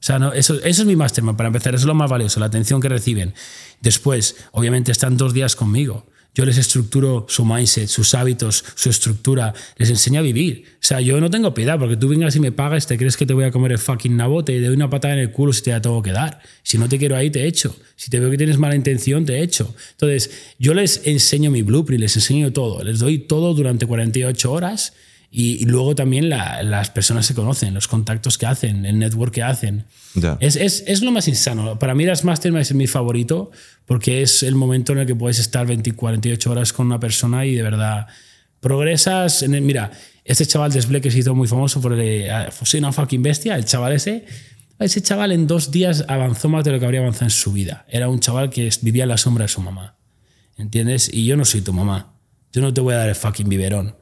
O 0.00 0.04
sea, 0.06 0.18
no, 0.18 0.32
eso, 0.32 0.54
eso, 0.62 0.82
es 0.82 0.86
mi 0.86 0.94
mastermind 0.94 1.36
para 1.36 1.48
empezar, 1.48 1.74
eso 1.74 1.82
es 1.82 1.86
lo 1.86 1.94
más 1.94 2.10
valioso, 2.10 2.38
la 2.38 2.46
atención 2.46 2.80
que 2.80 2.88
reciben. 2.88 3.34
Después, 3.80 4.36
obviamente, 4.52 4.92
están 4.92 5.16
dos 5.16 5.32
días 5.32 5.56
conmigo. 5.56 6.06
Yo 6.36 6.44
les 6.44 6.58
estructuro 6.58 7.24
su 7.30 7.46
mindset, 7.46 7.88
sus 7.88 8.14
hábitos, 8.14 8.62
su 8.74 8.90
estructura, 8.90 9.54
les 9.78 9.88
enseño 9.88 10.20
a 10.20 10.22
vivir. 10.22 10.64
O 10.74 10.78
sea, 10.80 11.00
yo 11.00 11.18
no 11.18 11.30
tengo 11.30 11.54
piedad 11.54 11.78
porque 11.78 11.96
tú 11.96 12.08
vengas 12.08 12.36
y 12.36 12.40
me 12.40 12.52
pagas, 12.52 12.86
te 12.86 12.98
crees 12.98 13.16
que 13.16 13.24
te 13.24 13.32
voy 13.32 13.44
a 13.44 13.50
comer 13.50 13.72
el 13.72 13.78
fucking 13.78 14.14
nabote 14.14 14.54
y 14.54 14.60
te 14.60 14.66
doy 14.66 14.76
una 14.76 14.90
patada 14.90 15.14
en 15.14 15.20
el 15.20 15.32
culo 15.32 15.54
si 15.54 15.62
te 15.62 15.70
la 15.70 15.80
tengo 15.80 16.02
que 16.02 16.12
dar. 16.12 16.42
Si 16.62 16.76
no 16.76 16.90
te 16.90 16.98
quiero 16.98 17.16
ahí, 17.16 17.30
te 17.30 17.46
echo. 17.46 17.74
Si 17.96 18.10
te 18.10 18.20
veo 18.20 18.30
que 18.30 18.36
tienes 18.36 18.58
mala 18.58 18.76
intención, 18.76 19.24
te 19.24 19.42
echo. 19.42 19.74
Entonces, 19.92 20.30
yo 20.58 20.74
les 20.74 21.06
enseño 21.06 21.50
mi 21.50 21.62
blueprint, 21.62 22.02
les 22.02 22.16
enseño 22.16 22.52
todo. 22.52 22.84
Les 22.84 22.98
doy 22.98 23.18
todo 23.18 23.54
durante 23.54 23.86
48 23.86 24.52
horas 24.52 24.92
y, 25.38 25.66
luego 25.66 25.94
también 25.94 26.30
las 26.30 26.88
personas 26.88 27.26
se 27.26 27.34
conocen, 27.34 27.74
los 27.74 27.88
contactos 27.88 28.38
que 28.38 28.46
hacen, 28.46 28.86
el 28.86 28.98
network 28.98 29.34
que 29.34 29.42
hacen. 29.42 29.84
Es, 30.40 30.56
es, 30.56 30.82
es, 30.86 31.02
lo 31.02 31.12
más 31.12 31.28
insano. 31.28 31.78
Para 31.78 31.94
mí 31.94 32.06
las 32.06 32.24
Mastermind 32.24 32.62
es 32.62 32.72
mi 32.72 32.86
favorito 32.86 33.50
porque 33.84 34.22
es 34.22 34.42
el 34.42 34.54
momento 34.54 34.94
en 34.94 35.00
el 35.00 35.06
que 35.06 35.14
puedes 35.14 35.38
estar 35.38 35.66
20, 35.66 35.92
48 35.92 36.50
horas 36.50 36.72
con 36.72 36.86
una 36.86 36.98
persona 36.98 37.44
y 37.44 37.54
de 37.54 37.60
verdad 37.60 38.06
progresas. 38.60 39.42
En 39.42 39.66
mira, 39.66 39.90
este 40.24 40.46
chaval 40.46 40.72
de 40.72 41.00
que 41.02 41.10
se 41.10 41.18
hizo 41.18 41.34
muy 41.34 41.48
famoso 41.48 41.82
por 41.82 41.92
el, 41.92 42.30
soy 42.62 42.80
una 42.80 42.92
fucking 42.92 43.22
bestia, 43.22 43.56
el 43.56 43.66
chaval 43.66 43.92
ese. 43.92 44.24
Ese 44.78 45.02
chaval 45.02 45.32
en 45.32 45.46
dos 45.46 45.70
días 45.70 46.06
avanzó 46.08 46.48
más 46.48 46.64
de 46.64 46.72
lo 46.72 46.78
que 46.78 46.86
habría 46.86 47.00
avanzado 47.00 47.26
en 47.26 47.30
su 47.30 47.52
vida. 47.52 47.84
Era 47.90 48.08
un 48.08 48.20
chaval 48.20 48.48
que 48.48 48.70
vivía 48.80 49.02
en 49.02 49.10
la 49.10 49.18
sombra 49.18 49.44
de 49.44 49.48
su 49.48 49.60
mamá. 49.60 49.98
¿Entiendes? 50.56 51.10
Y 51.12 51.26
yo 51.26 51.36
no 51.36 51.44
soy 51.44 51.60
tu 51.60 51.74
mamá. 51.74 52.14
Yo 52.54 52.62
no 52.62 52.72
te 52.72 52.80
voy 52.80 52.94
a 52.94 52.96
dar 52.96 53.10
el 53.10 53.14
fucking 53.14 53.50
biberón. 53.50 53.96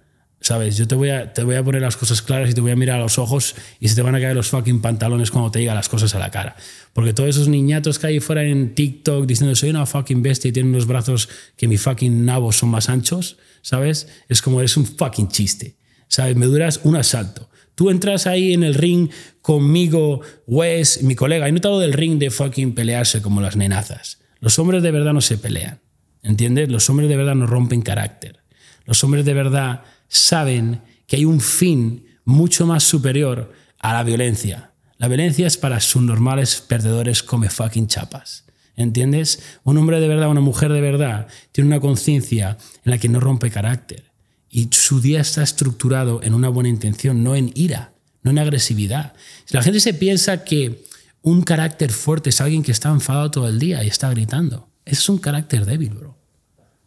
¿Sabes? 0.44 0.76
Yo 0.76 0.86
te 0.86 0.94
voy, 0.94 1.08
a, 1.08 1.32
te 1.32 1.42
voy 1.42 1.54
a 1.54 1.64
poner 1.64 1.80
las 1.80 1.96
cosas 1.96 2.20
claras 2.20 2.50
y 2.50 2.52
te 2.52 2.60
voy 2.60 2.70
a 2.70 2.76
mirar 2.76 3.00
a 3.00 3.04
los 3.04 3.18
ojos 3.18 3.54
y 3.80 3.88
se 3.88 3.94
te 3.94 4.02
van 4.02 4.14
a 4.14 4.20
caer 4.20 4.36
los 4.36 4.48
fucking 4.48 4.82
pantalones 4.82 5.30
cuando 5.30 5.50
te 5.50 5.60
diga 5.60 5.74
las 5.74 5.88
cosas 5.88 6.14
a 6.14 6.18
la 6.18 6.30
cara. 6.30 6.54
Porque 6.92 7.14
todos 7.14 7.30
esos 7.30 7.48
niñatos 7.48 7.98
que 7.98 8.08
hay 8.08 8.20
fuera 8.20 8.42
en 8.42 8.74
TikTok 8.74 9.24
diciendo 9.24 9.56
soy 9.56 9.70
una 9.70 9.86
fucking 9.86 10.22
bestia 10.22 10.50
y 10.50 10.52
tienen 10.52 10.72
unos 10.72 10.86
brazos 10.86 11.30
que 11.56 11.66
mi 11.66 11.78
fucking 11.78 12.26
nabos 12.26 12.56
son 12.56 12.68
más 12.68 12.90
anchos, 12.90 13.38
¿sabes? 13.62 14.06
Es 14.28 14.42
como 14.42 14.60
eres 14.60 14.76
un 14.76 14.84
fucking 14.84 15.28
chiste. 15.28 15.78
¿Sabes? 16.08 16.36
Me 16.36 16.44
duras 16.44 16.80
un 16.84 16.96
asalto. 16.96 17.48
Tú 17.74 17.88
entras 17.88 18.26
ahí 18.26 18.52
en 18.52 18.64
el 18.64 18.74
ring 18.74 19.08
conmigo, 19.40 20.20
Wes, 20.46 21.02
mi 21.04 21.14
colega. 21.14 21.48
He 21.48 21.52
notado 21.52 21.80
del 21.80 21.94
ring 21.94 22.18
de 22.18 22.30
fucking 22.30 22.74
pelearse 22.74 23.22
como 23.22 23.40
las 23.40 23.56
nenazas. 23.56 24.18
Los 24.40 24.58
hombres 24.58 24.82
de 24.82 24.90
verdad 24.90 25.14
no 25.14 25.22
se 25.22 25.38
pelean. 25.38 25.80
¿Entiendes? 26.22 26.68
Los 26.68 26.90
hombres 26.90 27.08
de 27.08 27.16
verdad 27.16 27.34
no 27.34 27.46
rompen 27.46 27.80
carácter. 27.80 28.40
Los 28.84 29.02
hombres 29.02 29.24
de 29.24 29.32
verdad 29.32 29.84
saben 30.08 30.82
que 31.06 31.16
hay 31.16 31.24
un 31.24 31.40
fin 31.40 32.06
mucho 32.24 32.66
más 32.66 32.84
superior 32.84 33.52
a 33.78 33.92
la 33.92 34.02
violencia. 34.02 34.72
La 34.98 35.08
violencia 35.08 35.46
es 35.46 35.56
para 35.56 35.80
subnormales 35.80 36.60
perdedores 36.60 37.22
come 37.22 37.50
fucking 37.50 37.88
chapas. 37.88 38.44
¿Entiendes? 38.76 39.40
Un 39.62 39.78
hombre 39.78 40.00
de 40.00 40.08
verdad, 40.08 40.30
una 40.30 40.40
mujer 40.40 40.72
de 40.72 40.80
verdad, 40.80 41.28
tiene 41.52 41.68
una 41.68 41.80
conciencia 41.80 42.58
en 42.84 42.90
la 42.90 42.98
que 42.98 43.08
no 43.08 43.20
rompe 43.20 43.50
carácter. 43.50 44.10
Y 44.50 44.68
su 44.72 45.00
día 45.00 45.20
está 45.20 45.42
estructurado 45.42 46.22
en 46.22 46.34
una 46.34 46.48
buena 46.48 46.68
intención, 46.68 47.22
no 47.22 47.36
en 47.36 47.52
ira, 47.54 47.92
no 48.22 48.30
en 48.30 48.38
agresividad. 48.38 49.14
Si 49.44 49.56
la 49.56 49.62
gente 49.62 49.80
se 49.80 49.94
piensa 49.94 50.44
que 50.44 50.84
un 51.22 51.42
carácter 51.42 51.92
fuerte 51.92 52.30
es 52.30 52.40
alguien 52.40 52.62
que 52.62 52.72
está 52.72 52.90
enfadado 52.90 53.30
todo 53.30 53.48
el 53.48 53.58
día 53.58 53.82
y 53.84 53.88
está 53.88 54.10
gritando, 54.10 54.68
ese 54.84 55.00
es 55.00 55.08
un 55.08 55.18
carácter 55.18 55.64
débil, 55.66 55.90
bro. 55.90 56.18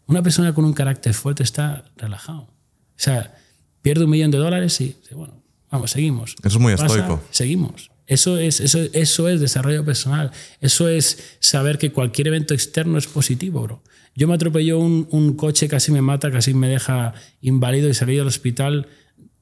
Una 0.07 0.23
persona 0.23 0.53
con 0.53 0.65
un 0.65 0.73
carácter 0.73 1.13
fuerte 1.13 1.43
está 1.43 1.85
relajado. 1.97 2.56
O 2.97 2.99
sea, 2.99 3.35
pierde 3.81 4.05
un 4.05 4.09
millón 4.09 4.31
de 4.31 4.39
dólares 4.39 4.81
y, 4.81 4.97
bueno, 5.11 5.41
vamos, 5.69 5.91
seguimos. 5.91 6.35
Eso 6.43 6.57
es 6.57 6.59
muy 6.59 6.73
estoico. 6.73 7.21
Seguimos. 7.29 7.91
Eso 8.07 8.37
es, 8.37 8.59
eso, 8.59 8.79
eso 8.93 9.29
es 9.29 9.39
desarrollo 9.39 9.85
personal. 9.85 10.31
Eso 10.61 10.87
es 10.87 11.37
saber 11.39 11.77
que 11.77 11.91
cualquier 11.91 12.27
evento 12.27 12.53
externo 12.53 12.97
es 12.97 13.05
positivo, 13.05 13.61
bro. 13.61 13.83
Yo 14.15 14.27
me 14.27 14.33
atropelló 14.33 14.79
un, 14.79 15.07
un 15.11 15.35
coche, 15.35 15.67
casi 15.67 15.91
me 15.91 16.01
mata, 16.01 16.31
casi 16.31 16.53
me 16.53 16.67
deja 16.67 17.13
inválido 17.41 17.87
y 17.89 17.93
salí 17.93 18.15
del 18.15 18.25
hospital 18.25 18.87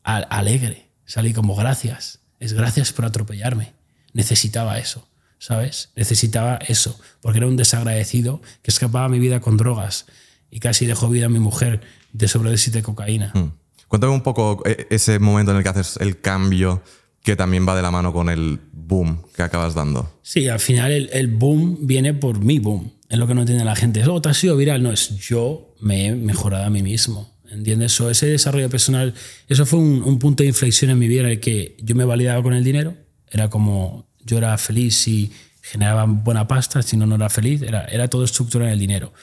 alegre. 0.04 0.90
Salí 1.06 1.34
como 1.34 1.56
gracias. 1.56 2.20
Es 2.40 2.54
gracias 2.54 2.92
por 2.92 3.06
atropellarme. 3.06 3.74
Necesitaba 4.14 4.78
eso, 4.80 5.08
¿sabes? 5.40 5.92
Necesitaba 5.96 6.56
eso, 6.68 7.00
porque 7.22 7.38
era 7.38 7.48
un 7.48 7.58
desagradecido 7.58 8.42
que 8.62 8.72
escapaba 8.72 9.10
mi 9.10 9.20
vida 9.20 9.40
con 9.40 9.58
drogas 9.58 10.06
y 10.52 10.60
casi 10.60 10.86
dejó 10.86 11.10
vida 11.10 11.28
a 11.28 11.30
mi 11.30 11.40
mujer 11.40 11.82
de 12.16 12.28
sobredosis 12.28 12.74
de 12.74 12.82
cocaína. 12.82 13.32
Hmm. 13.34 13.52
Cuéntame 13.88 14.14
un 14.14 14.22
poco 14.22 14.62
eh, 14.66 14.88
ese 14.90 15.20
momento 15.20 15.52
en 15.52 15.58
el 15.58 15.64
que 15.64 15.70
haces 15.70 15.98
el 16.00 16.20
cambio 16.20 16.82
que 17.24 17.36
también 17.36 17.68
va 17.68 17.76
de 17.76 17.82
la 17.82 17.92
mano 17.92 18.14
con 18.14 18.30
el 18.30 18.60
boom 18.72 19.22
que 19.36 19.42
acabas 19.42 19.74
dando. 19.74 20.20
Sí, 20.22 20.48
al 20.48 20.60
final 20.60 20.92
el, 20.92 21.28
boom 21.28 21.80
viene 21.82 22.14
por 22.14 22.40
mi 22.40 22.60
boom. 22.60 22.92
Es 23.10 23.18
lo 23.18 23.28
que 23.28 23.34
no 23.34 23.42
entiende 23.42 23.66
la 23.66 23.76
gente. 23.76 24.04
Oh, 24.08 24.22
te 24.22 24.30
has 24.30 24.38
sido 24.38 24.56
viral. 24.56 24.82
No, 24.84 24.92
es 24.92 25.18
yo 25.18 25.76
me 25.80 26.08
he 26.08 26.16
mejorado 26.16 26.66
a 26.66 26.70
mí 26.70 26.84
mismo. 26.84 27.34
¿Entiendes? 27.50 27.94
Eso, 27.94 28.10
ese 28.10 28.28
desarrollo 28.28 28.70
personal, 28.70 29.14
eso 29.48 29.66
fue 29.66 29.80
un, 29.80 30.20
punto 30.20 30.44
de 30.44 30.50
inflexión 30.50 30.92
en 30.92 31.00
mi 31.00 31.08
vida 31.08 31.22
en 31.22 31.28
el 31.28 31.40
que 31.40 31.78
yo 31.82 31.96
me 31.96 32.06
validaba 32.06 32.42
con 32.44 32.54
el 32.54 32.64
dinero. 32.64 32.96
Era 33.32 33.50
como 33.50 34.08
yo 34.24 34.38
era 34.38 34.58
feliz 34.58 34.96
si 34.96 35.32
generaba 35.62 36.06
buena 36.06 36.48
pasta, 36.48 36.82
si 36.82 36.96
no, 36.96 37.06
no 37.06 37.16
era 37.16 37.30
feliz. 37.30 37.62
Era, 37.62 37.86
era 37.86 38.08
todo 38.08 38.24
estructurado 38.24 38.68
en 38.68 38.74
el 38.74 38.80
dinero. 38.80 39.14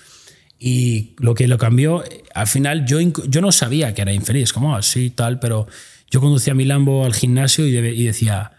Y 0.64 1.16
lo 1.18 1.34
que 1.34 1.48
lo 1.48 1.58
cambió, 1.58 2.04
al 2.34 2.46
final 2.46 2.86
yo, 2.86 3.00
yo 3.00 3.40
no 3.40 3.50
sabía 3.50 3.94
que 3.94 4.02
era 4.02 4.12
infeliz, 4.12 4.52
como 4.52 4.76
así, 4.76 5.08
ah, 5.10 5.16
tal, 5.16 5.40
pero 5.40 5.66
yo 6.08 6.20
conducía 6.20 6.54
mi 6.54 6.64
Lambo 6.64 7.04
al 7.04 7.14
gimnasio 7.14 7.66
y, 7.66 7.76
y 7.76 8.04
decía, 8.04 8.52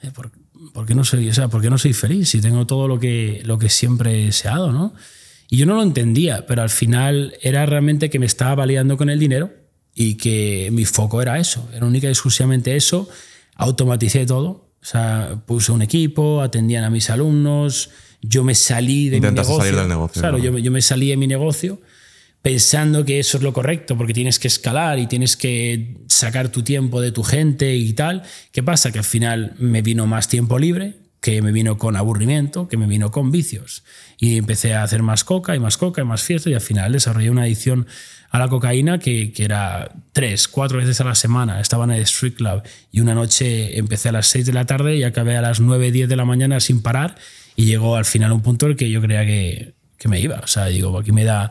eh, 0.00 0.12
¿por, 0.14 0.30
¿por, 0.72 0.86
qué 0.86 0.94
no 0.94 1.02
soy, 1.02 1.28
o 1.28 1.34
sea, 1.34 1.48
¿por 1.48 1.60
qué 1.60 1.70
no 1.70 1.76
soy 1.76 1.92
feliz 1.92 2.28
si 2.28 2.40
tengo 2.40 2.68
todo 2.68 2.86
lo 2.86 3.00
que, 3.00 3.42
lo 3.44 3.58
que 3.58 3.68
siempre 3.68 4.22
he 4.22 4.26
deseado? 4.26 4.70
¿no? 4.70 4.94
Y 5.50 5.56
yo 5.56 5.66
no 5.66 5.74
lo 5.74 5.82
entendía, 5.82 6.46
pero 6.46 6.62
al 6.62 6.70
final 6.70 7.34
era 7.42 7.66
realmente 7.66 8.10
que 8.10 8.20
me 8.20 8.26
estaba 8.26 8.54
validando 8.54 8.96
con 8.96 9.10
el 9.10 9.18
dinero 9.18 9.52
y 9.92 10.14
que 10.14 10.68
mi 10.70 10.84
foco 10.84 11.20
era 11.20 11.40
eso, 11.40 11.68
era 11.74 11.84
única 11.84 12.06
y 12.06 12.10
exclusivamente 12.10 12.76
eso. 12.76 13.08
Automaticé 13.56 14.24
todo, 14.24 14.70
o 14.80 14.86
sea, 14.86 15.42
puse 15.46 15.72
un 15.72 15.82
equipo, 15.82 16.42
atendían 16.42 16.84
a 16.84 16.90
mis 16.90 17.10
alumnos, 17.10 17.90
yo 18.28 18.44
me 18.44 18.54
salí 18.54 19.08
de 19.08 19.20
mi 19.20 19.30
negocio. 19.30 19.58
salir 19.58 19.76
del 19.76 19.88
negocio. 19.88 20.20
Claro, 20.20 20.38
yo, 20.38 20.56
yo, 20.58 20.70
me 20.70 20.82
salí 20.82 21.08
de 21.08 21.16
mi 21.16 21.26
negocio 21.26 21.80
pensando 22.42 23.04
que 23.04 23.18
eso 23.18 23.38
es 23.38 23.42
lo 23.42 23.52
correcto, 23.52 23.96
porque 23.96 24.12
tienes 24.12 24.38
que 24.38 24.48
escalar 24.48 24.98
y 24.98 25.06
tienes 25.06 25.36
que 25.36 25.96
sacar 26.08 26.50
tu 26.50 26.62
tiempo 26.62 27.00
de 27.00 27.10
tu 27.10 27.22
gente 27.22 27.74
y 27.74 27.92
tal. 27.94 28.22
¿Qué 28.52 28.62
pasa? 28.62 28.92
Que 28.92 28.98
al 28.98 29.04
final 29.04 29.54
me 29.58 29.82
vino 29.82 30.06
más 30.06 30.28
tiempo 30.28 30.58
libre, 30.58 30.96
que 31.20 31.40
me 31.40 31.52
vino 31.52 31.78
con 31.78 31.96
aburrimiento, 31.96 32.68
que 32.68 32.76
me 32.76 32.86
vino 32.86 33.10
con 33.10 33.30
vicios. 33.30 33.82
Y 34.18 34.36
empecé 34.36 34.74
a 34.74 34.82
hacer 34.82 35.02
más 35.02 35.24
coca 35.24 35.56
y 35.56 35.58
más 35.58 35.78
coca 35.78 36.02
y 36.02 36.04
más 36.04 36.22
fiesta 36.22 36.50
y 36.50 36.54
al 36.54 36.60
final 36.60 36.92
desarrollé 36.92 37.30
una 37.30 37.42
adicción 37.42 37.86
a 38.30 38.38
la 38.38 38.48
cocaína 38.48 38.98
que, 38.98 39.32
que, 39.32 39.44
era 39.44 39.92
tres, 40.12 40.48
cuatro 40.48 40.78
veces 40.78 41.00
a 41.00 41.04
la 41.04 41.14
semana. 41.14 41.60
Estaba 41.60 41.84
en 41.84 41.92
el 41.92 42.02
Street 42.02 42.34
Club 42.34 42.62
y 42.92 43.00
una 43.00 43.14
noche 43.14 43.78
empecé 43.78 44.10
a 44.10 44.12
las 44.12 44.26
seis 44.26 44.44
de 44.44 44.52
la 44.52 44.66
tarde 44.66 44.96
y 44.96 45.04
acabé 45.04 45.36
a 45.36 45.40
las 45.40 45.60
nueve, 45.60 45.92
diez 45.92 46.08
de 46.08 46.16
la 46.16 46.24
mañana 46.24 46.60
sin 46.60 46.82
parar 46.82 47.16
y 47.56 47.66
llegó 47.66 47.96
al 47.96 48.04
final 48.04 48.32
un 48.32 48.42
punto 48.42 48.66
en 48.66 48.72
el 48.72 48.76
que 48.76 48.90
yo 48.90 49.00
creía 49.00 49.24
que, 49.24 49.74
que 49.96 50.08
me 50.08 50.20
iba. 50.20 50.40
O 50.40 50.46
sea, 50.46 50.66
digo, 50.66 50.98
aquí 50.98 51.12
me 51.12 51.24
da 51.24 51.50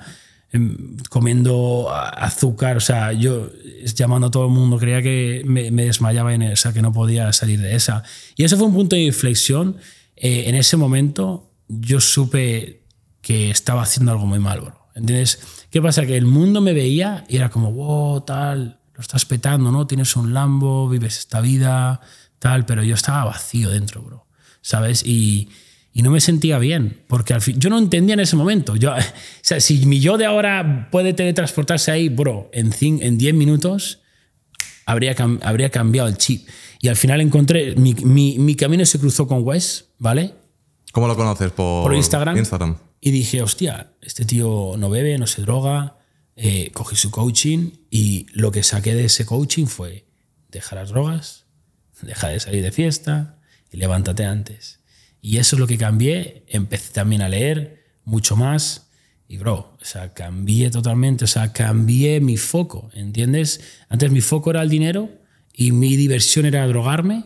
em, 0.51 0.97
comiendo 1.09 1.89
azúcar, 1.91 2.77
o 2.77 2.79
sea, 2.79 3.13
yo 3.13 3.49
llamando 3.95 4.27
a 4.27 4.31
todo 4.31 4.45
el 4.45 4.51
mundo, 4.51 4.77
creía 4.77 5.01
que 5.01 5.41
me, 5.45 5.71
desmayaba 5.71 6.33
en 6.33 6.43
esa, 6.43 6.73
que 6.73 6.81
no 6.81 6.91
podía 6.91 7.31
salir 7.33 7.59
de 7.59 7.75
esa. 7.75 8.03
Y 8.35 8.43
ese 8.43 8.57
fue 8.57 8.67
un 8.67 8.73
punto 8.73 8.95
de 8.95 9.03
inflexión. 9.03 9.77
Eh, 10.15 10.43
en 10.47 10.55
ese 10.55 10.77
momento 10.77 11.49
yo 11.67 11.99
supe 11.99 12.83
que 13.21 13.49
estaba 13.49 13.81
haciendo 13.81 14.11
algo 14.11 14.25
muy 14.25 14.39
mal, 14.39 14.61
bro. 14.61 14.87
¿Entiendes? 14.95 15.39
¿Qué 15.71 15.81
pasa? 15.81 16.05
Que 16.05 16.17
el 16.17 16.25
mundo 16.25 16.61
me 16.61 16.73
veía 16.73 17.25
y 17.27 17.37
era 17.37 17.49
como, 17.49 17.71
wow, 17.71 18.21
tal, 18.21 18.79
lo 18.93 19.01
estás 19.01 19.25
petando, 19.25 19.71
¿no? 19.71 19.87
Tienes 19.87 20.15
un 20.15 20.33
Lambo, 20.33 20.87
vives 20.87 21.17
esta 21.17 21.41
vida, 21.41 22.01
tal, 22.37 22.65
pero 22.67 22.83
yo 22.83 22.93
estaba 22.93 23.25
vacío 23.25 23.71
dentro, 23.71 24.03
bro. 24.03 24.27
¿Sabes? 24.61 25.03
Y, 25.03 25.49
y 25.93 26.01
no 26.01 26.09
me 26.09 26.19
sentía 26.19 26.57
bien, 26.57 27.01
porque 27.07 27.33
al 27.33 27.41
fin, 27.41 27.59
yo 27.59 27.69
no 27.69 27.77
entendía 27.77 28.13
en 28.13 28.19
ese 28.19 28.35
momento. 28.35 28.75
Yo, 28.75 28.91
o 28.95 28.97
sea, 29.41 29.59
si 29.59 29.85
mi 29.85 29.99
yo 29.99 30.17
de 30.17 30.25
ahora 30.25 30.89
puede 30.91 31.13
teletransportarse 31.13 31.91
ahí, 31.91 32.09
bro, 32.09 32.49
en 32.51 33.17
10 33.17 33.33
minutos 33.35 34.01
habría, 34.85 35.15
habría 35.41 35.69
cambiado 35.69 36.09
el 36.09 36.17
chip. 36.17 36.47
Y 36.81 36.87
al 36.87 36.95
final 36.95 37.21
encontré, 37.21 37.75
mi, 37.75 37.93
mi, 37.93 38.37
mi, 38.39 38.55
camino 38.55 38.85
se 38.85 38.99
cruzó 38.99 39.27
con 39.27 39.43
Wes, 39.43 39.91
¿vale? 39.99 40.33
¿Cómo 40.91 41.07
lo 41.07 41.15
conoces? 41.15 41.51
Por, 41.51 41.83
por 41.83 41.95
Instagram. 41.95 42.37
Instagram. 42.37 42.77
Y 42.99 43.11
dije, 43.11 43.41
hostia, 43.41 43.93
este 44.01 44.25
tío 44.25 44.73
no 44.77 44.89
bebe, 44.89 45.17
no 45.17 45.27
se 45.27 45.41
droga, 45.41 45.97
eh, 46.35 46.71
cogí 46.73 46.95
su 46.95 47.11
coaching 47.11 47.71
y 47.89 48.25
lo 48.33 48.51
que 48.51 48.63
saqué 48.63 48.95
de 48.95 49.05
ese 49.05 49.25
coaching 49.25 49.65
fue, 49.65 50.07
deja 50.49 50.75
las 50.75 50.89
drogas, 50.89 51.45
deja 52.01 52.29
de 52.29 52.39
salir 52.39 52.63
de 52.63 52.71
fiesta 52.71 53.39
y 53.71 53.77
levántate 53.77 54.25
antes. 54.25 54.79
Y 55.25 55.37
eso 55.37 55.55
es 55.55 55.61
lo 55.61 55.67
que 55.67 55.77
cambié. 55.77 56.43
Empecé 56.49 56.91
también 56.91 57.21
a 57.21 57.29
leer 57.29 57.85
mucho 58.03 58.35
más. 58.35 58.89
Y, 59.25 59.37
bro, 59.37 59.77
o 59.81 59.85
sea, 59.85 60.13
cambié 60.13 60.69
totalmente. 60.69 61.23
O 61.23 61.27
sea, 61.27 61.53
cambié 61.53 62.19
mi 62.19 62.35
foco, 62.35 62.89
¿entiendes? 62.93 63.61
Antes 63.87 64.11
mi 64.11 64.19
foco 64.19 64.51
era 64.51 64.61
el 64.61 64.69
dinero 64.69 65.09
y 65.53 65.71
mi 65.71 65.95
diversión 65.95 66.45
era 66.45 66.67
drogarme. 66.67 67.23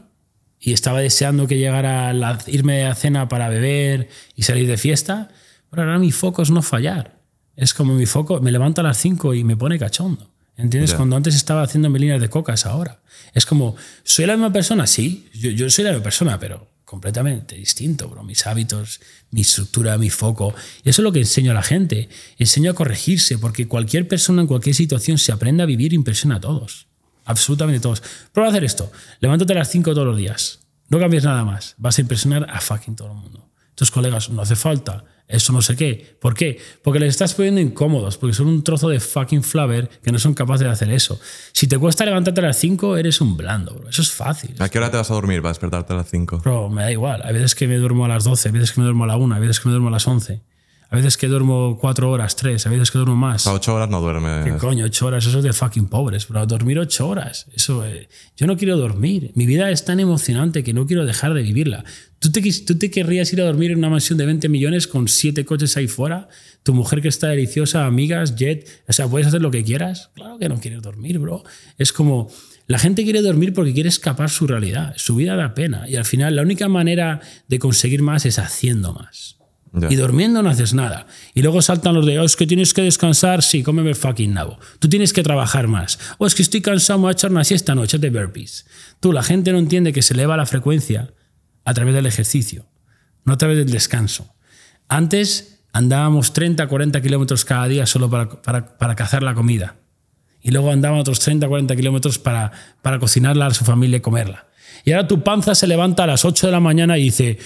Y 0.60 0.74
estaba 0.74 1.02
deseando 1.02 1.48
que 1.48 1.58
llegara 1.58 2.14
la, 2.14 2.38
irme 2.46 2.86
a 2.86 2.94
cena 2.94 3.28
para 3.30 3.50
beber 3.50 4.10
y 4.36 4.44
salir 4.44 4.68
de 4.68 4.78
fiesta. 4.78 5.30
Pero 5.72 5.82
ahora 5.82 5.98
mi 5.98 6.12
foco 6.12 6.44
es 6.44 6.52
no 6.52 6.62
fallar. 6.62 7.20
Es 7.56 7.74
como 7.74 7.96
mi 7.96 8.06
foco, 8.06 8.40
me 8.42 8.52
levanto 8.52 8.82
a 8.82 8.84
las 8.84 8.98
5 9.00 9.34
y 9.34 9.44
me 9.44 9.58
pone 9.58 9.80
cachondo. 9.80 10.30
¿Entiendes? 10.56 10.94
Cuando 10.94 11.16
antes 11.16 11.34
estaba 11.34 11.64
haciendo 11.64 11.90
líneas 11.90 12.22
de 12.22 12.30
coca, 12.30 12.54
es 12.54 12.68
ahora. 12.68 13.00
Es 13.34 13.48
como, 13.48 13.76
¿soy 14.04 14.28
la 14.28 14.34
misma 14.34 14.54
persona? 14.54 14.86
Sí, 14.86 15.28
yo, 15.34 15.50
yo 15.50 15.68
soy 15.72 15.84
la 15.84 15.92
misma 15.92 16.04
persona, 16.04 16.40
pero 16.40 16.77
completamente 16.88 17.56
distinto, 17.56 18.08
bro. 18.08 18.24
Mis 18.24 18.48
hábitos, 18.48 19.02
mi 19.30 19.42
estructura, 19.42 19.98
mi 19.98 20.10
foco. 20.10 20.56
Y 20.86 20.90
eso 20.90 21.02
es 21.02 21.04
lo 21.04 21.12
que 21.12 21.20
enseño 21.20 21.52
a 21.52 21.54
la 21.54 21.62
gente. 21.62 22.08
Enseño 22.38 22.72
a 22.72 22.76
corregirse, 22.76 23.38
porque 23.38 23.68
cualquier 23.68 24.08
persona 24.08 24.42
en 24.42 24.48
cualquier 24.48 24.74
situación 24.74 25.18
se 25.18 25.34
aprende 25.34 25.64
a 25.64 25.66
vivir 25.66 25.92
impresiona 25.92 26.38
a 26.38 26.40
todos. 26.40 26.88
Absolutamente 27.26 27.82
todos. 27.82 28.02
Prueba 28.32 28.48
a 28.48 28.52
hacer 28.52 28.64
esto. 28.64 28.90
Levántate 29.20 29.52
a 29.52 29.58
las 29.58 29.70
5 29.70 29.94
todos 29.94 30.08
los 30.08 30.16
días. 30.16 30.60
No 30.88 30.98
cambies 30.98 31.26
nada 31.26 31.44
más. 31.44 31.76
Vas 31.78 31.98
a 31.98 32.02
impresionar 32.02 32.50
a 32.50 32.62
fucking 32.62 32.96
todo 32.96 33.12
el 33.12 33.18
mundo. 33.18 33.50
Tus 33.76 33.92
colegas, 33.92 34.30
no 34.30 34.42
hace 34.42 34.56
falta 34.56 35.04
eso 35.28 35.52
no 35.52 35.62
sé 35.62 35.76
qué. 35.76 36.16
¿Por 36.20 36.34
qué? 36.34 36.60
Porque 36.82 37.00
les 37.00 37.10
estás 37.10 37.34
poniendo 37.34 37.60
incómodos, 37.60 38.18
porque 38.18 38.34
son 38.34 38.48
un 38.48 38.64
trozo 38.64 38.90
de 38.90 39.00
fucking 39.00 39.44
flaver 39.44 39.90
que 40.02 40.12
no 40.12 40.20
son 40.20 40.34
capaces 40.34 40.66
de 40.66 40.72
hacer 40.72 40.90
eso. 40.90 41.20
Si 41.52 41.68
te 41.68 41.78
cuesta 41.78 42.06
levantarte 42.06 42.40
a 42.40 42.46
las 42.46 42.58
5, 42.58 42.98
eres 42.98 43.20
un 43.20 43.36
blando, 43.36 43.74
bro. 43.74 43.90
Eso 43.90 44.02
es 44.02 44.12
fácil. 44.12 44.56
¿A 44.60 44.70
qué 44.70 44.78
hora 44.78 44.90
te 44.90 44.98
vas 44.98 45.12
a 45.12 45.14
dormir 45.14 45.42
para 45.42 45.50
despertarte 45.50 45.94
a 45.94 45.98
las 45.98 46.10
5? 46.10 46.40
Bro, 46.40 46.70
me 46.70 46.84
da 46.84 46.92
igual. 46.92 47.22
Hay 47.26 47.34
veces 47.34 47.56
que 47.56 47.68
me 47.68 47.76
duermo 47.76 48.06
a 48.06 48.08
las 48.08 48.24
12, 48.24 48.50
hay 48.50 48.54
veces 48.54 48.72
que 48.72 48.80
me 48.80 48.86
duermo 48.86 49.04
a 49.04 49.08
la 49.08 49.18
1, 49.18 49.36
hay 49.36 49.42
veces 49.42 49.60
que 49.60 49.68
me 49.68 49.74
duermo 49.74 49.90
a 49.90 49.92
las 49.92 50.08
11. 50.08 50.42
A 50.90 50.96
veces 50.96 51.18
que 51.18 51.28
duermo 51.28 51.78
cuatro 51.80 52.10
horas, 52.10 52.36
tres, 52.36 52.66
a 52.66 52.70
veces 52.70 52.92
que 52.92 52.98
duermo 52.98 53.16
más. 53.16 53.46
A 53.46 53.54
ocho 53.54 53.76
horas 53.76 53.90
no 53.90 54.00
duerme. 54.00 54.44
¿Qué 54.46 54.58
coño? 54.58 54.86
Ocho 54.86 55.08
horas, 55.08 55.26
eso 55.26 55.40
es 55.40 55.44
de 55.44 55.52
fucking 55.52 55.88
pobres, 55.88 56.26
pero 56.26 56.46
dormir 56.46 56.80
ocho 56.80 57.08
horas, 57.10 57.48
eso. 57.54 57.86
eh, 57.86 58.08
yo 58.38 58.48
no 58.48 58.56
quiero 58.56 58.78
dormir. 58.78 59.32
Mi 59.36 59.46
vida 59.46 59.70
es 59.70 59.84
tan 59.84 60.00
emocionante 60.00 60.64
que 60.64 60.74
no 60.74 60.88
quiero 60.88 61.06
dejar 61.06 61.34
de 61.34 61.42
vivirla. 61.42 61.84
¿Tú 62.20 62.32
te, 62.32 62.42
¿Tú 62.66 62.78
te 62.78 62.90
querrías 62.90 63.32
ir 63.34 63.42
a 63.42 63.46
dormir 63.46 63.72
en 63.72 63.80
una 63.80 63.90
mansión 63.90 64.18
de 64.18 64.26
20 64.26 64.48
millones 64.50 64.88
con 64.88 65.08
siete 65.08 65.46
coches 65.46 65.76
ahí 65.78 65.88
fuera? 65.88 66.30
Tu 66.64 66.74
mujer 66.74 67.02
que 67.02 67.10
está 67.10 67.28
deliciosa, 67.28 67.86
amigas, 67.86 68.36
jet. 68.36 68.68
O 68.88 68.94
sea, 68.94 69.08
puedes 69.08 69.28
hacer 69.28 69.42
lo 69.42 69.52
que 69.52 69.64
quieras. 69.64 70.10
Claro 70.16 70.38
que 70.40 70.48
no 70.50 70.60
quieres 70.60 70.82
dormir, 70.82 71.20
bro. 71.20 71.44
Es 71.78 71.92
como. 71.94 72.30
La 72.70 72.80
gente 72.80 73.04
quiere 73.06 73.22
dormir 73.22 73.54
porque 73.54 73.74
quiere 73.74 73.88
escapar 73.88 74.30
su 74.30 74.46
realidad. 74.46 74.94
Su 74.98 75.16
vida 75.16 75.38
da 75.38 75.54
pena. 75.54 75.88
Y 75.88 75.96
al 75.96 76.04
final, 76.04 76.36
la 76.36 76.42
única 76.42 76.68
manera 76.68 77.22
de 77.48 77.60
conseguir 77.60 78.02
más 78.02 78.26
es 78.26 78.40
haciendo 78.40 78.94
más. 78.94 79.37
Y 79.90 79.96
durmiendo 79.96 80.42
no 80.44 80.50
haces 80.50 80.74
nada. 80.74 81.08
Y 81.34 81.42
luego 81.42 81.62
saltan 81.62 81.94
los 81.96 82.06
de, 82.06 82.20
oh, 82.20 82.26
es 82.26 82.36
que 82.36 82.48
tienes 82.48 82.74
que 82.74 82.82
descansar, 82.82 83.44
sí, 83.44 83.64
cómeme 83.64 83.96
fucking 83.96 84.34
nabo. 84.34 84.60
Tú 84.80 84.90
tienes 84.90 85.14
que 85.14 85.24
trabajar 85.24 85.68
más. 85.68 86.00
O 86.18 86.26
es 86.26 86.36
que 86.36 86.42
estoy 86.42 86.62
cansado, 86.62 87.00
me 87.00 87.04
voy 87.04 87.10
a 87.10 87.14
echar 87.14 87.32
una 87.32 87.44
siesta, 87.44 87.76
no, 87.76 87.84
échate 87.84 88.10
burpees. 88.10 88.66
Tú, 89.00 89.12
la 89.14 89.24
gente 89.24 89.52
no 89.52 89.60
entiende 89.60 89.94
que 89.94 90.02
se 90.02 90.14
eleva 90.14 90.38
la 90.38 90.46
frecuencia 90.46 91.14
a 91.66 91.74
través 91.74 91.94
del 91.94 92.06
ejercicio, 92.06 92.66
no 93.26 93.34
a 93.34 93.38
través 93.38 93.58
del 93.58 93.70
descanso. 93.70 94.34
Antes 94.88 95.64
andábamos 95.74 96.34
30, 96.34 96.68
40 96.68 97.02
kilómetros 97.02 97.46
cada 97.46 97.68
día 97.68 97.86
solo 97.86 98.10
para, 98.10 98.42
para, 98.42 98.78
para 98.78 98.96
cazar 98.96 99.24
la 99.24 99.34
comida. 99.34 99.76
Y 100.42 100.52
luego 100.52 100.72
andaban 100.72 101.00
otros 101.00 101.20
30, 101.20 101.48
40 101.48 101.76
kilómetros 101.76 102.20
para, 102.20 102.52
para 102.82 103.00
cocinarla 103.00 103.48
a 103.48 103.54
su 103.54 103.66
familia 103.66 103.98
y 103.98 104.02
comerla. 104.02 104.48
Y 104.86 104.92
ahora 104.92 105.08
tu 105.08 105.24
panza 105.24 105.56
se 105.56 105.68
levanta 105.68 106.04
a 106.04 106.08
las 106.08 106.26
8 106.26 106.48
de 106.48 106.52
la 106.52 106.60
mañana 106.60 106.98
y 106.98 107.04
dice, 107.04 107.38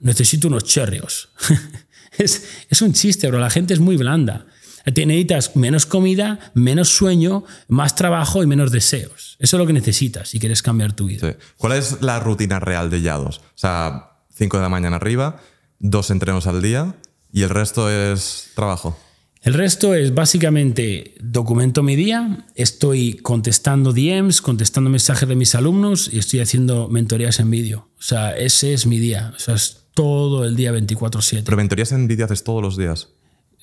necesito 0.00 0.48
unos 0.48 0.64
cherrios. 0.64 1.28
es, 2.18 2.46
es 2.68 2.82
un 2.82 2.92
chiste, 2.92 3.28
bro. 3.28 3.38
La 3.38 3.50
gente 3.50 3.74
es 3.74 3.80
muy 3.80 3.96
blanda. 3.96 4.46
Te 4.94 5.04
necesitas 5.04 5.56
menos 5.56 5.84
comida, 5.84 6.38
menos 6.54 6.90
sueño, 6.90 7.44
más 7.66 7.96
trabajo 7.96 8.42
y 8.42 8.46
menos 8.46 8.70
deseos. 8.70 9.36
Eso 9.40 9.56
es 9.56 9.58
lo 9.58 9.66
que 9.66 9.72
necesitas 9.72 10.28
si 10.28 10.38
quieres 10.38 10.62
cambiar 10.62 10.92
tu 10.92 11.06
vida. 11.06 11.36
¿Cuál 11.56 11.72
es 11.72 12.00
la 12.02 12.20
rutina 12.20 12.60
real 12.60 12.88
de 12.88 13.02
Yados? 13.02 13.38
O 13.38 13.58
sea, 13.58 14.12
5 14.36 14.56
de 14.56 14.62
la 14.62 14.68
mañana 14.68 14.96
arriba, 14.96 15.40
dos 15.80 16.10
entrenos 16.10 16.46
al 16.46 16.62
día 16.62 16.94
y 17.32 17.42
el 17.42 17.50
resto 17.50 17.90
es 17.90 18.50
trabajo. 18.54 18.96
El 19.46 19.54
resto 19.54 19.94
es 19.94 20.12
básicamente 20.12 21.14
documento 21.20 21.84
mi 21.84 21.94
día, 21.94 22.44
estoy 22.56 23.14
contestando 23.18 23.92
DMs, 23.92 24.42
contestando 24.42 24.90
mensajes 24.90 25.28
de 25.28 25.36
mis 25.36 25.54
alumnos 25.54 26.10
y 26.12 26.18
estoy 26.18 26.40
haciendo 26.40 26.88
mentorías 26.88 27.38
en 27.38 27.48
vídeo. 27.48 27.88
O 27.96 28.02
sea, 28.02 28.36
ese 28.36 28.74
es 28.74 28.86
mi 28.86 28.98
día. 28.98 29.32
O 29.36 29.38
sea, 29.38 29.54
es 29.54 29.84
todo 29.94 30.44
el 30.44 30.56
día 30.56 30.72
24/7. 30.72 31.44
Pero 31.44 31.56
mentorías 31.56 31.92
en 31.92 32.08
vídeo 32.08 32.24
haces 32.24 32.42
todos 32.42 32.60
los 32.60 32.76
días. 32.76 33.10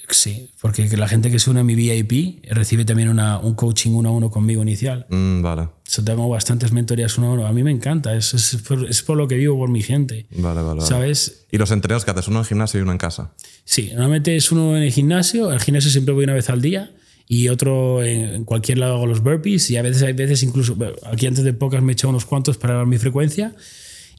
Sí, 0.09 0.49
porque 0.61 0.85
la 0.97 1.07
gente 1.07 1.31
que 1.31 1.39
se 1.39 1.49
une 1.49 1.61
a 1.61 1.63
mi 1.63 1.75
VIP 1.75 2.43
recibe 2.51 2.83
también 2.85 3.09
una, 3.09 3.39
un 3.39 3.55
coaching 3.55 3.91
uno 3.91 4.09
a 4.09 4.11
uno 4.11 4.29
conmigo 4.29 4.61
inicial. 4.61 5.05
Mm, 5.09 5.41
vale, 5.41 5.61
O 5.63 5.71
sea, 5.83 6.03
tengo 6.03 6.27
bastantes 6.27 6.71
mentorías 6.71 7.17
uno 7.17 7.27
a 7.27 7.33
uno. 7.33 7.47
A 7.47 7.53
mí 7.53 7.63
me 7.63 7.71
encanta, 7.71 8.15
es, 8.15 8.33
es, 8.33 8.61
por, 8.67 8.85
es 8.89 9.01
por 9.01 9.17
lo 9.17 9.27
que 9.27 9.35
vivo, 9.35 9.57
por 9.57 9.69
mi 9.69 9.81
gente. 9.81 10.27
vale, 10.31 10.61
vale. 10.61 10.79
vale. 10.79 10.81
¿Sabes? 10.81 11.45
¿Y 11.51 11.57
los 11.57 11.71
entrenos 11.71 12.03
que 12.05 12.11
haces? 12.11 12.27
¿Uno 12.27 12.39
en 12.39 12.45
gimnasio 12.45 12.79
y 12.79 12.83
uno 12.83 12.91
en 12.91 12.97
casa? 12.97 13.33
Sí, 13.63 13.89
normalmente 13.91 14.35
es 14.35 14.51
uno 14.51 14.75
en 14.75 14.83
el 14.83 14.91
gimnasio. 14.91 15.49
Al 15.49 15.61
gimnasio 15.61 15.89
siempre 15.89 16.13
voy 16.13 16.25
una 16.25 16.33
vez 16.33 16.49
al 16.49 16.61
día 16.61 16.91
y 17.27 17.47
otro 17.47 18.03
en, 18.03 18.43
cualquier 18.43 18.77
lado 18.79 18.95
hago 18.95 19.07
los 19.07 19.21
burpees 19.21 19.69
y 19.71 19.77
a 19.77 19.81
veces 19.81 20.03
hay 20.03 20.13
veces 20.13 20.43
incluso, 20.43 20.77
aquí 21.05 21.27
antes 21.27 21.43
de 21.43 21.53
pocas 21.53 21.81
me 21.81 21.91
he 21.91 21.93
echado 21.93 22.09
unos 22.09 22.25
cuantos 22.25 22.57
para 22.57 22.85
mi 22.85 22.97
frecuencia 22.97 23.55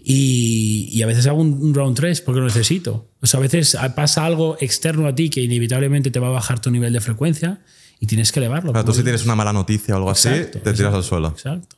y, 0.06 0.90
y 0.92 1.02
a 1.02 1.06
veces 1.06 1.26
hago 1.26 1.40
un, 1.40 1.54
un 1.62 1.74
round 1.74 1.96
3 1.96 2.20
porque 2.20 2.40
lo 2.40 2.46
necesito. 2.46 3.08
O 3.22 3.26
sea, 3.26 3.38
a 3.38 3.42
veces 3.42 3.76
pasa 3.96 4.26
algo 4.26 4.58
externo 4.60 5.08
a 5.08 5.14
ti 5.14 5.30
que 5.30 5.40
inevitablemente 5.40 6.10
te 6.10 6.20
va 6.20 6.28
a 6.28 6.32
bajar 6.32 6.60
tu 6.60 6.70
nivel 6.70 6.92
de 6.92 7.00
frecuencia 7.00 7.62
y 7.98 8.06
tienes 8.06 8.30
que 8.30 8.40
elevarlo. 8.40 8.72
Claro, 8.72 8.84
tú 8.84 8.92
si 8.92 9.02
tienes 9.02 9.24
una 9.24 9.34
mala 9.34 9.52
noticia 9.52 9.94
o 9.94 9.96
algo 9.96 10.10
Exacto, 10.10 10.40
así, 10.40 10.50
te 10.52 10.58
tiras 10.58 10.78
exacto, 10.78 10.96
al 10.96 11.04
suelo. 11.04 11.28
Exacto. 11.28 11.76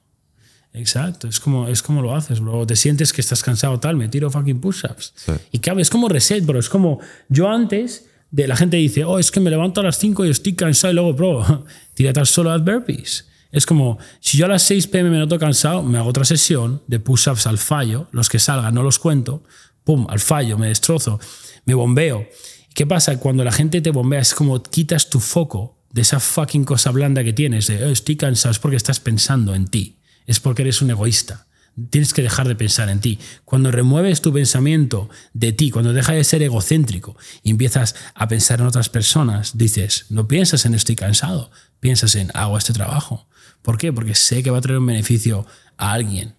Exacto, 0.72 1.28
es 1.28 1.40
como, 1.40 1.68
es 1.68 1.82
como 1.82 2.02
lo 2.02 2.14
haces, 2.14 2.40
bro. 2.40 2.66
Te 2.66 2.76
sientes 2.76 3.12
que 3.12 3.22
estás 3.22 3.42
cansado, 3.42 3.80
tal, 3.80 3.96
me 3.96 4.08
tiro 4.08 4.30
fucking 4.30 4.60
push-ups. 4.60 5.14
Sí. 5.14 5.32
Y 5.52 5.58
claro, 5.60 5.80
es 5.80 5.88
como 5.88 6.08
reset, 6.08 6.44
bro. 6.44 6.58
Es 6.58 6.68
como 6.68 7.00
yo 7.30 7.48
antes, 7.48 8.06
de 8.30 8.46
la 8.46 8.56
gente 8.56 8.76
dice, 8.76 9.04
oh, 9.04 9.18
es 9.18 9.30
que 9.30 9.40
me 9.40 9.48
levanto 9.50 9.80
a 9.80 9.84
las 9.84 9.98
5 9.98 10.26
y 10.26 10.30
estoy 10.30 10.54
cansado, 10.54 10.92
y 10.92 10.94
luego, 10.94 11.14
bro, 11.14 11.64
tírate 11.94 12.20
al 12.20 12.26
solo 12.26 12.50
a 12.50 12.58
burpees. 12.58 13.28
Es 13.56 13.64
como, 13.64 13.96
si 14.20 14.36
yo 14.36 14.44
a 14.44 14.50
las 14.50 14.64
6 14.64 14.88
pm 14.88 15.08
me 15.08 15.16
noto 15.16 15.38
cansado, 15.38 15.82
me 15.82 15.96
hago 15.96 16.10
otra 16.10 16.26
sesión 16.26 16.82
de 16.88 17.00
push-ups 17.00 17.46
al 17.46 17.56
fallo, 17.56 18.06
los 18.12 18.28
que 18.28 18.38
salgan 18.38 18.74
no 18.74 18.82
los 18.82 18.98
cuento, 18.98 19.44
pum, 19.82 20.06
al 20.10 20.20
fallo, 20.20 20.58
me 20.58 20.68
destrozo, 20.68 21.18
me 21.64 21.72
bombeo. 21.72 22.28
¿Qué 22.74 22.86
pasa? 22.86 23.18
Cuando 23.18 23.44
la 23.44 23.52
gente 23.52 23.80
te 23.80 23.90
bombea 23.90 24.20
es 24.20 24.34
como 24.34 24.62
quitas 24.62 25.08
tu 25.08 25.20
foco 25.20 25.78
de 25.90 26.02
esa 26.02 26.20
fucking 26.20 26.66
cosa 26.66 26.90
blanda 26.90 27.24
que 27.24 27.32
tienes, 27.32 27.66
de 27.68 27.82
"Oh, 27.82 27.88
estoy 27.88 28.16
cansado, 28.16 28.52
es 28.52 28.58
porque 28.58 28.76
estás 28.76 29.00
pensando 29.00 29.54
en 29.54 29.68
ti, 29.68 30.00
es 30.26 30.38
porque 30.38 30.60
eres 30.60 30.82
un 30.82 30.90
egoísta. 30.90 31.46
Tienes 31.88 32.12
que 32.12 32.20
dejar 32.20 32.48
de 32.48 32.56
pensar 32.56 32.90
en 32.90 33.00
ti. 33.00 33.18
Cuando 33.46 33.70
remueves 33.70 34.20
tu 34.20 34.34
pensamiento 34.34 35.08
de 35.32 35.52
ti, 35.52 35.70
cuando 35.70 35.94
dejas 35.94 36.16
de 36.16 36.24
ser 36.24 36.42
egocéntrico 36.42 37.16
y 37.42 37.52
empiezas 37.52 37.94
a 38.14 38.28
pensar 38.28 38.60
en 38.60 38.66
otras 38.66 38.90
personas, 38.90 39.56
dices, 39.56 40.04
no 40.10 40.28
piensas 40.28 40.66
en 40.66 40.74
estoy 40.74 40.96
cansado, 40.96 41.50
piensas 41.80 42.16
en 42.16 42.30
hago 42.34 42.58
este 42.58 42.74
trabajo. 42.74 43.26
¿Por 43.66 43.78
qué? 43.78 43.92
Porque 43.92 44.14
sé 44.14 44.44
que 44.44 44.50
va 44.52 44.58
a 44.58 44.60
traer 44.60 44.78
un 44.78 44.86
beneficio 44.86 45.44
a 45.76 45.90
alguien. 45.90 46.36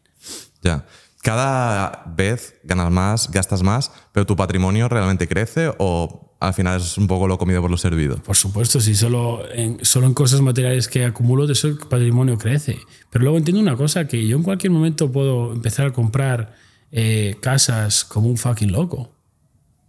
Ya. 0.61 0.85
Cada 1.21 2.05
vez 2.15 2.55
ganas 2.63 2.89
más, 2.89 3.29
gastas 3.29 3.63
más, 3.63 3.91
pero 4.13 4.25
tu 4.25 4.37
patrimonio 4.37 4.87
realmente 4.87 5.27
crece 5.27 5.73
o 5.77 6.33
al 6.39 6.53
final 6.53 6.79
es 6.79 6.97
un 6.97 7.05
poco 7.05 7.27
lo 7.27 7.37
comido 7.37 7.61
por 7.61 7.69
lo 7.69 7.75
servido. 7.75 8.15
Por 8.23 8.37
supuesto, 8.37 8.79
si 8.79 8.95
solo 8.95 9.43
en, 9.51 9.83
solo 9.83 10.07
en 10.07 10.13
cosas 10.13 10.39
materiales 10.39 10.87
que 10.87 11.03
acumulo, 11.03 11.47
de 11.47 11.51
eso 11.51 11.67
el 11.67 11.77
patrimonio 11.77 12.37
crece. 12.37 12.79
Pero 13.09 13.23
luego 13.23 13.37
entiendo 13.37 13.61
una 13.61 13.75
cosa, 13.75 14.07
que 14.07 14.25
yo 14.25 14.37
en 14.37 14.43
cualquier 14.43 14.71
momento 14.71 15.11
puedo 15.11 15.51
empezar 15.51 15.87
a 15.87 15.91
comprar 15.91 16.55
eh, 16.93 17.35
casas 17.41 18.05
como 18.05 18.29
un 18.29 18.37
fucking 18.37 18.71
loco. 18.71 19.11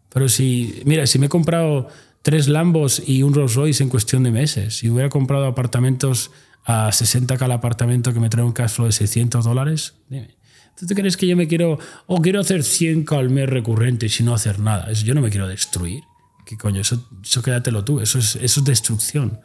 Pero 0.08 0.28
si, 0.28 0.82
mira, 0.86 1.06
si 1.06 1.20
me 1.20 1.26
he 1.26 1.28
comprado 1.28 1.86
tres 2.22 2.48
Lambos 2.48 3.00
y 3.06 3.22
un 3.22 3.32
Rolls 3.32 3.54
Royce 3.54 3.84
en 3.84 3.90
cuestión 3.90 4.24
de 4.24 4.32
meses, 4.32 4.78
si 4.78 4.90
hubiera 4.90 5.08
comprado 5.08 5.46
apartamentos 5.46 6.32
a 6.68 6.88
60k 6.90 7.40
al 7.42 7.52
apartamento 7.52 8.12
que 8.12 8.20
me 8.20 8.28
trae 8.28 8.44
un 8.44 8.52
cash 8.52 8.70
flow 8.72 8.86
de 8.86 8.92
600 8.92 9.44
dólares, 9.44 9.94
dime. 10.08 10.36
¿Tú 10.78 10.86
te 10.86 10.94
crees 10.94 11.16
que 11.16 11.26
yo 11.26 11.36
me 11.36 11.48
quiero, 11.48 11.78
o 12.06 12.20
quiero 12.22 12.38
hacer 12.40 12.60
100k 12.60 13.18
al 13.18 13.30
mes 13.30 13.48
recurrentes 13.48 14.20
y 14.20 14.22
no 14.22 14.32
hacer 14.34 14.60
nada? 14.60 14.88
Eso, 14.92 15.04
yo 15.04 15.14
no 15.14 15.20
me 15.22 15.30
quiero 15.30 15.48
destruir. 15.48 16.02
¿Qué 16.46 16.56
coño? 16.56 16.80
Eso, 16.80 17.08
eso 17.24 17.42
quédatelo 17.42 17.84
tú, 17.84 18.00
eso 18.00 18.18
es, 18.20 18.36
eso 18.36 18.60
es 18.60 18.64
destrucción. 18.66 19.40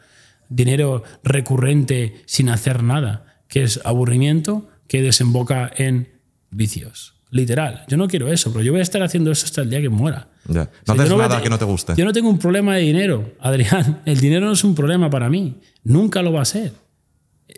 Dinero 0.48 1.02
recurrente 1.24 2.22
sin 2.26 2.48
hacer 2.50 2.82
nada, 2.82 3.40
que 3.48 3.62
es 3.62 3.80
aburrimiento 3.84 4.68
que 4.86 5.02
desemboca 5.02 5.70
en 5.76 6.08
vicios. 6.50 7.14
Literal. 7.30 7.84
Yo 7.88 7.96
no 7.96 8.06
quiero 8.06 8.28
eso, 8.32 8.52
pero 8.52 8.62
yo 8.64 8.70
voy 8.72 8.78
a 8.78 8.82
estar 8.84 9.02
haciendo 9.02 9.32
eso 9.32 9.44
hasta 9.46 9.62
el 9.62 9.70
día 9.70 9.80
que 9.80 9.88
muera. 9.88 10.28
Ya. 10.46 10.62
O 10.62 10.64
No 10.86 10.94
sea, 10.94 10.94
haces 11.04 11.10
me 11.10 11.16
nada 11.18 11.36
te- 11.38 11.42
que 11.42 11.50
no 11.50 11.58
te 11.58 11.64
guste. 11.64 11.94
Yo 11.96 12.04
no 12.04 12.12
tengo 12.12 12.28
un 12.28 12.38
problema 12.38 12.76
de 12.76 12.82
dinero, 12.82 13.32
Adrián. 13.40 14.02
El 14.04 14.20
dinero 14.20 14.46
no 14.46 14.52
es 14.52 14.62
un 14.62 14.74
problema 14.76 15.10
para 15.10 15.28
mí. 15.28 15.60
Nunca 15.82 16.22
lo 16.22 16.32
va 16.32 16.42
a 16.42 16.44
ser. 16.44 16.72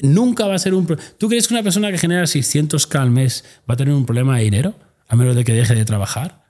Nunca 0.02 0.46
va 0.46 0.54
a 0.54 0.58
ser 0.58 0.74
un 0.74 0.86
problema. 0.86 1.08
¿Tú 1.18 1.28
crees 1.28 1.48
que 1.48 1.54
una 1.54 1.62
persona 1.62 1.90
que 1.90 1.98
genera 1.98 2.22
600k 2.24 3.00
al 3.00 3.10
mes 3.10 3.44
va 3.68 3.74
a 3.74 3.76
tener 3.76 3.94
un 3.94 4.04
problema 4.06 4.36
de 4.38 4.44
dinero? 4.44 4.74
A 5.08 5.16
menos 5.16 5.36
de 5.36 5.44
que 5.44 5.52
deje 5.52 5.74
de 5.74 5.84
trabajar. 5.84 6.44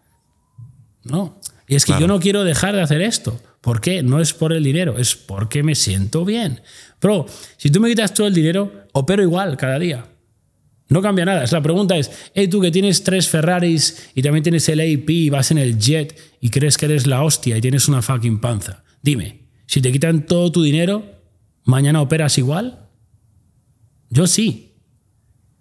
No. 1.04 1.40
Y 1.68 1.74
es 1.76 1.84
que 1.84 1.88
Claro. 1.92 2.00
yo 2.02 2.06
no 2.08 2.20
quiero 2.20 2.44
dejar 2.44 2.74
de 2.74 2.82
hacer 2.82 3.00
esto. 3.02 3.40
¿Por 3.60 3.80
qué? 3.80 4.02
No 4.02 4.20
es 4.20 4.32
por 4.32 4.52
el 4.52 4.62
dinero, 4.64 4.98
es 4.98 5.14
porque 5.16 5.62
me 5.62 5.74
siento 5.74 6.24
bien. 6.24 6.62
Pero 7.00 7.26
si 7.56 7.70
tú 7.70 7.80
me 7.80 7.88
quitas 7.88 8.14
todo 8.14 8.26
el 8.26 8.34
dinero, 8.34 8.72
opero 8.92 9.22
igual 9.22 9.56
cada 9.56 9.78
día. 9.78 10.06
No 10.88 11.02
cambia 11.02 11.24
nada. 11.24 11.44
La 11.50 11.60
pregunta 11.62 11.96
es, 11.96 12.10
hey, 12.34 12.46
tú 12.48 12.60
que 12.60 12.70
tienes 12.70 13.02
tres 13.02 13.28
Ferraris 13.28 14.10
y 14.14 14.22
también 14.22 14.44
tienes 14.44 14.68
el 14.68 14.78
AP 14.80 15.10
y 15.10 15.30
vas 15.30 15.50
en 15.50 15.58
el 15.58 15.78
jet 15.78 16.16
y 16.40 16.50
crees 16.50 16.78
que 16.78 16.86
eres 16.86 17.06
la 17.08 17.22
hostia 17.24 17.56
y 17.56 17.60
tienes 17.60 17.88
una 17.88 18.02
fucking 18.02 18.40
panza. 18.40 18.84
Dime, 19.02 19.48
si 19.66 19.80
te 19.82 19.90
quitan 19.90 20.26
todo 20.26 20.52
tu 20.52 20.62
dinero, 20.62 21.04
¿mañana 21.64 22.00
operas 22.00 22.38
igual? 22.38 22.85
Yo 24.10 24.26
sí. 24.26 24.74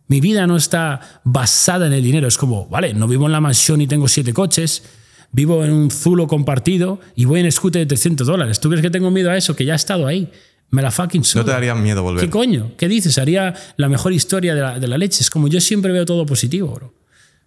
Mi 0.07 0.21
vida 0.21 0.45
no 0.45 0.55
está 0.55 1.21
basada 1.23 1.87
en 1.87 1.93
el 1.93 2.03
dinero. 2.03 2.27
Es 2.27 2.37
como, 2.37 2.67
vale, 2.67 2.93
no 2.93 3.07
vivo 3.07 3.25
en 3.25 3.31
la 3.31 3.41
mansión 3.41 3.81
y 3.81 3.87
tengo 3.87 4.07
siete 4.07 4.33
coches, 4.33 4.83
vivo 5.31 5.63
en 5.65 5.71
un 5.71 5.89
zulo 5.89 6.27
compartido 6.27 6.99
y 7.15 7.25
voy 7.25 7.39
en 7.39 7.51
scooter 7.51 7.81
de 7.81 7.87
300 7.87 8.27
dólares. 8.27 8.59
¿Tú 8.59 8.69
crees 8.69 8.81
que 8.81 8.91
tengo 8.91 9.09
miedo 9.09 9.31
a 9.31 9.37
eso? 9.37 9.55
Que 9.55 9.65
ya 9.65 9.73
he 9.73 9.75
estado 9.75 10.05
ahí. 10.05 10.31
Me 10.71 10.81
la 10.81 10.91
fucking 10.91 11.23
suda. 11.23 11.41
¿No 11.41 11.45
te 11.45 11.51
daría 11.51 11.75
miedo 11.75 12.03
volver? 12.03 12.23
¿Qué 12.23 12.29
coño? 12.29 12.71
¿Qué 12.77 12.87
dices? 12.87 13.17
Haría 13.17 13.53
la 13.77 13.89
mejor 13.89 14.13
historia 14.13 14.53
de 14.55 14.61
la, 14.61 14.79
de 14.79 14.87
la 14.87 14.97
leche. 14.97 15.21
Es 15.21 15.29
como 15.29 15.47
yo 15.47 15.61
siempre 15.61 15.91
veo 15.91 16.05
todo 16.05 16.25
positivo, 16.25 16.69
bro. 16.69 16.93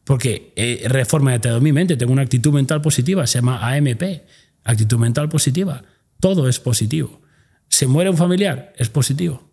Porque 0.04 0.54
he 0.56 0.88
reformatado 0.88 1.60
mi 1.60 1.70
mente, 1.70 1.96
tengo 1.96 2.12
una 2.12 2.22
actitud 2.22 2.50
mental 2.50 2.80
positiva, 2.80 3.26
se 3.26 3.40
llama 3.40 3.60
AMP, 3.60 4.02
actitud 4.64 4.96
mental 4.96 5.28
positiva. 5.28 5.82
Todo 6.18 6.48
es 6.48 6.58
positivo. 6.60 7.20
Se 7.68 7.86
muere 7.86 8.08
un 8.08 8.16
familiar, 8.16 8.72
es 8.78 8.88
positivo. 8.88 9.47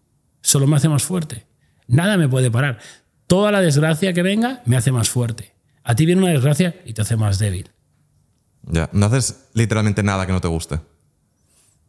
Solo 0.46 0.68
me 0.68 0.76
hace 0.76 0.88
más 0.88 1.02
fuerte. 1.02 1.48
Nada 1.88 2.18
me 2.18 2.30
puede 2.30 2.52
parar. 2.52 2.78
Toda 3.26 3.52
la 3.52 3.62
desgracia 3.62 4.14
que 4.14 4.22
venga 4.22 4.62
me 4.66 4.78
hace 4.78 4.92
más 4.92 5.10
fuerte. 5.10 5.56
A 5.84 5.96
ti 5.96 6.06
viene 6.06 6.22
una 6.22 6.30
desgracia 6.30 6.76
y 6.86 6.94
te 6.94 7.02
hace 7.02 7.16
más 7.16 7.40
débil. 7.40 7.72
Ya. 8.62 8.88
¿No 8.94 9.08
haces 9.08 9.48
literalmente 9.56 10.04
nada 10.04 10.28
que 10.28 10.32
no 10.32 10.42
te 10.42 10.48
guste? 10.48 10.80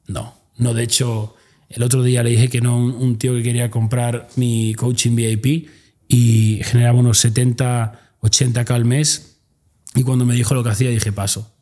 No, 0.06 0.34
no, 0.56 0.72
de 0.72 0.84
hecho, 0.84 1.34
el 1.68 1.82
otro 1.82 2.02
día 2.02 2.22
le 2.22 2.30
dije 2.30 2.48
que 2.48 2.62
no 2.62 2.72
a 2.72 2.76
un, 2.78 2.92
un 2.92 3.18
tío 3.18 3.34
que 3.34 3.42
quería 3.42 3.70
comprar 3.70 4.26
mi 4.36 4.74
coaching 4.74 5.14
VIP 5.14 5.68
y 6.08 6.60
generaba 6.64 6.98
unos 6.98 7.18
70, 7.18 8.16
80k 8.22 8.70
al 8.70 8.86
mes. 8.86 9.36
Y 9.94 10.02
cuando 10.02 10.24
me 10.24 10.34
dijo 10.34 10.54
lo 10.54 10.64
que 10.64 10.70
hacía, 10.70 10.88
dije 10.88 11.12
paso. 11.12 11.52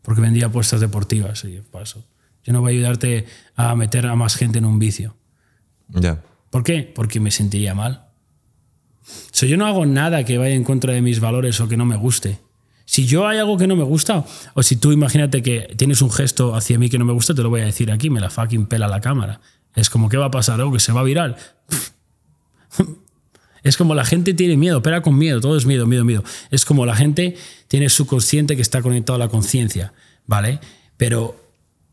Porque 0.00 0.22
vendía 0.22 0.46
apuestas 0.46 0.80
deportivas. 0.80 1.44
Y 1.44 1.48
dije, 1.48 1.62
paso. 1.70 2.02
Yo 2.44 2.54
no 2.54 2.62
voy 2.62 2.72
a 2.72 2.76
ayudarte 2.76 3.26
a 3.56 3.74
meter 3.76 4.06
a 4.06 4.16
más 4.16 4.36
gente 4.36 4.56
en 4.56 4.64
un 4.64 4.78
vicio. 4.78 5.16
¿Por 6.50 6.62
qué? 6.62 6.82
Porque 6.82 7.20
me 7.20 7.30
sentiría 7.30 7.74
mal. 7.74 8.08
O 9.06 9.32
sea, 9.32 9.48
yo 9.48 9.56
no 9.56 9.66
hago 9.66 9.86
nada 9.86 10.24
que 10.24 10.38
vaya 10.38 10.54
en 10.54 10.64
contra 10.64 10.92
de 10.92 11.02
mis 11.02 11.20
valores 11.20 11.60
o 11.60 11.68
que 11.68 11.76
no 11.76 11.84
me 11.84 11.96
guste. 11.96 12.38
Si 12.86 13.06
yo 13.06 13.26
hay 13.26 13.38
algo 13.38 13.56
que 13.56 13.66
no 13.66 13.76
me 13.76 13.84
gusta, 13.84 14.24
o 14.54 14.62
si 14.62 14.76
tú 14.76 14.92
imagínate 14.92 15.42
que 15.42 15.74
tienes 15.76 16.02
un 16.02 16.10
gesto 16.10 16.54
hacia 16.54 16.78
mí 16.78 16.90
que 16.90 16.98
no 16.98 17.04
me 17.04 17.12
gusta, 17.12 17.34
te 17.34 17.42
lo 17.42 17.50
voy 17.50 17.62
a 17.62 17.64
decir 17.64 17.90
aquí, 17.90 18.10
me 18.10 18.20
la 18.20 18.30
fucking 18.30 18.66
pela 18.66 18.88
la 18.88 19.00
cámara. 19.00 19.40
Es 19.74 19.90
como, 19.90 20.08
¿qué 20.08 20.16
va 20.16 20.26
a 20.26 20.30
pasar? 20.30 20.60
¿Algo 20.60 20.72
que 20.72 20.80
se 20.80 20.92
va 20.92 21.00
a 21.00 21.04
viral? 21.04 21.36
Es 23.64 23.78
como 23.78 23.94
la 23.94 24.04
gente 24.04 24.34
tiene 24.34 24.58
miedo, 24.58 24.76
opera 24.76 25.00
con 25.00 25.16
miedo, 25.16 25.40
todo 25.40 25.56
es 25.56 25.64
miedo, 25.64 25.86
miedo, 25.86 26.04
miedo. 26.04 26.22
Es 26.50 26.66
como 26.66 26.84
la 26.84 26.94
gente 26.94 27.34
tiene 27.66 27.88
su 27.88 28.06
consciente 28.06 28.56
que 28.56 28.62
está 28.62 28.82
conectado 28.82 29.16
a 29.16 29.18
la 29.18 29.28
conciencia, 29.28 29.94
¿vale? 30.26 30.60
Pero 30.98 31.34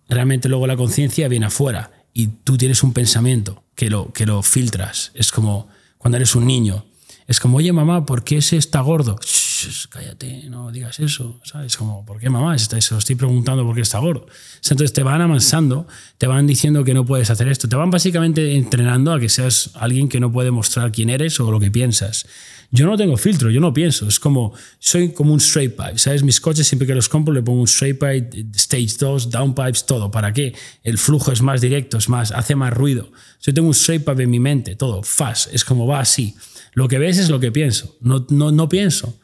realmente 0.10 0.50
luego 0.50 0.68
la 0.68 0.76
conciencia 0.76 1.30
viene 1.30 1.46
afuera 1.46 1.92
y 2.14 2.28
tú 2.28 2.58
tienes 2.58 2.84
un 2.84 2.92
pensamiento 2.92 3.64
que 3.76 3.90
lo, 3.90 4.12
que 4.14 4.26
lo 4.26 4.42
filtras. 4.44 5.12
Es 5.14 5.32
como 5.32 5.70
cuando 5.98 6.18
eres 6.18 6.36
un 6.36 6.46
niño. 6.46 6.86
Es 7.28 7.40
como, 7.40 7.58
oye 7.58 7.72
mamá, 7.72 8.06
¿por 8.06 8.24
qué 8.24 8.38
ese 8.38 8.58
está 8.58 8.82
gordo? 8.82 9.18
Shh, 9.24 9.88
cállate, 9.90 10.50
no 10.50 10.72
digas 10.72 11.00
eso. 11.00 11.40
¿Sabes? 11.44 11.78
Como, 11.78 12.06
¿por 12.06 12.20
qué 12.20 12.30
mamá? 12.30 12.58
Se 12.58 12.76
lo 12.92 12.98
estoy 12.98 13.16
preguntando 13.16 13.64
por 13.64 13.76
qué 13.76 13.82
está 13.82 14.00
gordo. 14.00 14.26
Entonces 14.64 14.92
te 14.92 15.04
van 15.04 15.22
amansando, 15.22 15.88
te 16.18 16.28
van 16.28 16.48
diciendo 16.48 16.84
que 16.84 16.94
no 16.94 17.06
puedes 17.06 17.30
hacer 17.30 17.48
esto. 17.48 17.70
Te 17.70 17.76
van 17.76 17.92
básicamente 17.92 18.56
entrenando 18.56 19.14
a 19.14 19.20
que 19.20 19.30
seas 19.30 19.72
alguien 19.76 20.10
que 20.10 20.20
no 20.20 20.32
puede 20.32 20.52
mostrar 20.52 20.92
quién 20.92 21.10
eres 21.10 21.40
o 21.40 21.52
lo 21.52 21.60
que 21.60 21.72
piensas. 21.72 22.26
Yo 22.74 22.86
no 22.86 22.96
tengo 22.96 23.18
filtro, 23.18 23.52
yo 23.52 23.60
no 23.60 23.74
pienso. 23.74 24.08
Es 24.08 24.18
como, 24.18 24.54
soy 24.80 25.12
como 25.12 25.34
un 25.34 25.40
straight 25.40 25.76
pipe. 25.76 25.98
¿Sabes? 25.98 26.24
Mis 26.24 26.40
coches 26.40 26.66
siempre 26.66 26.88
que 26.88 26.96
los 26.96 27.10
compro 27.10 27.34
le 27.34 27.44
pongo 27.44 27.60
un 27.60 27.68
straight 27.68 28.00
pipe, 28.00 28.46
stage 28.56 28.96
2, 28.98 29.30
down 29.30 29.54
pipes, 29.54 29.86
todo. 29.86 30.10
¿Para 30.10 30.32
qué? 30.32 30.56
El 30.82 30.98
flujo 30.98 31.34
es 31.34 31.42
más 31.42 31.60
directo, 31.60 31.98
es 31.98 32.08
más, 32.08 32.32
hace 32.32 32.56
más 32.56 32.74
ruido. 32.74 33.12
Yo 33.42 33.54
tengo 33.54 33.68
un 33.68 33.74
straight 33.74 34.06
pipe 34.06 34.24
en 34.24 34.30
mi 34.30 34.40
mente, 34.40 34.76
todo, 34.78 35.04
fast. 35.04 35.54
Es 35.54 35.66
como 35.66 35.86
va 35.86 36.00
así. 36.00 36.36
Lo 36.74 36.88
que 36.88 36.98
ves 36.98 37.18
es 37.18 37.30
lo 37.30 37.42
que 37.42 37.52
pienso. 37.52 37.98
No, 38.00 38.26
no, 38.30 38.54
no 38.54 38.70
pienso. 38.70 39.20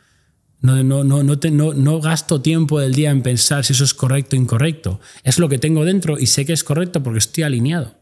No, 0.59 0.83
no, 0.83 1.03
no, 1.03 1.23
no 1.23 2.01
gasto 2.01 2.41
tiempo 2.41 2.79
del 2.79 2.95
día 2.95 3.11
en 3.11 3.21
pensar 3.21 3.63
si 3.63 3.71
eso 3.73 3.85
es 3.85 3.93
correcto 3.93 4.35
o 4.35 4.39
incorrecto. 4.39 4.99
Es 5.23 5.39
lo 5.39 5.47
que 5.47 5.57
tengo 5.57 5.85
dentro 5.85 6.19
y 6.19 6.25
sé 6.25 6.45
que 6.45 6.53
es 6.53 6.65
correcto 6.65 7.01
porque 7.01 7.19
estoy 7.19 7.43
alineado. 7.43 7.95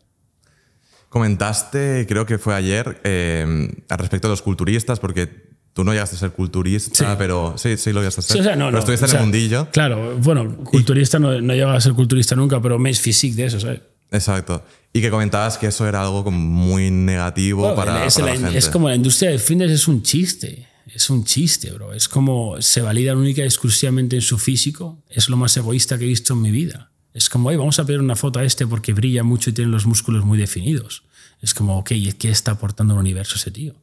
Comentaste, 1.20 2.06
creo 2.10 2.26
que 2.26 2.38
fue 2.38 2.54
ayer, 2.56 3.00
eh, 3.06 3.70
al 3.88 3.98
respecto 3.98 4.28
de 4.28 4.34
los 4.34 4.42
culturistas, 4.42 5.00
porque 5.00 5.28
tú 5.74 5.86
no 5.86 5.94
llegaste 5.94 6.18
a 6.18 6.20
ser 6.20 6.32
culturista, 6.32 6.94
Sí. 6.94 7.16
pero 7.18 7.56
sí, 7.58 7.78
sí 7.78 7.94
lo 7.94 8.02
llegaste 8.02 8.20
a 8.20 8.24
ser. 8.24 8.34
Sí, 8.34 8.40
o 8.42 8.44
sea, 8.44 8.56
no, 8.58 8.66
pero 8.66 8.72
no, 8.74 8.80
estuviste 8.80 9.06
o 9.06 9.10
en 9.10 9.16
el 9.16 9.22
mundillo. 9.22 9.68
Claro, 9.72 10.18
bueno, 10.20 10.58
culturista 10.66 11.18
no, 11.18 11.40
no 11.42 11.54
he 11.54 11.56
llegado 11.56 11.76
a 11.76 11.80
ser 11.82 11.94
culturista 11.94 12.36
nunca, 12.36 12.62
pero 12.62 12.78
me 12.80 12.90
es 12.90 13.00
physique 13.00 13.36
de 13.38 13.46
eso, 13.46 13.60
¿sabes? 13.62 13.80
Exacto. 14.12 14.64
Y 14.92 15.00
que 15.02 15.10
comentabas 15.10 15.58
que 15.58 15.68
eso 15.68 15.88
era 15.88 16.02
algo 16.04 16.24
como 16.26 16.38
muy 16.38 16.92
negativo 16.92 17.62
Bueno, 17.62 17.76
para, 17.76 18.06
es, 18.06 18.16
para 18.16 18.28
la- 18.28 18.34
la 18.34 18.40
gente. 18.48 18.58
es 18.58 18.68
como 18.70 18.90
la 18.90 18.96
industria 18.96 19.30
del 19.32 19.40
fitness 19.40 19.72
es 19.72 19.88
un 19.88 20.04
chiste. 20.04 20.68
Es 20.94 21.10
un 21.10 21.24
chiste, 21.24 21.72
bro. 21.72 21.94
Es 21.94 22.08
como 22.10 22.62
se 22.62 22.82
validan 22.82 23.18
única 23.18 23.42
y 23.42 23.46
exclusivamente 23.46 24.18
en 24.18 24.22
su 24.22 24.38
físico. 24.38 25.02
Es 25.10 25.30
lo 25.30 25.38
más 25.38 25.56
egoísta 25.58 25.98
que 25.98 26.04
he 26.04 26.08
visto 26.08 26.34
en 26.34 26.42
mi 26.42 26.52
vida. 26.52 26.92
Es 27.14 27.30
como, 27.30 27.48
"Oye, 27.48 27.58
vamos 27.58 27.80
a 27.80 27.86
pedir 27.86 28.02
una 28.02 28.18
foto 28.18 28.40
a 28.40 28.44
este 28.44 28.68
porque 28.68 28.92
brilla 28.92 29.24
mucho 29.24 29.50
y 29.50 29.54
tiene 29.54 29.72
los 29.72 29.86
músculos 29.86 30.26
muy 30.26 30.38
definidos. 30.38 31.04
Es 31.46 31.54
como, 31.54 31.78
ok, 31.78 31.92
¿y 31.92 32.12
¿qué 32.14 32.32
está 32.32 32.54
aportando 32.54 32.96
al 32.96 33.00
universo 33.02 33.36
ese 33.36 33.52
tío? 33.52 33.76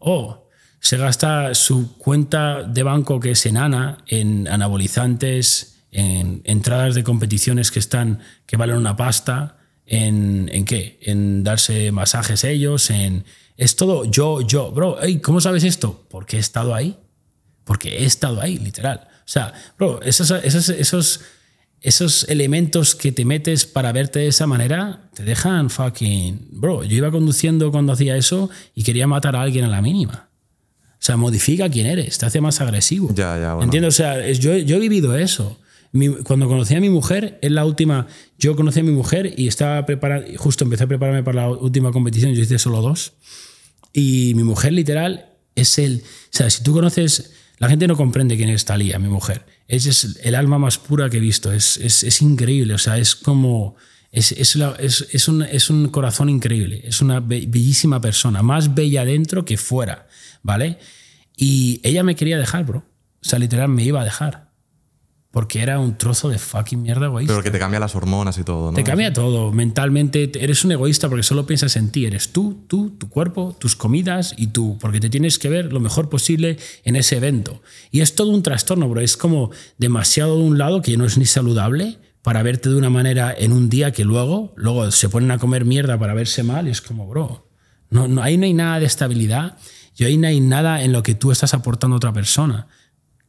O 0.00 0.48
se 0.80 0.96
gasta 0.96 1.54
su 1.54 1.96
cuenta 1.98 2.64
de 2.64 2.82
banco 2.82 3.20
que 3.20 3.30
es 3.30 3.46
enana 3.46 3.98
en 4.08 4.48
anabolizantes, 4.48 5.76
en 5.92 6.42
entradas 6.42 6.96
de 6.96 7.04
competiciones 7.04 7.70
que 7.70 7.78
están 7.78 8.18
que 8.44 8.56
valen 8.56 8.76
una 8.76 8.96
pasta, 8.96 9.58
en, 9.86 10.50
en 10.52 10.64
qué, 10.64 10.98
en 11.02 11.44
darse 11.44 11.92
masajes 11.92 12.42
ellos, 12.42 12.90
en 12.90 13.24
es 13.56 13.76
todo 13.76 14.04
yo 14.04 14.40
yo, 14.40 14.72
bro. 14.72 15.00
ey, 15.00 15.20
¿Cómo 15.20 15.40
sabes 15.40 15.62
esto? 15.62 16.04
Porque 16.10 16.38
he 16.38 16.40
estado 16.40 16.74
ahí, 16.74 16.98
porque 17.62 17.98
he 17.98 18.04
estado 18.04 18.40
ahí, 18.40 18.58
literal. 18.58 19.06
O 19.20 19.28
sea, 19.28 19.54
bro, 19.78 20.02
esos 20.02 20.32
esos 20.32 21.20
esos 21.82 22.24
elementos 22.28 22.94
que 22.94 23.10
te 23.12 23.24
metes 23.24 23.64
para 23.64 23.92
verte 23.92 24.18
de 24.20 24.26
esa 24.28 24.46
manera 24.46 25.10
te 25.14 25.22
dejan 25.24 25.70
fucking. 25.70 26.48
Bro, 26.52 26.84
yo 26.84 26.96
iba 26.96 27.10
conduciendo 27.10 27.70
cuando 27.72 27.92
hacía 27.92 28.16
eso 28.16 28.50
y 28.74 28.82
quería 28.82 29.06
matar 29.06 29.34
a 29.36 29.42
alguien 29.42 29.64
a 29.64 29.68
la 29.68 29.80
mínima. 29.80 30.28
O 30.92 31.02
sea, 31.02 31.16
modifica 31.16 31.68
quién 31.70 31.86
eres, 31.86 32.18
te 32.18 32.26
hace 32.26 32.40
más 32.42 32.60
agresivo. 32.60 33.08
Ya, 33.14 33.38
ya, 33.40 33.54
bueno. 33.54 33.64
¿Entiendes? 33.64 33.94
O 33.94 33.96
sea, 33.96 34.30
yo, 34.32 34.56
yo 34.58 34.76
he 34.76 34.80
vivido 34.80 35.16
eso. 35.16 35.58
Mi- 35.92 36.08
cuando 36.22 36.46
conocí 36.46 36.74
a 36.74 36.80
mi 36.80 36.90
mujer, 36.90 37.38
es 37.40 37.50
la 37.50 37.64
última. 37.64 38.06
Yo 38.38 38.54
conocí 38.54 38.80
a 38.80 38.82
mi 38.82 38.92
mujer 38.92 39.32
y 39.36 39.48
estaba 39.48 39.86
preparando, 39.86 40.28
justo 40.36 40.64
empecé 40.64 40.84
a 40.84 40.86
prepararme 40.86 41.22
para 41.22 41.42
la 41.42 41.48
última 41.48 41.90
competición, 41.92 42.32
yo 42.34 42.42
hice 42.42 42.58
solo 42.58 42.82
dos. 42.82 43.14
Y 43.92 44.34
mi 44.36 44.44
mujer, 44.44 44.72
literal, 44.74 45.30
es 45.54 45.78
el. 45.78 46.02
O 46.04 46.28
sea, 46.30 46.50
si 46.50 46.62
tú 46.62 46.72
conoces. 46.74 47.32
La 47.58 47.68
gente 47.68 47.86
no 47.86 47.94
comprende 47.94 48.36
quién 48.38 48.48
es 48.48 48.64
Talía, 48.64 48.98
mi 48.98 49.08
mujer. 49.08 49.44
Es 49.76 50.16
el 50.22 50.34
alma 50.34 50.58
más 50.58 50.78
pura 50.78 51.08
que 51.08 51.18
he 51.18 51.20
visto. 51.20 51.52
Es, 51.52 51.76
es, 51.76 52.02
es 52.02 52.22
increíble. 52.22 52.74
O 52.74 52.78
sea, 52.78 52.98
es 52.98 53.14
como. 53.14 53.76
Es, 54.12 54.32
es, 54.32 54.56
la- 54.56 54.74
es, 54.80 55.28
un, 55.28 55.42
es 55.42 55.70
un 55.70 55.88
corazón 55.88 56.28
increíble. 56.28 56.80
Es 56.84 57.00
una 57.00 57.20
be- 57.20 57.44
bellísima 57.46 58.00
persona. 58.00 58.42
Más 58.42 58.74
bella 58.74 59.04
dentro 59.04 59.44
que 59.44 59.56
fuera. 59.56 60.08
¿Vale? 60.42 60.78
Y 61.36 61.80
ella 61.84 62.02
me 62.02 62.16
quería 62.16 62.38
dejar, 62.38 62.64
bro. 62.64 62.78
O 62.78 63.24
sea, 63.28 63.38
literal, 63.38 63.68
me 63.68 63.84
iba 63.84 64.00
a 64.00 64.04
dejar. 64.04 64.49
Porque 65.32 65.62
era 65.62 65.78
un 65.78 65.96
trozo 65.96 66.28
de 66.28 66.38
fucking 66.38 66.82
mierda 66.82 67.06
egoísta. 67.06 67.32
Pero 67.34 67.42
que 67.44 67.52
te 67.52 67.58
cambia 67.60 67.78
las 67.78 67.94
hormonas 67.94 68.36
y 68.38 68.42
todo, 68.42 68.72
¿no? 68.72 68.76
Te 68.76 68.82
cambia 68.82 69.12
todo. 69.12 69.52
Mentalmente 69.52 70.26
te- 70.26 70.42
eres 70.42 70.64
un 70.64 70.72
egoísta 70.72 71.08
porque 71.08 71.22
solo 71.22 71.46
piensas 71.46 71.76
en 71.76 71.90
ti. 71.92 72.04
Eres 72.04 72.32
tú, 72.32 72.64
tú, 72.66 72.90
tu 72.98 73.08
cuerpo, 73.08 73.54
tus 73.60 73.76
comidas 73.76 74.34
y 74.36 74.48
tú. 74.48 74.76
Porque 74.80 74.98
te 74.98 75.08
tienes 75.08 75.38
que 75.38 75.48
ver 75.48 75.72
lo 75.72 75.78
mejor 75.78 76.08
posible 76.08 76.58
en 76.84 76.96
ese 76.96 77.16
evento. 77.16 77.62
Y 77.92 78.00
es 78.00 78.16
todo 78.16 78.30
un 78.30 78.42
trastorno, 78.42 78.88
bro. 78.88 79.00
Es 79.00 79.16
como 79.16 79.50
demasiado 79.78 80.36
de 80.36 80.42
un 80.42 80.58
lado 80.58 80.82
que 80.82 80.96
no 80.96 81.04
es 81.04 81.16
ni 81.16 81.26
saludable 81.26 81.98
para 82.22 82.42
verte 82.42 82.68
de 82.68 82.74
una 82.76 82.90
manera 82.90 83.32
en 83.36 83.52
un 83.52 83.70
día 83.70 83.92
que 83.92 84.04
luego, 84.04 84.52
luego 84.56 84.90
se 84.90 85.08
ponen 85.08 85.30
a 85.30 85.38
comer 85.38 85.64
mierda 85.64 85.96
para 85.96 86.12
verse 86.12 86.42
mal 86.42 86.66
y 86.66 86.70
es 86.72 86.80
como, 86.82 87.06
bro, 87.06 87.46
no, 87.88 88.08
no, 88.08 88.20
ahí 88.22 88.36
no 88.36 88.44
hay 88.46 88.52
nada 88.52 88.80
de 88.80 88.86
estabilidad 88.86 89.56
y 89.96 90.04
ahí 90.04 90.16
no 90.16 90.26
hay 90.28 90.40
nada 90.40 90.82
en 90.82 90.92
lo 90.92 91.02
que 91.02 91.14
tú 91.14 91.30
estás 91.30 91.54
aportando 91.54 91.94
a 91.94 91.98
otra 91.98 92.12
persona. 92.12 92.66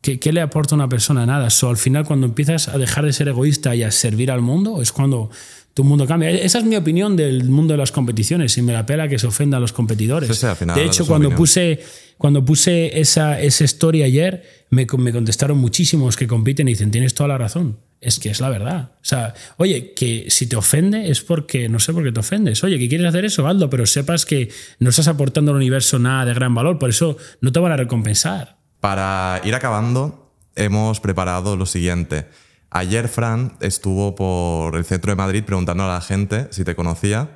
¿Qué, 0.02 0.20
qué 0.20 0.34
le 0.34 0.42
aporta 0.42 0.76
a 0.76 0.78
una 0.78 0.90
persona? 0.90 1.26
Nada. 1.26 1.50
So, 1.50 1.70
al 1.70 1.78
final, 1.78 2.06
cuando 2.06 2.26
empiezas 2.26 2.68
a 2.68 2.78
dejar 2.78 3.06
de 3.06 3.14
ser 3.14 3.28
egoísta 3.28 3.76
y 3.76 3.84
a 3.84 3.92
servir 3.92 4.32
al 4.32 4.42
mundo, 4.42 4.82
es 4.82 4.92
cuando 4.92 5.30
tu 5.74 5.84
mundo 5.84 6.06
cambia. 6.06 6.30
Esa 6.30 6.60
es 6.60 6.66
mi 6.66 6.76
opinión 6.76 7.16
del 7.16 7.46
mundo 7.46 7.74
de 7.74 7.78
las 7.78 7.92
competiciones 7.92 8.58
y 8.58 8.62
me 8.62 8.74
la 8.74 8.86
pela 8.86 9.08
que 9.08 9.20
se 9.20 9.28
ofenda 9.28 9.58
a 9.58 9.60
los 9.60 9.74
competidores. 9.74 10.30
Sí, 10.30 10.36
sí, 10.36 10.46
al 10.46 10.56
final 10.56 10.76
de 10.76 10.86
hecho, 10.86 11.06
cuando 11.06 11.30
opinión. 11.30 11.38
puse, 11.38 11.80
cuando 12.18 12.44
puse 12.44 13.00
esa, 13.00 13.40
esa 13.40 13.64
story 13.64 14.04
ayer, 14.04 14.66
me, 14.70 14.86
me 14.98 15.12
contestaron 15.12 15.58
muchísimos 15.58 16.18
que 16.18 16.28
compiten 16.28 16.68
y 16.68 16.72
dicen, 16.72 16.92
tienes 16.92 17.14
toda 17.14 17.30
la 17.30 17.38
razón. 17.38 17.78
Es 18.02 18.18
que 18.18 18.30
es 18.30 18.42
la 18.42 18.50
verdad. 18.50 18.94
O 18.96 19.06
sea, 19.06 19.36
oye, 19.58 19.94
que 19.94 20.26
si 20.30 20.48
te 20.48 20.56
ofende 20.56 21.12
es 21.12 21.22
porque 21.22 21.70
no 21.70 21.80
sé 21.80 21.94
por 21.94 22.04
qué 22.04 22.12
te 22.12 22.20
ofendes. 22.20 22.64
Oye, 22.64 22.80
que 22.80 22.90
quieres 22.90 23.08
hacer 23.08 23.26
eso, 23.26 23.48
hazlo, 23.48 23.70
pero 23.70 23.86
sepas 23.86 24.26
que 24.26 24.50
no 24.80 24.90
estás 24.90 25.08
aportando 25.08 25.52
al 25.52 25.58
universo 25.58 26.00
nada 26.00 26.26
de 26.26 26.34
gran 26.34 26.56
valor, 26.56 26.80
por 26.80 26.90
eso 26.90 27.16
no 27.42 27.52
te 27.52 27.60
van 27.60 27.72
a 27.72 27.78
recompensar. 27.78 28.61
Para 28.82 29.40
ir 29.46 29.56
acabando, 29.56 30.34
hemos 30.56 31.00
preparado 31.00 31.56
lo 31.56 31.66
siguiente. 31.66 32.28
Ayer 32.70 33.08
Fran 33.08 33.54
estuvo 33.62 34.16
por 34.16 34.76
el 34.76 34.84
centro 34.86 35.12
de 35.12 35.16
Madrid 35.16 35.44
preguntando 35.46 35.84
a 35.84 35.94
la 35.94 36.02
gente 36.02 36.48
si 36.52 36.64
te 36.66 36.76
conocía 36.76 37.30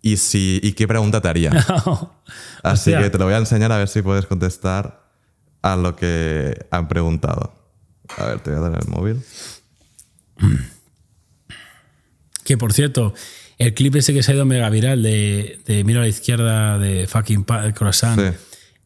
y, 0.00 0.16
si, 0.18 0.60
y 0.62 0.72
qué 0.72 0.86
pregunta 0.88 1.20
te 1.20 1.28
haría. 1.28 1.50
Así 2.62 2.90
Hostia. 2.90 3.00
que 3.02 3.10
te 3.10 3.18
lo 3.18 3.24
voy 3.26 3.34
a 3.34 3.38
enseñar 3.38 3.70
a 3.72 3.78
ver 3.78 3.88
si 3.88 4.00
puedes 4.02 4.24
contestar 4.26 5.02
a 5.62 5.76
lo 5.76 5.96
que 5.96 6.66
han 6.70 6.88
preguntado. 6.88 7.54
A 8.18 8.24
ver, 8.26 8.40
te 8.40 8.50
voy 8.50 8.58
a 8.58 8.68
dar 8.70 8.80
el 8.82 8.88
móvil. 8.88 9.22
Que 12.44 12.58
por 12.58 12.72
cierto, 12.72 13.14
el 13.58 13.72
clip 13.74 13.96
ese 13.96 14.12
que 14.12 14.22
se 14.22 14.32
ha 14.32 14.34
ido 14.34 14.44
mega 14.44 14.68
viral 14.68 15.02
de, 15.02 15.60
de 15.64 15.84
Mira 15.84 16.00
a 16.00 16.02
la 16.02 16.08
izquierda 16.08 16.78
de 16.78 17.06
fucking 17.06 17.44
pa- 17.44 17.72
croissant. 17.72 18.20
Sí. 18.20 18.36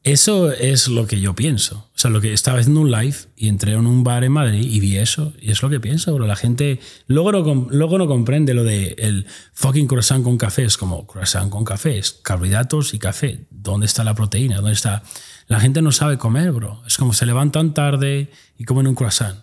Eso 0.04 0.52
es 0.52 0.88
lo 0.88 1.06
que 1.06 1.20
yo 1.20 1.34
pienso. 1.34 1.90
O 1.94 1.98
sea, 1.98 2.10
lo 2.10 2.20
que 2.20 2.32
estaba 2.32 2.58
haciendo 2.58 2.80
un 2.80 2.90
live 2.90 3.16
y 3.36 3.48
entré 3.48 3.72
en 3.72 3.86
un 3.86 4.04
bar 4.04 4.24
en 4.24 4.32
Madrid 4.32 4.62
y 4.62 4.80
vi 4.80 4.96
eso. 4.96 5.32
Y 5.40 5.50
es 5.50 5.60
lo 5.62 5.68
que 5.68 5.80
pienso, 5.80 6.14
bro. 6.14 6.26
La 6.26 6.36
gente 6.36 6.80
luego 7.06 7.32
no, 7.32 7.66
luego 7.70 7.98
no 7.98 8.06
comprende 8.06 8.54
lo 8.54 8.64
de 8.64 8.94
el 8.98 9.26
fucking 9.52 9.86
croissant 9.86 10.24
con 10.24 10.38
café. 10.38 10.64
Es 10.64 10.76
como 10.76 11.06
croissant 11.06 11.50
con 11.50 11.64
café. 11.64 11.98
Es 11.98 12.12
carbohidratos 12.12 12.94
y 12.94 12.98
café. 12.98 13.46
¿Dónde 13.50 13.86
está 13.86 14.04
la 14.04 14.14
proteína? 14.14 14.56
¿Dónde 14.56 14.72
está? 14.72 15.02
La 15.46 15.60
gente 15.60 15.82
no 15.82 15.92
sabe 15.92 16.16
comer, 16.16 16.52
bro. 16.52 16.82
Es 16.86 16.96
como 16.96 17.12
se 17.12 17.26
levantan 17.26 17.74
tarde 17.74 18.30
y 18.56 18.64
comen 18.64 18.86
un 18.86 18.94
croissant. 18.94 19.40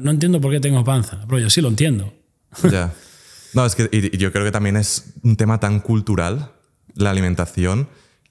No 0.00 0.10
entiendo 0.10 0.40
por 0.40 0.50
qué 0.50 0.60
tengo 0.60 0.82
panza. 0.82 1.20
Pero 1.28 1.38
yo 1.38 1.50
sí 1.50 1.60
lo 1.60 1.68
entiendo. 1.68 2.12
Ya. 2.70 2.92
No, 3.54 3.64
es 3.64 3.76
que 3.76 3.88
y 3.92 4.18
yo 4.18 4.32
creo 4.32 4.44
que 4.44 4.50
también 4.50 4.76
es 4.76 5.14
un 5.22 5.36
tema 5.36 5.60
tan 5.60 5.78
cultural, 5.78 6.50
la 6.94 7.10
alimentación, 7.10 7.88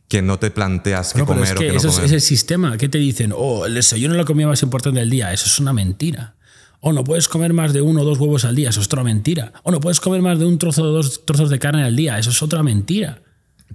que 0.08 0.22
no 0.22 0.38
te 0.40 0.52
planteas 0.52 1.14
qué 1.14 1.20
No, 1.20 1.26
pero 1.26 1.40
comer 1.40 1.54
es 1.54 1.56
o 1.56 1.60
que 1.60 1.70
no 1.70 1.78
eso 1.78 1.88
es, 1.88 1.94
comer. 1.96 2.06
es 2.08 2.12
el 2.12 2.22
sistema. 2.22 2.78
¿Qué 2.78 2.90
te 2.90 2.98
dicen? 2.98 3.34
Oh, 3.36 3.66
el 3.66 3.74
desayuno 3.74 4.14
es 4.14 4.18
la 4.20 4.26
comida 4.26 4.48
más 4.48 4.62
importante 4.64 5.00
del 5.00 5.10
día. 5.10 5.34
Eso 5.34 5.48
es 5.48 5.60
una 5.60 5.74
mentira. 5.74 6.36
O 6.82 6.92
no 6.94 7.04
puedes 7.04 7.28
comer 7.30 7.54
más 7.54 7.72
de 7.74 7.82
uno 7.82 8.02
o 8.02 8.06
dos 8.06 8.20
huevos 8.20 8.46
al 8.46 8.56
día. 8.56 8.70
Eso 8.70 8.82
es 8.82 8.88
otra 8.88 9.04
mentira. 9.04 9.54
O 9.64 9.72
no 9.72 9.80
puedes 9.80 10.00
comer 10.00 10.22
más 10.22 10.38
de 10.38 10.46
un 10.46 10.58
trozo 10.60 10.84
o 10.84 10.88
dos 10.88 11.26
trozos 11.26 11.50
de 11.50 11.58
carne 11.58 11.84
al 11.84 11.96
día. 11.96 12.20
Eso 12.20 12.30
es 12.30 12.44
otra 12.44 12.62
mentira. 12.62 13.22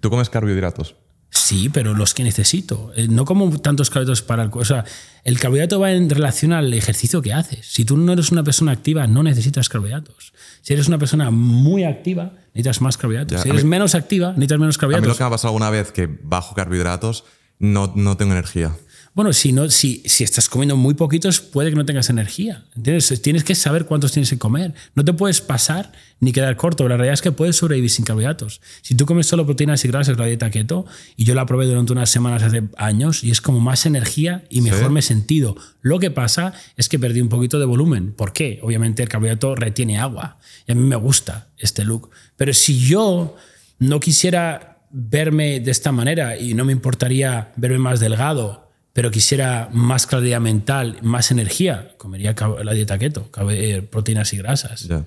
¿Tú 0.00 0.10
comes 0.10 0.28
carbohidratos? 0.30 0.94
Sí, 1.30 1.68
pero 1.68 1.94
los 1.94 2.14
que 2.14 2.24
necesito. 2.24 2.90
Eh, 2.96 3.06
No 3.08 3.24
como 3.24 3.58
tantos 3.60 3.90
carbohidratos 3.90 4.22
para 4.22 4.42
el. 4.44 4.50
O 4.52 4.64
sea, 4.64 4.84
el 5.24 5.38
carbohidrato 5.38 5.78
va 5.78 5.92
en 5.92 6.08
relación 6.08 6.52
al 6.52 6.72
ejercicio 6.72 7.20
que 7.22 7.32
haces. 7.34 7.66
Si 7.66 7.84
tú 7.84 7.96
no 7.98 8.12
eres 8.14 8.32
una 8.32 8.42
persona 8.44 8.72
activa, 8.72 9.06
no 9.06 9.22
necesitas 9.22 9.68
carbohidratos. 9.68 10.32
Si 10.62 10.72
eres 10.72 10.88
una 10.88 10.98
persona 10.98 11.30
muy 11.30 11.84
activa, 11.84 12.32
necesitas 12.54 12.80
más 12.80 12.96
carbohidratos. 12.96 13.36
Ya, 13.38 13.42
si 13.42 13.50
eres 13.50 13.64
mí- 13.64 13.70
menos 13.70 13.94
activa, 13.94 14.28
necesitas 14.32 14.58
menos 14.58 14.76
A 14.76 14.78
mí 14.78 14.80
lo 14.80 14.80
carbohidratos. 14.80 15.18
que 15.18 15.22
me 15.24 15.26
ha 15.26 15.30
pasado 15.30 15.48
alguna 15.48 15.70
vez 15.70 15.92
que 15.92 16.06
bajo 16.22 16.54
carbohidratos, 16.54 17.24
no, 17.58 17.92
no 17.94 18.16
tengo 18.16 18.32
energía. 18.32 18.72
Bueno, 19.14 19.32
si, 19.32 19.52
no, 19.52 19.68
si, 19.70 20.02
si 20.06 20.22
estás 20.22 20.48
comiendo 20.48 20.76
muy 20.76 20.94
poquitos, 20.94 21.40
puede 21.40 21.70
que 21.70 21.76
no 21.76 21.84
tengas 21.84 22.10
energía. 22.10 22.64
¿Entiendes? 22.76 23.20
Tienes 23.22 23.42
que 23.42 23.54
saber 23.54 23.86
cuántos 23.86 24.12
tienes 24.12 24.30
que 24.30 24.38
comer. 24.38 24.74
No 24.94 25.04
te 25.04 25.12
puedes 25.12 25.40
pasar 25.40 25.92
ni 26.20 26.32
quedar 26.32 26.56
corto. 26.56 26.88
La 26.88 26.96
realidad 26.96 27.14
es 27.14 27.22
que 27.22 27.32
puedes 27.32 27.56
sobrevivir 27.56 27.90
sin 27.90 28.04
carbohidratos. 28.04 28.60
Si 28.82 28.94
tú 28.94 29.06
comes 29.06 29.26
solo 29.26 29.44
proteínas 29.44 29.84
y 29.84 29.88
grasas, 29.88 30.18
la 30.18 30.26
dieta 30.26 30.50
keto, 30.50 30.86
y 31.16 31.24
yo 31.24 31.34
la 31.34 31.46
probé 31.46 31.66
durante 31.66 31.92
unas 31.92 32.10
semanas 32.10 32.42
hace 32.42 32.64
años, 32.76 33.24
y 33.24 33.30
es 33.30 33.40
como 33.40 33.60
más 33.60 33.86
energía 33.86 34.44
y 34.50 34.60
mejor 34.60 34.86
¿Sí? 34.86 34.92
me 34.92 35.00
he 35.00 35.02
sentido. 35.02 35.56
Lo 35.80 35.98
que 35.98 36.10
pasa 36.10 36.52
es 36.76 36.88
que 36.88 36.98
perdí 36.98 37.20
un 37.20 37.28
poquito 37.28 37.58
de 37.58 37.64
volumen. 37.64 38.12
¿Por 38.12 38.32
qué? 38.32 38.60
Obviamente 38.62 39.02
el 39.02 39.08
carbohidrato 39.08 39.54
retiene 39.54 39.98
agua. 39.98 40.38
Y 40.66 40.72
a 40.72 40.74
mí 40.74 40.82
me 40.82 40.96
gusta 40.96 41.48
este 41.56 41.84
look. 41.84 42.10
Pero 42.36 42.52
si 42.52 42.78
yo 42.78 43.36
no 43.78 44.00
quisiera 44.00 44.78
verme 44.90 45.60
de 45.60 45.70
esta 45.70 45.92
manera 45.92 46.36
y 46.36 46.54
no 46.54 46.64
me 46.64 46.72
importaría 46.72 47.52
verme 47.56 47.78
más 47.78 48.00
delgado, 48.00 48.67
pero 48.98 49.12
quisiera 49.12 49.68
más 49.70 50.08
claridad 50.08 50.40
mental, 50.40 50.98
más 51.02 51.30
energía, 51.30 51.94
comería 51.98 52.34
la 52.64 52.72
dieta 52.72 52.98
keto, 52.98 53.30
eh, 53.48 53.80
proteínas 53.88 54.32
y 54.32 54.38
grasas. 54.38 54.88
Ya. 54.88 55.04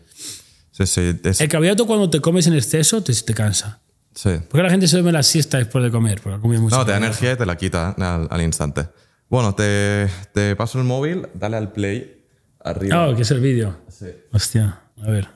Sí, 0.71 0.87
sí. 0.87 1.19
es- 1.25 1.41
El 1.41 1.49
carbohidrato 1.49 1.85
cuando 1.85 2.09
te 2.09 2.21
comes 2.21 2.47
en 2.47 2.53
exceso 2.53 3.03
te, 3.03 3.11
te 3.13 3.33
cansa. 3.33 3.81
sí. 4.15 4.29
Porque 4.49 4.63
la 4.63 4.69
gente 4.69 4.87
se 4.87 4.95
duerme 4.95 5.11
la 5.11 5.23
siesta 5.23 5.57
después 5.57 5.83
de 5.83 5.91
comer, 5.91 6.21
porque 6.21 6.37
ha 6.37 6.39
comido 6.39 6.61
mucho 6.61 6.77
No, 6.77 6.85
te 6.85 6.91
da 6.91 6.97
energía 6.99 7.33
y 7.33 7.35
te 7.35 7.45
la 7.45 7.57
quita 7.57 7.89
al, 7.99 8.29
al 8.31 8.41
instante. 8.41 8.87
Bueno, 9.27 9.53
te, 9.55 10.07
te 10.33 10.55
paso 10.55 10.79
el 10.79 10.85
móvil, 10.85 11.27
dale 11.33 11.57
al 11.57 11.73
play 11.73 12.23
arriba. 12.63 13.07
Ah, 13.09 13.13
que 13.13 13.23
es 13.23 13.31
el 13.31 13.41
vídeo. 13.41 13.75
Sí. 13.89 14.05
Hostia, 14.31 14.83
a 15.05 15.09
ver. 15.11 15.27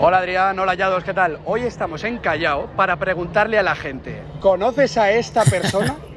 Hola 0.00 0.18
Adrián, 0.18 0.56
hola 0.60 0.76
Yados, 0.76 1.02
¿qué 1.02 1.14
tal? 1.14 1.40
Hoy 1.46 1.62
estamos 1.62 2.04
en 2.04 2.18
Callao 2.18 2.76
para 2.76 2.96
preguntarle 3.00 3.58
a 3.58 3.64
la 3.64 3.74
gente, 3.74 4.22
¿conoces 4.38 4.96
a 4.98 5.10
esta 5.10 5.42
persona? 5.44 5.96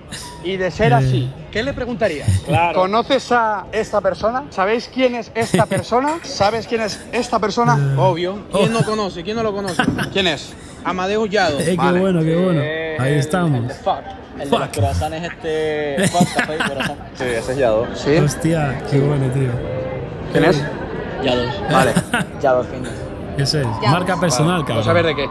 Y 0.44 0.58
de 0.58 0.72
ser 0.72 0.94
así, 0.94 1.32
¿qué 1.52 1.64
le 1.64 1.74
preguntarías? 1.74 2.28
¿Conoces 2.74 3.32
a 3.32 3.66
esta 3.72 4.02
persona? 4.02 4.44
¿Sabéis 4.50 4.90
quién 4.94 5.16
es 5.16 5.32
esta 5.36 5.66
persona? 5.66 6.20
¿Sabes 6.24 6.68
quién 6.68 6.82
es 6.82 7.00
esta 7.12 7.40
persona? 7.40 7.96
Obvio. 7.98 8.40
¿Quién 8.52 8.74
no 8.74 8.84
conoce? 8.84 9.24
¿Quién 9.24 9.38
no 9.38 9.44
lo 9.44 9.54
conoce? 9.54 9.82
¿Quién 10.12 10.28
es? 10.28 10.54
Amadeus 10.84 11.30
Yado. 11.30 11.60
Eh, 11.60 11.66
qué 11.66 11.76
Vale. 11.76 12.00
bueno, 12.00 12.22
qué 12.22 12.36
bueno. 12.36 12.62
Eh, 12.64 12.98
Ahí 13.00 13.14
el- 13.14 13.20
estamos. 13.20 13.60
El 13.62 13.68
de 13.68 13.74
fuck. 13.76 13.98
El 14.40 14.48
Fuck. 14.48 14.60
de 14.60 14.66
los 14.66 14.70
croissants 14.70 15.18
este. 15.28 16.08
Fuck, 16.08 16.34
café 16.34 16.56
y 16.56 16.68
corazón. 16.70 16.96
Sí, 17.16 17.24
ese 17.26 17.52
es 17.52 17.58
Yado. 17.60 17.88
¿Sí? 17.96 18.16
Hostia, 18.18 18.82
qué 18.90 19.00
bueno, 19.00 19.28
tío. 19.32 19.52
¿Quién 20.32 20.46
es? 20.46 20.64
Yados. 21.24 21.54
Vale. 21.72 21.94
Yado 22.42 22.64
Fitness. 22.64 22.94
Ese 23.38 23.62
es. 23.62 23.68
Marca 23.90 24.20
personal, 24.20 24.64
Vamos 24.64 24.68
cabrón. 24.68 24.90
a 24.90 24.94
ver 24.94 25.06
de 25.06 25.16
qué. 25.16 25.30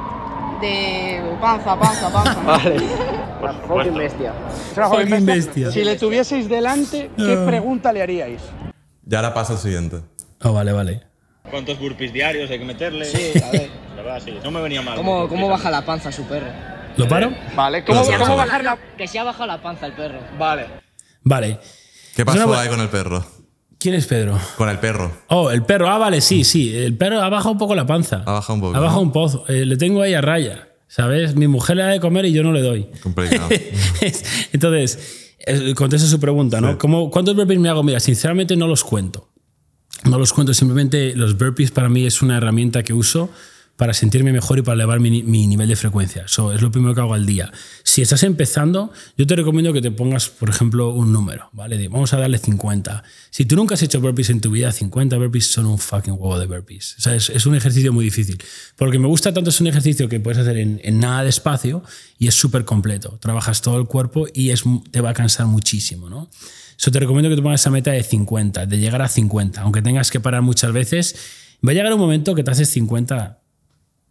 De 0.61 1.21
panza, 1.41 1.79
panza, 1.79 2.11
panza. 2.13 2.41
Vale. 2.45 2.77
Fucking 3.69 3.95
bestia. 3.97 4.33
Es 4.71 4.77
una 4.77 4.87
joven 4.87 5.09
Fucking 5.09 5.27
bestia. 5.27 5.65
bestia. 5.67 5.71
Si 5.73 5.85
le 5.85 5.97
tuvieseis 5.97 6.49
delante, 6.49 7.11
¿qué 7.17 7.37
Ah. 7.39 7.47
pregunta 7.47 7.93
le 7.93 8.03
haríais? 8.03 8.43
Y 9.09 9.15
ahora 9.15 9.33
pasa 9.33 9.55
el 9.55 9.59
siguiente. 9.59 10.01
Oh, 10.43 10.53
vale, 10.53 10.73
vale. 10.73 11.03
¿Cuántos 11.51 11.79
burpees 11.81 12.13
diarios 12.13 12.51
hay 12.51 12.59
que 12.59 12.65
meterle? 12.65 13.05
Sí, 13.07 13.33
a 13.43 13.51
ver. 13.51 13.71
La 13.97 14.03
verdad, 14.03 14.23
sí. 14.25 14.39
No 14.45 14.51
me 14.51 14.61
venía 14.63 14.83
mal. 14.83 14.97
¿Cómo, 14.97 15.29
cómo 15.29 15.49
baja 15.49 15.71
la 15.71 15.85
panza 15.85 16.13
su 16.13 16.25
perro? 16.25 16.47
¿Lo 16.97 17.09
paro? 17.09 17.33
Vale. 17.57 17.85
¿Cómo, 17.85 17.99
Gracias. 18.01 18.21
cómo 18.21 18.37
bajar 18.37 18.63
la...? 18.65 18.79
Que 18.97 19.07
se 19.09 19.19
ha 19.19 19.25
bajado 19.25 19.47
la 19.47 19.63
panza 19.63 19.87
el 19.87 19.93
perro. 19.93 20.19
Vale. 20.39 20.67
Vale. 21.23 21.59
¿Qué 22.15 22.25
pasó 22.25 22.55
ahí 22.55 22.69
con 22.69 22.81
el 22.81 22.89
perro? 22.89 23.25
¿Quién 23.81 23.95
es 23.95 24.07
Pedro? 24.07 24.39
Con 24.59 24.69
el 24.69 24.79
perro. 24.79 25.11
Oh, 25.29 25.51
el 25.51 25.63
perro. 25.65 25.89
Ah, 25.89 25.97
vale, 25.99 26.21
sí, 26.21 26.45
sí. 26.45 26.73
El 26.77 26.97
perro 26.97 27.21
ha 27.23 27.29
bajado 27.31 27.53
un 27.53 27.59
poco 27.59 27.75
la 27.75 27.87
panza. 27.87 28.23
Ha 28.27 28.33
bajado 28.33 28.55
un 28.55 28.61
poco, 28.61 28.77
Ha 28.77 28.81
bajado 28.81 29.01
¿no? 29.01 29.07
un 29.07 29.13
pozo. 29.13 29.45
Eh, 29.49 29.65
le 29.65 29.77
tengo 29.79 30.03
ahí 30.03 30.13
a 30.15 30.21
raya. 30.21 30.69
¿Sabes? 30.87 31.35
Mi 31.37 31.47
mujer 31.49 31.77
le 31.77 31.83
da 31.85 31.89
de 31.91 32.01
comer 32.01 32.25
y 32.27 32.33
yo 32.33 32.43
no 32.43 32.53
le 32.53 32.61
doy. 32.63 32.89
Complicado. 33.03 33.49
Entonces, 34.53 35.35
eh, 35.47 35.73
contesto 35.75 36.07
su 36.09 36.19
pregunta, 36.21 36.61
¿no? 36.61 36.77
¿Cómo- 36.79 37.11
¿Cuántos 37.11 37.35
burpees 37.37 37.61
me 37.61 37.69
hago? 37.69 37.83
Mira, 37.83 38.01
sinceramente 38.01 38.57
no 38.57 38.67
los 38.67 38.85
cuento. 38.85 39.29
No 40.05 40.19
los 40.19 40.33
cuento, 40.33 40.53
simplemente 40.55 41.15
los 41.15 41.39
burpees 41.39 41.71
para 41.71 41.89
mí 41.89 42.07
es 42.07 42.23
una 42.23 42.37
herramienta 42.39 42.83
que 42.83 42.93
uso 42.93 43.31
para 43.81 43.95
sentirme 43.95 44.31
mejor 44.31 44.59
y 44.59 44.63
para 44.63 44.75
elevar 44.75 45.01
mi, 45.01 45.23
mi 45.23 45.47
nivel 45.47 45.67
de 45.67 45.75
frecuencia. 45.75 46.25
Eso 46.27 46.53
es 46.53 46.61
lo 46.61 46.71
primero 46.71 46.95
que 46.95 47.01
hago 47.01 47.15
al 47.15 47.25
día. 47.25 47.51
Si 47.83 48.03
estás 48.03 48.23
empezando, 48.25 48.93
yo 49.17 49.27
te 49.27 49.35
recomiendo 49.35 49.73
que 49.73 49.81
te 49.81 49.91
pongas, 49.91 50.29
por 50.29 50.51
ejemplo, 50.51 50.91
un 50.91 51.15
número, 51.15 51.49
¿vale? 51.55 51.79
De, 51.79 51.89
vamos 51.89 52.13
a 52.13 52.19
darle 52.19 52.37
50. 52.37 53.03
Si 53.31 53.47
tú 53.47 53.57
nunca 53.57 53.77
has 53.77 53.83
hecho 53.83 53.99
burpees 53.99 54.29
en 54.29 54.43
tu 54.43 54.51
vida, 54.51 54.71
50 54.71 55.17
burpees 55.17 55.51
son 55.51 55.65
un 55.65 55.79
fucking 55.79 56.13
huevo 56.13 56.39
de 56.39 56.45
burpees. 56.45 56.97
O 56.99 57.01
sea, 57.01 57.15
es, 57.15 57.31
es 57.31 57.47
un 57.47 57.55
ejercicio 57.55 57.91
muy 57.91 58.05
difícil. 58.05 58.37
Porque 58.77 58.99
me 58.99 59.07
gusta 59.07 59.33
tanto, 59.33 59.49
es 59.49 59.59
un 59.63 59.69
ejercicio 59.69 60.11
que 60.11 60.21
puedes 60.21 60.37
hacer 60.37 60.59
en, 60.59 60.79
en 60.85 61.01
nada 61.01 61.23
de 61.23 61.31
espacio 61.31 61.83
y 62.19 62.29
es 62.29 62.35
súper 62.35 62.67
completo. 62.67 63.17
Trabajas 63.19 63.63
todo 63.63 63.79
el 63.79 63.87
cuerpo 63.87 64.27
y 64.35 64.51
es, 64.51 64.63
te 64.91 65.01
va 65.01 65.09
a 65.09 65.15
cansar 65.15 65.47
muchísimo, 65.47 66.11
¿no? 66.11 66.29
Eso 66.79 66.91
te 66.91 67.01
recomiendo 67.01 67.31
que 67.31 67.37
te 67.37 67.41
pongas 67.41 67.63
esa 67.63 67.71
meta 67.71 67.93
de 67.93 68.03
50, 68.03 68.67
de 68.67 68.79
llegar 68.79 69.01
a 69.01 69.09
50, 69.09 69.63
aunque 69.63 69.81
tengas 69.81 70.11
que 70.11 70.21
parar 70.21 70.43
muchas 70.43 70.71
veces. 70.71 71.17
Va 71.67 71.73
a 71.73 71.75
llegar 71.75 71.95
un 71.95 72.01
momento 72.01 72.35
que 72.35 72.45
te 72.45 72.51
haces 72.51 72.69
50 72.69 73.40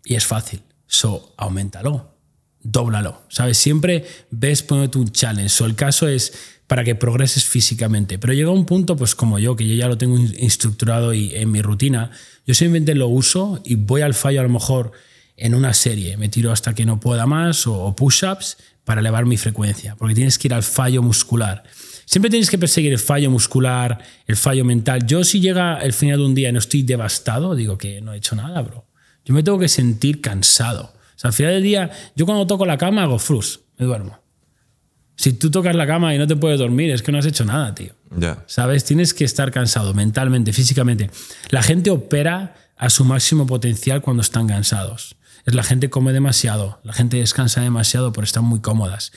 y 0.10 0.16
es 0.16 0.26
fácil. 0.26 0.62
So, 0.88 1.34
aumentalo, 1.38 2.16
dóblalo. 2.62 3.22
¿Sabes? 3.30 3.60
Siempre 3.60 4.06
ves 4.32 4.64
poniéndote 4.64 4.98
un 4.98 5.12
challenge. 5.12 5.50
So, 5.50 5.66
el 5.68 5.76
caso 5.76 6.08
es 6.08 6.34
para 6.66 6.84
que 6.84 6.96
progreses 6.96 7.46
físicamente. 7.46 8.18
Pero 8.18 8.34
llega 8.34 8.50
un 8.50 8.66
punto, 8.66 8.96
pues 8.96 9.14
como 9.14 9.38
yo, 9.38 9.56
que 9.56 9.68
yo 9.68 9.76
ya 9.76 9.88
lo 9.88 10.00
tengo 10.00 10.18
estructurado 10.40 11.14
y 11.14 11.36
en 11.36 11.52
mi 11.52 11.62
rutina, 11.62 12.10
yo 12.48 12.56
simplemente 12.56 12.96
lo 12.96 13.08
uso 13.08 13.62
y 13.64 13.76
voy 13.76 14.02
al 14.02 14.16
fallo 14.16 14.40
a 14.40 14.44
lo 14.44 14.50
mejor 14.50 14.94
en 15.38 15.54
una 15.54 15.76
serie. 15.76 16.18
Me 16.18 16.28
tiro 16.28 16.52
hasta 16.52 16.74
que 16.74 16.88
no 16.88 17.00
pueda 17.00 17.28
más 17.28 17.68
o 17.68 17.96
push-ups 17.96 18.58
para 18.84 19.02
elevar 19.02 19.28
mi 19.28 19.38
frecuencia. 19.38 19.96
Porque 19.96 20.16
tienes 20.16 20.40
que 20.40 20.48
ir 20.48 20.56
al 20.56 20.64
fallo 20.64 21.04
muscular. 21.04 21.64
Siempre 22.06 22.32
tienes 22.32 22.50
que 22.50 22.58
perseguir 22.58 22.92
el 22.94 23.00
fallo 23.00 23.30
muscular, 23.30 24.00
el 24.26 24.36
fallo 24.38 24.66
mental. 24.66 25.06
Yo 25.06 25.24
si 25.24 25.40
llega 25.40 25.78
el 25.78 25.94
final 25.94 26.18
de 26.18 26.26
un 26.26 26.34
día 26.34 26.50
y 26.50 26.52
no 26.52 26.58
estoy 26.58 26.82
devastado, 26.82 27.54
digo 27.54 27.78
que 27.78 28.02
no 28.02 28.14
he 28.14 28.18
hecho 28.18 28.36
nada, 28.36 28.60
bro. 28.64 28.89
Yo 29.30 29.36
me 29.36 29.44
tengo 29.44 29.60
que 29.60 29.68
sentir 29.68 30.22
cansado. 30.22 30.86
O 30.86 31.20
sea, 31.20 31.28
al 31.28 31.34
final 31.34 31.54
del 31.54 31.62
día, 31.62 31.92
yo 32.16 32.26
cuando 32.26 32.48
toco 32.48 32.66
la 32.66 32.80
cama 32.80 33.04
hago 33.04 33.20
frus, 33.20 33.60
me 33.78 33.86
duermo. 33.86 34.18
Si 35.18 35.34
tú 35.34 35.52
tocas 35.52 35.76
la 35.76 35.86
cama 35.86 36.16
y 36.16 36.18
no 36.18 36.26
te 36.26 36.36
puedes 36.36 36.58
dormir, 36.58 36.90
es 36.90 37.04
que 37.04 37.12
no 37.12 37.20
has 37.20 37.28
hecho 37.28 37.46
nada, 37.46 37.76
tío. 37.76 37.94
Ya. 38.18 38.44
¿Sabes? 38.48 38.86
Tienes 38.86 39.14
que 39.14 39.26
estar 39.26 39.52
cansado 39.52 39.94
mentalmente, 39.94 40.52
físicamente. 40.52 41.12
La 41.52 41.62
gente 41.62 41.92
opera 41.92 42.56
a 42.76 42.90
su 42.90 43.06
máximo 43.06 43.46
potencial 43.46 44.02
cuando 44.02 44.22
están 44.22 44.48
cansados. 44.48 45.16
Es 45.46 45.54
la 45.54 45.62
gente 45.62 45.92
come 45.92 46.12
demasiado, 46.12 46.80
la 46.84 46.94
gente 46.94 47.18
descansa 47.18 47.62
demasiado 47.62 48.12
por 48.12 48.24
estar 48.24 48.42
muy 48.42 48.62
cómodas. 48.62 49.12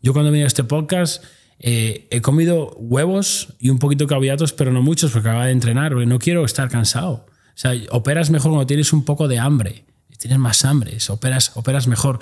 Yo 0.00 0.14
cuando 0.14 0.30
he 0.30 0.32
venido 0.32 0.46
a 0.46 0.48
este 0.48 0.64
podcast 0.64 1.22
eh, 1.58 2.08
he 2.10 2.22
comido 2.22 2.74
huevos 2.78 3.48
y 3.58 3.68
un 3.68 3.78
poquito 3.78 4.04
de 4.04 4.08
carbohidratos, 4.08 4.54
pero 4.54 4.72
no 4.72 4.80
muchos 4.80 5.10
porque 5.12 5.28
acababa 5.28 5.46
de 5.46 5.52
entrenar, 5.52 5.92
porque 5.92 6.06
no 6.06 6.18
quiero 6.18 6.46
estar 6.46 6.70
cansado. 6.70 7.26
O 7.58 7.60
sea, 7.60 7.72
operas 7.90 8.30
mejor 8.30 8.52
cuando 8.52 8.68
tienes 8.68 8.92
un 8.92 9.04
poco 9.04 9.26
de 9.26 9.40
hambre, 9.40 9.84
tienes 10.16 10.38
más 10.38 10.64
hambre, 10.64 10.96
operas, 11.08 11.50
operas 11.56 11.88
mejor. 11.88 12.20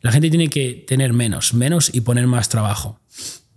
La 0.00 0.12
gente 0.12 0.30
tiene 0.30 0.48
que 0.48 0.82
tener 0.88 1.12
menos, 1.12 1.52
menos 1.52 1.90
y 1.94 2.00
poner 2.00 2.26
más 2.26 2.48
trabajo. 2.48 2.98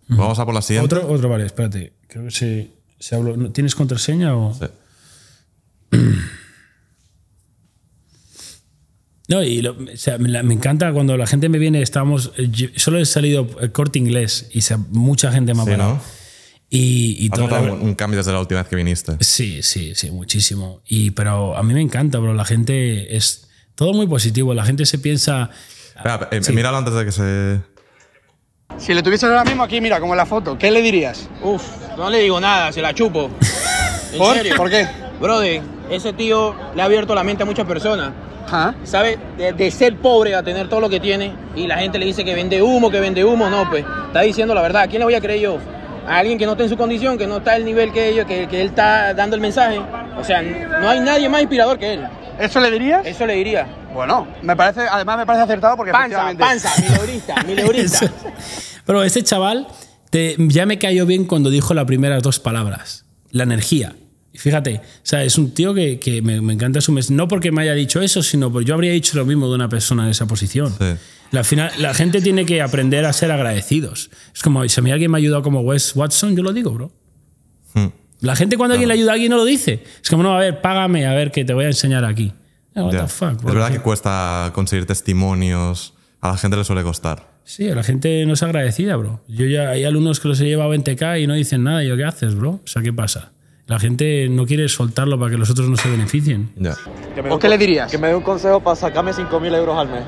Vamos 0.10 0.40
a 0.40 0.46
por 0.46 0.54
la 0.54 0.62
siguiente. 0.62 0.94
Otro, 0.94 1.10
otro, 1.10 1.30
vale, 1.30 1.46
espérate. 1.46 1.94
Creo 2.08 2.26
que 2.26 2.32
se, 2.32 2.72
se 3.00 3.16
habló. 3.16 3.38
¿no- 3.38 3.50
¿Tienes 3.52 3.76
contraseña 3.76 4.36
o.? 4.36 4.54
Sí. 4.54 4.66
No, 9.28 9.42
y 9.44 9.62
lo- 9.62 9.72
o 9.72 9.96
sea, 9.98 10.18
me, 10.18 10.28
la- 10.28 10.44
me 10.44 10.54
encanta 10.54 10.92
cuando 10.92 11.16
la 11.16 11.26
gente 11.26 11.48
me 11.48 11.58
viene, 11.58 11.82
estamos. 11.82 12.34
eh, 12.38 12.52
Solo 12.76 12.98
he 13.00 13.06
salido 13.06 13.48
el 13.62 13.72
corte 13.72 13.98
inglés 13.98 14.50
y 14.52 14.60
se- 14.62 14.76
mucha 14.76 15.32
gente 15.32 15.54
me 15.54 15.62
ha 15.62 15.66
Sí, 15.66 15.72
parado. 15.72 15.94
¿no? 15.94 16.02
Y, 16.74 17.18
y 17.20 17.30
¿Has 17.32 17.38
todo- 17.38 17.50
la 17.50 17.60
un, 17.62 17.82
un 17.82 17.96
cambio 17.96 18.18
desde 18.18 18.32
la 18.32 18.40
última 18.40 18.62
vez 18.62 18.70
que 18.70 18.76
viniste? 18.78 19.18
Sí, 19.20 19.62
sí, 19.62 19.94
sí, 19.94 20.10
muchísimo. 20.10 20.82
Y, 20.88 21.12
pero 21.12 21.56
a 21.58 21.62
mí 21.64 21.74
me 21.74 21.82
encanta, 21.82 22.18
bro. 22.18 22.34
La 22.34 22.46
gente 22.46 23.16
es. 23.16 23.50
Todo 23.76 23.94
muy 23.94 24.08
positivo. 24.08 24.54
La 24.54 24.64
gente 24.64 24.86
se 24.86 24.98
piensa. 24.98 25.50
Espera, 25.96 26.30
eh, 26.32 26.40
Sí. 26.42 26.54
Míralo 26.54 26.78
antes 26.78 26.94
de 26.94 27.06
que 27.06 27.12
se... 27.12 27.62
Si 28.78 28.94
le 28.94 29.04
tuvieses 29.04 29.30
ahora 29.30 29.44
mismo 29.44 29.64
aquí, 29.64 29.82
mira, 29.82 30.00
como 30.00 30.14
en 30.14 30.18
la 30.18 30.26
foto, 30.26 30.58
¿qué 30.58 30.72
le 30.72 30.82
dirías? 30.82 31.28
Uf, 31.44 31.62
no 31.98 32.10
le 32.10 32.20
digo 32.20 32.40
nada, 32.40 32.72
se 32.72 32.82
la 32.82 32.94
chupo. 32.94 33.30
¿En 34.14 34.18
¿Por? 34.18 34.36
serio? 34.38 34.56
¿Por 34.56 34.70
qué? 34.70 34.88
Brother, 35.20 35.62
ese 35.90 36.14
tío 36.14 36.56
le 36.74 36.82
ha 36.82 36.86
abierto 36.86 37.14
la 37.14 37.24
mente 37.24 37.44
a 37.44 37.46
muchas 37.46 37.68
personas. 37.68 38.14
Ajá. 38.48 38.74
¿Sabe? 38.86 39.20
De, 39.38 39.52
de 39.52 39.72
ser 39.72 39.98
pobre 39.98 40.36
a 40.36 40.42
tener 40.44 40.70
todo 40.70 40.80
lo 40.80 40.90
que 40.90 41.00
tiene 41.02 41.34
y 41.56 41.68
la 41.68 41.78
gente 41.80 42.00
le 42.00 42.06
dice 42.06 42.24
que 42.24 42.34
vende 42.34 42.62
humo, 42.62 42.90
que 42.90 43.02
vende 43.02 43.26
humo. 43.26 43.50
No, 43.50 43.70
pues 43.70 43.86
está 44.08 44.22
diciendo 44.22 44.54
la 44.56 44.62
verdad. 44.62 44.84
¿A 44.84 44.88
quién 44.88 45.00
le 45.00 45.06
voy 45.06 45.16
a 45.16 45.22
creer 45.22 45.42
yo? 45.42 45.58
A 46.08 46.18
alguien 46.18 46.38
que 46.38 46.46
no 46.46 46.54
está 46.54 46.64
en 46.64 46.70
su 46.70 46.78
condición, 46.78 47.18
que 47.18 47.28
no 47.28 47.38
está 47.38 47.54
al 47.54 47.64
nivel 47.66 47.92
que 47.94 48.10
ellos, 48.10 48.26
que, 48.26 48.48
que 48.48 48.62
él 48.62 48.68
está 48.68 49.14
dando 49.14 49.36
el 49.36 49.42
mensaje. 49.42 49.80
O 50.18 50.24
sea, 50.24 50.42
no 50.42 50.90
hay 50.90 51.00
nadie 51.00 51.30
más 51.30 51.42
inspirador 51.42 51.78
que 51.78 51.94
él. 51.94 52.08
¿Eso 52.40 52.60
le 52.60 52.72
dirías? 52.72 53.06
Eso 53.06 53.26
le 53.26 53.36
diría. 53.36 53.68
Bueno, 53.94 54.28
me 54.42 54.56
parece, 54.56 54.82
además 54.90 55.18
me 55.20 55.26
parece 55.26 55.44
acertado 55.44 55.76
porque 55.78 55.92
Panza, 55.92 56.32
efectivamente... 56.32 56.44
panza, 56.44 56.82
mileurista, 56.82 57.44
mileurista. 57.46 58.12
Pero 58.86 59.04
este 59.04 59.24
chaval 59.24 59.68
te- 60.10 60.36
ya 60.40 60.66
me 60.66 60.80
cayó 60.80 61.06
bien 61.06 61.26
cuando 61.26 61.50
dijo 61.50 61.74
las 61.74 61.86
primeras 61.86 62.24
dos 62.24 62.40
palabras. 62.40 63.06
La 63.32 63.44
energía. 63.44 63.96
Fíjate, 64.34 64.78
o 64.78 65.00
sea, 65.04 65.24
es 65.24 65.38
un 65.38 65.54
tío 65.54 65.74
que, 65.74 66.00
que 66.00 66.22
me, 66.22 66.40
me 66.42 66.54
encanta 66.54 66.80
su 66.82 66.92
mes. 66.92 67.12
No 67.12 67.28
porque 67.28 67.52
me 67.52 67.64
haya 67.64 67.74
dicho 67.74 68.02
eso, 68.02 68.24
sino 68.24 68.52
porque 68.52 68.66
yo 68.66 68.74
habría 68.76 68.92
dicho 68.92 69.18
lo 69.18 69.26
mismo 69.26 69.50
de 69.50 69.56
una 69.56 69.68
persona 69.70 70.04
en 70.06 70.10
esa 70.12 70.26
posición. 70.26 70.74
Sí. 70.78 70.86
La, 71.32 71.44
final, 71.44 71.72
la 71.80 71.94
gente 71.94 72.22
tiene 72.22 72.46
que 72.46 72.62
aprender 72.62 73.06
a 73.06 73.14
ser 73.14 73.32
agradecidos. 73.32 74.10
Es 74.34 74.42
como, 74.42 74.68
si 74.68 74.80
a 74.80 74.84
mí 74.84 74.92
alguien 74.92 75.12
me 75.12 75.18
ha 75.18 75.20
ayudado 75.20 75.44
como 75.44 75.62
Wes 75.62 75.96
Watson, 75.96 76.36
yo 76.36 76.44
lo 76.44 76.54
digo, 76.54 76.72
bro. 76.72 76.92
Hmm. 77.74 77.88
La 78.22 78.36
gente 78.36 78.58
cuando 78.58 78.74
alguien 78.74 78.88
le 78.88 78.94
ayuda 78.94 79.12
a 79.12 79.14
alguien 79.16 79.32
no 79.32 79.38
lo 79.38 79.46
dice. 79.46 79.84
Es 80.02 80.10
como, 80.10 80.24
no, 80.24 80.34
a 80.36 80.40
ver, 80.40 80.62
págame, 80.62 81.06
a 81.08 81.14
ver, 81.14 81.32
que 81.32 81.44
te 81.44 81.54
voy 81.54 81.66
a 81.66 81.68
enseñar 81.68 82.06
aquí. 82.06 82.34
Eh, 82.76 82.82
what 82.82 82.94
Ya. 82.94 83.02
the 83.04 83.08
fuck, 83.10 83.34
es 83.40 83.44
verdad 83.44 83.72
que 83.72 83.80
cuesta 83.80 84.52
conseguir 84.54 84.86
testimonios. 84.86 85.94
A 86.22 86.30
la 86.30 86.38
gente 86.38 86.56
le 86.56 86.64
suele 86.64 86.84
costar. 86.84 87.32
Sí, 87.44 87.68
la 87.68 87.84
gente 87.84 88.26
no 88.26 88.34
es 88.34 88.44
agradecida, 88.44 88.96
bro. 88.96 89.24
Yo 89.28 89.46
ya 89.46 89.70
hay 89.72 89.84
alumnos 89.84 90.20
que 90.20 90.28
los 90.28 90.40
he 90.40 90.46
llevado 90.46 90.72
a 90.72 90.76
20k 90.76 91.22
y 91.24 91.28
no 91.28 91.34
dicen 91.34 91.64
nada. 91.64 91.84
Y 91.84 91.88
yo, 91.88 91.98
¿qué 91.98 92.06
haces, 92.06 92.36
bro? 92.36 92.62
O 92.64 92.68
sea, 92.68 92.82
¿qué 92.82 92.94
pasa? 92.94 93.32
La 93.72 93.80
gente 93.80 94.28
no 94.30 94.46
quiere 94.46 94.68
soltarlo 94.68 95.18
para 95.18 95.32
que 95.32 95.38
los 95.38 95.50
otros 95.50 95.70
no 95.70 95.78
se 95.78 95.90
beneficien. 95.90 96.50
Ya. 96.58 96.76
Que 97.16 97.22
me 97.22 97.32
¿O 97.32 97.40
qué 97.40 97.48
le 97.48 97.58
dirías? 97.58 97.90
Que 97.90 97.98
me 97.98 98.10
dé 98.10 98.16
un 98.16 98.22
consejo 98.22 98.60
para 98.60 98.76
sacarme 98.76 99.14
5.000 99.14 99.56
euros 99.56 99.78
al 99.78 99.88
mes. 99.88 100.04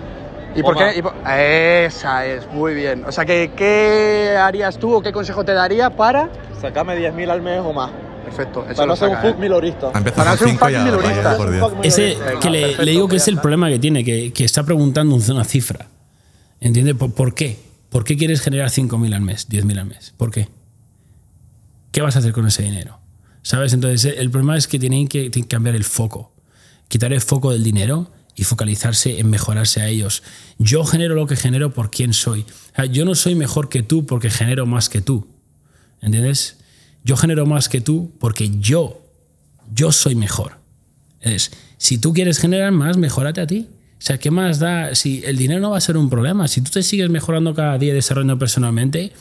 ¿Y 0.53 0.61
por 0.61 0.75
qué? 0.75 0.97
Y 0.97 1.01
por- 1.01 1.15
Esa 1.25 2.25
es, 2.25 2.45
muy 2.51 2.73
bien. 2.73 3.05
O 3.05 3.11
sea, 3.13 3.23
que, 3.23 3.51
¿qué 3.55 4.35
harías 4.37 4.77
tú 4.77 4.95
o 4.95 5.01
qué 5.01 5.13
consejo 5.13 5.45
te 5.45 5.53
daría 5.53 5.89
para...? 5.89 6.29
Sacarme 6.59 6.97
10.000 6.97 7.29
al 7.29 7.41
mes 7.41 7.61
o 7.63 7.71
más. 7.71 7.89
Perfecto, 8.25 8.65
eso 8.65 8.75
Para 8.75 8.85
no 8.85 8.95
ser 8.97 9.07
un 9.07 9.17
fuck 9.19 9.37
milorista. 9.39 9.91
Para 9.93 10.11
con 10.11 10.37
ser 10.39 10.47
un 10.47 10.53
5 10.55 10.59
fucking 10.59 10.73
ya 10.75 10.83
minorista. 10.83 11.21
vaya 11.37 11.37
por 11.37 11.79
diez. 11.79 11.97
Ese 11.97 12.17
que 12.41 12.49
le, 12.49 12.59
perfecto, 12.59 12.83
le 12.83 12.91
digo 12.91 13.07
que 13.07 13.15
es 13.15 13.27
el 13.29 13.37
problema 13.37 13.69
que 13.69 13.79
tiene, 13.79 14.03
que, 14.03 14.33
que 14.33 14.43
está 14.43 14.63
preguntando 14.63 15.15
una 15.15 15.45
cifra. 15.45 15.87
¿Entiendes? 16.59 16.95
¿Por, 16.95 17.13
por 17.13 17.33
qué? 17.33 17.57
¿Por 17.89 18.03
qué 18.03 18.17
quieres 18.17 18.41
generar 18.41 18.67
5.000 18.67 19.15
al 19.15 19.21
mes, 19.21 19.47
10.000 19.49 19.79
al 19.79 19.85
mes? 19.85 20.13
¿Por 20.17 20.31
qué? 20.31 20.49
¿Qué 21.93 22.01
vas 22.01 22.17
a 22.17 22.19
hacer 22.19 22.33
con 22.33 22.45
ese 22.45 22.63
dinero? 22.63 22.99
¿Sabes? 23.43 23.73
Entonces, 23.73 24.15
el 24.17 24.31
problema 24.31 24.57
es 24.57 24.67
que 24.67 24.79
tienen 24.79 25.07
que, 25.07 25.29
cambiar 25.47 25.75
el 25.75 25.83
foco. 25.83 26.33
Quitar 26.87 27.13
el 27.13 27.21
foco 27.21 27.51
del 27.51 27.63
dinero 27.63 28.11
y 28.35 28.45
focalizarse 28.45 29.19
en 29.19 29.29
mejorarse 29.29 29.81
a 29.81 29.89
ellos. 29.89 30.23
Yo 30.57 30.85
genero 30.85 31.13
lo 31.13 31.27
que 31.27 31.35
genero 31.35 31.73
por 31.73 31.91
quién 31.91 32.13
soy. 32.13 32.45
Yo 32.91 33.05
no 33.05 33.15
soy 33.15 33.35
mejor 33.35 33.69
que 33.69 33.83
tú 33.83 34.05
porque 34.05 34.29
genero 34.29 34.65
más 34.65 34.89
que 34.89 35.01
tú. 35.01 35.27
¿Entiendes? 36.01 36.57
Yo 37.03 37.17
genero 37.17 37.45
más 37.45 37.69
que 37.69 37.81
tú 37.81 38.13
porque 38.19 38.49
yo, 38.59 39.05
yo 39.73 39.91
soy 39.91 40.15
mejor. 40.15 40.59
Es, 41.19 41.51
si 41.77 41.97
tú 41.97 42.13
quieres 42.13 42.39
generar 42.39 42.71
más, 42.71 42.97
mejórate 42.97 43.41
a 43.41 43.47
ti. 43.47 43.67
O 44.03 44.05
sea, 44.05 44.17
¿qué 44.17 44.31
más 44.31 44.59
da? 44.59 44.95
Si 44.95 45.23
el 45.25 45.37
dinero 45.37 45.61
no 45.61 45.71
va 45.71 45.77
a 45.77 45.81
ser 45.81 45.97
un 45.97 46.09
problema, 46.09 46.47
si 46.47 46.61
tú 46.61 46.71
te 46.71 46.83
sigues 46.83 47.09
mejorando 47.09 47.53
cada 47.53 47.77
día 47.77 47.91
y 47.91 47.95
desarrollando 47.95 48.37
personalmente, 48.39 49.13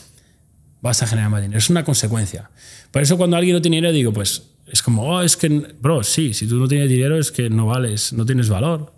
vas 0.83 1.03
a 1.03 1.07
generar 1.07 1.31
más 1.31 1.41
dinero. 1.41 1.59
Es 1.59 1.71
una 1.71 1.85
consecuencia. 1.85 2.51
Por 2.91 3.01
eso 3.03 3.17
cuando 3.17 3.37
alguien 3.39 3.55
no 3.57 3.63
tiene 3.63 3.79
dinero, 3.79 3.93
digo, 3.95 4.13
pues 4.13 4.51
es 4.67 4.83
como, 4.83 5.05
oh, 5.05 5.23
es 5.23 5.37
que, 5.37 5.49
bro, 5.81 6.03
sí, 6.03 6.35
si 6.35 6.47
tú 6.47 6.57
no 6.59 6.69
tienes 6.69 6.89
dinero 6.91 7.19
es 7.19 7.33
que 7.33 7.49
no 7.49 7.67
vales, 7.67 8.13
no 8.13 8.27
tienes 8.27 8.49
valor. 8.51 8.93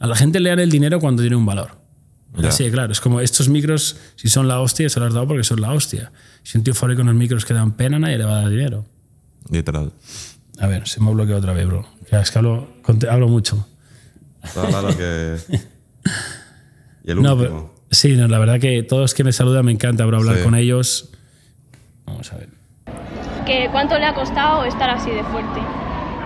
A 0.00 0.06
la 0.08 0.16
gente 0.16 0.40
le 0.40 0.48
dan 0.50 0.58
el 0.60 0.70
dinero 0.70 0.98
cuando 0.98 1.22
tiene 1.22 1.36
un 1.36 1.46
valor. 1.46 1.78
Así 2.44 2.64
de 2.64 2.70
claro, 2.70 2.92
es 2.92 3.00
como 3.00 3.20
estos 3.20 3.48
micros, 3.48 3.96
si 4.16 4.28
son 4.28 4.46
la 4.48 4.60
hostia, 4.60 4.88
se 4.88 4.98
los 5.00 5.08
has 5.08 5.14
dado 5.14 5.26
porque 5.26 5.42
son 5.44 5.60
la 5.60 5.72
hostia. 5.72 6.12
Si 6.42 6.56
un 6.56 6.64
tío 6.64 6.74
fabrica 6.74 7.02
unos 7.02 7.14
micros 7.16 7.44
que 7.44 7.52
dan 7.54 7.72
pena, 7.76 7.98
nadie 7.98 8.18
le 8.18 8.24
va 8.24 8.38
a 8.38 8.42
dar 8.42 8.50
dinero. 8.50 8.86
Literal. 9.50 9.92
A 10.60 10.66
ver, 10.68 10.86
se 10.86 11.00
me 11.00 11.08
ha 11.08 11.12
bloqueado 11.12 11.40
otra 11.40 11.52
vez, 11.52 11.66
bro. 11.66 11.86
Es 12.10 12.30
que 12.30 12.38
hablo, 12.38 12.68
hablo 13.10 13.28
mucho. 13.28 13.66
Claro 14.52 14.96
que... 14.96 15.36
Y 17.04 17.10
el 17.12 17.22
No, 17.22 17.32
último. 17.34 17.38
pero, 17.72 17.74
sí, 17.90 18.14
no, 18.16 18.28
la 18.28 18.38
verdad 18.38 18.60
que 18.60 18.82
todos 18.82 19.14
que 19.14 19.24
me 19.24 19.32
saludan 19.32 19.64
me 19.64 19.72
encanta 19.72 20.04
bro, 20.04 20.18
hablar 20.18 20.36
Sí. 20.38 20.42
con 20.44 20.54
ellos. 20.54 21.09
Vamos 22.10 22.32
a 22.32 22.36
ver. 22.36 22.48
que 23.46 23.68
cuánto 23.72 23.98
le 23.98 24.04
ha 24.04 24.14
costado 24.14 24.64
estar 24.64 24.90
así 24.90 25.10
de 25.10 25.22
fuerte. 25.24 25.60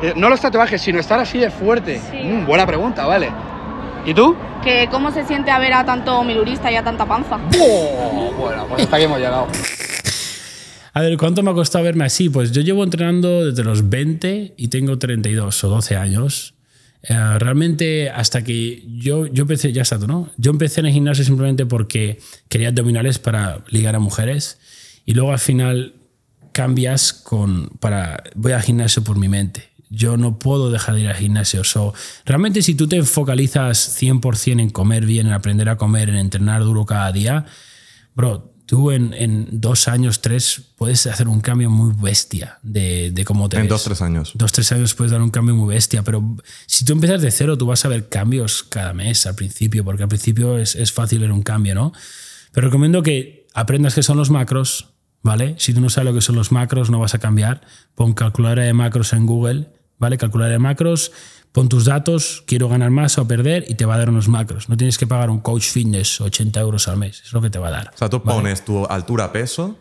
Eh, 0.03 0.13
No 0.17 0.29
los 0.29 0.41
tatuajes, 0.41 0.81
sino 0.83 0.99
estar 0.99 1.19
así 1.21 1.39
de 1.39 1.51
fuerte. 1.51 2.01
Sí. 2.11 2.17
Mm, 2.19 2.47
buena 2.47 2.67
pregunta, 2.67 3.07
vale. 3.07 3.31
¿Y 4.07 4.13
tú? 4.13 4.37
Que 4.63 4.89
cómo 4.91 5.11
se 5.11 5.25
siente 5.25 5.51
a 5.51 5.59
ver 5.59 5.73
a 5.73 5.85
tanto 5.85 6.23
milurista 6.25 6.71
y 6.71 6.77
a 6.77 6.83
tanta 6.85 7.07
panza. 7.07 7.39
Oh, 7.61 8.33
bueno, 8.39 8.67
pues 8.69 8.83
hasta 8.83 8.97
aquí 8.97 9.05
hemos 9.07 9.19
llegado. 9.19 9.47
A 10.93 11.01
ver, 11.01 11.17
¿cuánto 11.17 11.43
me 11.43 11.51
ha 11.51 11.55
costado 11.55 11.85
verme 11.85 12.05
así? 12.05 12.29
Pues 12.29 12.53
yo 12.53 12.63
llevo 12.63 12.85
entrenando 12.85 13.47
desde 13.47 13.65
los 13.65 13.89
20 13.89 14.55
y 14.57 14.69
tengo 14.69 14.99
32 14.99 15.65
o 15.65 15.69
12 15.69 15.97
años. 15.97 16.55
Eh, 17.03 17.15
realmente 17.39 18.11
hasta 18.11 18.43
que 18.45 18.83
yo, 18.87 19.27
yo 19.27 19.43
empecé, 19.43 19.73
ya 19.73 19.83
está, 19.83 19.99
¿no? 19.99 20.31
Yo 20.39 20.51
empecé 20.53 20.81
en 20.81 20.87
el 20.87 20.93
gimnasio 20.93 21.25
simplemente 21.25 21.67
porque 21.67 22.19
quería 22.49 22.69
abdominales 22.69 23.19
para 23.19 23.59
ligar 23.69 23.95
a 23.97 23.99
mujeres 23.99 24.59
y 25.05 25.15
luego 25.15 25.33
al 25.33 25.39
final 25.39 25.95
cambias 26.53 27.13
con 27.13 27.69
para 27.81 28.23
voy 28.35 28.53
al 28.53 28.63
gimnasio 28.63 29.03
por 29.03 29.19
mi 29.19 29.29
mente. 29.29 29.71
Yo 29.91 30.17
no 30.17 30.39
puedo 30.39 30.71
dejar 30.71 30.95
de 30.97 31.03
ir 31.03 31.09
al 31.09 31.15
gimnasio. 31.17 31.63
So, 31.63 31.95
realmente 32.25 32.63
si 32.63 32.75
tú 32.75 32.89
te 32.89 33.03
focalizas 33.05 34.01
100% 34.01 34.61
en 34.61 34.71
comer 34.71 35.05
bien, 35.07 35.27
en 35.29 35.33
aprender 35.33 35.69
a 35.69 35.77
comer, 35.77 36.09
en 36.09 36.17
entrenar 36.17 36.63
duro 36.65 36.85
cada 36.85 37.13
día, 37.13 37.45
bro, 38.15 38.53
tú 38.67 38.91
en, 38.91 39.13
en 39.15 39.47
dos 39.61 39.87
años, 39.87 40.21
tres, 40.21 40.63
puedes 40.77 41.07
hacer 41.07 41.29
un 41.29 41.41
cambio 41.41 41.71
muy 41.71 41.95
bestia 41.97 42.59
de, 42.63 43.11
de 43.13 43.25
cómo 43.25 43.49
te 43.49 43.57
En 43.57 43.63
ves. 43.65 43.69
dos, 43.71 43.85
tres 43.85 44.03
años. 44.03 44.33
Dos, 44.35 44.53
tres 44.53 44.73
años 44.73 44.95
puedes 44.95 45.13
dar 45.13 45.23
un 45.23 45.31
cambio 45.31 45.55
muy 45.55 45.73
bestia, 45.75 46.03
pero 46.03 46.37
si 46.67 46.85
tú 46.85 46.93
empiezas 46.95 47.23
de 47.23 47.31
cero, 47.31 47.57
tú 47.59 47.67
vas 47.67 47.85
a 47.85 47.89
ver 47.89 48.09
cambios 48.09 48.63
cada 48.65 48.95
mes 48.95 49.27
al 49.27 49.35
principio, 49.37 49.85
porque 49.85 50.03
al 50.03 50.09
principio 50.09 50.59
es, 50.59 50.75
es 50.75 50.93
fácil 50.93 51.21
ver 51.21 51.31
un 51.31 51.43
cambio, 51.43 51.75
¿no? 51.75 51.93
Pero 52.53 52.69
recomiendo 52.69 53.03
que 53.03 53.47
aprendas 53.55 53.95
qué 53.95 54.03
son 54.03 54.17
los 54.17 54.31
macros, 54.31 54.94
¿vale? 55.25 55.57
Si 55.59 55.75
tú 55.75 55.81
no 55.81 55.89
sabes 55.89 56.11
lo 56.11 56.15
que 56.15 56.21
son 56.21 56.37
los 56.37 56.53
macros, 56.53 56.91
no 56.91 57.01
vas 57.01 57.15
a 57.15 57.19
cambiar. 57.19 57.63
Pon 57.97 58.13
calculadora 58.13 58.63
de 58.63 58.73
macros 58.73 59.13
en 59.13 59.27
Google, 59.27 59.67
¿vale? 59.99 60.19
Calculadora 60.19 60.53
de 60.53 60.59
macros, 60.61 61.11
pon 61.51 61.69
tus 61.69 61.87
datos, 61.87 62.45
quiero 62.47 62.69
ganar 62.69 62.91
más 62.91 63.19
o 63.19 63.27
perder, 63.27 63.65
y 63.67 63.75
te 63.75 63.87
va 63.87 63.95
a 63.95 63.99
dar 63.99 64.11
unos 64.11 64.29
macros. 64.29 64.69
No 64.69 64.77
tienes 64.77 64.99
que 64.99 65.09
pagar 65.09 65.31
un 65.31 65.41
coach 65.41 65.65
fitness 65.65 66.21
80 66.21 66.61
euros 66.61 66.87
al 66.87 66.99
mes, 66.99 67.23
es 67.25 67.33
lo 67.33 67.41
que 67.41 67.51
te 67.51 67.59
va 67.59 67.69
a 67.69 67.71
dar. 67.71 67.91
O 67.95 67.99
sea, 67.99 68.09
tú 68.09 68.21
¿vale? 68.21 68.39
pones 68.39 68.65
tu 68.65 68.87
altura, 68.87 69.33
peso 69.33 69.79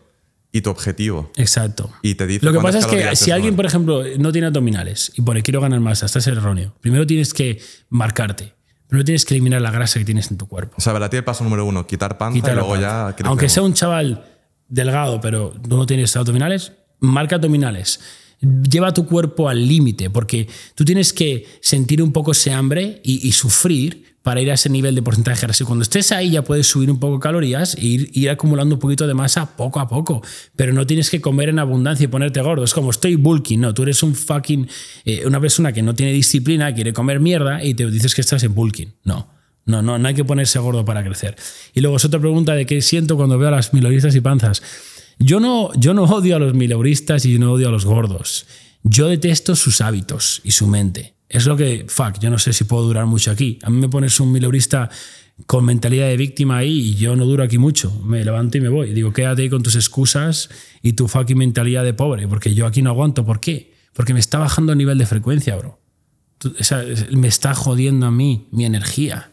y 0.50 0.62
tu 0.62 0.70
objetivo. 0.70 1.30
Exacto. 1.36 1.90
Y 2.00 2.14
te 2.14 2.26
dice 2.26 2.46
Lo 2.46 2.52
que 2.52 2.60
pasa 2.60 2.78
es 2.78 2.86
que 2.86 3.14
si 3.14 3.30
alguien, 3.30 3.54
por 3.54 3.66
ejemplo, 3.66 4.02
no 4.18 4.32
tiene 4.32 4.46
abdominales 4.46 5.12
y 5.14 5.20
pone 5.20 5.42
quiero 5.42 5.60
ganar 5.60 5.80
masa, 5.80 6.06
estás 6.06 6.26
erróneo. 6.26 6.74
Primero 6.80 7.06
tienes 7.06 7.34
que 7.34 7.60
marcarte. 7.90 8.54
Primero 8.86 9.04
tienes 9.04 9.24
que 9.24 9.34
eliminar 9.34 9.60
la 9.60 9.70
grasa 9.70 9.98
que 9.98 10.04
tienes 10.04 10.30
en 10.30 10.38
tu 10.38 10.46
cuerpo. 10.46 10.76
O 10.78 10.80
sea, 10.80 10.92
para 10.92 11.10
ti 11.10 11.16
el 11.16 11.24
paso 11.24 11.42
número 11.44 11.66
uno, 11.66 11.86
quitar 11.86 12.16
panza 12.16 12.34
Quita 12.34 12.52
y 12.52 12.54
luego 12.54 12.70
panza. 12.70 13.16
ya... 13.18 13.26
Aunque 13.26 13.48
sea 13.48 13.62
un 13.62 13.74
chaval 13.74 14.24
delgado, 14.68 15.20
pero 15.20 15.52
tú 15.68 15.76
no 15.76 15.86
tienes 15.86 16.16
abdominales, 16.16 16.72
marca 17.00 17.36
abdominales. 17.36 18.00
Lleva 18.40 18.92
tu 18.92 19.06
cuerpo 19.06 19.48
al 19.48 19.66
límite, 19.66 20.10
porque 20.10 20.48
tú 20.74 20.84
tienes 20.84 21.12
que 21.12 21.46
sentir 21.62 22.02
un 22.02 22.12
poco 22.12 22.32
ese 22.32 22.52
hambre 22.52 23.00
y, 23.02 23.32
sufrir 23.32 24.16
para 24.22 24.40
ir 24.40 24.50
a 24.50 24.54
ese 24.54 24.68
nivel 24.68 24.94
de 24.94 25.02
porcentaje. 25.02 25.46
Y 25.58 25.64
Cuando 25.64 25.82
estés 25.82 26.12
ahí 26.12 26.30
ya 26.30 26.42
puedes 26.42 26.66
subir 26.66 26.90
un 26.90 26.98
poco 26.98 27.20
calorías 27.20 27.74
e 27.76 27.86
ir, 27.86 28.10
ir 28.12 28.28
acumulando 28.28 28.74
un 28.74 28.80
poquito 28.80 29.06
de 29.06 29.14
masa 29.14 29.56
poco 29.56 29.80
a 29.80 29.88
poco. 29.88 30.22
Pero 30.56 30.72
no 30.72 30.86
tienes 30.86 31.08
que 31.08 31.20
comer 31.22 31.48
en 31.48 31.58
abundancia 31.58 32.04
y 32.04 32.08
ponerte 32.08 32.40
gordo. 32.42 32.64
Es 32.64 32.74
como 32.74 32.90
estoy 32.90 33.16
bulking. 33.16 33.60
No, 33.60 33.72
tú 33.72 33.82
eres 33.84 34.02
un 34.02 34.14
fucking... 34.14 34.68
eh, 35.04 35.26
una 35.26 35.40
persona 35.40 35.72
que 35.72 35.82
no 35.82 35.94
tiene 35.94 36.12
disciplina, 36.12 36.74
quiere 36.74 36.92
comer 36.92 37.20
mierda 37.20 37.64
y 37.64 37.74
te 37.74 37.90
dices 37.90 38.14
que 38.14 38.20
estás 38.20 38.42
en 38.42 38.54
bulking. 38.54 38.94
No. 39.04 39.33
No, 39.66 39.82
no, 39.82 39.98
no 39.98 40.08
hay 40.08 40.14
que 40.14 40.24
ponerse 40.24 40.58
gordo 40.58 40.84
para 40.84 41.02
crecer. 41.02 41.36
Y 41.72 41.80
luego 41.80 41.96
es 41.96 42.04
otra 42.04 42.20
pregunta 42.20 42.54
de 42.54 42.66
qué 42.66 42.82
siento 42.82 43.16
cuando 43.16 43.38
veo 43.38 43.48
a 43.48 43.52
las 43.52 43.72
mileuristas 43.72 44.14
y 44.14 44.20
panzas. 44.20 44.62
Yo 45.18 45.40
no, 45.40 45.72
yo 45.74 45.94
no 45.94 46.04
odio 46.04 46.36
a 46.36 46.38
los 46.38 46.54
mileuristas 46.54 47.24
y 47.24 47.38
no 47.38 47.52
odio 47.52 47.68
a 47.68 47.72
los 47.72 47.84
gordos. 47.84 48.46
Yo 48.82 49.08
detesto 49.08 49.56
sus 49.56 49.80
hábitos 49.80 50.40
y 50.44 50.50
su 50.50 50.66
mente. 50.66 51.14
Es 51.28 51.46
lo 51.46 51.56
que, 51.56 51.86
fuck, 51.88 52.18
yo 52.20 52.30
no 52.30 52.38
sé 52.38 52.52
si 52.52 52.64
puedo 52.64 52.84
durar 52.84 53.06
mucho 53.06 53.30
aquí. 53.30 53.58
A 53.62 53.70
mí 53.70 53.78
me 53.78 53.88
pones 53.88 54.20
un 54.20 54.30
mileurista 54.30 54.90
con 55.46 55.64
mentalidad 55.64 56.06
de 56.06 56.16
víctima 56.16 56.58
ahí 56.58 56.90
y 56.90 56.94
yo 56.94 57.16
no 57.16 57.24
duro 57.24 57.42
aquí 57.42 57.58
mucho. 57.58 57.90
Me 58.04 58.24
levanto 58.24 58.58
y 58.58 58.60
me 58.60 58.68
voy. 58.68 58.92
Digo, 58.92 59.12
quédate 59.12 59.42
ahí 59.42 59.50
con 59.50 59.62
tus 59.62 59.74
excusas 59.74 60.50
y 60.82 60.92
tu 60.92 61.08
fucking 61.08 61.38
mentalidad 61.38 61.84
de 61.84 61.94
pobre, 61.94 62.28
porque 62.28 62.54
yo 62.54 62.66
aquí 62.66 62.82
no 62.82 62.90
aguanto. 62.90 63.24
¿Por 63.24 63.40
qué? 63.40 63.74
Porque 63.94 64.12
me 64.12 64.20
está 64.20 64.38
bajando 64.38 64.72
el 64.72 64.78
nivel 64.78 64.98
de 64.98 65.06
frecuencia, 65.06 65.56
bro. 65.56 65.80
O 66.44 66.62
sea, 66.62 66.84
me 67.10 67.28
está 67.28 67.54
jodiendo 67.54 68.06
a 68.06 68.10
mí 68.10 68.48
mi 68.50 68.64
energía. 68.64 69.32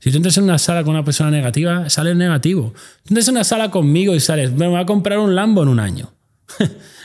Si 0.00 0.10
tú 0.10 0.16
entras 0.18 0.36
en 0.38 0.44
una 0.44 0.58
sala 0.58 0.84
con 0.84 0.94
una 0.94 1.04
persona 1.04 1.30
negativa, 1.30 1.88
sales 1.90 2.14
negativo. 2.16 2.72
Tú 3.04 3.08
entras 3.10 3.28
en 3.28 3.34
una 3.34 3.44
sala 3.44 3.70
conmigo 3.70 4.14
y 4.14 4.20
sales, 4.20 4.52
me 4.52 4.68
voy 4.68 4.80
a 4.80 4.86
comprar 4.86 5.18
un 5.18 5.34
Lambo 5.34 5.62
en 5.62 5.68
un 5.68 5.80
año. 5.80 6.12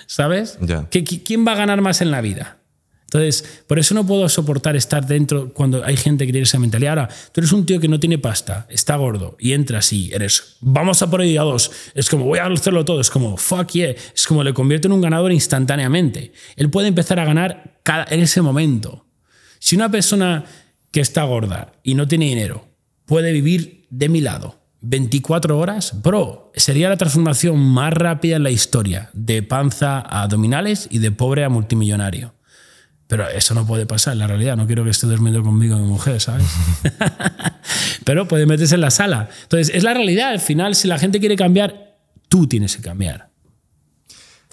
¿Sabes? 0.08 0.58
Ya. 0.62 0.90
¿Qui- 0.90 1.04
qui- 1.04 1.22
¿Quién 1.24 1.46
va 1.46 1.54
a 1.54 1.56
ganar 1.56 1.82
más 1.82 2.02
en 2.02 2.12
la 2.12 2.22
vida? 2.22 2.58
Entonces, 3.06 3.62
por 3.68 3.78
eso 3.78 3.94
no 3.94 4.08
puedo 4.08 4.28
soportar 4.28 4.76
estar 4.76 5.06
dentro 5.06 5.54
cuando 5.54 5.84
hay 5.86 5.96
gente 5.98 6.26
que 6.26 6.32
tiene 6.32 6.46
esa 6.46 6.58
mentalidad. 6.58 6.98
Ahora, 6.98 7.10
tú 7.32 7.42
eres 7.42 7.52
un 7.52 7.64
tío 7.64 7.80
que 7.80 7.88
no 7.88 8.00
tiene 8.00 8.18
pasta, 8.18 8.66
está 8.70 8.96
gordo 8.96 9.38
y 9.40 9.54
entras 9.54 9.94
y 9.94 10.12
eres, 10.12 10.58
vamos 10.62 11.02
a 11.04 11.12
por 11.12 11.22
ello 11.22 11.42
a 11.42 11.46
dos. 11.46 11.72
Es 11.94 12.10
como, 12.10 12.26
voy 12.26 12.40
a 12.40 12.46
hacerlo 12.48 12.86
todo. 12.86 13.00
Es 13.02 13.12
como, 13.12 13.38
fuck 13.38 13.70
yeah. 13.74 13.92
Es 14.16 14.26
como 14.28 14.44
le 14.44 14.54
convierte 14.56 14.88
en 14.88 14.94
un 14.94 15.02
ganador 15.02 15.32
instantáneamente. 15.32 16.34
Él 16.56 16.72
puede 16.72 16.88
empezar 16.88 17.20
a 17.20 17.26
ganar 17.26 17.80
cada, 17.84 18.06
en 18.10 18.20
ese 18.20 18.42
momento. 18.42 19.06
Si 19.60 19.76
una 19.76 19.92
persona 19.92 20.46
que 20.92 21.00
está 21.02 21.24
gorda 21.24 21.74
y 21.84 21.94
no 21.94 22.08
tiene 22.08 22.26
dinero 22.26 22.68
puede 23.06 23.32
vivir 23.32 23.88
de 23.90 24.10
mi 24.10 24.22
lado 24.22 24.64
24 24.84 25.58
horas, 25.58 26.02
bro, 26.04 26.52
sería 26.56 26.90
la 26.90 26.98
transformación 26.98 27.58
más 27.58 27.94
rápida 27.94 28.36
en 28.36 28.44
la 28.44 28.52
historia, 28.52 29.10
de 29.14 29.42
panza 29.42 30.00
a 30.00 30.24
abdominales 30.24 30.88
y 30.92 31.00
de 31.00 31.10
pobre 31.10 31.46
a 31.46 31.50
multimillonario. 31.50 32.36
Pero 33.08 33.30
eso 33.30 33.54
no 33.54 33.66
puede 33.66 33.86
pasar 33.86 34.14
en 34.14 34.20
la 34.20 34.28
realidad. 34.28 34.58
No 34.58 34.68
quiero 34.68 34.84
que 34.84 34.90
esté 34.90 35.08
durmiendo 35.08 35.42
conmigo 35.42 35.78
mi 35.78 35.88
mujer, 35.88 36.20
¿sabes? 36.20 36.48
Pero 38.04 38.28
puede 38.28 38.46
meterse 38.46 38.76
en 38.76 38.82
la 38.82 38.92
sala. 38.92 39.30
Entonces, 39.44 39.74
es 39.74 39.84
la 39.84 39.94
realidad. 39.94 40.30
Al 40.30 40.40
final, 40.40 40.76
si 40.76 40.88
la 40.88 40.98
gente 40.98 41.20
quiere 41.20 41.36
cambiar, 41.36 41.98
tú 42.28 42.48
tienes 42.48 42.76
que 42.76 42.82
cambiar. 42.82 43.30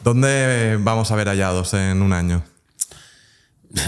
¿Dónde 0.05 0.79
vamos 0.81 1.11
a 1.11 1.17
ver 1.17 1.29
hallados 1.29 1.75
en 1.75 2.03
un 2.03 2.13
año? 2.13 2.45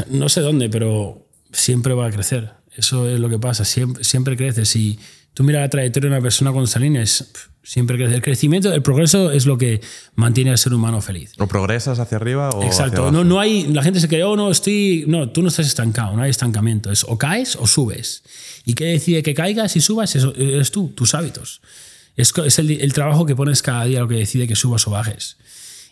no 0.09 0.29
sé 0.29 0.41
dónde, 0.41 0.69
pero 0.71 1.29
siempre 1.53 1.95
va 1.95 2.07
a 2.07 2.11
crecer. 2.11 2.62
Eso 2.77 3.09
es 3.09 3.21
lo 3.21 3.29
que 3.29 3.39
pasa, 3.39 3.65
siempre, 3.65 4.03
siempre 4.05 4.37
crece. 4.37 4.65
Si 4.65 4.99
tú 5.35 5.45
miras 5.45 5.63
la 5.63 5.69
trayectoria 5.69 6.09
de 6.09 6.17
una 6.17 6.23
persona 6.23 6.53
con 6.53 6.67
salines, 6.67 7.31
siempre 7.63 7.97
crece. 7.97 8.15
El 8.15 8.23
crecimiento, 8.23 8.73
el 8.73 8.83
progreso 8.83 9.31
es 9.31 9.47
lo 9.47 9.59
que 9.59 9.81
mantiene 10.15 10.51
al 10.51 10.59
ser 10.59 10.75
humano 10.75 11.01
feliz. 11.01 11.33
¿O 11.39 11.47
progresas 11.47 11.99
hacia 11.99 12.17
arriba 12.17 12.51
o 12.51 12.59
hacia 12.59 12.67
Exacto. 12.67 13.03
abajo? 13.03 13.13
No, 13.13 13.25
no 13.25 13.41
hay, 13.41 13.67
la 13.69 13.83
gente 13.83 14.01
se 14.01 14.09
cree, 14.09 14.25
oh, 14.25 14.37
no, 14.37 14.51
estoy. 14.51 15.05
No, 15.07 15.31
tú 15.31 15.43
no 15.43 15.49
estás 15.49 15.67
estancado, 15.67 16.17
no 16.17 16.23
hay 16.23 16.31
estancamiento. 16.31 16.91
Es 16.91 17.05
o 17.05 17.19
caes 17.19 17.57
o 17.57 17.67
subes. 17.67 18.23
¿Y 18.65 18.75
qué 18.75 18.87
decide 18.87 19.23
que 19.23 19.35
caigas 19.35 19.77
y 19.77 19.81
subas? 19.81 20.15
Eso 20.17 20.35
eres 20.37 20.71
tú, 20.71 20.89
tus 20.89 21.15
hábitos. 21.15 21.61
Es, 22.17 22.33
es 22.45 22.59
el, 22.59 22.71
el 22.71 22.93
trabajo 22.93 23.27
que 23.27 23.37
pones 23.37 23.63
cada 23.63 23.85
día 23.85 24.01
lo 24.01 24.09
que 24.09 24.17
decide 24.17 24.47
que 24.47 24.57
subas 24.57 24.87
o 24.87 24.91
bajes. 24.91 25.37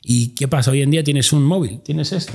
¿Y 0.02 0.28
qué 0.28 0.48
pasa? 0.48 0.70
Hoy 0.70 0.82
en 0.82 0.90
día 0.90 1.04
tienes 1.04 1.32
un 1.32 1.42
móvil, 1.42 1.80
tienes 1.80 2.12
esto. 2.12 2.32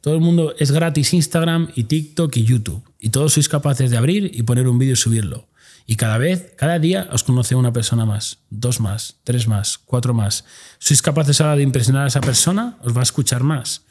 Todo 0.00 0.14
el 0.14 0.20
mundo 0.20 0.54
es 0.58 0.70
gratis 0.70 1.14
Instagram 1.14 1.70
y 1.74 1.84
TikTok 1.84 2.36
y 2.36 2.44
YouTube. 2.44 2.82
Y 3.04 3.10
todos 3.10 3.34
sois 3.34 3.50
capaces 3.50 3.90
de 3.90 3.98
abrir 3.98 4.30
y 4.32 4.44
poner 4.44 4.66
un 4.66 4.78
vídeo 4.78 4.94
y 4.94 4.96
subirlo. 4.96 5.46
Y 5.84 5.96
cada 5.96 6.16
vez, 6.16 6.54
cada 6.56 6.78
día 6.78 7.06
os 7.12 7.22
conoce 7.22 7.54
una 7.54 7.70
persona 7.70 8.06
más, 8.06 8.38
dos 8.48 8.80
más, 8.80 9.16
tres 9.24 9.46
más, 9.46 9.76
cuatro 9.76 10.14
más. 10.14 10.46
Sois 10.78 11.02
capaces 11.02 11.38
ahora 11.42 11.56
de 11.56 11.64
impresionar 11.64 12.04
a 12.04 12.06
esa 12.06 12.22
persona, 12.22 12.78
os 12.80 12.96
va 12.96 13.00
a 13.00 13.02
escuchar 13.02 13.42
más. 13.42 13.82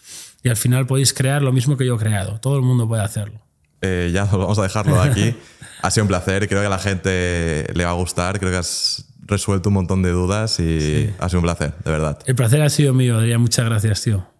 Y 0.42 0.50
al 0.50 0.58
final 0.58 0.88
podéis 0.88 1.14
crear 1.14 1.44
lo 1.44 1.52
mismo 1.52 1.78
que 1.78 1.86
yo 1.86 1.94
he 1.94 2.00
creado. 2.00 2.40
Todo 2.40 2.56
el 2.56 2.64
mundo 2.64 2.88
puede 2.88 3.04
hacerlo. 3.04 3.40
Eh, 3.82 4.10
ya 4.12 4.26
vamos 4.32 4.58
a 4.58 4.64
dejarlo 4.64 5.00
aquí. 5.00 5.36
ha 5.84 5.92
sido 5.92 6.06
un 6.06 6.08
placer. 6.08 6.48
Creo 6.48 6.62
que 6.62 6.66
a 6.66 6.72
la 6.72 6.80
gente 6.80 7.68
le 7.72 7.86
va 7.86 7.92
a 7.92 7.94
gustar. 7.94 8.40
Creo 8.40 8.50
que 8.50 8.58
has 8.58 9.06
resuelto 9.22 9.70
un 9.70 9.76
montón 9.76 10.02
de 10.02 10.10
dudas 10.10 10.60
y 10.60 11.14
ha 11.20 11.30
sido 11.30 11.42
un 11.42 11.44
placer, 11.44 11.76
de 11.86 11.92
verdad. 11.92 12.18
El 12.26 12.34
placer 12.34 12.64
ha 12.64 12.70
sido 12.72 12.96
mío, 12.96 13.20
Adrián. 13.20 13.42
Muchas 13.42 13.66
gracias, 13.66 14.02
tío. 14.02 14.33